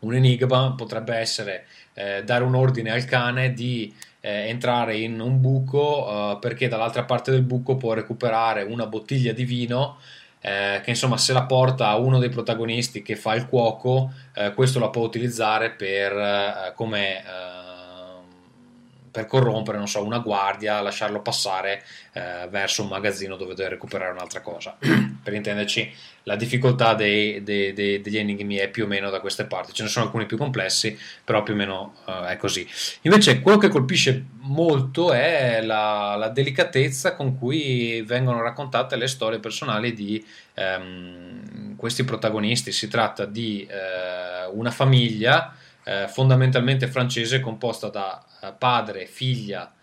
un 0.00 0.14
enigma 0.14 0.72
potrebbe 0.74 1.14
essere 1.16 1.66
eh, 1.94 2.22
dare 2.24 2.44
un 2.44 2.54
ordine 2.54 2.90
al 2.90 3.04
cane 3.04 3.52
di 3.52 3.92
eh, 4.20 4.48
entrare 4.48 4.96
in 4.96 5.20
un 5.20 5.40
buco 5.40 6.34
eh, 6.34 6.38
perché 6.40 6.68
dall'altra 6.68 7.04
parte 7.04 7.30
del 7.30 7.42
buco 7.42 7.76
può 7.76 7.92
recuperare 7.94 8.62
una 8.62 8.86
bottiglia 8.86 9.32
di 9.32 9.44
vino 9.44 9.98
eh, 10.40 10.80
che 10.82 10.90
insomma 10.90 11.18
se 11.18 11.32
la 11.32 11.44
porta 11.44 11.88
a 11.88 11.96
uno 11.98 12.18
dei 12.18 12.30
protagonisti 12.30 13.02
che 13.02 13.16
fa 13.16 13.34
il 13.34 13.46
cuoco 13.46 14.12
eh, 14.34 14.52
questo 14.54 14.78
la 14.78 14.88
può 14.88 15.02
utilizzare 15.02 15.70
per 15.70 16.12
eh, 16.12 16.72
come 16.74 17.18
ehm, 17.18 17.69
per 19.10 19.26
corrompere 19.26 19.78
non 19.78 19.88
so 19.88 20.04
una 20.04 20.18
guardia 20.18 20.80
lasciarlo 20.80 21.20
passare 21.20 21.82
eh, 22.12 22.46
verso 22.50 22.82
un 22.82 22.88
magazzino 22.88 23.36
dove 23.36 23.54
deve 23.54 23.70
recuperare 23.70 24.12
un'altra 24.12 24.40
cosa. 24.40 24.76
Per 25.22 25.34
intenderci 25.34 25.92
la 26.24 26.36
difficoltà 26.36 26.94
dei- 26.94 27.42
dei- 27.42 27.72
dei- 27.72 28.00
degli 28.00 28.18
enigmi 28.18 28.56
è 28.56 28.68
più 28.68 28.84
o 28.84 28.86
meno 28.86 29.10
da 29.10 29.20
queste 29.20 29.44
parti. 29.44 29.72
Ce 29.72 29.82
ne 29.82 29.88
sono 29.88 30.06
alcuni 30.06 30.26
più 30.26 30.36
complessi 30.36 30.96
però 31.24 31.42
più 31.42 31.54
o 31.54 31.56
meno 31.56 31.94
eh, 32.06 32.28
è 32.28 32.36
così. 32.36 32.66
Invece 33.02 33.40
quello 33.40 33.58
che 33.58 33.68
colpisce 33.68 34.24
molto 34.40 35.12
è 35.12 35.60
la, 35.62 36.16
la 36.16 36.28
delicatezza 36.28 37.14
con 37.14 37.38
cui 37.38 38.02
vengono 38.02 38.42
raccontate 38.42 38.96
le 38.96 39.06
storie 39.06 39.38
personali 39.38 39.92
di 39.92 40.24
ehm, 40.54 41.76
questi 41.76 42.04
protagonisti. 42.04 42.72
Si 42.72 42.88
tratta 42.88 43.24
di 43.24 43.66
eh, 43.68 44.46
una 44.52 44.70
famiglia 44.70 45.54
eh, 45.90 46.06
fondamentalmente 46.06 46.86
francese 46.86 47.40
composta 47.40 47.88
da 47.88 48.24
eh, 48.42 48.54
padre, 48.56 49.06
figlia 49.06 49.74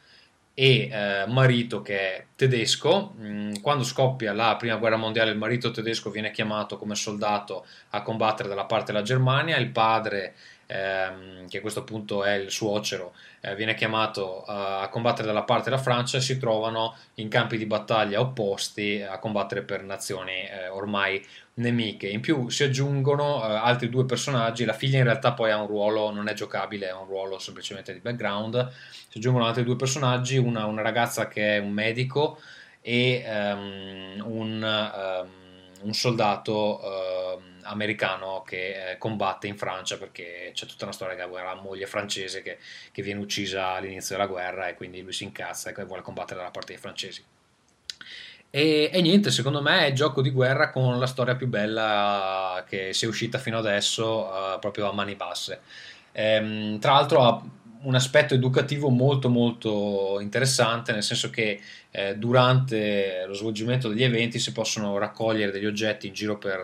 e 0.54 0.90
eh, 0.90 1.26
marito 1.28 1.82
che 1.82 2.00
è 2.00 2.26
tedesco. 2.34 3.14
Mm, 3.20 3.56
Quando 3.62 3.84
scoppia 3.84 4.32
la 4.32 4.56
prima 4.56 4.78
guerra 4.78 4.96
mondiale, 4.96 5.32
il 5.32 5.38
marito 5.38 5.70
tedesco 5.70 6.10
viene 6.10 6.32
chiamato 6.32 6.78
come 6.78 6.96
soldato 6.96 7.66
a 7.90 8.02
combattere 8.04 8.48
dalla 8.48 8.64
parte 8.64 8.94
della 8.94 9.04
Germania, 9.04 9.58
il 9.58 9.70
padre, 9.70 10.34
ehm, 10.68 11.48
che 11.50 11.58
a 11.58 11.62
questo 11.62 11.84
punto 11.84 12.24
è 12.24 12.36
il 12.36 12.52
suocero, 12.52 13.14
eh, 13.42 13.56
viene 13.56 13.76
chiamato 13.76 14.46
eh, 14.48 14.52
a 14.52 14.90
combattere 14.90 15.28
dalla 15.28 15.44
parte 15.44 15.70
della 15.70 15.82
Francia 15.82 16.20
si 16.20 16.38
trovano 16.38 16.96
in 17.16 17.30
campi 17.30 17.58
di 17.58 17.66
battaglia 17.66 18.20
opposti 18.20 19.02
a 19.02 19.20
combattere 19.20 19.62
per 19.62 19.84
nazioni 19.84 20.32
eh, 20.32 20.68
ormai 20.70 21.24
nemiche. 21.56 22.08
In 22.08 22.20
più 22.20 22.50
si 22.50 22.64
aggiungono 22.64 23.44
eh, 23.44 23.56
altri 23.56 23.90
due 23.90 24.06
personaggi, 24.06 24.66
la 24.66 24.74
figlia 24.74 24.98
in 24.98 25.04
realtà 25.04 25.34
poi 25.34 25.52
ha 25.52 25.60
un 25.60 25.68
ruolo, 25.68 26.12
non 26.12 26.28
è 26.28 26.34
giocabile, 26.34 26.90
ha 26.90 27.00
un 27.00 27.08
ruolo 27.08 27.40
semplicemente 27.40 27.94
di 27.94 28.00
background, 28.00 28.72
si 29.10 29.18
aggiungono 29.18 29.46
altri 29.46 29.64
due 29.64 29.76
personaggi, 29.76 30.38
una, 30.38 30.66
una 30.66 30.82
ragazza 30.82 31.28
che 31.28 31.58
è 31.58 31.60
un 31.60 31.72
medico 31.72 32.40
e 32.82 33.24
ehm, 33.26 34.24
un, 34.24 34.64
ehm, 34.64 35.30
un 35.82 35.94
soldato 35.94 36.82
ehm, 36.82 37.57
americano 37.68 38.44
che 38.46 38.92
eh, 38.92 38.98
combatte 38.98 39.48
in 39.48 39.58
Francia 39.58 39.98
perché 39.98 40.52
c'è 40.54 40.66
tutta 40.66 40.86
una 40.86 40.94
storia 40.94 41.16
che 41.16 41.22
ha 41.22 41.44
la 41.44 41.56
moglie 41.56 41.86
francese 41.86 42.42
che, 42.42 42.58
che 42.92 43.02
viene 43.02 43.20
uccisa 43.20 43.70
all'inizio 43.70 44.16
della 44.16 44.28
guerra 44.28 44.68
e 44.68 44.76
quindi 44.76 45.02
lui 45.02 45.14
si 45.14 45.24
incazza 45.24 45.70
e 45.70 45.86
vuole 45.86 46.02
combattere 46.02 46.40
dalla 46.40 46.52
parte 46.52 46.74
dei 46.74 46.82
francesi. 46.82 47.24
E, 48.50 48.90
e 48.92 49.02
niente, 49.02 49.30
secondo 49.30 49.62
me 49.62 49.88
è 49.88 49.92
gioco 49.92 50.22
di 50.22 50.32
guerra 50.32 50.72
con 50.72 50.98
la 51.00 51.06
storia 51.06 51.36
più 51.36 51.48
bella 51.48 52.64
che 52.68 52.94
sia 52.94 53.08
uscita 53.08 53.38
fino 53.38 53.58
adesso, 53.58 54.56
eh, 54.56 54.60
proprio 54.60 54.90
a 54.90 54.94
mani 54.94 55.16
basse. 55.16 55.62
Ehm, 56.14 56.80
tra 56.80 56.94
l'altro 56.94 57.22
ha 57.24 57.42
un 57.82 57.96
aspetto 57.96 58.34
educativo 58.34 58.90
molto 58.90 59.30
molto 59.30 60.18
interessante, 60.20 60.92
nel 60.92 61.04
senso 61.04 61.30
che 61.30 61.62
eh, 61.92 62.16
durante 62.16 63.26
lo 63.28 63.34
svolgimento 63.34 63.90
degli 63.90 64.04
eventi 64.04 64.40
si 64.40 64.52
possono 64.52 64.98
raccogliere 64.98 65.52
degli 65.52 65.66
oggetti 65.66 66.08
in 66.08 66.14
giro 66.14 66.38
per, 66.38 66.64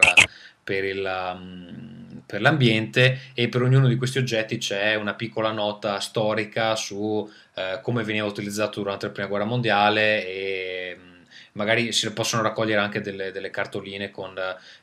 per 0.64 0.84
il, 0.86 1.32
um, 1.34 2.22
per 2.26 2.42
l'ambiente 2.42 3.20
e 3.34 3.50
per 3.50 3.62
ognuno 3.62 3.88
di 3.88 3.96
questi 3.96 4.18
oggetti 4.18 4.58
c'è 4.58 4.96
una 4.96 5.14
piccola 5.14 5.52
nota 5.52 6.00
storica 6.00 6.76
su 6.76 7.30
eh, 7.56 7.80
come 7.82 8.04
veniva 8.04 8.26
utilizzato 8.26 8.82
durante 8.82 9.08
la 9.08 9.12
prima 9.12 9.28
guerra 9.28 9.46
mondiale 9.46 10.26
e 10.26 10.98
mh, 10.98 11.26
magari 11.54 11.92
si 11.92 12.12
possono 12.14 12.42
raccogliere 12.42 12.80
anche 12.82 13.02
delle, 13.02 13.32
delle 13.32 13.50
cartoline 13.50 14.10
con 14.12 14.34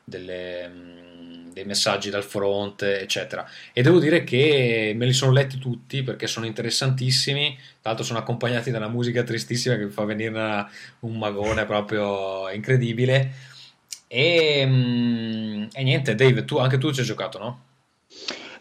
delle, 0.04 0.68
mh, 0.68 1.52
dei 1.52 1.64
messaggi 1.64 2.10
dal 2.10 2.22
fronte, 2.22 3.00
eccetera. 3.00 3.48
E 3.72 3.82
devo 3.82 3.98
dire 3.98 4.22
che 4.24 4.92
me 4.94 5.06
li 5.06 5.12
sono 5.12 5.32
letti 5.32 5.58
tutti 5.58 6.02
perché 6.02 6.26
sono 6.26 6.46
interessantissimi. 6.46 7.56
Tra 7.56 7.90
l'altro, 7.90 8.04
sono 8.04 8.18
accompagnati 8.18 8.70
da 8.70 8.78
una 8.78 8.88
musica 8.88 9.22
tristissima 9.22 9.76
che 9.76 9.84
mi 9.84 9.90
fa 9.90 10.04
venire 10.04 10.30
una- 10.30 10.70
un 11.00 11.18
magone 11.18 11.64
proprio 11.66 12.48
incredibile. 12.50 13.48
E, 14.12 14.66
mm, 14.66 15.68
e 15.72 15.82
niente, 15.84 16.14
Dave, 16.14 16.44
tu, 16.44 16.58
anche 16.58 16.78
tu 16.78 16.92
ci 16.92 17.00
hai 17.00 17.06
giocato, 17.06 17.38
no? 17.38 17.60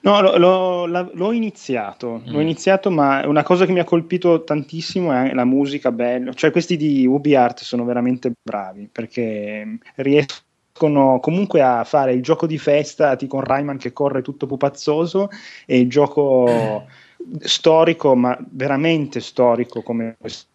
No, 0.02 0.22
lo- 0.38 0.86
la- 0.86 1.10
l'ho 1.14 1.32
iniziato, 1.34 2.22
l'ho 2.26 2.38
Mm. 2.38 2.42
iniziato, 2.42 2.90
ma 2.90 3.26
una 3.28 3.44
cosa 3.44 3.66
che 3.66 3.72
mi 3.74 3.80
ha 3.80 3.84
colpito 3.84 4.44
tantissimo 4.44 5.12
è 5.12 5.34
la 5.34 5.44
musica 5.46 5.92
bella. 5.92 6.32
Cioè, 6.34 6.52
questi 6.52 6.78
di 6.78 7.06
UbiArt 7.06 7.62
sono 7.62 7.84
veramente 7.84 8.32
bravi 8.42 8.88
perché 8.92 9.64
mm, 9.66 9.76
riescono 9.96 11.20
comunque 11.20 11.62
a 11.62 11.84
fare 11.84 12.14
il 12.14 12.22
gioco 12.22 12.48
di 12.48 12.58
festa 12.58 13.16
tipo 13.18 13.36
con 13.38 13.44
Rayman 13.46 13.78
che 13.78 13.92
corre 13.92 14.22
tutto 14.22 14.48
pupazzoso 14.48 15.30
e 15.66 15.80
il 15.80 15.90
gioco 15.90 16.86
storico, 17.42 18.16
ma 18.16 18.38
veramente 18.52 19.20
storico 19.20 19.82
come 19.84 20.16
questo. 20.18 20.48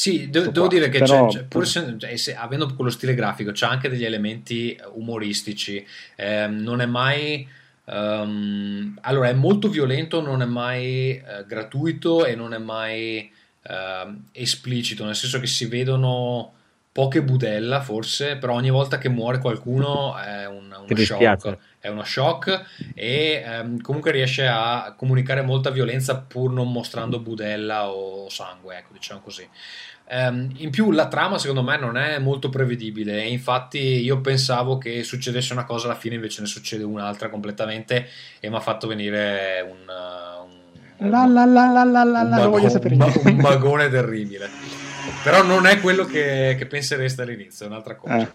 Sì, 0.00 0.30
de- 0.30 0.50
devo 0.50 0.66
dire 0.66 0.88
che 0.88 0.98
però- 1.00 1.26
c'è- 1.28 1.42
pur 1.42 1.66
se- 1.66 1.94
cioè, 1.98 2.16
se- 2.16 2.34
avendo 2.34 2.74
quello 2.74 2.88
stile 2.90 3.12
grafico 3.14 3.52
c'è 3.52 3.66
anche 3.66 3.90
degli 3.90 4.04
elementi 4.06 4.74
umoristici, 4.94 5.84
ehm, 6.16 6.56
non 6.62 6.80
è 6.80 6.86
mai... 6.86 7.46
ehm, 7.84 8.98
allora, 9.02 9.28
è 9.28 9.34
molto 9.34 9.68
violento, 9.68 10.22
non 10.22 10.40
è 10.40 10.46
mai 10.46 11.10
eh, 11.16 11.44
gratuito 11.46 12.24
e 12.24 12.34
non 12.34 12.54
è 12.54 12.58
mai 12.58 13.30
ehm, 13.62 14.24
esplicito, 14.32 15.04
nel 15.04 15.14
senso 15.14 15.38
che 15.38 15.46
si 15.46 15.66
vedono 15.66 16.54
poche 16.92 17.22
budella 17.22 17.80
forse, 17.80 18.36
però 18.36 18.54
ogni 18.54 18.70
volta 18.70 18.98
che 18.98 19.08
muore 19.08 19.38
qualcuno 19.38 20.16
è 20.18 20.46
un, 20.46 20.64
uno 20.66 20.84
shock, 20.88 20.94
dispiace. 20.94 21.58
è 21.78 21.88
uno 21.88 22.02
shock 22.02 22.64
e 22.94 23.42
ehm, 23.46 23.80
comunque 23.80 24.10
riesce 24.10 24.46
a 24.48 24.92
comunicare 24.96 25.42
molta 25.42 25.70
violenza 25.70 26.16
pur 26.18 26.52
non 26.52 26.70
mostrando 26.72 27.20
budella 27.20 27.88
o 27.90 28.28
sangue, 28.28 28.76
ecco, 28.78 28.92
diciamo 28.92 29.20
così. 29.20 29.48
Ehm, 30.12 30.50
in 30.56 30.70
più 30.70 30.90
la 30.90 31.06
trama 31.06 31.38
secondo 31.38 31.62
me 31.62 31.78
non 31.78 31.96
è 31.96 32.18
molto 32.18 32.48
prevedibile 32.48 33.22
e 33.22 33.28
infatti 33.30 33.78
io 33.78 34.20
pensavo 34.20 34.76
che 34.76 35.04
succedesse 35.04 35.52
una 35.52 35.64
cosa 35.64 35.86
alla 35.86 35.94
fine 35.94 36.16
invece 36.16 36.40
ne 36.40 36.48
succede 36.48 36.82
un'altra 36.82 37.28
completamente 37.30 38.08
e 38.40 38.50
mi 38.50 38.56
ha 38.56 38.60
fatto 38.60 38.88
venire 38.88 39.64
un, 39.64 39.78
uh, 39.86 41.04
un- 41.04 41.10
La 41.10 41.24
la 41.26 41.44
la 41.44 41.70
la 41.70 41.84
la 41.84 42.02
la, 42.02 42.02
un 42.02 42.12
la, 42.12 42.22
lo 42.22 42.28
mago- 42.28 42.50
voglio 42.50 42.68
sapere. 42.68 42.96
un 42.96 43.12
un 43.24 43.36
magone 43.36 43.88
terribile. 43.88 44.50
Però 45.22 45.42
non 45.42 45.66
è 45.66 45.80
quello 45.80 46.04
che, 46.06 46.54
che 46.56 46.66
pensereste 46.66 47.22
all'inizio, 47.22 47.66
è 47.66 47.68
un'altra 47.68 47.94
cosa. 47.96 48.20
Eh. 48.20 48.28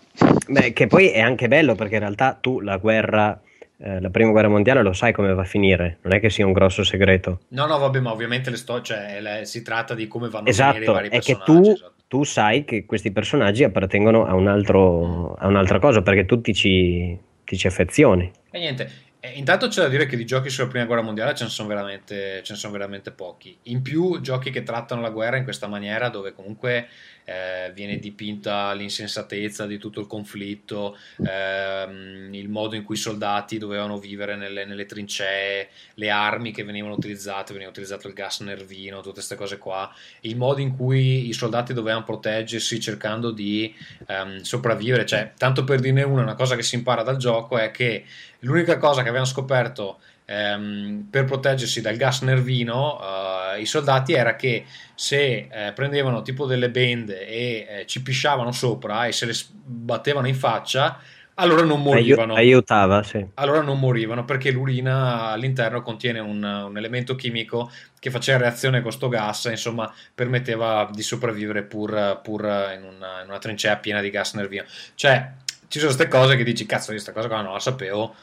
Beh, 0.48 0.74
che 0.74 0.86
poi 0.86 1.10
è 1.10 1.20
anche 1.20 1.48
bello 1.48 1.74
perché 1.74 1.95
in 1.95 2.02
realtà 2.02 2.38
tu 2.40 2.60
la 2.60 2.78
guerra, 2.78 3.41
eh, 3.78 3.99
la 3.99 4.10
prima 4.12 4.30
guerra 4.30 4.49
mondiale 4.49 4.84
lo 4.84 4.94
sai 4.94 5.12
come 5.12 5.34
va 5.34 5.41
a 5.41 5.45
finire, 5.45 5.98
non 6.03 6.14
è 6.14 6.20
che 6.20 6.30
sia 6.30 6.45
un 6.45 6.53
grosso 6.53 6.84
segreto. 6.84 7.40
No, 7.49 7.66
no, 7.66 7.80
vabbè, 7.80 7.99
ma 8.02 8.12
ovviamente 8.12 8.52
le 8.52 8.57
sto- 8.57 8.82
cioè, 8.82 9.20
le- 9.20 9.45
si 9.45 9.64
tratta 9.64 9.95
di 9.95 10.07
come 10.07 10.30
vanno 10.30 10.48
a 10.48 10.52
finire 10.52 10.74
i 10.74 10.78
Esatto, 10.82 10.91
vari 10.91 11.10
è 11.10 11.20
che 11.20 11.40
tu, 11.44 11.62
esatto. 11.62 11.94
tu 12.07 12.24
sai 12.24 12.66
che 12.66 12.86
questi 12.86 13.12
personaggi 13.12 13.64
appartengono 13.64 14.26
a, 14.28 14.36
un 14.36 14.48
altro, 14.48 15.34
a 15.40 15.48
un'altra 15.48 15.80
cosa 15.80 16.03
perché 16.03 16.26
tu 16.26 16.40
ti 16.40 16.53
ci, 16.53 17.18
ti 17.44 17.57
ci 17.57 17.66
affezioni. 17.66 18.32
E 18.52 18.60
niente, 18.60 18.90
eh, 19.26 19.38
intanto 19.38 19.68
c'è 19.68 19.81
da 19.81 19.88
dire 19.88 20.06
che 20.06 20.15
di 20.15 20.26
giochi 20.26 20.49
sulla 20.49 20.68
prima 20.68 20.85
guerra 20.85 21.02
mondiale 21.02 21.34
ce 21.34 21.45
ne 21.45 21.49
sono 21.49 21.68
veramente, 21.68 22.43
ce 22.43 22.53
ne 22.53 22.60
sono 22.60 22.73
veramente 22.73 23.11
pochi. 23.11 23.57
In 23.64 23.81
più, 23.81 24.22
giochi 24.22 24.52
che 24.52 24.64
trattano 24.64 25.02
la 25.02 25.10
guerra 25.10 25.38
in 25.38 25.43
questa 25.43 25.68
maniera, 25.68 26.10
dove 26.10 26.34
comunque 26.34 26.88
eh, 27.26 27.72
viene 27.73 27.97
dipinta 27.97 28.72
l'insensatezza 28.73 29.65
di 29.65 29.77
tutto 29.77 29.99
il 29.99 30.07
conflitto, 30.07 30.97
ehm, 31.26 32.34
il 32.34 32.49
modo 32.49 32.76
in 32.76 32.84
cui 32.84 32.95
i 32.95 32.99
soldati 32.99 33.57
dovevano 33.57 33.97
vivere 33.97 34.35
nelle, 34.35 34.65
nelle 34.65 34.85
trincee, 34.85 35.69
le 35.95 36.10
armi 36.10 36.52
che 36.52 36.64
venivano 36.64 36.93
utilizzate, 36.93 37.53
veniva 37.53 37.72
utilizzato 37.72 38.07
il 38.07 38.14
gas 38.14 38.39
nervino, 38.41 38.97
tutte 38.97 39.14
queste 39.15 39.35
cose 39.35 39.57
qua, 39.57 39.91
il 40.22 40.38
modo 40.38 40.61
in 40.61 40.76
cui 40.76 41.27
i 41.27 41.34
soldati 41.34 41.73
dovevano 41.73 42.03
proteggersi 42.06 42.80
cercando 42.80 43.31
di 43.31 43.73
ehm, 44.07 44.41
sopravvivere. 44.41 45.06
Cioè, 45.06 45.34
tanto 45.38 45.64
per 45.64 45.80
dirne 45.80 46.03
una, 46.03 46.22
una 46.22 46.35
cosa 46.35 46.56
che 46.56 46.64
si 46.64 46.76
impara 46.76 47.02
dal 47.02 47.18
gioco 47.18 47.57
è 47.57 47.72
che 47.72 48.06
l'unica 48.39 48.77
cosa 48.77 49.02
che 49.02 49.10
avevano 49.10 49.26
scoperto 49.26 49.99
ehm, 50.26 51.07
per 51.10 51.26
proteggersi 51.26 51.81
dal 51.81 51.95
gas 51.95 52.22
nervino 52.22 52.99
eh, 52.99 53.61
i 53.61 53.65
soldati 53.65 54.14
era 54.14 54.35
che 54.35 54.65
se 54.93 55.47
eh, 55.52 55.72
prendevano 55.73 56.22
tipo 56.22 56.45
delle 56.45 56.69
bende 56.69 57.27
e 57.27 57.68
eh, 57.69 57.85
ci 57.85 58.02
pisciavano 58.02 58.52
sopra 58.52 59.06
e 59.06 59.11
se 59.11 59.26
le 59.26 59.34
battevano 59.64 60.27
in 60.27 60.35
faccia 60.35 60.99
allora 61.38 61.64
non 61.64 61.81
morivano 61.81 62.34
Aiu- 62.35 62.53
aiutava, 62.53 63.03
sì. 63.03 63.26
allora 63.34 63.61
non 63.61 63.77
morivano 63.77 64.23
perché 64.23 64.52
l'urina 64.52 65.31
all'interno 65.31 65.81
contiene 65.81 66.19
un, 66.19 66.41
un 66.41 66.77
elemento 66.77 67.15
chimico 67.15 67.69
che 67.99 68.10
faceva 68.10 68.38
reazione 68.38 68.81
con 68.81 68.91
sto 68.93 69.10
gas, 69.10 69.45
insomma, 69.45 69.93
permetteva 70.14 70.89
di 70.93 71.02
sopravvivere 71.02 71.64
pur, 71.64 72.22
pur 72.23 72.43
in, 72.43 72.84
una, 72.84 73.22
in 73.22 73.27
una 73.27 73.38
trincea 73.38 73.76
piena 73.76 73.99
di 73.99 74.10
gas 74.11 74.34
nervino. 74.35 74.64
Cioè, 74.95 75.31
ci 75.68 75.80
sono 75.80 75.93
queste 75.93 76.07
cose 76.07 76.38
che 76.38 76.43
dici, 76.45 76.65
cazzo, 76.65 76.91
io 76.93 77.02
questa 77.02 77.11
cosa 77.11 77.27
qua 77.27 77.41
non 77.41 77.52
la 77.52 77.60
sapevo, 77.60 78.15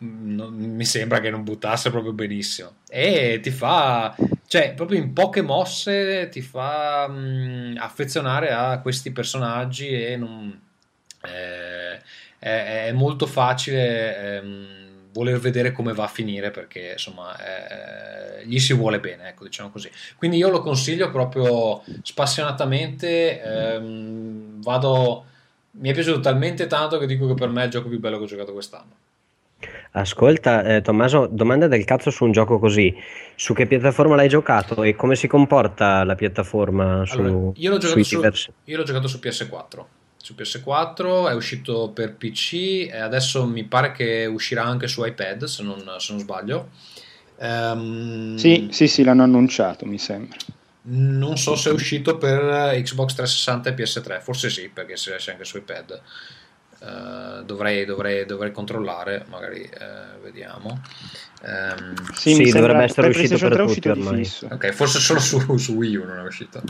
non- 0.00 0.54
mi 0.54 0.84
sembra 0.84 1.20
che 1.20 1.30
non 1.30 1.44
buttasse 1.44 1.90
proprio 1.90 2.12
benissimo. 2.12 2.76
E 2.88 3.40
ti 3.42 3.50
fa, 3.50 4.14
cioè, 4.46 4.74
proprio 4.74 4.98
in 4.98 5.12
poche 5.12 5.42
mosse 5.42 6.28
ti 6.30 6.40
fa 6.42 7.06
mh, 7.08 7.76
affezionare 7.78 8.50
a 8.52 8.80
questi 8.80 9.10
personaggi 9.12 9.88
e 10.04 10.16
non... 10.16 10.60
eh, 11.28 12.00
è, 12.38 12.86
è 12.88 12.92
molto 12.92 13.26
facile 13.26 14.36
ehm, 14.38 14.66
voler 15.12 15.38
vedere 15.38 15.72
come 15.72 15.92
va 15.94 16.04
a 16.04 16.08
finire 16.08 16.50
perché 16.50 16.92
insomma 16.92 17.34
eh, 18.40 18.46
gli 18.46 18.58
si 18.58 18.74
vuole 18.74 19.00
bene, 19.00 19.28
ecco, 19.30 19.44
diciamo 19.44 19.70
così. 19.70 19.90
Quindi 20.16 20.36
io 20.36 20.50
lo 20.50 20.60
consiglio 20.60 21.10
proprio 21.10 21.82
spassionatamente. 22.02 23.40
ehm, 23.42 24.62
vado, 24.62 25.24
mi 25.72 25.90
è 25.90 25.92
piaciuto 25.94 26.20
talmente 26.20 26.66
tanto 26.66 26.98
che 26.98 27.06
dico 27.06 27.26
che 27.26 27.34
per 27.34 27.48
me 27.48 27.62
è 27.62 27.64
il 27.66 27.70
gioco 27.70 27.88
più 27.88 27.98
bello 27.98 28.18
che 28.18 28.24
ho 28.24 28.26
giocato 28.26 28.52
quest'anno. 28.52 28.92
Ascolta, 29.98 30.62
eh, 30.62 30.82
Tommaso, 30.82 31.26
domanda 31.30 31.68
del 31.68 31.84
cazzo 31.84 32.10
su 32.10 32.24
un 32.24 32.32
gioco 32.32 32.58
così. 32.58 32.94
Su 33.34 33.54
che 33.54 33.66
piattaforma 33.66 34.14
l'hai 34.14 34.28
giocato 34.28 34.82
e 34.82 34.94
come 34.94 35.16
si 35.16 35.26
comporta 35.26 36.04
la 36.04 36.14
piattaforma 36.14 37.06
su, 37.06 37.18
Allora, 37.18 37.52
io 37.54 37.70
l'ho 37.70 37.80
su, 37.80 37.98
io 38.64 38.76
l'ho 38.76 38.82
giocato 38.82 39.08
su 39.08 39.18
PS4. 39.22 39.84
Su 40.18 40.34
PS4 40.36 41.30
è 41.30 41.34
uscito 41.34 41.90
per 41.94 42.14
PC 42.14 42.88
e 42.90 42.98
adesso 42.98 43.46
mi 43.46 43.64
pare 43.64 43.92
che 43.92 44.26
uscirà 44.26 44.64
anche 44.64 44.86
su 44.86 45.02
iPad, 45.02 45.44
se 45.44 45.62
non, 45.62 45.82
se 45.98 46.12
non 46.12 46.20
sbaglio. 46.20 46.68
Ehm, 47.38 48.36
Sì, 48.36 48.68
sì, 48.70 48.88
sì, 48.88 49.02
l'hanno 49.02 49.22
annunciato, 49.22 49.86
mi 49.86 49.98
sembra. 49.98 50.36
Non 50.88 51.38
so 51.38 51.56
se 51.56 51.70
è 51.70 51.72
uscito 51.72 52.18
per 52.18 52.40
Xbox 52.82 53.14
360 53.14 53.70
e 53.70 53.74
PS3, 53.74 54.20
forse 54.20 54.50
sì, 54.50 54.68
perché 54.72 54.96
se 54.96 55.14
esce 55.14 55.30
anche 55.30 55.44
su 55.44 55.56
iPad. 55.56 56.00
Eh, 56.78 57.42
dovrei, 57.44 57.84
dovrei, 57.84 58.26
dovrei 58.26 58.52
controllare, 58.52 59.24
magari 59.28 59.62
eh, 59.62 60.18
vediamo. 60.22 60.80
Ehm, 61.42 61.94
Sì, 62.14 62.34
Sì, 62.34 62.50
dovrebbe 62.50 62.82
essere 62.84 63.08
uscito 63.08 63.38
per 63.38 63.52
3 63.52 63.62
è 63.62 63.66
tutti 63.66 63.88
uscito 63.88 63.90
ormai. 63.92 64.30
ok, 64.50 64.70
forse 64.70 64.98
solo 64.98 65.20
su, 65.20 65.56
su 65.56 65.72
Wii 65.72 65.96
U 65.96 66.04
non 66.04 66.18
è 66.18 66.22
uscito. 66.22 66.62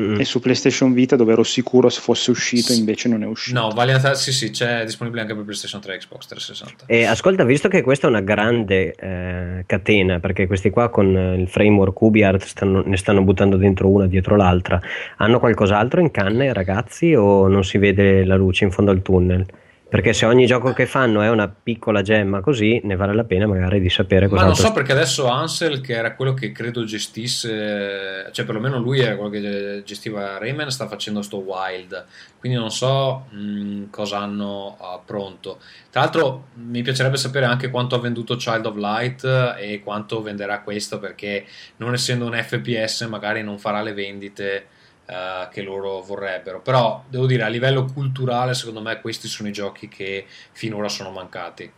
Mm. 0.00 0.20
E 0.20 0.24
su 0.24 0.40
PlayStation 0.40 0.92
Vita 0.92 1.16
dove 1.16 1.32
ero 1.32 1.42
sicuro 1.42 1.88
se 1.88 2.00
fosse 2.00 2.30
uscito, 2.30 2.72
invece 2.72 3.08
non 3.08 3.22
è 3.22 3.26
uscito. 3.26 3.58
No, 3.58 3.70
Valiant 3.70 4.12
sì, 4.12 4.32
sì, 4.32 4.50
c'è 4.50 4.84
disponibile 4.84 5.22
anche 5.22 5.34
per 5.34 5.44
PlayStation 5.44 5.80
3 5.80 5.94
e 5.94 5.98
Xbox 5.98 6.26
360. 6.26 6.84
E 6.86 7.04
ascolta, 7.04 7.44
visto 7.44 7.68
che 7.68 7.82
questa 7.82 8.06
è 8.06 8.10
una 8.10 8.20
grande 8.20 8.94
eh, 8.94 9.64
catena, 9.66 10.20
perché 10.20 10.46
questi 10.46 10.70
qua 10.70 10.88
con 10.88 11.16
eh, 11.16 11.34
il 11.34 11.48
framework 11.48 12.00
UbiArt 12.00 12.44
stanno- 12.44 12.82
ne 12.84 12.96
stanno 12.96 13.22
buttando 13.22 13.56
dentro 13.56 13.88
una 13.88 14.06
dietro 14.06 14.36
l'altra, 14.36 14.80
hanno 15.16 15.38
qualcos'altro 15.38 16.00
in 16.00 16.10
canne, 16.10 16.52
ragazzi, 16.52 17.14
o 17.14 17.48
non 17.48 17.64
si 17.64 17.76
vede 17.78 18.24
la 18.24 18.36
luce 18.36 18.64
in 18.64 18.70
fondo 18.70 18.90
al 18.90 19.02
tunnel? 19.02 19.46
Perché 19.94 20.12
se 20.12 20.26
ogni 20.26 20.44
gioco 20.44 20.72
che 20.72 20.86
fanno 20.86 21.22
è 21.22 21.30
una 21.30 21.46
piccola 21.46 22.02
gemma 22.02 22.40
così, 22.40 22.80
ne 22.82 22.96
vale 22.96 23.14
la 23.14 23.22
pena 23.22 23.46
magari 23.46 23.80
di 23.80 23.88
sapere 23.88 24.26
Ma 24.26 24.42
non 24.42 24.56
so 24.56 24.72
perché 24.72 24.90
adesso 24.90 25.28
Ansel, 25.28 25.80
che 25.80 25.92
era 25.92 26.16
quello 26.16 26.34
che 26.34 26.50
credo 26.50 26.82
gestisse, 26.82 28.28
cioè 28.32 28.44
perlomeno 28.44 28.80
lui 28.80 28.98
era 28.98 29.14
quello 29.14 29.30
che 29.30 29.82
gestiva 29.84 30.36
Rayman, 30.38 30.72
sta 30.72 30.88
facendo 30.88 31.22
sto 31.22 31.36
Wild, 31.36 32.06
quindi 32.40 32.58
non 32.58 32.72
so 32.72 33.26
mh, 33.30 33.90
cosa 33.90 34.18
hanno 34.18 34.76
ah, 34.80 34.98
pronto. 34.98 35.60
Tra 35.92 36.00
l'altro 36.00 36.46
mi 36.54 36.82
piacerebbe 36.82 37.16
sapere 37.16 37.44
anche 37.44 37.70
quanto 37.70 37.94
ha 37.94 38.00
venduto 38.00 38.34
Child 38.34 38.66
of 38.66 38.74
Light 38.74 39.54
e 39.60 39.80
quanto 39.84 40.22
venderà 40.22 40.62
questo, 40.62 40.98
perché 40.98 41.46
non 41.76 41.92
essendo 41.92 42.26
un 42.26 42.32
FPS 42.32 43.02
magari 43.02 43.44
non 43.44 43.60
farà 43.60 43.80
le 43.80 43.92
vendite 43.92 44.66
eh, 45.06 45.48
che 45.50 45.62
loro 45.62 46.00
vorrebbero. 46.00 46.60
Però 46.60 47.04
devo 47.08 47.26
dire, 47.26 47.42
a 47.42 47.48
livello 47.48 47.84
culturale, 47.84 48.54
secondo 48.54 48.80
me 48.80 49.00
questi 49.00 49.28
sono 49.28 49.48
i 49.48 49.52
giochi 49.52 49.88
che 49.88 50.26
finora 50.52 50.88
sono 50.88 51.10
mancati. 51.10 51.70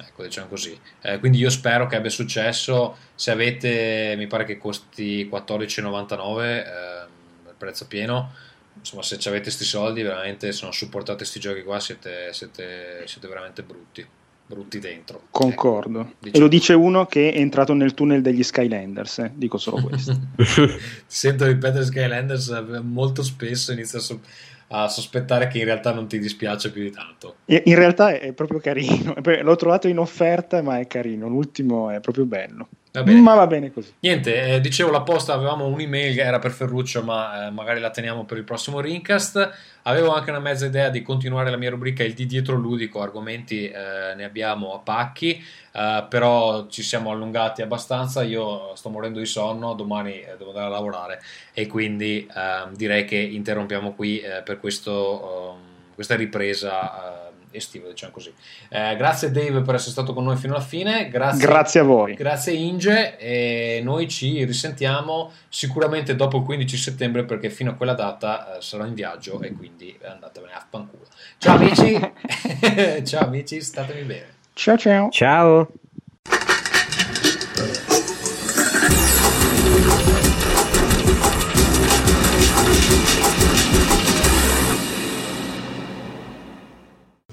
Ecco, 0.00 0.22
diciamo 0.22 0.48
così. 0.48 0.78
Eh, 1.02 1.18
quindi 1.18 1.38
io 1.38 1.50
spero 1.50 1.86
che 1.86 1.96
abbia 1.96 2.10
successo. 2.10 2.96
Se 3.14 3.30
avete, 3.30 4.14
mi 4.16 4.26
pare 4.26 4.44
che 4.44 4.58
costi 4.58 5.28
14,99 5.30 6.42
ehm, 6.42 7.08
il 7.48 7.54
prezzo 7.56 7.86
pieno. 7.86 8.32
Insomma, 8.74 9.02
se 9.02 9.16
avete 9.28 9.42
questi 9.42 9.64
soldi, 9.64 10.02
veramente 10.02 10.52
se 10.52 10.62
non 10.62 10.72
supportate 10.72 11.18
questi 11.18 11.40
giochi 11.40 11.62
qua, 11.62 11.80
siete, 11.80 12.32
siete, 12.32 13.02
siete 13.06 13.26
veramente 13.26 13.62
brutti. 13.62 14.06
Brutti 14.48 14.78
dentro. 14.78 15.22
Concordo. 15.30 16.00
Ecco, 16.00 16.10
E 16.10 16.16
diciamo. 16.20 16.42
lo 16.44 16.48
dice 16.50 16.72
uno 16.72 17.06
che 17.06 17.30
è 17.32 17.38
entrato 17.38 17.74
nel 17.74 17.94
tunnel 17.94 18.22
degli 18.22 18.42
Skylanders, 18.42 19.18
eh. 19.18 19.32
dico 19.34 19.58
solo 19.58 19.82
questo. 19.82 20.18
Ti 20.36 20.70
sento 21.06 21.46
ripetere 21.46 21.84
Skylanders 21.84 22.48
eh, 22.48 22.80
molto 22.80 23.22
spesso, 23.22 23.72
inizio 23.72 23.98
a, 23.98 24.02
so- 24.02 24.20
a 24.68 24.88
sospettare 24.88 25.48
che 25.48 25.58
in 25.58 25.64
realtà 25.64 25.92
non 25.92 26.08
ti 26.08 26.18
dispiace 26.18 26.70
più 26.70 26.82
di 26.82 26.90
tanto. 26.90 27.36
E- 27.44 27.62
In 27.66 27.74
realtà 27.74 28.18
è 28.18 28.32
proprio 28.32 28.58
carino, 28.58 29.14
l'ho 29.42 29.56
trovato 29.56 29.86
in 29.88 29.98
offerta 29.98 30.62
ma 30.62 30.78
è 30.78 30.86
carino, 30.86 31.28
l'ultimo 31.28 31.90
è 31.90 32.00
proprio 32.00 32.24
bello. 32.24 32.68
Va. 32.90 33.04
Ma 33.04 33.34
va 33.34 33.46
bene 33.46 33.72
così. 33.72 33.92
Niente, 34.00 34.54
eh, 34.54 34.60
dicevo 34.60 34.90
la 34.90 35.02
posta, 35.02 35.34
avevamo 35.34 35.66
un'email 35.66 36.14
che 36.14 36.22
era 36.22 36.38
per 36.38 36.50
Ferruccio, 36.50 37.02
ma 37.02 37.46
eh, 37.46 37.50
magari 37.50 37.80
la 37.80 37.90
teniamo 37.90 38.24
per 38.24 38.38
il 38.38 38.44
prossimo 38.44 38.80
Rincast. 38.80 39.50
Avevo 39.82 40.12
anche 40.12 40.30
una 40.30 40.40
mezza 40.40 40.66
idea 40.66 40.88
di 40.88 41.02
continuare 41.02 41.50
la 41.50 41.56
mia 41.56 41.70
rubrica 41.70 42.02
Il 42.02 42.14
di 42.14 42.26
dietro 42.26 42.56
ludico, 42.56 43.00
argomenti 43.00 43.68
eh, 43.68 44.14
ne 44.16 44.24
abbiamo 44.24 44.74
a 44.74 44.78
pacchi, 44.78 45.42
eh, 45.72 46.06
però 46.08 46.66
ci 46.68 46.82
siamo 46.82 47.10
allungati 47.10 47.62
abbastanza, 47.62 48.22
io 48.22 48.74
sto 48.74 48.88
morendo 48.88 49.18
di 49.18 49.26
sonno, 49.26 49.74
domani 49.74 50.20
eh, 50.20 50.34
devo 50.36 50.50
andare 50.50 50.66
a 50.66 50.70
lavorare 50.70 51.20
e 51.52 51.66
quindi 51.66 52.26
ehm, 52.34 52.74
direi 52.74 53.04
che 53.04 53.16
interrompiamo 53.16 53.92
qui 53.92 54.20
eh, 54.20 54.42
per 54.42 54.58
questo, 54.58 55.54
ehm, 55.54 55.94
questa 55.94 56.16
ripresa 56.16 57.27
estiva, 57.58 57.88
diciamo 57.88 58.12
così. 58.12 58.32
Eh, 58.68 58.96
grazie 58.96 59.30
Dave 59.30 59.60
per 59.60 59.74
essere 59.74 59.92
stato 59.92 60.12
con 60.14 60.24
noi 60.24 60.36
fino 60.36 60.54
alla 60.54 60.62
fine, 60.62 61.08
grazie 61.08 61.46
Grazie 61.46 61.80
a 61.80 61.82
voi. 61.84 62.14
Grazie 62.14 62.52
Inge 62.54 63.18
e 63.18 63.80
noi 63.82 64.08
ci 64.08 64.44
risentiamo 64.44 65.32
sicuramente 65.48 66.16
dopo 66.16 66.38
il 66.38 66.44
15 66.44 66.76
settembre 66.76 67.24
perché 67.24 67.50
fino 67.50 67.70
a 67.70 67.74
quella 67.74 67.94
data 67.94 68.56
eh, 68.56 68.62
sarò 68.62 68.84
in 68.84 68.94
viaggio 68.94 69.40
e 69.42 69.52
quindi 69.52 69.96
andatevene 70.02 70.52
a 70.52 70.64
fanculo. 70.68 71.04
Ciao 71.38 71.56
amici, 71.56 71.98
ciao 73.04 73.26
amici, 73.26 73.60
statemi 73.60 74.02
bene. 74.02 74.36
Ciao 74.54 74.76
ciao. 74.76 75.08
Ciao. 75.10 75.68